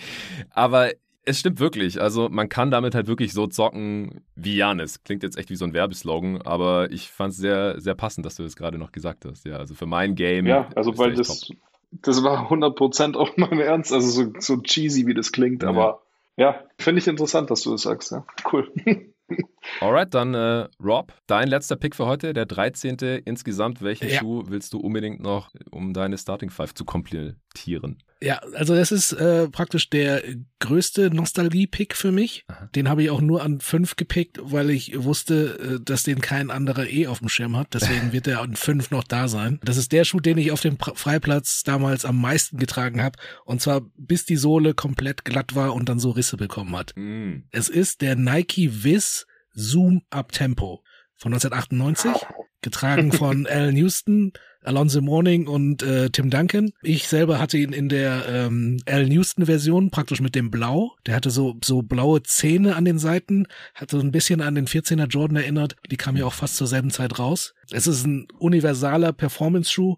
Aber 0.52 0.92
es 1.26 1.40
stimmt 1.40 1.60
wirklich. 1.60 2.00
Also 2.02 2.30
man 2.30 2.48
kann 2.48 2.72
damit 2.72 2.96
halt 2.96 3.08
wirklich 3.08 3.34
so 3.34 3.48
zocken 3.48 4.22
wie 4.36 4.56
Janis. 4.56 5.04
Klingt 5.04 5.24
jetzt 5.24 5.38
echt 5.38 5.50
wie 5.50 5.56
so 5.56 5.66
ein 5.66 5.74
Werbeslogan, 5.74 6.42
aber 6.42 6.92
ich 6.92 7.10
fand 7.10 7.32
es 7.32 7.38
sehr, 7.38 7.80
sehr 7.82 7.96
passend, 7.96 8.26
dass 8.26 8.36
du 8.36 8.44
das 8.44 8.56
gerade 8.56 8.78
noch 8.78 8.92
gesagt 8.92 9.26
hast. 9.26 9.46
Ja, 9.46 9.58
also 9.58 9.74
für 9.74 9.86
mein 9.86 10.16
Game. 10.16 10.46
Ja, 10.46 10.70
also 10.76 10.98
weil 10.98 11.14
das, 11.14 11.42
top 11.42 11.58
das 11.92 12.24
war 12.24 12.52
100% 12.52 13.16
auch 13.16 13.36
mein 13.38 13.60
Ernst, 13.60 13.94
also 13.94 14.10
so, 14.10 14.34
so 14.40 14.62
cheesy, 14.62 15.08
wie 15.08 15.14
das 15.14 15.32
klingt, 15.32 15.64
ja. 15.64 15.70
aber 15.70 16.02
ja, 16.38 16.64
finde 16.78 17.00
ich 17.00 17.08
interessant, 17.08 17.52
dass 17.52 17.64
du 17.64 17.72
das 17.72 17.82
sagst, 17.82 18.12
ja. 18.12 18.26
Cool. 18.52 18.72
Alright, 19.82 20.14
dann 20.14 20.34
äh, 20.34 20.68
Rob, 20.82 21.14
dein 21.28 21.48
letzter 21.48 21.76
Pick 21.76 21.96
für 21.96 22.06
heute, 22.06 22.34
der 22.34 22.46
13. 22.46 22.98
insgesamt. 23.26 23.82
Welchen 23.82 24.10
ja. 24.10 24.20
Schuh 24.20 24.44
willst 24.48 24.74
du 24.74 24.80
unbedingt 24.80 25.22
noch, 25.22 25.52
um 25.70 25.94
deine 25.94 26.18
Starting 26.18 26.50
Five 26.50 26.74
zu 26.74 26.86
komplettieren? 26.86 28.02
Ja, 28.22 28.40
also 28.54 28.76
das 28.76 28.92
ist 28.92 29.14
äh, 29.14 29.48
praktisch 29.48 29.90
der 29.90 30.22
größte 30.60 31.10
Nostalgie-Pick 31.10 31.96
für 31.96 32.12
mich. 32.12 32.44
Aha. 32.48 32.68
Den 32.76 32.90
habe 32.90 33.04
ich 33.04 33.10
auch 33.10 33.22
nur 33.22 33.44
an 33.44 33.62
fünf 33.62 33.96
gepickt, 33.96 34.40
weil 34.42 34.70
ich 34.72 35.04
wusste, 35.04 35.80
äh, 35.80 35.84
dass 35.84 36.04
den 36.04 36.20
kein 36.20 36.52
anderer 36.52 36.88
eh 36.88 37.08
auf 37.08 37.20
dem 37.20 37.30
Schirm 37.30 37.56
hat. 37.56 37.74
Deswegen 37.74 38.12
wird 38.12 38.28
er 38.28 38.42
an 38.42 38.56
fünf 38.56 38.92
noch 38.92 39.06
da 39.06 39.30
sein. 39.30 39.60
Das 39.64 39.78
ist 39.78 39.94
der 39.94 40.04
Schuh, 40.04 40.20
den 40.20 40.38
ich 40.38 40.52
auf 40.52 40.60
dem 40.60 40.78
Freiplatz 40.78 41.64
damals 41.64 42.04
am 42.04 42.20
meisten 42.20 42.58
getragen 42.58 43.02
habe. 43.02 43.18
Und 43.46 43.62
zwar 43.62 43.82
bis 43.96 44.26
die 44.26 44.38
Sohle 44.38 44.74
komplett 44.74 45.24
glatt 45.24 45.56
war 45.56 45.74
und 45.74 45.88
dann 45.88 46.00
so 46.00 46.12
Risse 46.12 46.36
bekommen 46.36 46.76
hat. 46.76 46.94
Mm. 46.98 47.44
Es 47.52 47.70
ist 47.70 48.02
der 48.02 48.16
Nike 48.18 48.84
Viz 48.84 49.28
Zoom 49.54 50.02
Up 50.10 50.34
Tempo 50.34 50.84
von 51.16 51.34
1998, 51.34 52.28
getragen 52.62 53.12
von 53.12 53.46
Alan 53.50 53.76
Houston, 53.76 54.34
Alonso 54.62 55.02
Morning 55.02 55.48
und 55.48 55.84
äh, 55.84 56.10
Tim 56.10 56.30
Duncan. 56.30 56.72
Ich 56.82 57.08
selber 57.08 57.40
hatte 57.40 57.58
ihn 57.58 57.72
in 57.72 57.88
der 57.88 58.26
ähm, 58.28 58.78
Alan 58.86 59.12
Houston 59.12 59.46
Version, 59.46 59.90
praktisch 59.90 60.20
mit 60.20 60.36
dem 60.36 60.52
Blau. 60.52 60.96
Der 61.06 61.16
hatte 61.16 61.30
so, 61.30 61.58
so 61.64 61.82
blaue 61.82 62.24
Zähne 62.24 62.76
an 62.76 62.86
den 62.86 63.00
Seiten, 63.00 63.48
hat 63.74 63.92
so 63.92 64.00
ein 64.00 64.12
bisschen 64.12 64.42
an 64.42 64.56
den 64.56 64.68
14er 64.68 65.08
Jordan 65.08 65.38
erinnert. 65.38 65.76
Die 65.90 65.98
kam 65.98 66.18
ja 66.18 66.26
auch 66.26 66.34
fast 66.34 66.58
zur 66.58 66.68
selben 66.68 66.92
Zeit 66.92 67.20
raus. 67.20 67.54
Es 67.72 67.88
ist 67.88 68.06
ein 68.06 68.28
universaler 68.38 69.14
Performance-Schuh 69.14 69.96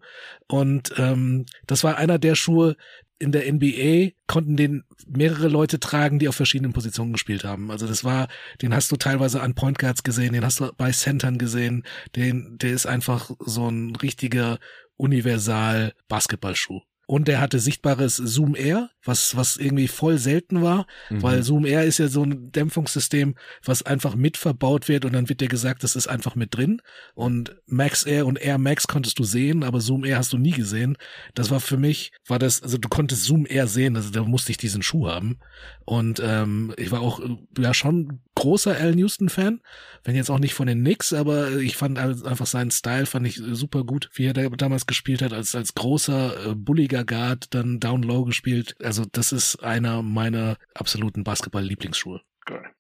und 0.47 0.93
ähm, 0.97 1.45
das 1.66 1.84
war 1.84 1.97
einer 1.97 2.20
der 2.20 2.36
Schuhe, 2.36 2.76
in 3.22 3.32
der 3.32 3.51
NBA 3.51 4.13
konnten 4.28 4.57
den 4.57 4.84
mehrere 5.07 5.47
Leute 5.47 5.80
tragen, 5.80 6.17
die 6.17 6.28
auf 6.28 6.36
verschiedenen 6.36 6.74
Positionen 6.74 7.13
gespielt 7.13 7.43
haben. 7.43 7.69
Also 7.69 7.88
das 7.88 8.03
war, 8.03 8.28
den 8.61 8.74
hast 8.74 8.91
du 8.91 8.95
teilweise 8.95 9.41
an 9.41 9.53
Point 9.53 9.78
Guards 9.78 10.03
gesehen, 10.03 10.34
den 10.34 10.43
hast 10.43 10.59
du 10.59 10.72
bei 10.76 10.91
Centern 10.91 11.38
gesehen, 11.38 11.84
den, 12.15 12.57
der 12.57 12.72
ist 12.72 12.88
einfach 12.88 13.32
so 13.39 13.69
ein 13.69 13.95
richtiger 13.95 14.57
universal 14.97 15.93
Basketballschuh. 16.07 16.82
Und 17.12 17.28
der 17.28 17.41
hatte 17.41 17.59
sichtbares 17.59 18.16
Zoom 18.16 18.55
Air, 18.55 18.89
was, 19.03 19.36
was 19.36 19.57
irgendwie 19.57 19.89
voll 19.89 20.18
selten 20.18 20.61
war, 20.61 20.88
mhm. 21.10 21.22
weil 21.22 21.44
Zoom 21.44 21.65
Air 21.65 21.84
ist 21.84 21.98
ja 21.98 22.07
so 22.07 22.23
ein 22.23 22.53
Dämpfungssystem, 22.53 23.36
was 23.65 23.84
einfach 23.84 24.15
mit 24.15 24.38
verbaut 24.38 24.88
wird 24.88 25.03
und 25.03 25.11
dann 25.11 25.27
wird 25.27 25.41
dir 25.41 25.49
gesagt, 25.49 25.84
das 25.84 25.98
ist 25.98 26.07
einfach 26.07 26.36
mit 26.36 26.56
drin 26.56 26.81
und 27.14 27.57
Max 27.65 28.03
Air 28.03 28.26
und 28.27 28.41
Air 28.41 28.60
Max 28.60 28.88
konntest 28.88 29.19
du 29.19 29.26
sehen, 29.26 29.65
aber 29.65 29.81
Zoom 29.81 30.06
Air 30.06 30.19
hast 30.19 30.31
du 30.31 30.38
nie 30.38 30.52
gesehen. 30.52 30.95
Das 31.34 31.52
war 31.52 31.60
für 31.60 31.76
mich, 31.76 32.14
war 32.27 32.40
das, 32.40 32.64
also 32.64 32.77
du 32.77 32.88
konntest 32.88 33.26
Zoom 33.26 33.45
Air 33.45 33.68
sehen, 33.68 33.98
also 33.98 34.10
da 34.10 34.23
musste 34.23 34.52
ich 34.52 34.57
diesen 34.57 34.81
Schuh 34.81 35.10
haben 35.10 35.40
und 35.84 36.22
ähm, 36.23 36.73
ich 36.77 36.91
war 36.91 37.02
auch 37.02 37.19
ja 37.57 37.73
schon 37.73 38.22
großer 38.41 38.76
Al 38.76 38.97
Houston 38.97 39.30
Fan, 39.30 39.61
wenn 40.03 40.15
jetzt 40.15 40.31
auch 40.31 40.39
nicht 40.39 40.55
von 40.55 40.65
den 40.65 40.80
Knicks, 40.80 41.13
aber 41.13 41.51
ich 41.57 41.77
fand 41.77 41.99
einfach 41.99 42.47
seinen 42.47 42.72
Style 42.72 43.05
fand 43.05 43.27
ich 43.27 43.35
super 43.35 43.84
gut, 43.84 44.09
wie 44.13 44.26
er 44.26 44.34
damals 44.34 44.88
gespielt 44.88 45.22
hat 45.22 45.31
als 45.31 45.53
als 45.53 45.76
großer 45.76 46.51
äh, 46.51 46.55
bulliger 46.55 47.05
Guard, 47.05 47.53
dann 47.53 47.80
Down 47.80 48.01
Low 48.01 48.26
gespielt. 48.26 48.76
Also 48.84 49.03
das 49.11 49.31
ist 49.31 49.63
einer 49.63 50.01
meiner 50.01 50.57
absoluten 50.73 51.23
Basketball-Lieblingsschuhe. 51.23 52.22
Geil. 52.45 52.72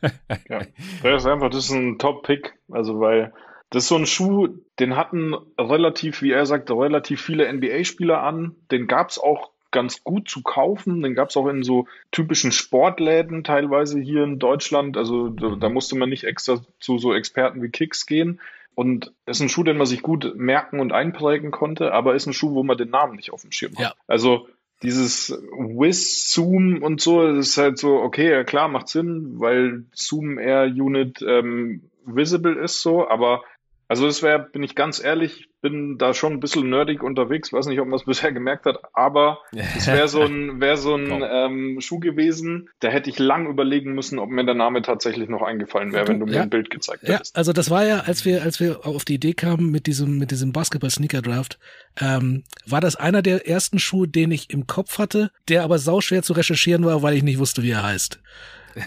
ja, 0.48 0.60
das 1.02 1.22
ist 1.22 1.26
einfach, 1.26 1.50
das 1.50 1.64
ist 1.64 1.72
ein 1.72 1.98
Top-Pick, 1.98 2.54
also 2.70 3.00
weil 3.00 3.32
das 3.70 3.82
ist 3.82 3.88
so 3.88 3.96
ein 3.96 4.06
Schuh, 4.06 4.48
den 4.78 4.96
hatten 4.96 5.34
relativ, 5.58 6.22
wie 6.22 6.30
er 6.30 6.46
sagt, 6.46 6.70
relativ 6.70 7.20
viele 7.20 7.52
NBA-Spieler 7.52 8.22
an. 8.22 8.54
Den 8.70 8.86
gab's 8.86 9.18
auch 9.18 9.50
ganz 9.70 10.02
gut 10.02 10.28
zu 10.28 10.42
kaufen. 10.42 11.02
Den 11.02 11.14
gab 11.14 11.30
es 11.30 11.36
auch 11.36 11.46
in 11.48 11.62
so 11.62 11.86
typischen 12.10 12.52
Sportläden 12.52 13.44
teilweise 13.44 14.00
hier 14.00 14.24
in 14.24 14.38
Deutschland. 14.38 14.96
Also 14.96 15.28
da, 15.28 15.56
da, 15.56 15.68
musste 15.68 15.96
man 15.96 16.08
nicht 16.08 16.24
extra 16.24 16.60
zu 16.80 16.98
so 16.98 17.14
Experten 17.14 17.62
wie 17.62 17.70
Kicks 17.70 18.06
gehen. 18.06 18.40
Und 18.74 19.12
ist 19.26 19.40
ein 19.40 19.48
Schuh, 19.48 19.64
den 19.64 19.76
man 19.76 19.88
sich 19.88 20.02
gut 20.02 20.36
merken 20.36 20.78
und 20.78 20.92
einprägen 20.92 21.50
konnte, 21.50 21.92
aber 21.92 22.14
ist 22.14 22.26
ein 22.26 22.32
Schuh, 22.32 22.54
wo 22.54 22.62
man 22.62 22.78
den 22.78 22.90
Namen 22.90 23.16
nicht 23.16 23.32
auf 23.32 23.42
dem 23.42 23.50
Schirm 23.50 23.72
hat. 23.72 23.80
Ja. 23.80 23.94
Also 24.06 24.46
dieses 24.82 25.30
Whiz, 25.30 26.32
Zoom 26.32 26.82
und 26.82 27.00
so, 27.00 27.26
das 27.26 27.48
ist 27.48 27.58
halt 27.58 27.78
so, 27.78 27.96
okay, 27.96 28.30
ja 28.30 28.44
klar, 28.44 28.68
macht 28.68 28.88
Sinn, 28.88 29.40
weil 29.40 29.84
Zoom 29.92 30.38
Air 30.38 30.66
Unit 30.66 31.20
ähm, 31.22 31.90
visible 32.04 32.54
ist 32.54 32.80
so, 32.80 33.08
aber 33.08 33.42
also 33.88 34.04
das 34.06 34.22
wäre, 34.22 34.38
bin 34.38 34.62
ich 34.62 34.74
ganz 34.74 35.02
ehrlich, 35.02 35.48
bin 35.62 35.96
da 35.96 36.12
schon 36.12 36.34
ein 36.34 36.40
bisschen 36.40 36.68
nerdig 36.68 37.02
unterwegs, 37.02 37.52
weiß 37.52 37.66
nicht, 37.66 37.80
ob 37.80 37.88
man 37.88 37.98
es 37.98 38.04
bisher 38.06 38.32
gemerkt 38.32 38.66
hat, 38.66 38.78
aber 38.92 39.38
es 39.52 39.86
wäre 39.86 40.08
so 40.08 40.22
ein, 40.22 40.60
wäre 40.60 40.76
so 40.76 40.94
ein 40.94 41.24
ähm, 41.26 41.80
Schuh 41.80 41.98
gewesen, 41.98 42.68
da 42.80 42.88
hätte 42.88 43.08
ich 43.08 43.18
lang 43.18 43.46
überlegen 43.46 43.94
müssen, 43.94 44.18
ob 44.18 44.28
mir 44.28 44.44
der 44.44 44.54
Name 44.54 44.82
tatsächlich 44.82 45.30
noch 45.30 45.42
eingefallen 45.42 45.92
wäre, 45.92 46.06
wenn 46.06 46.20
du 46.20 46.26
mir 46.26 46.34
ja. 46.34 46.42
ein 46.42 46.50
Bild 46.50 46.68
gezeigt 46.68 47.08
ja, 47.08 47.14
hättest. 47.14 47.34
Also 47.34 47.54
das 47.54 47.70
war 47.70 47.86
ja, 47.86 48.00
als 48.00 48.26
wir, 48.26 48.42
als 48.42 48.60
wir 48.60 48.86
auf 48.86 49.06
die 49.06 49.14
Idee 49.14 49.32
kamen 49.32 49.70
mit 49.70 49.86
diesem, 49.86 50.18
mit 50.18 50.30
diesem 50.30 50.52
Basketball-Sneaker-Draft, 50.52 51.58
ähm, 52.00 52.44
war 52.66 52.82
das 52.82 52.94
einer 52.94 53.22
der 53.22 53.48
ersten 53.48 53.78
Schuhe, 53.78 54.06
den 54.06 54.30
ich 54.30 54.50
im 54.50 54.66
Kopf 54.66 54.98
hatte, 54.98 55.30
der 55.48 55.64
aber 55.64 55.78
sauschwer 55.78 56.22
zu 56.22 56.34
recherchieren 56.34 56.84
war, 56.84 57.02
weil 57.02 57.14
ich 57.14 57.22
nicht 57.22 57.38
wusste, 57.38 57.62
wie 57.62 57.70
er 57.70 57.82
heißt. 57.82 58.20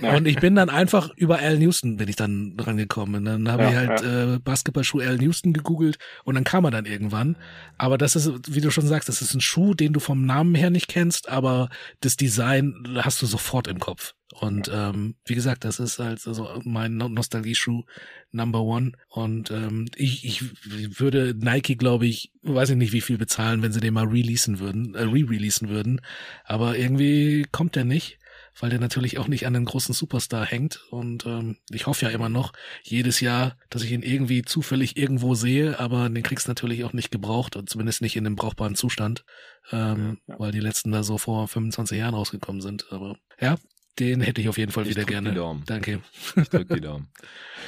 Und 0.01 0.27
ich 0.27 0.37
bin 0.37 0.55
dann 0.55 0.69
einfach 0.69 1.11
über 1.15 1.39
Al 1.39 1.61
Houston 1.61 1.97
bin 1.97 2.07
ich 2.07 2.15
dann 2.15 2.55
rangekommen. 2.57 3.15
Und 3.15 3.25
dann 3.25 3.51
habe 3.51 3.63
ja, 3.63 3.69
ich 3.69 3.75
halt 3.75 4.01
ja. 4.01 4.33
äh, 4.35 4.39
Basketballschuh 4.39 4.99
Al 4.99 5.21
Houston 5.21 5.53
gegoogelt 5.53 5.97
und 6.23 6.35
dann 6.35 6.43
kam 6.43 6.65
er 6.65 6.71
dann 6.71 6.85
irgendwann. 6.85 7.35
Aber 7.77 7.97
das 7.97 8.15
ist, 8.15 8.31
wie 8.47 8.61
du 8.61 8.71
schon 8.71 8.87
sagst, 8.87 9.09
das 9.09 9.21
ist 9.21 9.33
ein 9.33 9.41
Schuh, 9.41 9.73
den 9.73 9.93
du 9.93 9.99
vom 9.99 10.25
Namen 10.25 10.55
her 10.55 10.69
nicht 10.69 10.87
kennst, 10.87 11.29
aber 11.29 11.69
das 11.99 12.15
Design 12.15 12.97
hast 12.97 13.21
du 13.21 13.25
sofort 13.25 13.67
im 13.67 13.79
Kopf. 13.79 14.13
Und 14.39 14.71
ähm, 14.73 15.15
wie 15.25 15.35
gesagt, 15.35 15.65
das 15.65 15.79
ist 15.79 15.99
halt 15.99 16.25
also 16.25 16.61
mein 16.63 16.95
Nostalgie-Schuh 16.95 17.83
Number 18.31 18.61
One. 18.61 18.93
Und 19.09 19.51
ähm, 19.51 19.87
ich, 19.95 20.23
ich 20.25 20.99
würde 20.99 21.35
Nike, 21.37 21.75
glaube 21.75 22.07
ich, 22.07 22.31
weiß 22.41 22.69
ich 22.71 22.77
nicht, 22.77 22.93
wie 22.93 23.01
viel 23.01 23.17
bezahlen, 23.17 23.61
wenn 23.61 23.73
sie 23.73 23.81
den 23.81 23.93
mal 23.93 24.07
releasen 24.07 24.59
würden, 24.59 24.95
äh, 24.95 25.03
re-releasen 25.03 25.67
würden. 25.67 26.01
Aber 26.45 26.77
irgendwie 26.77 27.45
kommt 27.51 27.75
der 27.75 27.83
nicht 27.83 28.19
weil 28.59 28.69
der 28.69 28.79
natürlich 28.79 29.17
auch 29.17 29.27
nicht 29.27 29.47
an 29.47 29.53
den 29.53 29.65
großen 29.65 29.93
Superstar 29.93 30.45
hängt. 30.45 30.83
Und 30.89 31.25
ähm, 31.25 31.57
ich 31.69 31.87
hoffe 31.87 32.05
ja 32.05 32.11
immer 32.11 32.29
noch 32.29 32.53
jedes 32.83 33.19
Jahr, 33.19 33.57
dass 33.69 33.83
ich 33.83 33.91
ihn 33.91 34.03
irgendwie 34.03 34.41
zufällig 34.41 34.97
irgendwo 34.97 35.35
sehe, 35.35 35.79
aber 35.79 36.09
den 36.09 36.23
kriegst 36.23 36.47
du 36.47 36.51
natürlich 36.51 36.83
auch 36.83 36.93
nicht 36.93 37.11
gebraucht 37.11 37.55
und 37.55 37.69
zumindest 37.69 38.01
nicht 38.01 38.15
in 38.15 38.25
einem 38.25 38.35
brauchbaren 38.35 38.75
Zustand, 38.75 39.23
ähm, 39.71 40.19
ja, 40.27 40.33
ja. 40.33 40.39
weil 40.39 40.51
die 40.51 40.59
letzten 40.59 40.91
da 40.91 41.03
so 41.03 41.17
vor 41.17 41.47
25 41.47 41.97
Jahren 41.97 42.13
rausgekommen 42.13 42.61
sind. 42.61 42.91
Aber 42.91 43.17
ja, 43.39 43.55
den 43.99 44.21
hätte 44.21 44.41
ich 44.41 44.49
auf 44.49 44.57
jeden 44.57 44.71
Fall 44.71 44.83
ich 44.83 44.91
wieder 44.91 45.05
gerne. 45.05 45.29
Die 45.29 45.35
Daumen. 45.35 45.63
Danke. 45.65 46.01
Ich 46.35 46.49
drück 46.49 46.69
die 46.69 46.81
Daumen. 46.81 47.09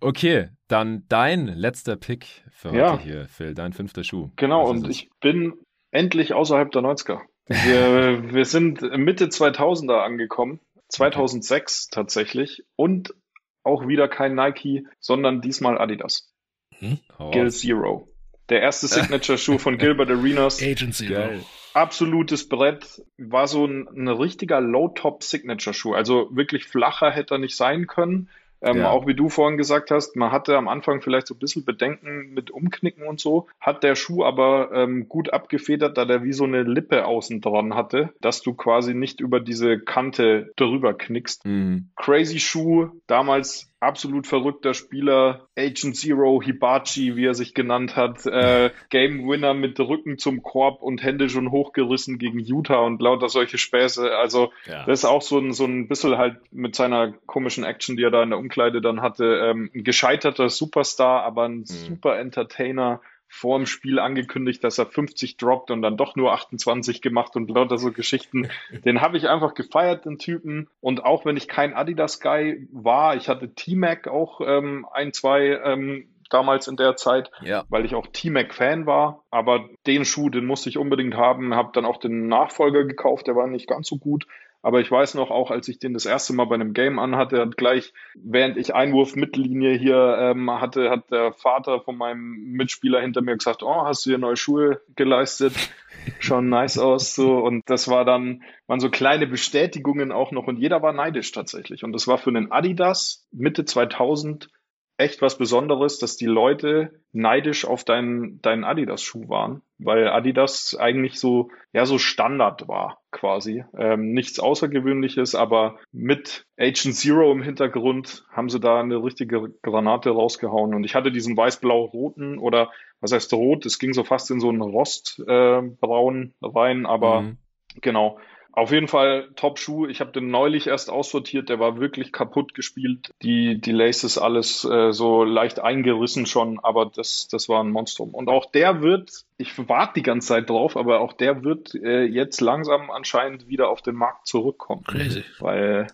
okay, 0.00 0.48
dann 0.68 1.04
dein 1.08 1.46
letzter 1.46 1.96
Pick 1.96 2.44
für 2.50 2.70
heute 2.70 2.78
ja. 2.78 2.98
hier, 2.98 3.28
Phil, 3.28 3.54
dein 3.54 3.72
fünfter 3.72 4.04
Schuh. 4.04 4.30
Genau, 4.36 4.68
und 4.68 4.88
ich 4.88 5.10
bin 5.20 5.54
endlich 5.90 6.34
außerhalb 6.34 6.70
der 6.72 6.82
90er. 6.82 7.20
Wir, 7.46 8.24
wir 8.34 8.44
sind 8.44 8.80
Mitte 8.96 9.26
2000er 9.26 10.00
angekommen, 10.00 10.60
2006 10.88 11.88
tatsächlich 11.88 12.64
und 12.76 13.14
auch 13.62 13.88
wieder 13.88 14.08
kein 14.08 14.34
Nike, 14.34 14.86
sondern 15.00 15.40
diesmal 15.40 15.78
Adidas. 15.78 16.30
Hm? 16.78 16.98
Oh. 17.18 17.30
Gil 17.30 17.50
Zero. 17.50 18.08
Der 18.48 18.60
erste 18.60 18.86
Signature-Schuh 18.88 19.58
von 19.58 19.78
Gilbert 19.78 20.10
Arenas. 20.10 20.58
Zero. 20.58 21.14
Geil. 21.14 21.44
Absolutes 21.72 22.48
Brett. 22.48 23.02
War 23.16 23.48
so 23.48 23.66
ein, 23.66 23.88
ein 23.88 24.08
richtiger 24.08 24.60
Low-Top-Signature-Schuh. 24.60 25.94
Also 25.94 26.28
wirklich 26.30 26.66
flacher 26.66 27.10
hätte 27.10 27.34
er 27.34 27.38
nicht 27.38 27.56
sein 27.56 27.86
können. 27.86 28.28
Ähm, 28.64 28.78
ja. 28.78 28.90
Auch 28.90 29.06
wie 29.06 29.14
du 29.14 29.28
vorhin 29.28 29.58
gesagt 29.58 29.90
hast, 29.90 30.16
man 30.16 30.32
hatte 30.32 30.56
am 30.56 30.68
Anfang 30.68 31.02
vielleicht 31.02 31.26
so 31.26 31.34
ein 31.34 31.38
bisschen 31.38 31.64
Bedenken 31.64 32.32
mit 32.32 32.50
Umknicken 32.50 33.06
und 33.06 33.20
so, 33.20 33.46
hat 33.60 33.82
der 33.82 33.94
Schuh 33.94 34.24
aber 34.24 34.70
ähm, 34.72 35.08
gut 35.08 35.32
abgefedert, 35.32 35.98
da 35.98 36.04
der 36.04 36.24
wie 36.24 36.32
so 36.32 36.44
eine 36.44 36.62
Lippe 36.62 37.04
außen 37.04 37.40
dran 37.40 37.74
hatte, 37.74 38.14
dass 38.20 38.42
du 38.42 38.54
quasi 38.54 38.94
nicht 38.94 39.20
über 39.20 39.40
diese 39.40 39.78
Kante 39.78 40.52
drüber 40.56 40.94
knickst. 40.94 41.44
Mhm. 41.44 41.90
Crazy 41.96 42.40
Schuh, 42.40 42.88
damals 43.06 43.73
absolut 43.84 44.26
verrückter 44.26 44.74
Spieler, 44.74 45.48
Agent 45.56 45.96
Zero, 45.96 46.42
Hibachi, 46.42 47.16
wie 47.16 47.26
er 47.26 47.34
sich 47.34 47.54
genannt 47.54 47.96
hat, 47.96 48.26
äh, 48.26 48.70
Game 48.90 49.28
Winner 49.28 49.54
mit 49.54 49.78
Rücken 49.78 50.18
zum 50.18 50.42
Korb 50.42 50.82
und 50.82 51.02
Hände 51.02 51.28
schon 51.28 51.50
hochgerissen 51.50 52.18
gegen 52.18 52.38
Utah 52.38 52.80
und 52.80 53.00
lauter 53.00 53.28
solche 53.28 53.58
Späße. 53.58 54.16
Also 54.16 54.52
ja. 54.66 54.84
das 54.84 55.00
ist 55.00 55.04
auch 55.04 55.22
so 55.22 55.38
ein, 55.38 55.52
so 55.52 55.64
ein 55.64 55.88
bisschen 55.88 56.16
halt 56.18 56.36
mit 56.52 56.74
seiner 56.74 57.12
komischen 57.26 57.64
Action, 57.64 57.96
die 57.96 58.02
er 58.02 58.10
da 58.10 58.22
in 58.22 58.30
der 58.30 58.38
Umkleide 58.38 58.80
dann 58.80 59.00
hatte, 59.00 59.24
ähm, 59.24 59.70
ein 59.74 59.84
gescheiterter 59.84 60.48
Superstar, 60.48 61.22
aber 61.22 61.44
ein 61.44 61.58
mhm. 61.58 61.64
super 61.66 62.18
Entertainer 62.18 63.00
vor 63.28 63.58
dem 63.58 63.66
Spiel 63.66 63.98
angekündigt, 63.98 64.62
dass 64.62 64.78
er 64.78 64.86
50 64.86 65.36
droppt 65.36 65.70
und 65.70 65.82
dann 65.82 65.96
doch 65.96 66.16
nur 66.16 66.32
28 66.32 67.02
gemacht 67.02 67.36
und 67.36 67.50
lauter 67.50 67.78
so 67.78 67.90
Geschichten. 67.92 68.48
Den 68.84 69.00
habe 69.00 69.16
ich 69.16 69.28
einfach 69.28 69.54
gefeiert, 69.54 70.04
den 70.04 70.18
Typen. 70.18 70.68
Und 70.80 71.04
auch 71.04 71.24
wenn 71.24 71.36
ich 71.36 71.48
kein 71.48 71.74
Adidas-Guy 71.74 72.68
war, 72.72 73.16
ich 73.16 73.28
hatte 73.28 73.54
T-Mac 73.54 74.08
auch 74.08 74.40
ähm, 74.40 74.86
ein, 74.92 75.12
zwei 75.12 75.60
ähm, 75.64 76.08
damals 76.30 76.68
in 76.68 76.76
der 76.76 76.96
Zeit, 76.96 77.30
ja. 77.42 77.64
weil 77.68 77.84
ich 77.84 77.94
auch 77.94 78.06
T-Mac-Fan 78.06 78.86
war. 78.86 79.24
Aber 79.30 79.68
den 79.86 80.04
Schuh, 80.04 80.30
den 80.30 80.46
musste 80.46 80.68
ich 80.68 80.78
unbedingt 80.78 81.14
haben. 81.14 81.54
Habe 81.54 81.70
dann 81.72 81.84
auch 81.84 81.98
den 81.98 82.28
Nachfolger 82.28 82.84
gekauft, 82.84 83.26
der 83.26 83.36
war 83.36 83.46
nicht 83.46 83.68
ganz 83.68 83.88
so 83.88 83.96
gut. 83.96 84.26
Aber 84.64 84.80
ich 84.80 84.90
weiß 84.90 85.12
noch 85.12 85.30
auch, 85.30 85.50
als 85.50 85.68
ich 85.68 85.78
den 85.78 85.92
das 85.92 86.06
erste 86.06 86.32
Mal 86.32 86.46
bei 86.46 86.54
einem 86.54 86.72
Game 86.72 86.98
anhatte, 86.98 87.38
hat 87.38 87.58
gleich, 87.58 87.92
während 88.14 88.56
ich 88.56 88.74
Einwurf 88.74 89.14
Mittellinie 89.14 89.76
hier 89.76 90.16
ähm, 90.18 90.50
hatte, 90.50 90.88
hat 90.88 91.10
der 91.10 91.34
Vater 91.34 91.82
von 91.82 91.98
meinem 91.98 92.52
Mitspieler 92.52 92.98
hinter 93.02 93.20
mir 93.20 93.36
gesagt, 93.36 93.62
oh, 93.62 93.84
hast 93.84 94.06
du 94.06 94.10
dir 94.10 94.16
neue 94.16 94.38
Schuhe 94.38 94.80
geleistet? 94.96 95.52
Schauen 96.18 96.48
nice 96.48 96.78
aus, 96.78 97.14
so. 97.14 97.36
Und 97.40 97.68
das 97.68 97.88
war 97.88 98.06
dann, 98.06 98.42
waren 98.66 98.80
so 98.80 98.88
kleine 98.88 99.26
Bestätigungen 99.26 100.12
auch 100.12 100.32
noch 100.32 100.46
und 100.46 100.56
jeder 100.56 100.80
war 100.80 100.94
neidisch 100.94 101.30
tatsächlich. 101.32 101.84
Und 101.84 101.92
das 101.92 102.08
war 102.08 102.16
für 102.16 102.30
einen 102.30 102.50
Adidas 102.50 103.28
Mitte 103.32 103.66
2000 103.66 104.48
echt 104.96 105.22
was 105.22 105.38
Besonderes, 105.38 105.98
dass 105.98 106.16
die 106.16 106.26
Leute 106.26 107.00
neidisch 107.12 107.64
auf 107.64 107.84
deinen, 107.84 108.40
deinen 108.42 108.64
Adidas-Schuh 108.64 109.28
waren, 109.28 109.62
weil 109.78 110.08
Adidas 110.08 110.76
eigentlich 110.78 111.18
so, 111.18 111.50
ja, 111.72 111.84
so 111.84 111.98
Standard 111.98 112.68
war 112.68 113.00
quasi. 113.10 113.64
Ähm, 113.76 114.12
nichts 114.12 114.38
Außergewöhnliches, 114.38 115.34
aber 115.34 115.78
mit 115.90 116.46
Agent 116.56 116.94
Zero 116.94 117.32
im 117.32 117.42
Hintergrund 117.42 118.24
haben 118.30 118.48
sie 118.48 118.60
da 118.60 118.80
eine 118.80 119.02
richtige 119.02 119.50
Granate 119.62 120.10
rausgehauen. 120.10 120.74
Und 120.74 120.84
ich 120.84 120.94
hatte 120.94 121.10
diesen 121.10 121.36
weiß-blau-roten 121.36 122.38
oder 122.38 122.70
was 123.00 123.12
heißt 123.12 123.32
rot? 123.34 123.66
Es 123.66 123.78
ging 123.78 123.92
so 123.92 124.04
fast 124.04 124.30
in 124.30 124.40
so 124.40 124.48
einen 124.48 124.62
Rostbraun 124.62 126.34
äh, 126.40 126.46
rein, 126.46 126.86
aber 126.86 127.22
mhm. 127.22 127.38
genau. 127.80 128.18
Auf 128.56 128.70
jeden 128.70 128.86
Fall 128.86 129.30
Top-Schuh. 129.34 129.86
Ich 129.88 130.00
habe 130.00 130.12
den 130.12 130.30
neulich 130.30 130.68
erst 130.68 130.88
aussortiert. 130.88 131.48
Der 131.48 131.58
war 131.58 131.80
wirklich 131.80 132.12
kaputt 132.12 132.54
gespielt. 132.54 133.10
Die, 133.20 133.60
die 133.60 133.72
Laces 133.72 134.16
alles 134.16 134.64
äh, 134.64 134.92
so 134.92 135.24
leicht 135.24 135.58
eingerissen 135.58 136.24
schon, 136.26 136.60
aber 136.60 136.86
das, 136.86 137.26
das 137.28 137.48
war 137.48 137.62
ein 137.64 137.70
Monstrum. 137.70 138.14
Und 138.14 138.28
auch 138.28 138.50
der 138.50 138.80
wird, 138.80 139.24
ich 139.38 139.68
warte 139.68 139.94
die 139.96 140.02
ganze 140.02 140.28
Zeit 140.28 140.50
drauf, 140.50 140.76
aber 140.76 141.00
auch 141.00 141.12
der 141.12 141.42
wird 141.42 141.74
äh, 141.74 142.04
jetzt 142.04 142.40
langsam 142.40 142.92
anscheinend 142.92 143.48
wieder 143.48 143.68
auf 143.68 143.82
den 143.82 143.96
Markt 143.96 144.28
zurückkommen. 144.28 144.84
Crazy. 144.84 145.24
Weil 145.40 145.88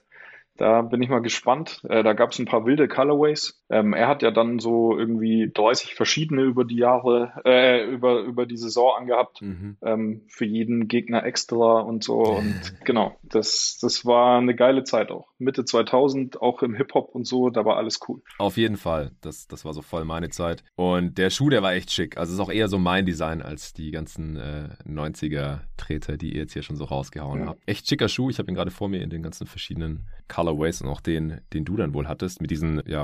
da 0.59 0.83
bin 0.83 1.03
ich 1.03 1.09
mal 1.09 1.23
gespannt. 1.23 1.81
Äh, 1.89 2.03
da 2.03 2.13
gab 2.13 2.33
es 2.33 2.39
ein 2.39 2.45
paar 2.45 2.67
wilde 2.67 2.89
Colorways. 2.89 3.60
Ähm, 3.71 3.93
er 3.93 4.09
hat 4.09 4.23
ja 4.23 4.33
dann 4.33 4.59
so 4.59 4.99
irgendwie 4.99 5.51
30 5.53 5.95
verschiedene 5.95 6.43
über 6.43 6.65
die 6.65 6.77
Jahre, 6.77 7.33
äh, 7.45 7.85
über, 7.85 8.21
über 8.21 8.45
die 8.45 8.57
Saison 8.57 8.95
angehabt, 8.99 9.41
mhm. 9.43 9.77
ähm, 9.83 10.23
für 10.27 10.45
jeden 10.45 10.89
Gegner 10.89 11.25
extra 11.25 11.81
und 11.81 12.03
so. 12.03 12.19
Und 12.21 12.75
genau, 12.85 13.17
das, 13.23 13.79
das 13.81 14.05
war 14.05 14.39
eine 14.39 14.57
geile 14.57 14.83
Zeit 14.83 15.11
auch. 15.11 15.29
Mitte 15.39 15.65
2000, 15.65 16.43
auch 16.43 16.63
im 16.63 16.75
Hip-Hop 16.75 17.15
und 17.15 17.27
so, 17.27 17.49
da 17.51 17.65
war 17.65 17.77
alles 17.77 18.01
cool. 18.09 18.21
Auf 18.39 18.57
jeden 18.57 18.77
Fall, 18.77 19.13
das, 19.21 19.47
das 19.47 19.65
war 19.65 19.73
so 19.73 19.83
voll 19.83 20.05
meine 20.05 20.31
Zeit. 20.31 20.65
Und 20.75 21.17
der 21.17 21.31
Schuh, 21.31 21.49
der 21.49 21.63
war 21.63 21.73
echt 21.73 21.93
schick. 21.93 22.19
Also 22.19 22.35
ist 22.35 22.41
auch 22.41 22.53
eher 22.53 22.69
so 22.69 22.79
mein 22.79 23.07
Design 23.07 23.41
als 23.41 23.73
die 23.73 23.93
ganzen 23.93 24.37
äh, 24.37 24.69
90er-Treter, 24.85 26.17
die 26.17 26.35
ihr 26.35 26.41
jetzt 26.41 26.55
hier 26.55 26.63
schon 26.63 26.77
so 26.77 26.85
rausgehauen 26.85 27.43
ja. 27.43 27.47
habt. 27.49 27.61
Echt 27.67 27.89
schicker 27.89 28.09
Schuh, 28.09 28.31
ich 28.31 28.39
habe 28.39 28.51
ihn 28.51 28.55
gerade 28.57 28.73
vor 28.73 28.89
mir 28.89 29.03
in 29.03 29.11
den 29.11 29.23
ganzen 29.23 29.47
verschiedenen 29.47 30.09
Colorways 30.29 30.83
und 30.83 30.89
auch 30.89 31.01
den, 31.01 31.41
den 31.53 31.65
du 31.65 31.77
dann 31.77 31.95
wohl 31.95 32.09
hattest, 32.09 32.41
mit 32.41 32.51
diesen 32.51 32.83
ja, 32.87 33.03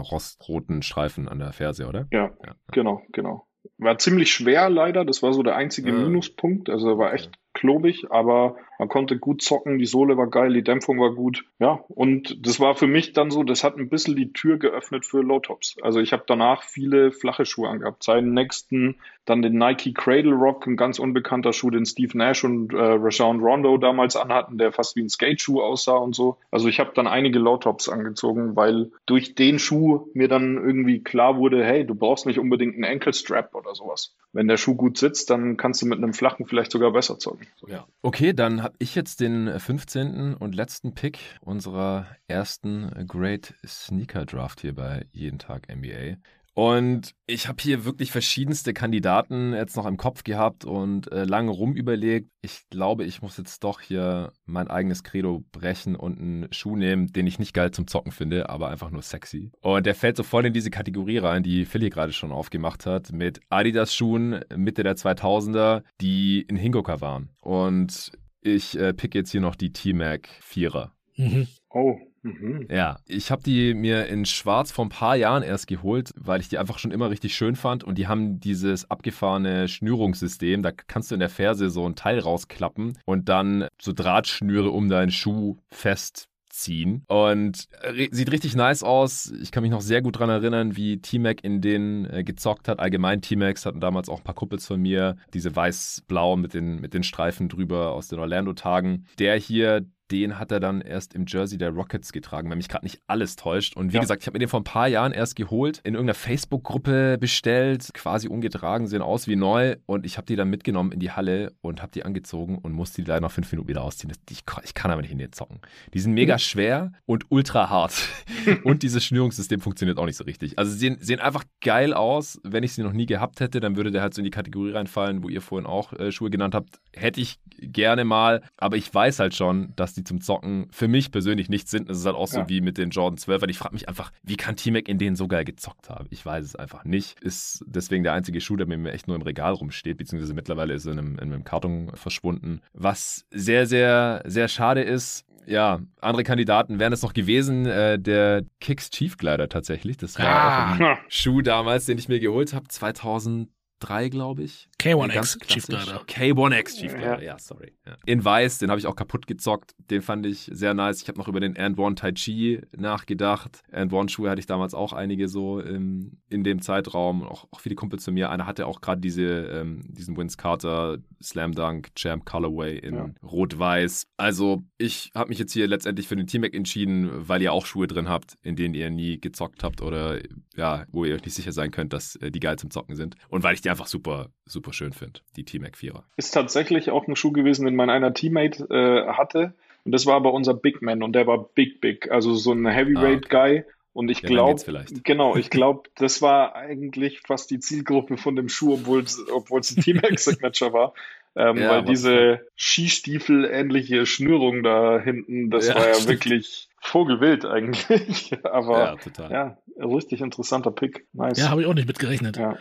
rostroten 0.56 0.82
Streifen 0.82 1.28
an 1.28 1.38
der 1.38 1.52
Ferse, 1.52 1.86
oder? 1.86 2.06
Ja, 2.10 2.30
ja. 2.44 2.54
genau, 2.72 3.02
genau. 3.12 3.46
War 3.78 3.98
ziemlich 3.98 4.32
schwer 4.32 4.70
leider, 4.70 5.04
das 5.04 5.22
war 5.22 5.32
so 5.32 5.42
der 5.42 5.56
einzige 5.56 5.90
ja. 5.90 5.96
Minuspunkt, 5.96 6.70
also 6.70 6.98
war 6.98 7.12
echt 7.12 7.32
klobig, 7.52 8.06
aber 8.10 8.56
man 8.78 8.88
konnte 8.88 9.18
gut 9.18 9.42
zocken, 9.42 9.78
die 9.78 9.86
Sohle 9.86 10.16
war 10.16 10.28
geil, 10.28 10.52
die 10.52 10.62
Dämpfung 10.62 11.00
war 11.00 11.14
gut. 11.14 11.44
Ja, 11.58 11.84
und 11.88 12.46
das 12.46 12.60
war 12.60 12.74
für 12.74 12.86
mich 12.86 13.12
dann 13.12 13.30
so, 13.30 13.42
das 13.42 13.64
hat 13.64 13.76
ein 13.76 13.88
bisschen 13.88 14.16
die 14.16 14.32
Tür 14.32 14.58
geöffnet 14.58 15.04
für 15.06 15.22
Low-Tops. 15.22 15.76
Also 15.82 16.00
ich 16.00 16.12
habe 16.12 16.24
danach 16.26 16.62
viele 16.62 17.12
flache 17.12 17.44
Schuhe 17.44 17.68
angehabt. 17.68 18.02
Seinen 18.02 18.34
nächsten, 18.34 18.96
dann 19.24 19.42
den 19.42 19.58
Nike 19.58 19.92
Cradle 19.92 20.34
Rock, 20.34 20.66
ein 20.66 20.76
ganz 20.76 20.98
unbekannter 20.98 21.52
Schuh, 21.52 21.70
den 21.70 21.86
Steve 21.86 22.16
Nash 22.16 22.44
und 22.44 22.72
äh, 22.72 22.76
Rashawn 22.76 23.40
Rondo 23.40 23.76
damals 23.78 24.16
anhatten, 24.16 24.58
der 24.58 24.72
fast 24.72 24.96
wie 24.96 25.02
ein 25.02 25.08
Skate-Schuh 25.08 25.60
aussah 25.60 25.96
und 25.96 26.14
so. 26.14 26.36
Also 26.50 26.68
ich 26.68 26.80
habe 26.80 26.92
dann 26.94 27.06
einige 27.06 27.38
Low-Tops 27.38 27.88
angezogen, 27.88 28.56
weil 28.56 28.90
durch 29.06 29.34
den 29.34 29.58
Schuh 29.58 30.08
mir 30.14 30.28
dann 30.28 30.56
irgendwie 30.56 31.02
klar 31.02 31.36
wurde, 31.36 31.64
hey, 31.64 31.86
du 31.86 31.94
brauchst 31.94 32.26
nicht 32.26 32.38
unbedingt 32.38 32.74
einen 32.74 32.84
Ankle-Strap 32.84 33.54
oder 33.54 33.74
sowas. 33.74 34.14
Wenn 34.32 34.48
der 34.48 34.58
Schuh 34.58 34.74
gut 34.74 34.98
sitzt, 34.98 35.30
dann 35.30 35.56
kannst 35.56 35.82
du 35.82 35.86
mit 35.86 35.98
einem 35.98 36.12
flachen 36.12 36.46
vielleicht 36.46 36.70
sogar 36.70 36.92
besser 36.92 37.18
zocken. 37.18 37.46
Ja. 37.66 37.86
Okay, 38.02 38.32
dann 38.32 38.65
habe 38.66 38.74
ich 38.80 38.96
jetzt 38.96 39.20
den 39.20 39.60
15. 39.60 40.34
und 40.34 40.56
letzten 40.56 40.92
Pick 40.92 41.20
unserer 41.40 42.08
ersten 42.26 42.90
Great 43.06 43.54
Sneaker 43.64 44.26
Draft 44.26 44.60
hier 44.60 44.74
bei 44.74 45.06
Jeden 45.12 45.38
Tag 45.38 45.68
NBA. 45.72 46.16
Und 46.52 47.14
ich 47.26 47.46
habe 47.46 47.62
hier 47.62 47.84
wirklich 47.84 48.10
verschiedenste 48.10 48.74
Kandidaten 48.74 49.52
jetzt 49.52 49.76
noch 49.76 49.86
im 49.86 49.98
Kopf 49.98 50.24
gehabt 50.24 50.64
und 50.64 51.12
äh, 51.12 51.22
lange 51.22 51.52
rumüberlegt. 51.52 52.28
Ich 52.42 52.68
glaube, 52.68 53.04
ich 53.04 53.22
muss 53.22 53.36
jetzt 53.36 53.62
doch 53.62 53.80
hier 53.80 54.32
mein 54.46 54.66
eigenes 54.66 55.04
Credo 55.04 55.44
brechen 55.52 55.94
und 55.94 56.18
einen 56.18 56.52
Schuh 56.52 56.74
nehmen, 56.74 57.12
den 57.12 57.28
ich 57.28 57.38
nicht 57.38 57.54
geil 57.54 57.70
zum 57.70 57.86
Zocken 57.86 58.10
finde, 58.10 58.48
aber 58.48 58.68
einfach 58.68 58.90
nur 58.90 59.02
sexy. 59.02 59.52
Und 59.60 59.86
der 59.86 59.94
fällt 59.94 60.16
so 60.16 60.24
voll 60.24 60.46
in 60.46 60.52
diese 60.52 60.70
Kategorie 60.70 61.18
rein, 61.18 61.44
die 61.44 61.66
Philly 61.66 61.88
gerade 61.88 62.12
schon 62.12 62.32
aufgemacht 62.32 62.84
hat, 62.84 63.12
mit 63.12 63.38
Adidas-Schuhen 63.48 64.40
Mitte 64.56 64.82
der 64.82 64.96
2000er, 64.96 65.84
die 66.00 66.40
in 66.40 66.56
Hingucker 66.56 67.00
waren. 67.00 67.30
Und 67.40 68.10
ich 68.46 68.78
äh, 68.78 68.92
pick 68.92 69.14
jetzt 69.14 69.30
hier 69.30 69.40
noch 69.40 69.56
die 69.56 69.72
T-Mac 69.72 70.28
4er. 70.42 70.90
Mhm. 71.16 71.48
Oh, 71.70 71.98
Mhm. 72.26 72.66
Ja, 72.70 72.98
ich 73.06 73.30
habe 73.30 73.42
die 73.42 73.72
mir 73.74 74.06
in 74.06 74.24
Schwarz 74.24 74.72
vor 74.72 74.84
ein 74.84 74.90
paar 74.90 75.16
Jahren 75.16 75.42
erst 75.42 75.68
geholt, 75.68 76.10
weil 76.16 76.40
ich 76.40 76.48
die 76.48 76.58
einfach 76.58 76.78
schon 76.78 76.90
immer 76.90 77.08
richtig 77.10 77.36
schön 77.36 77.54
fand. 77.54 77.84
Und 77.84 77.98
die 77.98 78.08
haben 78.08 78.40
dieses 78.40 78.90
abgefahrene 78.90 79.68
Schnürungssystem. 79.68 80.62
Da 80.62 80.72
kannst 80.72 81.10
du 81.10 81.14
in 81.14 81.20
der 81.20 81.28
Ferse 81.28 81.70
so 81.70 81.86
ein 81.88 81.94
Teil 81.94 82.18
rausklappen 82.18 82.98
und 83.04 83.28
dann 83.28 83.68
so 83.80 83.92
Drahtschnüre 83.92 84.70
um 84.70 84.88
deinen 84.88 85.12
Schuh 85.12 85.58
fest 85.70 86.28
ziehen. 86.56 87.04
Und 87.08 87.68
sieht 88.10 88.32
richtig 88.32 88.54
nice 88.54 88.82
aus. 88.82 89.32
Ich 89.42 89.52
kann 89.52 89.62
mich 89.62 89.70
noch 89.70 89.80
sehr 89.80 90.02
gut 90.02 90.16
daran 90.16 90.30
erinnern, 90.30 90.76
wie 90.76 90.98
T-Mac 90.98 91.44
in 91.44 91.60
den 91.60 92.06
äh, 92.06 92.24
gezockt 92.24 92.68
hat. 92.68 92.80
Allgemein 92.80 93.22
T-Macs 93.22 93.66
hatten 93.66 93.80
damals 93.80 94.08
auch 94.08 94.18
ein 94.18 94.24
paar 94.24 94.34
Kuppels 94.34 94.66
von 94.66 94.80
mir. 94.80 95.16
Diese 95.34 95.54
weiß-blau 95.54 96.36
mit 96.36 96.54
den, 96.54 96.80
mit 96.80 96.94
den 96.94 97.02
Streifen 97.02 97.48
drüber 97.48 97.92
aus 97.92 98.08
den 98.08 98.18
Orlando-Tagen. 98.18 99.06
Der 99.18 99.36
hier, 99.36 99.86
den 100.10 100.38
hat 100.38 100.52
er 100.52 100.60
dann 100.60 100.80
erst 100.80 101.14
im 101.14 101.24
Jersey 101.26 101.58
der 101.58 101.70
Rockets 101.70 102.12
getragen, 102.12 102.50
wenn 102.50 102.58
mich 102.58 102.68
gerade 102.68 102.84
nicht 102.84 103.00
alles 103.06 103.36
täuscht. 103.36 103.76
Und 103.76 103.92
wie 103.92 103.96
ja. 103.96 104.02
gesagt, 104.02 104.22
ich 104.22 104.26
habe 104.26 104.36
mir 104.36 104.40
den 104.40 104.48
vor 104.48 104.60
ein 104.60 104.64
paar 104.64 104.88
Jahren 104.88 105.12
erst 105.12 105.36
geholt, 105.36 105.80
in 105.84 105.94
irgendeiner 105.94 106.14
Facebook-Gruppe 106.14 107.18
bestellt, 107.18 107.90
quasi 107.94 108.28
ungetragen, 108.28 108.86
sehen 108.86 109.02
aus 109.02 109.26
wie 109.26 109.36
neu. 109.36 109.76
Und 109.86 110.06
ich 110.06 110.16
habe 110.16 110.26
die 110.26 110.36
dann 110.36 110.48
mitgenommen 110.48 110.92
in 110.92 111.00
die 111.00 111.10
Halle 111.10 111.52
und 111.60 111.82
habe 111.82 111.92
die 111.92 112.04
angezogen 112.04 112.58
und 112.58 112.72
musste 112.72 113.02
die 113.02 113.08
leider 113.08 113.22
nach 113.22 113.30
fünf 113.30 113.50
Minuten 113.50 113.68
wieder 113.68 113.82
ausziehen. 113.82 114.12
Ich, 114.30 114.44
ich 114.62 114.74
kann 114.74 114.90
aber 114.90 115.02
nicht 115.02 115.10
in 115.10 115.18
den 115.18 115.32
zocken. 115.32 115.60
Die 115.92 115.98
sind 115.98 116.14
mega 116.14 116.34
mhm. 116.34 116.38
schwer 116.38 116.92
und 117.04 117.26
ultra 117.30 117.68
hart. 117.68 118.08
und 118.64 118.82
dieses 118.82 119.04
Schnürungssystem 119.04 119.60
funktioniert 119.60 119.98
auch 119.98 120.06
nicht 120.06 120.16
so 120.16 120.24
richtig. 120.24 120.58
Also 120.58 120.72
sie 120.72 120.78
sehen, 120.78 120.98
sehen 121.00 121.20
einfach 121.20 121.44
geil 121.60 121.92
aus. 121.92 122.38
Wenn 122.44 122.62
ich 122.62 122.72
sie 122.72 122.82
noch 122.82 122.92
nie 122.92 123.06
gehabt 123.06 123.40
hätte, 123.40 123.60
dann 123.60 123.76
würde 123.76 123.90
der 123.90 124.02
halt 124.02 124.14
so 124.14 124.20
in 124.20 124.24
die 124.24 124.30
Kategorie 124.30 124.72
reinfallen, 124.72 125.22
wo 125.22 125.28
ihr 125.28 125.40
vorhin 125.40 125.66
auch 125.66 125.92
äh, 125.92 126.12
Schuhe 126.12 126.30
genannt 126.30 126.54
habt. 126.54 126.80
Hätte 126.92 127.20
ich 127.20 127.38
gerne 127.58 128.04
mal, 128.04 128.42
aber 128.56 128.76
ich 128.76 128.92
weiß 128.92 129.18
halt 129.18 129.34
schon, 129.34 129.72
dass 129.76 129.95
die 129.96 130.04
zum 130.04 130.20
Zocken 130.20 130.68
für 130.70 130.88
mich 130.88 131.10
persönlich 131.10 131.48
nichts 131.48 131.70
sind. 131.70 131.90
Es 131.90 131.98
ist 131.98 132.06
halt 132.06 132.16
auch 132.16 132.28
so 132.28 132.40
ja. 132.40 132.48
wie 132.48 132.60
mit 132.60 132.78
den 132.78 132.90
Jordan 132.90 133.18
12, 133.18 133.42
weil 133.42 133.50
ich 133.50 133.58
frage 133.58 133.74
mich 133.74 133.88
einfach, 133.88 134.12
wie 134.22 134.36
kann 134.36 134.56
T-Mac 134.56 134.88
in 134.88 134.98
denen 134.98 135.16
so 135.16 135.26
geil 135.28 135.44
gezockt 135.44 135.90
haben? 135.90 136.06
Ich 136.10 136.24
weiß 136.24 136.44
es 136.44 136.56
einfach 136.56 136.84
nicht. 136.84 137.20
Ist 137.20 137.64
deswegen 137.66 138.04
der 138.04 138.12
einzige 138.12 138.40
Schuh, 138.40 138.56
der 138.56 138.66
mir 138.66 138.92
echt 138.92 139.08
nur 139.08 139.16
im 139.16 139.22
Regal 139.22 139.52
rumsteht, 139.54 139.96
beziehungsweise 139.96 140.34
mittlerweile 140.34 140.74
ist 140.74 140.86
er 140.86 140.92
in 140.92 140.98
einem, 140.98 141.12
in 141.14 141.32
einem 141.32 141.44
Karton 141.44 141.90
verschwunden. 141.94 142.60
Was 142.72 143.26
sehr, 143.30 143.66
sehr, 143.66 144.22
sehr 144.26 144.48
schade 144.48 144.82
ist, 144.82 145.24
ja, 145.46 145.80
andere 146.00 146.24
Kandidaten 146.24 146.80
wären 146.80 146.92
es 146.92 147.02
noch 147.02 147.12
gewesen. 147.12 147.66
Äh, 147.66 148.00
der 148.00 148.44
Kicks 148.60 148.90
Chief 148.90 149.16
Glider 149.16 149.48
tatsächlich. 149.48 149.96
Das 149.96 150.18
war 150.18 150.26
ah. 150.26 150.74
auch 150.74 150.80
ein 150.80 150.96
Schuh 151.08 151.40
damals, 151.40 151.86
den 151.86 151.98
ich 151.98 152.08
mir 152.08 152.18
geholt 152.18 152.52
habe, 152.52 152.66
2000 152.66 153.48
3, 153.80 154.08
glaube 154.08 154.42
ich. 154.42 154.68
K1X 154.80 155.44
Chief 155.46 155.66
Glider. 155.66 156.02
K1X 156.06 156.76
Chief 156.76 156.92
Glider, 156.92 157.18
ja, 157.18 157.32
ja 157.32 157.38
sorry. 157.38 157.72
Ja. 157.86 157.96
In 158.04 158.24
Weiß, 158.24 158.58
den 158.58 158.70
habe 158.70 158.78
ich 158.78 158.86
auch 158.86 158.96
kaputt 158.96 159.26
gezockt. 159.26 159.74
Den 159.90 160.02
fand 160.02 160.26
ich 160.26 160.50
sehr 160.52 160.74
nice. 160.74 161.02
Ich 161.02 161.08
habe 161.08 161.18
noch 161.18 161.28
über 161.28 161.40
den 161.40 161.56
And 161.56 161.78
One 161.78 161.94
Tai 161.94 162.12
Chi 162.12 162.60
nachgedacht. 162.76 163.62
And 163.72 163.92
One 163.92 164.08
Schuhe 164.08 164.28
hatte 164.30 164.40
ich 164.40 164.46
damals 164.46 164.74
auch 164.74 164.92
einige 164.92 165.28
so 165.28 165.60
im, 165.60 166.18
in 166.28 166.44
dem 166.44 166.60
Zeitraum. 166.60 167.22
Auch, 167.22 167.46
auch 167.50 167.60
viele 167.60 167.74
Kumpels 167.74 168.04
zu 168.04 168.12
mir. 168.12 168.30
Einer 168.30 168.46
hatte 168.46 168.66
auch 168.66 168.80
gerade 168.80 169.00
diese, 169.00 169.24
ähm, 169.24 169.82
diesen 169.88 170.16
Vince 170.16 170.36
Carter 170.36 170.98
Slam 171.22 171.52
Dunk 171.52 171.94
Champ 171.94 172.26
Colorway 172.26 172.78
in 172.78 172.94
ja. 172.94 173.10
Rot-Weiß. 173.22 174.06
Also 174.18 174.64
ich 174.76 175.10
habe 175.14 175.30
mich 175.30 175.38
jetzt 175.38 175.52
hier 175.52 175.66
letztendlich 175.66 176.06
für 176.06 176.16
den 176.16 176.26
T-Mac 176.26 176.54
entschieden, 176.54 177.10
weil 177.28 177.40
ihr 177.40 177.52
auch 177.52 177.64
Schuhe 177.66 177.86
drin 177.86 178.08
habt, 178.08 178.34
in 178.42 178.56
denen 178.56 178.74
ihr 178.74 178.90
nie 178.90 179.18
gezockt 179.18 179.64
habt 179.64 179.80
oder 179.80 180.20
ja, 180.54 180.84
wo 180.90 181.04
ihr 181.04 181.14
euch 181.14 181.24
nicht 181.24 181.34
sicher 181.34 181.52
sein 181.52 181.70
könnt, 181.70 181.92
dass 181.92 182.16
äh, 182.16 182.30
die 182.30 182.40
geil 182.40 182.58
zum 182.58 182.70
Zocken 182.70 182.94
sind. 182.96 183.16
Und 183.28 183.42
weil 183.42 183.54
ich 183.54 183.60
die 183.60 183.70
einfach 183.70 183.86
super, 183.86 184.30
super 184.44 184.65
schön 184.72 184.92
finde, 184.92 185.20
die 185.36 185.44
T-Mac 185.44 185.76
4er. 185.76 186.02
Ist 186.16 186.32
tatsächlich 186.32 186.90
auch 186.90 187.06
ein 187.06 187.16
Schuh 187.16 187.32
gewesen, 187.32 187.64
den 187.64 187.76
mein 187.76 187.90
einer 187.90 188.14
Teammate 188.14 188.66
äh, 188.70 189.12
hatte. 189.12 189.54
Und 189.84 189.92
das 189.92 190.06
war 190.06 190.14
aber 190.14 190.32
unser 190.32 190.54
Big 190.54 190.82
Man 190.82 191.02
und 191.02 191.12
der 191.12 191.26
war 191.26 191.48
big, 191.54 191.80
big. 191.80 192.10
Also 192.10 192.34
so 192.34 192.52
ein 192.52 192.66
Heavyweight-Guy. 192.66 193.58
Ah, 193.58 193.60
okay. 193.60 193.64
Und 193.92 194.10
ich 194.10 194.20
ja, 194.20 194.28
glaube, 194.28 194.62
genau, 195.04 195.36
ich 195.36 195.48
glaube, 195.48 195.88
das 195.96 196.20
war 196.20 196.54
eigentlich 196.54 197.20
fast 197.20 197.50
die 197.50 197.60
Zielgruppe 197.60 198.18
von 198.18 198.36
dem 198.36 198.50
Schuh, 198.50 198.74
obwohl 198.74 199.00
es 199.00 199.76
ein 199.76 199.82
Team-Mac 199.82 200.18
Signature 200.18 200.72
war. 200.72 200.92
Ähm, 201.34 201.58
ja, 201.58 201.70
weil 201.70 201.84
diese 201.84 202.40
Skistiefel-ähnliche 202.56 204.06
Schnürung 204.06 204.62
da 204.62 204.98
hinten, 204.98 205.50
das 205.50 205.68
ja, 205.68 205.74
war 205.74 205.88
ja 205.88 205.94
stimmt. 205.94 206.08
wirklich 206.08 206.68
Vogelwild 206.80 207.44
eigentlich. 207.44 208.32
Aber 208.44 208.78
ja, 208.78 208.96
total. 208.96 209.30
ja, 209.30 209.58
richtig 209.78 210.22
interessanter 210.22 210.70
Pick. 210.70 211.06
Nice. 211.12 211.38
Ja, 211.38 211.50
habe 211.50 211.60
ich 211.60 211.66
auch 211.66 211.74
nicht 211.74 211.88
mitgerechnet. 211.88 212.38
Ja. 212.38 212.56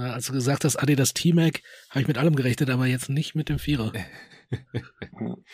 Ja, 0.00 0.14
als 0.14 0.26
du 0.26 0.32
gesagt 0.32 0.64
hast, 0.64 0.76
Adidas 0.76 1.12
T-Mac, 1.12 1.60
habe 1.90 2.00
ich 2.00 2.08
mit 2.08 2.16
allem 2.16 2.34
gerechnet, 2.34 2.70
aber 2.70 2.86
jetzt 2.86 3.10
nicht 3.10 3.34
mit 3.34 3.50
dem 3.50 3.58
Vierer. 3.58 3.92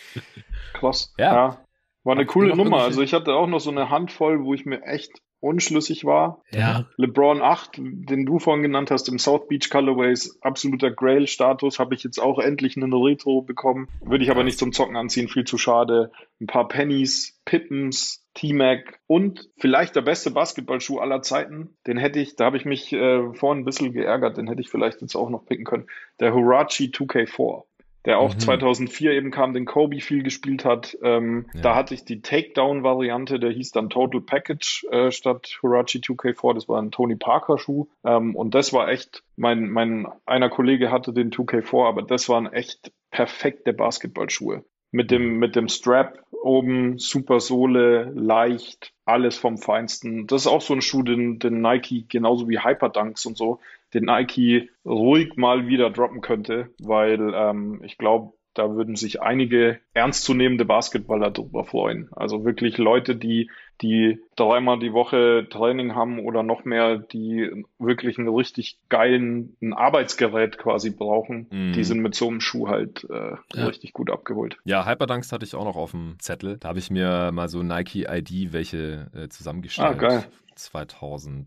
Krass. 0.73 1.13
Ja. 1.19 1.35
ja. 1.35 1.67
War 2.05 2.13
eine 2.13 2.23
Hat 2.23 2.29
coole 2.29 2.55
Nummer. 2.55 2.83
Also 2.83 3.03
ich 3.03 3.13
hatte 3.13 3.35
auch 3.35 3.49
noch 3.49 3.59
so 3.59 3.71
eine 3.71 3.91
Handvoll, 3.91 4.45
wo 4.45 4.55
ich 4.55 4.65
mir 4.65 4.83
echt 4.83 5.21
unschlüssig 5.47 6.05
war. 6.05 6.43
Ja. 6.51 6.87
LeBron 6.97 7.41
8, 7.41 7.79
den 7.79 8.27
du 8.27 8.39
vorhin 8.39 8.63
genannt 8.63 8.91
hast, 8.91 9.09
im 9.09 9.19
South 9.19 9.49
Beach 9.49 9.71
Colorways, 9.71 10.39
absoluter 10.43 10.91
Grail-Status, 10.91 11.79
habe 11.79 11.95
ich 11.95 12.03
jetzt 12.03 12.19
auch 12.19 12.39
endlich 12.39 12.77
einen 12.77 12.93
Retro 12.93 13.43
bekommen. 13.43 13.89
Würde 14.01 14.25
ich 14.25 14.31
aber 14.31 14.45
nicht 14.45 14.59
zum 14.59 14.73
Zocken 14.73 14.97
anziehen, 14.97 15.29
viel 15.29 15.45
zu 15.45 15.57
schade. 15.57 16.11
Ein 16.41 16.47
paar 16.47 16.69
Pennies, 16.69 17.41
Pippens, 17.45 18.27
T-Mac 18.35 19.01
und 19.07 19.49
vielleicht 19.57 19.97
der 19.97 20.03
beste 20.03 20.31
Basketballschuh 20.31 20.99
aller 20.99 21.23
Zeiten. 21.23 21.71
Den 21.87 21.97
hätte 21.97 22.21
ich, 22.21 22.37
da 22.37 22.45
habe 22.45 22.59
ich 22.59 22.67
mich 22.67 22.93
äh, 22.93 23.33
vorhin 23.33 23.63
ein 23.63 23.65
bisschen 23.65 23.93
geärgert, 23.93 24.37
den 24.37 24.49
hätte 24.49 24.61
ich 24.61 24.69
vielleicht 24.69 25.01
jetzt 25.01 25.17
auch 25.17 25.31
noch 25.31 25.47
picken 25.47 25.65
können. 25.65 25.87
Der 26.21 26.35
Hurachi 26.35 26.89
2K4 26.89 27.65
der 28.07 28.19
auch 28.21 28.35
mhm. 28.35 28.39
2004 28.39 29.13
eben 29.13 29.31
kam, 29.31 29.53
den 29.53 29.67
Kobe 29.67 30.01
viel 30.01 30.23
gespielt 30.23 30.65
hat. 30.65 30.97
Ähm, 31.03 31.47
ja. 31.55 31.61
Da 31.61 31.75
hatte 31.75 31.93
ich 31.93 32.05
die 32.05 32.23
Takedown-Variante, 32.23 33.41
der 33.41 33.51
hieß 33.51 33.73
dann 33.73 33.91
Total 33.91 34.21
Package 34.21 34.87
äh, 34.91 35.11
statt 35.11 35.59
Hurachi 35.63 35.99
2K4. 35.99 36.55
Das 36.55 36.69
war 36.69 36.81
ein 36.81 36.93
Tony 36.93 37.17
Parker-Schuh. 37.17 37.89
Ähm, 38.05 38.37
und 38.37 38.55
das 38.55 38.73
war 38.73 38.89
echt, 38.89 39.25
mein, 39.37 39.69
mein 39.69 40.07
einer 40.25 40.49
Kollege 40.49 40.91
hatte 40.91 41.13
den 41.13 41.33
2K4, 41.33 41.87
aber 41.87 42.03
das 42.03 42.29
waren 42.29 42.47
echt 42.53 42.93
perfekte 43.11 43.73
Basketballschuhe. 43.73 44.65
Mit 44.93 45.11
dem, 45.11 45.39
mit 45.39 45.57
dem 45.57 45.69
Strap 45.69 46.25
oben, 46.43 46.99
super 46.99 47.41
Sohle, 47.41 48.13
leicht, 48.15 48.93
alles 49.05 49.37
vom 49.37 49.59
Feinsten. 49.59 50.29
Das 50.29 50.43
ist 50.43 50.47
auch 50.47 50.61
so 50.61 50.75
ein 50.75 50.81
Schuh, 50.81 51.03
den, 51.03 51.41
den 51.41 51.61
Nike 51.61 52.07
genauso 52.09 52.49
wie 52.49 52.61
Hyperdunks 52.61 53.27
und 53.27 53.37
so, 53.37 53.59
den 53.95 54.05
Nike 54.05 54.71
ruhig 54.85 55.37
mal 55.37 55.69
wieder 55.69 55.91
droppen 55.91 56.21
könnte, 56.21 56.75
weil 56.79 57.33
ähm, 57.35 57.81
ich 57.85 57.99
glaube, 57.99 58.35
da 58.55 58.75
würden 58.75 58.97
sich 58.97 59.21
einige 59.21 59.81
ernstzunehmende 59.97 60.67
Basketballer 60.67 61.31
drüber 61.31 61.65
freuen. 61.65 62.09
Also 62.13 62.45
wirklich 62.45 62.77
Leute, 62.77 63.17
die, 63.17 63.51
die 63.81 64.21
dreimal 64.37 64.79
die 64.79 64.93
Woche 64.93 65.47
Training 65.51 65.95
haben 65.95 66.19
oder 66.19 66.43
noch 66.43 66.65
mehr, 66.65 66.99
die 66.99 67.65
wirklich 67.79 68.19
einen 68.19 68.29
richtig 68.29 68.79
geilen 68.91 69.57
ein 69.63 69.73
Arbeitsgerät 69.73 70.59
quasi 70.59 70.91
brauchen, 70.91 71.47
mm. 71.51 71.73
die 71.73 71.85
sind 71.85 72.01
mit 72.01 72.15
so 72.15 72.29
einem 72.29 72.41
Schuh 72.41 72.69
halt 72.69 73.07
äh, 73.09 73.37
ja. 73.55 73.67
richtig 73.67 73.95
gut 73.95 74.11
abgeholt. 74.11 74.59
Ja, 74.65 74.87
Hyperdunks 74.87 75.33
hatte 75.33 75.47
ich 75.47 75.55
auch 75.55 75.65
noch 75.65 75.77
auf 75.77 75.93
dem 75.93 76.17
Zettel. 76.19 76.59
Da 76.59 76.69
habe 76.69 76.79
ich 76.79 76.91
mir 76.91 77.33
mal 77.33 77.49
so 77.49 77.63
Nike 77.63 78.07
ID 78.07 78.53
welche 78.53 79.11
äh, 79.15 79.29
zusammengestellt. 79.29 79.89
Ah, 79.89 79.95
geil. 79.95 80.25
2008, 80.57 81.47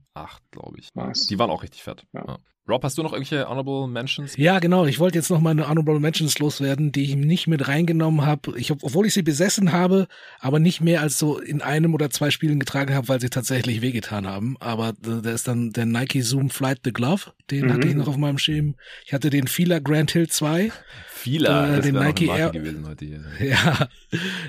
glaube 0.51 0.79
ich. 0.79 0.93
Nice. 0.95 1.27
Die 1.27 1.37
waren 1.37 1.51
auch 1.51 1.61
richtig 1.63 1.83
fett. 1.83 2.05
Ja. 2.13 2.23
Ja. 2.27 2.37
Rob, 2.69 2.83
hast 2.83 2.99
du 2.99 3.03
noch 3.03 3.13
irgendwelche 3.13 3.49
Honorable 3.49 3.87
Mentions? 3.87 4.37
Ja, 4.37 4.59
genau. 4.59 4.85
Ich 4.85 4.99
wollte 4.99 5.17
jetzt 5.17 5.31
noch 5.31 5.39
meine 5.39 5.67
Honorable 5.67 5.99
Mentions 5.99 6.37
loswerden, 6.37 6.91
die 6.91 7.03
ich 7.03 7.15
nicht 7.15 7.47
mit 7.47 7.67
reingenommen 7.67 8.25
habe. 8.25 8.38
Ich, 8.55 8.71
obwohl 8.71 9.05
ich 9.05 9.13
sie 9.13 9.21
besessen 9.21 9.71
habe, 9.71 10.07
aber 10.39 10.59
nicht 10.59 10.81
mehr 10.81 11.01
als 11.01 11.17
so 11.17 11.39
in 11.39 11.61
einem 11.61 11.93
oder 11.93 12.09
zwei 12.09 12.31
Spielen 12.31 12.59
getragen 12.59 12.93
habe, 12.93 13.07
weil 13.07 13.21
sie 13.21 13.29
tatsächlich 13.29 13.81
wehgetan 13.81 14.27
haben. 14.27 14.57
Aber 14.59 14.93
da 15.01 15.31
ist 15.31 15.47
dann 15.47 15.71
der 15.71 15.85
Nike 15.85 16.21
Zoom 16.21 16.49
Flight 16.49 16.79
the 16.83 16.93
Glove. 16.93 17.31
Den 17.51 17.65
mhm. 17.65 17.73
hatte 17.73 17.87
ich 17.87 17.95
noch 17.95 18.07
auf 18.07 18.17
meinem 18.17 18.37
Schirm. 18.37 18.75
Ich 19.05 19.13
hatte 19.13 19.29
den 19.29 19.47
Fila 19.47 19.79
Grand 19.79 20.11
Hill 20.11 20.27
2. 20.27 20.71
Fila, 21.07 21.77
äh, 21.77 21.81
den 21.81 21.95
Nike 21.95 22.27
Air, 22.27 22.49
gewesen 22.51 22.87
heute 22.87 23.05
hier. 23.05 23.23
Ja, 23.39 23.89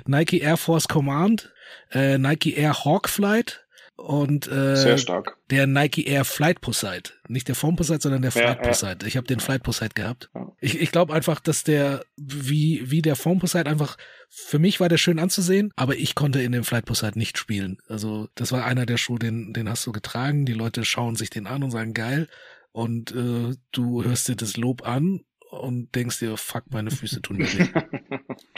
Nike 0.06 0.38
Air 0.38 0.56
Force 0.56 0.86
Command, 0.86 1.52
äh, 1.92 2.18
Nike 2.18 2.54
Air 2.56 2.84
Hawk 2.84 3.08
Flight 3.08 3.64
und 4.00 4.50
äh, 4.50 4.76
Sehr 4.76 4.98
stark. 4.98 5.36
der 5.50 5.66
Nike 5.66 6.06
Air 6.06 6.24
Flight 6.24 6.60
Poseid. 6.60 7.18
Nicht 7.28 7.48
der 7.48 7.54
Form 7.54 7.76
Poseid, 7.76 8.00
sondern 8.00 8.22
der 8.22 8.32
Flight 8.32 8.58
ja, 8.62 8.68
Poseid. 8.68 9.02
Ich 9.04 9.16
habe 9.16 9.26
den 9.26 9.40
Flight 9.40 9.62
Poseid 9.62 9.94
gehabt. 9.94 10.30
Ja. 10.34 10.50
Ich, 10.58 10.80
ich 10.80 10.90
glaube 10.90 11.12
einfach, 11.12 11.38
dass 11.38 11.64
der, 11.64 12.04
wie, 12.16 12.90
wie 12.90 13.02
der 13.02 13.14
Form 13.14 13.38
Poseid 13.40 13.68
einfach, 13.68 13.98
für 14.28 14.58
mich 14.58 14.80
war 14.80 14.88
der 14.88 14.96
schön 14.96 15.18
anzusehen, 15.18 15.72
aber 15.76 15.96
ich 15.96 16.14
konnte 16.14 16.40
in 16.42 16.52
dem 16.52 16.64
Flight 16.64 16.86
Poseid 16.86 17.16
nicht 17.16 17.36
spielen. 17.36 17.78
Also 17.88 18.28
das 18.34 18.52
war 18.52 18.64
einer 18.64 18.86
der 18.86 18.96
Schuhe, 18.96 19.18
den, 19.18 19.52
den 19.52 19.68
hast 19.68 19.86
du 19.86 19.92
getragen. 19.92 20.46
Die 20.46 20.54
Leute 20.54 20.84
schauen 20.84 21.16
sich 21.16 21.28
den 21.28 21.46
an 21.46 21.62
und 21.62 21.70
sagen, 21.70 21.92
geil. 21.92 22.28
Und 22.72 23.12
äh, 23.12 23.54
du 23.72 24.04
hörst 24.04 24.28
dir 24.28 24.36
das 24.36 24.56
Lob 24.56 24.86
an 24.86 25.20
und 25.50 25.94
denkst 25.94 26.20
dir, 26.20 26.36
fuck, 26.36 26.64
meine 26.70 26.90
Füße 26.90 27.20
tun 27.20 27.36
mir 27.36 27.52
weh. 27.52 27.66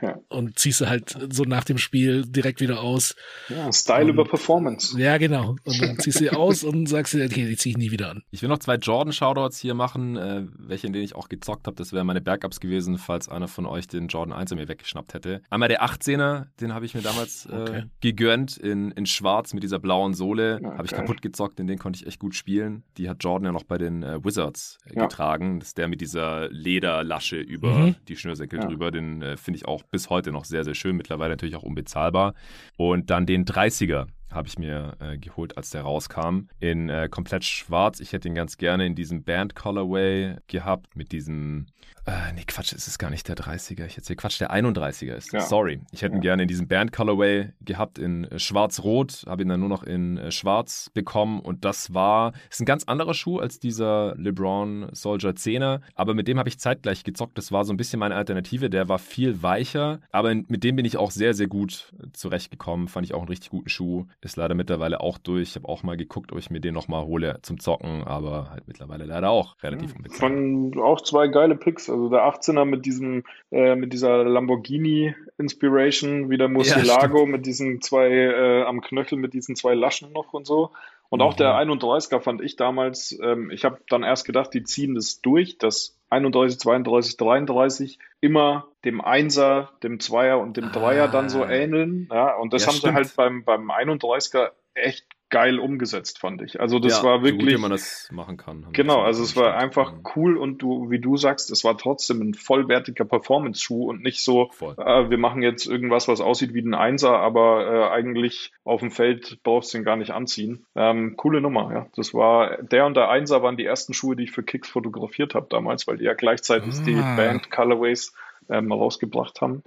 Ja. 0.00 0.18
Und 0.28 0.58
ziehst 0.58 0.80
du 0.80 0.88
halt 0.88 1.16
so 1.30 1.44
nach 1.44 1.64
dem 1.64 1.78
Spiel 1.78 2.24
direkt 2.26 2.60
wieder 2.60 2.80
aus. 2.80 3.16
Ja, 3.48 3.72
Style 3.72 4.04
und, 4.04 4.10
über 4.10 4.24
Performance. 4.24 4.98
Ja, 4.98 5.18
genau. 5.18 5.56
Und 5.64 5.82
dann 5.82 5.98
ziehst 5.98 6.20
du 6.20 6.24
sie 6.24 6.30
aus 6.30 6.64
und 6.64 6.86
sagst 6.88 7.14
dir, 7.14 7.24
okay, 7.24 7.46
die 7.46 7.56
zieh 7.56 7.70
ich 7.70 7.78
nie 7.78 7.90
wieder 7.90 8.10
an. 8.10 8.22
Ich 8.30 8.42
will 8.42 8.48
noch 8.48 8.58
zwei 8.58 8.76
Jordan-Shoutouts 8.76 9.58
hier 9.58 9.74
machen, 9.74 10.16
äh, 10.16 10.44
welche, 10.56 10.86
in 10.86 10.92
denen 10.92 11.04
ich 11.04 11.14
auch 11.14 11.28
gezockt 11.28 11.66
habe. 11.66 11.76
Das 11.76 11.92
wären 11.92 12.06
meine 12.06 12.20
Backups 12.20 12.60
gewesen, 12.60 12.98
falls 12.98 13.28
einer 13.28 13.48
von 13.48 13.66
euch 13.66 13.88
den 13.88 14.08
Jordan 14.08 14.32
1 14.32 14.54
mir 14.54 14.68
weggeschnappt 14.68 15.14
hätte. 15.14 15.42
Einmal 15.50 15.68
der 15.68 15.82
18er, 15.84 16.46
den 16.60 16.74
habe 16.74 16.84
ich 16.84 16.94
mir 16.94 17.02
damals 17.02 17.46
äh, 17.46 17.54
okay. 17.54 17.84
gegönnt 18.00 18.56
in, 18.56 18.90
in 18.92 19.06
schwarz 19.06 19.52
mit 19.54 19.62
dieser 19.62 19.78
blauen 19.78 20.14
Sohle. 20.14 20.60
Okay. 20.62 20.76
Habe 20.76 20.86
ich 20.86 20.92
kaputt 20.92 21.22
gezockt, 21.22 21.60
in 21.60 21.66
den 21.66 21.78
konnte 21.78 21.98
ich 22.00 22.06
echt 22.06 22.20
gut 22.20 22.34
spielen. 22.34 22.84
Die 22.96 23.08
hat 23.08 23.22
Jordan 23.22 23.46
ja 23.46 23.52
noch 23.52 23.64
bei 23.64 23.78
den 23.78 24.02
äh, 24.02 24.24
Wizards 24.24 24.78
äh, 24.86 24.96
ja. 24.96 25.02
getragen. 25.02 25.58
Das 25.60 25.68
ist 25.68 25.78
der 25.78 25.88
mit 25.88 26.00
dieser 26.00 26.48
Lederlasche 26.50 27.36
über 27.36 27.78
mhm. 27.78 27.96
die 28.06 28.16
Schnürsenkel 28.16 28.60
ja. 28.60 28.66
drüber. 28.66 28.90
Den 28.90 29.22
äh, 29.22 29.36
finde 29.36 29.58
ich 29.58 29.66
auch 29.66 29.82
bis 29.90 30.10
heute 30.10 30.32
noch 30.32 30.44
sehr, 30.44 30.64
sehr 30.64 30.74
schön. 30.74 30.96
Mittlerweile 30.96 31.30
natürlich 31.30 31.56
auch 31.56 31.62
unbezahlbar. 31.62 32.34
Und 32.76 33.10
dann 33.10 33.26
den 33.26 33.44
30er 33.44 34.06
habe 34.30 34.48
ich 34.48 34.58
mir 34.58 34.96
äh, 35.00 35.16
geholt, 35.16 35.56
als 35.56 35.70
der 35.70 35.82
rauskam. 35.82 36.48
In 36.60 36.88
äh, 36.88 37.08
komplett 37.10 37.44
schwarz. 37.44 38.00
Ich 38.00 38.12
hätte 38.12 38.28
ihn 38.28 38.34
ganz 38.34 38.58
gerne 38.58 38.86
in 38.86 38.94
diesem 38.94 39.24
Band 39.24 39.54
Colorway 39.54 40.36
gehabt. 40.46 40.96
Mit 40.96 41.12
diesem. 41.12 41.66
Äh, 42.08 42.32
nee, 42.34 42.44
Quatsch, 42.46 42.72
ist 42.72 42.88
es 42.88 42.98
gar 42.98 43.10
nicht 43.10 43.28
der 43.28 43.36
30er. 43.36 43.84
Ich 43.84 43.98
erzähle 43.98 44.16
Quatsch, 44.16 44.40
der 44.40 44.50
31er 44.50 45.14
ist. 45.14 45.30
Ja. 45.30 45.40
Sorry. 45.40 45.80
Ich 45.92 46.00
hätte 46.00 46.14
ihn 46.14 46.22
gerne 46.22 46.42
in 46.42 46.48
diesem 46.48 46.66
Band 46.66 46.90
Colorway 46.90 47.50
gehabt, 47.60 47.98
in 47.98 48.24
äh, 48.24 48.38
schwarz-rot. 48.38 49.24
Habe 49.26 49.42
ihn 49.42 49.48
dann 49.50 49.60
nur 49.60 49.68
noch 49.68 49.82
in 49.82 50.16
äh, 50.16 50.30
schwarz 50.30 50.90
bekommen. 50.94 51.40
Und 51.40 51.66
das 51.66 51.92
war. 51.92 52.32
Ist 52.50 52.60
ein 52.60 52.64
ganz 52.64 52.84
anderer 52.84 53.12
Schuh 53.12 53.38
als 53.40 53.60
dieser 53.60 54.14
LeBron 54.16 54.88
Soldier 54.92 55.32
10er. 55.32 55.80
Aber 55.94 56.14
mit 56.14 56.28
dem 56.28 56.38
habe 56.38 56.48
ich 56.48 56.58
zeitgleich 56.58 57.04
gezockt. 57.04 57.36
Das 57.36 57.52
war 57.52 57.66
so 57.66 57.74
ein 57.74 57.76
bisschen 57.76 58.00
meine 58.00 58.14
Alternative. 58.14 58.70
Der 58.70 58.88
war 58.88 58.98
viel 58.98 59.42
weicher. 59.42 60.00
Aber 60.10 60.34
mit 60.34 60.64
dem 60.64 60.76
bin 60.76 60.86
ich 60.86 60.96
auch 60.96 61.10
sehr, 61.10 61.34
sehr 61.34 61.46
gut 61.46 61.92
äh, 62.02 62.06
zurechtgekommen. 62.14 62.88
Fand 62.88 63.04
ich 63.04 63.12
auch 63.12 63.20
einen 63.20 63.28
richtig 63.28 63.50
guten 63.50 63.68
Schuh. 63.68 64.06
Ist 64.22 64.36
leider 64.36 64.54
mittlerweile 64.54 65.00
auch 65.00 65.18
durch. 65.18 65.50
Ich 65.50 65.56
habe 65.56 65.68
auch 65.68 65.82
mal 65.82 65.98
geguckt, 65.98 66.32
ob 66.32 66.38
ich 66.38 66.48
mir 66.48 66.60
den 66.60 66.72
nochmal 66.72 67.04
hole 67.04 67.38
zum 67.42 67.60
Zocken, 67.60 68.04
aber 68.04 68.48
halt 68.50 68.66
mittlerweile 68.66 69.04
leider 69.04 69.28
auch 69.28 69.62
relativ 69.62 69.94
unbekannt. 69.94 70.18
Von 70.18 70.80
auch 70.80 71.02
zwei 71.02 71.28
geile 71.28 71.54
Picks. 71.54 71.90
Also 71.98 72.10
der 72.10 72.22
18er 72.22 72.64
mit 72.64 72.86
diesem, 72.86 73.24
äh, 73.50 73.74
mit 73.74 73.92
dieser 73.92 74.22
Lamborghini 74.22 75.16
Inspiration, 75.36 76.30
wie 76.30 76.38
der 76.38 76.48
Murcielago 76.48 77.20
ja, 77.20 77.26
mit 77.26 77.44
diesen 77.44 77.80
zwei 77.80 78.08
äh, 78.08 78.62
am 78.62 78.80
Knöchel, 78.80 79.18
mit 79.18 79.34
diesen 79.34 79.56
zwei 79.56 79.74
Laschen 79.74 80.12
noch 80.12 80.32
und 80.32 80.46
so. 80.46 80.70
Und 81.10 81.22
auch 81.22 81.34
der 81.34 81.54
31er 81.54 82.20
fand 82.20 82.40
ich 82.40 82.56
damals, 82.56 83.18
ähm, 83.20 83.50
ich 83.50 83.64
habe 83.64 83.80
dann 83.88 84.04
erst 84.04 84.26
gedacht, 84.26 84.54
die 84.54 84.62
ziehen 84.62 84.94
das 84.94 85.20
durch, 85.22 85.58
das 85.58 85.98
31, 86.10 86.60
32, 86.60 87.16
33 87.16 87.98
immer 88.20 88.68
dem 88.84 89.00
Einser, 89.00 89.70
dem 89.82 89.98
Zweier 89.98 90.38
und 90.38 90.56
dem 90.56 90.70
Dreier 90.70 91.04
ah. 91.04 91.08
dann 91.08 91.28
so 91.28 91.42
ah. 91.42 91.50
ähneln. 91.50 92.08
Ja, 92.12 92.36
und 92.36 92.52
das 92.52 92.62
ja, 92.62 92.68
haben 92.68 92.76
stimmt. 92.76 92.92
sie 92.92 92.94
halt 92.94 93.16
beim, 93.16 93.44
beim 93.44 93.70
31er 93.70 94.50
echt 94.74 95.04
geil 95.30 95.58
umgesetzt, 95.58 96.18
fand 96.18 96.42
ich. 96.42 96.60
Also 96.60 96.78
das 96.78 96.98
ja, 96.98 97.04
war 97.04 97.22
wirklich. 97.22 97.40
So 97.40 97.46
gut, 97.46 97.58
wie 97.58 97.62
man 97.62 97.70
das 97.70 98.08
machen 98.12 98.36
kann. 98.36 98.66
Genau, 98.72 99.02
also 99.02 99.22
es 99.22 99.36
war 99.36 99.56
einfach 99.56 99.92
cool 100.16 100.36
und 100.36 100.58
du, 100.58 100.90
wie 100.90 100.98
du 100.98 101.16
sagst, 101.16 101.50
es 101.50 101.64
war 101.64 101.76
trotzdem 101.76 102.20
ein 102.22 102.34
vollwertiger 102.34 103.04
Performance-Schuh 103.04 103.88
und 103.88 104.02
nicht 104.02 104.22
so, 104.22 104.50
äh, 104.60 105.10
wir 105.10 105.18
machen 105.18 105.42
jetzt 105.42 105.66
irgendwas, 105.66 106.08
was 106.08 106.20
aussieht 106.20 106.54
wie 106.54 106.62
ein 106.62 106.74
Einser, 106.74 107.18
aber 107.18 107.66
äh, 107.66 107.94
eigentlich 107.94 108.52
auf 108.64 108.80
dem 108.80 108.90
Feld 108.90 109.42
brauchst 109.42 109.74
du 109.74 109.78
ihn 109.78 109.84
gar 109.84 109.96
nicht 109.96 110.10
anziehen. 110.10 110.66
Ähm, 110.74 111.16
coole 111.16 111.40
Nummer, 111.40 111.72
ja. 111.72 111.86
Das 111.96 112.14
war, 112.14 112.62
der 112.62 112.86
und 112.86 112.96
der 112.96 113.10
Einser 113.10 113.42
waren 113.42 113.56
die 113.56 113.64
ersten 113.64 113.92
Schuhe, 113.92 114.16
die 114.16 114.24
ich 114.24 114.32
für 114.32 114.42
Kicks 114.42 114.68
fotografiert 114.68 115.34
habe 115.34 115.46
damals, 115.50 115.86
weil 115.86 115.98
die 115.98 116.04
ja 116.04 116.14
gleichzeitig 116.14 116.74
ah. 116.78 116.82
die 116.86 116.94
Band 116.94 117.50
Colorways 117.50 118.14
ähm, 118.48 118.72
rausgebracht 118.72 119.40
haben. 119.40 119.62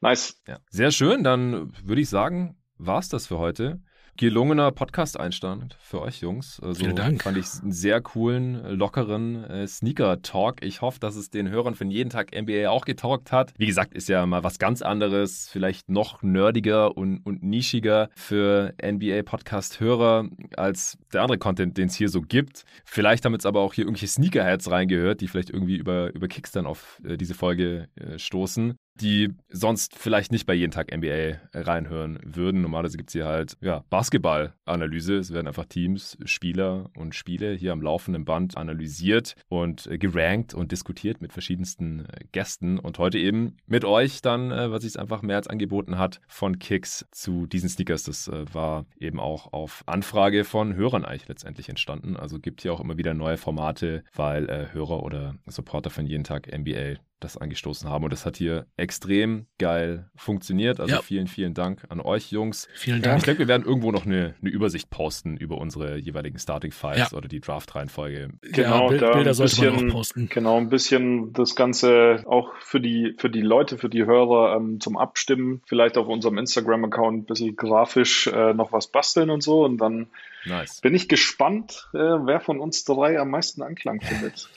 Nice. 0.00 0.40
Ja. 0.46 0.58
Sehr 0.68 0.90
schön, 0.90 1.24
dann 1.24 1.72
würde 1.82 2.02
ich 2.02 2.08
sagen, 2.10 2.56
war's 2.78 3.08
das 3.08 3.26
für 3.26 3.38
heute 3.38 3.80
gelungener 4.16 4.72
Podcast-Einstand 4.72 5.76
für 5.80 6.00
euch 6.00 6.20
Jungs. 6.20 6.60
Also 6.60 6.80
Vielen 6.80 6.96
Dank. 6.96 7.22
Fand 7.22 7.36
ich 7.36 7.46
einen 7.62 7.72
sehr 7.72 8.00
coolen, 8.00 8.64
lockeren 8.76 9.44
äh, 9.44 9.66
Sneaker-Talk. 9.66 10.62
Ich 10.62 10.80
hoffe, 10.80 11.00
dass 11.00 11.16
es 11.16 11.30
den 11.30 11.48
Hörern 11.48 11.74
von 11.74 11.90
jeden 11.90 12.10
Tag 12.10 12.30
NBA 12.34 12.68
auch 12.68 12.84
getaugt 12.84 13.32
hat. 13.32 13.52
Wie 13.58 13.66
gesagt, 13.66 13.94
ist 13.94 14.08
ja 14.08 14.24
mal 14.26 14.44
was 14.44 14.58
ganz 14.58 14.82
anderes, 14.82 15.48
vielleicht 15.50 15.88
noch 15.88 16.22
nerdiger 16.22 16.96
und, 16.96 17.18
und 17.18 17.42
nischiger 17.42 18.08
für 18.14 18.74
NBA-Podcast-Hörer 18.82 20.28
als 20.56 20.98
der 21.12 21.22
andere 21.22 21.38
Content, 21.38 21.76
den 21.76 21.88
es 21.88 21.94
hier 21.94 22.08
so 22.08 22.22
gibt. 22.22 22.64
Vielleicht 22.84 23.24
haben 23.24 23.32
jetzt 23.32 23.46
aber 23.46 23.60
auch 23.60 23.74
hier 23.74 23.84
irgendwelche 23.84 24.08
Sneakerheads 24.08 24.70
reingehört, 24.70 25.20
die 25.20 25.28
vielleicht 25.28 25.50
irgendwie 25.50 25.76
über, 25.76 26.14
über 26.14 26.28
Kicks 26.28 26.52
dann 26.52 26.66
auf 26.66 27.00
äh, 27.04 27.16
diese 27.16 27.34
Folge 27.34 27.88
äh, 27.96 28.18
stoßen 28.18 28.76
die 29.00 29.34
sonst 29.48 29.94
vielleicht 29.94 30.32
nicht 30.32 30.46
bei 30.46 30.54
jeden 30.54 30.72
Tag 30.72 30.94
NBA 30.94 31.38
reinhören 31.52 32.18
würden. 32.24 32.62
Normalerweise 32.62 32.96
gibt 32.96 33.10
es 33.10 33.14
hier 33.14 33.26
halt 33.26 33.56
ja, 33.60 33.84
Basketball-Analyse. 33.90 35.16
Es 35.16 35.32
werden 35.32 35.46
einfach 35.46 35.66
Teams, 35.66 36.16
Spieler 36.24 36.90
und 36.96 37.14
Spiele 37.14 37.52
hier 37.52 37.72
am 37.72 37.82
laufenden 37.82 38.24
Band 38.24 38.56
analysiert 38.56 39.36
und 39.48 39.86
äh, 39.86 39.98
gerankt 39.98 40.54
und 40.54 40.72
diskutiert 40.72 41.20
mit 41.20 41.32
verschiedensten 41.32 42.06
äh, 42.06 42.24
Gästen. 42.32 42.78
Und 42.78 42.98
heute 42.98 43.18
eben 43.18 43.56
mit 43.66 43.84
euch 43.84 44.22
dann, 44.22 44.50
äh, 44.50 44.70
was 44.70 44.82
sich 44.82 44.98
einfach 44.98 45.22
mehr 45.22 45.36
als 45.36 45.48
angeboten 45.48 45.98
hat, 45.98 46.20
von 46.26 46.58
Kicks 46.58 47.06
zu 47.10 47.46
diesen 47.46 47.68
Sneakers. 47.68 48.04
Das 48.04 48.30
war 48.52 48.86
eben 48.98 49.20
auch 49.20 49.52
auf 49.52 49.82
Anfrage 49.86 50.44
von 50.44 50.74
Hörern 50.74 51.04
eigentlich 51.04 51.28
letztendlich 51.28 51.68
entstanden. 51.68 52.16
Also 52.16 52.38
gibt 52.38 52.62
hier 52.62 52.72
auch 52.72 52.80
immer 52.80 52.96
wieder 52.98 53.14
neue 53.14 53.36
Formate, 53.36 54.04
weil 54.14 54.46
Hörer 54.72 55.02
oder 55.02 55.34
Supporter 55.46 55.90
von 55.90 56.06
jeden 56.06 56.24
Tag 56.24 56.46
NBA 56.46 56.96
das 57.20 57.38
angestoßen 57.38 57.88
haben. 57.88 58.04
Und 58.04 58.12
das 58.12 58.26
hat 58.26 58.36
hier 58.36 58.66
extrem 58.76 59.46
geil 59.58 60.10
funktioniert. 60.16 60.80
Also 60.80 60.96
ja. 60.96 61.02
vielen, 61.02 61.28
vielen 61.28 61.54
Dank 61.54 61.84
an 61.88 62.00
euch, 62.00 62.30
Jungs. 62.30 62.68
Vielen 62.74 63.00
Dank. 63.00 63.18
Ich 63.18 63.24
denke, 63.24 63.40
wir 63.40 63.48
werden 63.48 63.64
irgendwo 63.64 63.90
noch 63.90 64.04
eine, 64.04 64.34
eine 64.40 64.50
Übersicht 64.50 64.90
posten 64.90 65.36
über 65.36 65.56
unsere 65.58 65.96
jeweiligen 65.96 66.38
Starting 66.38 66.72
Fives 66.72 67.10
ja. 67.12 67.16
oder 67.16 67.28
die 67.28 67.40
Draft-Reihenfolge. 67.40 68.30
Genau, 68.42 68.92
ja, 68.92 69.12
Bilder 69.12 69.32
sollte 69.32 69.56
bisschen, 69.56 69.74
man 69.74 69.90
auch 69.90 69.94
posten. 69.94 70.28
Genau, 70.28 70.58
ein 70.58 70.68
bisschen 70.68 71.32
das 71.32 71.56
Ganze 71.56 72.22
auch 72.26 72.54
für 72.60 72.80
die, 72.80 73.14
für 73.16 73.30
die 73.30 73.40
Leute, 73.40 73.78
für 73.78 73.88
die 73.88 74.04
Hörer 74.04 74.56
ähm, 74.56 74.80
zum 74.80 74.98
Abstimmen. 74.98 75.62
Vielleicht 75.66 75.96
auf 75.96 76.08
unserem 76.08 76.36
Instagram-Account 76.36 77.18
ein 77.18 77.24
bisschen 77.24 77.56
grafisch 77.56 78.26
äh, 78.26 78.52
noch 78.52 78.72
was 78.72 78.88
basteln 78.88 79.30
und 79.30 79.42
so. 79.42 79.64
Und 79.64 79.78
dann 79.78 80.08
nice. 80.44 80.82
bin 80.82 80.94
ich 80.94 81.08
gespannt, 81.08 81.88
äh, 81.94 81.98
wer 81.98 82.40
von 82.40 82.60
uns 82.60 82.84
drei 82.84 83.18
am 83.18 83.30
meisten 83.30 83.62
Anklang 83.62 84.02
findet. 84.02 84.50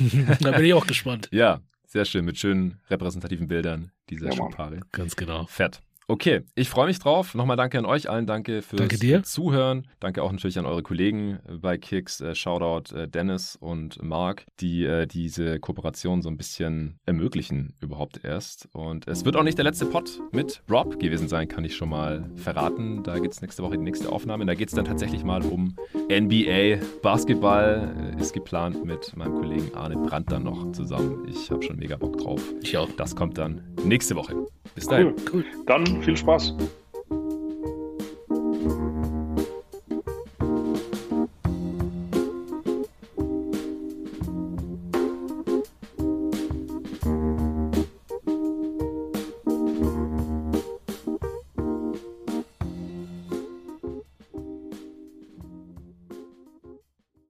da 0.40 0.50
bin 0.50 0.64
ich 0.64 0.74
auch 0.74 0.86
gespannt. 0.86 1.28
Ja, 1.30 1.60
sehr 1.90 2.04
schön, 2.04 2.24
mit 2.24 2.38
schönen 2.38 2.78
repräsentativen 2.88 3.48
Bildern 3.48 3.90
dieser 4.10 4.26
ja, 4.26 4.32
Schuhpaare. 4.32 4.80
Ganz 4.92 5.16
genau. 5.16 5.46
Fett. 5.46 5.82
Okay, 6.10 6.40
ich 6.56 6.68
freue 6.68 6.88
mich 6.88 6.98
drauf. 6.98 7.36
Nochmal 7.36 7.56
danke 7.56 7.78
an 7.78 7.84
euch 7.84 8.10
allen. 8.10 8.26
Danke 8.26 8.62
fürs 8.62 8.80
danke 8.80 9.22
Zuhören. 9.22 9.86
Danke 10.00 10.24
auch 10.24 10.32
natürlich 10.32 10.58
an 10.58 10.66
eure 10.66 10.82
Kollegen 10.82 11.38
bei 11.62 11.78
Kicks. 11.78 12.20
Äh, 12.20 12.34
Shoutout 12.34 12.92
äh, 12.96 13.06
Dennis 13.06 13.54
und 13.54 14.02
Mark, 14.02 14.44
die 14.58 14.84
äh, 14.84 15.06
diese 15.06 15.60
Kooperation 15.60 16.20
so 16.20 16.28
ein 16.28 16.36
bisschen 16.36 16.98
ermöglichen 17.06 17.76
überhaupt 17.80 18.24
erst. 18.24 18.68
Und 18.72 19.06
es 19.06 19.24
wird 19.24 19.36
auch 19.36 19.44
nicht 19.44 19.56
der 19.56 19.64
letzte 19.64 19.86
Pod 19.86 20.20
mit 20.32 20.64
Rob 20.68 20.98
gewesen 20.98 21.28
sein, 21.28 21.46
kann 21.46 21.64
ich 21.64 21.76
schon 21.76 21.90
mal 21.90 22.28
verraten. 22.34 23.04
Da 23.04 23.20
gibt 23.20 23.34
es 23.34 23.40
nächste 23.40 23.62
Woche 23.62 23.78
die 23.78 23.84
nächste 23.84 24.10
Aufnahme. 24.10 24.44
Da 24.46 24.54
geht 24.54 24.70
es 24.70 24.74
dann 24.74 24.86
tatsächlich 24.86 25.22
mal 25.22 25.44
um 25.44 25.76
NBA. 26.10 26.84
Basketball 27.02 28.16
ist 28.18 28.32
geplant 28.32 28.84
mit 28.84 29.16
meinem 29.16 29.36
Kollegen 29.36 29.72
Arne 29.76 29.94
Brandt 29.94 30.32
dann 30.32 30.42
noch 30.42 30.72
zusammen. 30.72 31.28
Ich 31.28 31.52
habe 31.52 31.62
schon 31.62 31.76
mega 31.76 31.96
Bock 31.96 32.18
drauf. 32.18 32.42
Ich 32.62 32.76
auch. 32.76 32.90
Das 32.96 33.14
kommt 33.14 33.38
dann 33.38 33.62
nächste 33.84 34.16
Woche. 34.16 34.34
Bis 34.74 34.86
dahin. 34.86 35.14
Cool. 35.32 35.44
Dann 35.66 35.99
viel 36.00 36.16
Spaß. 36.16 36.54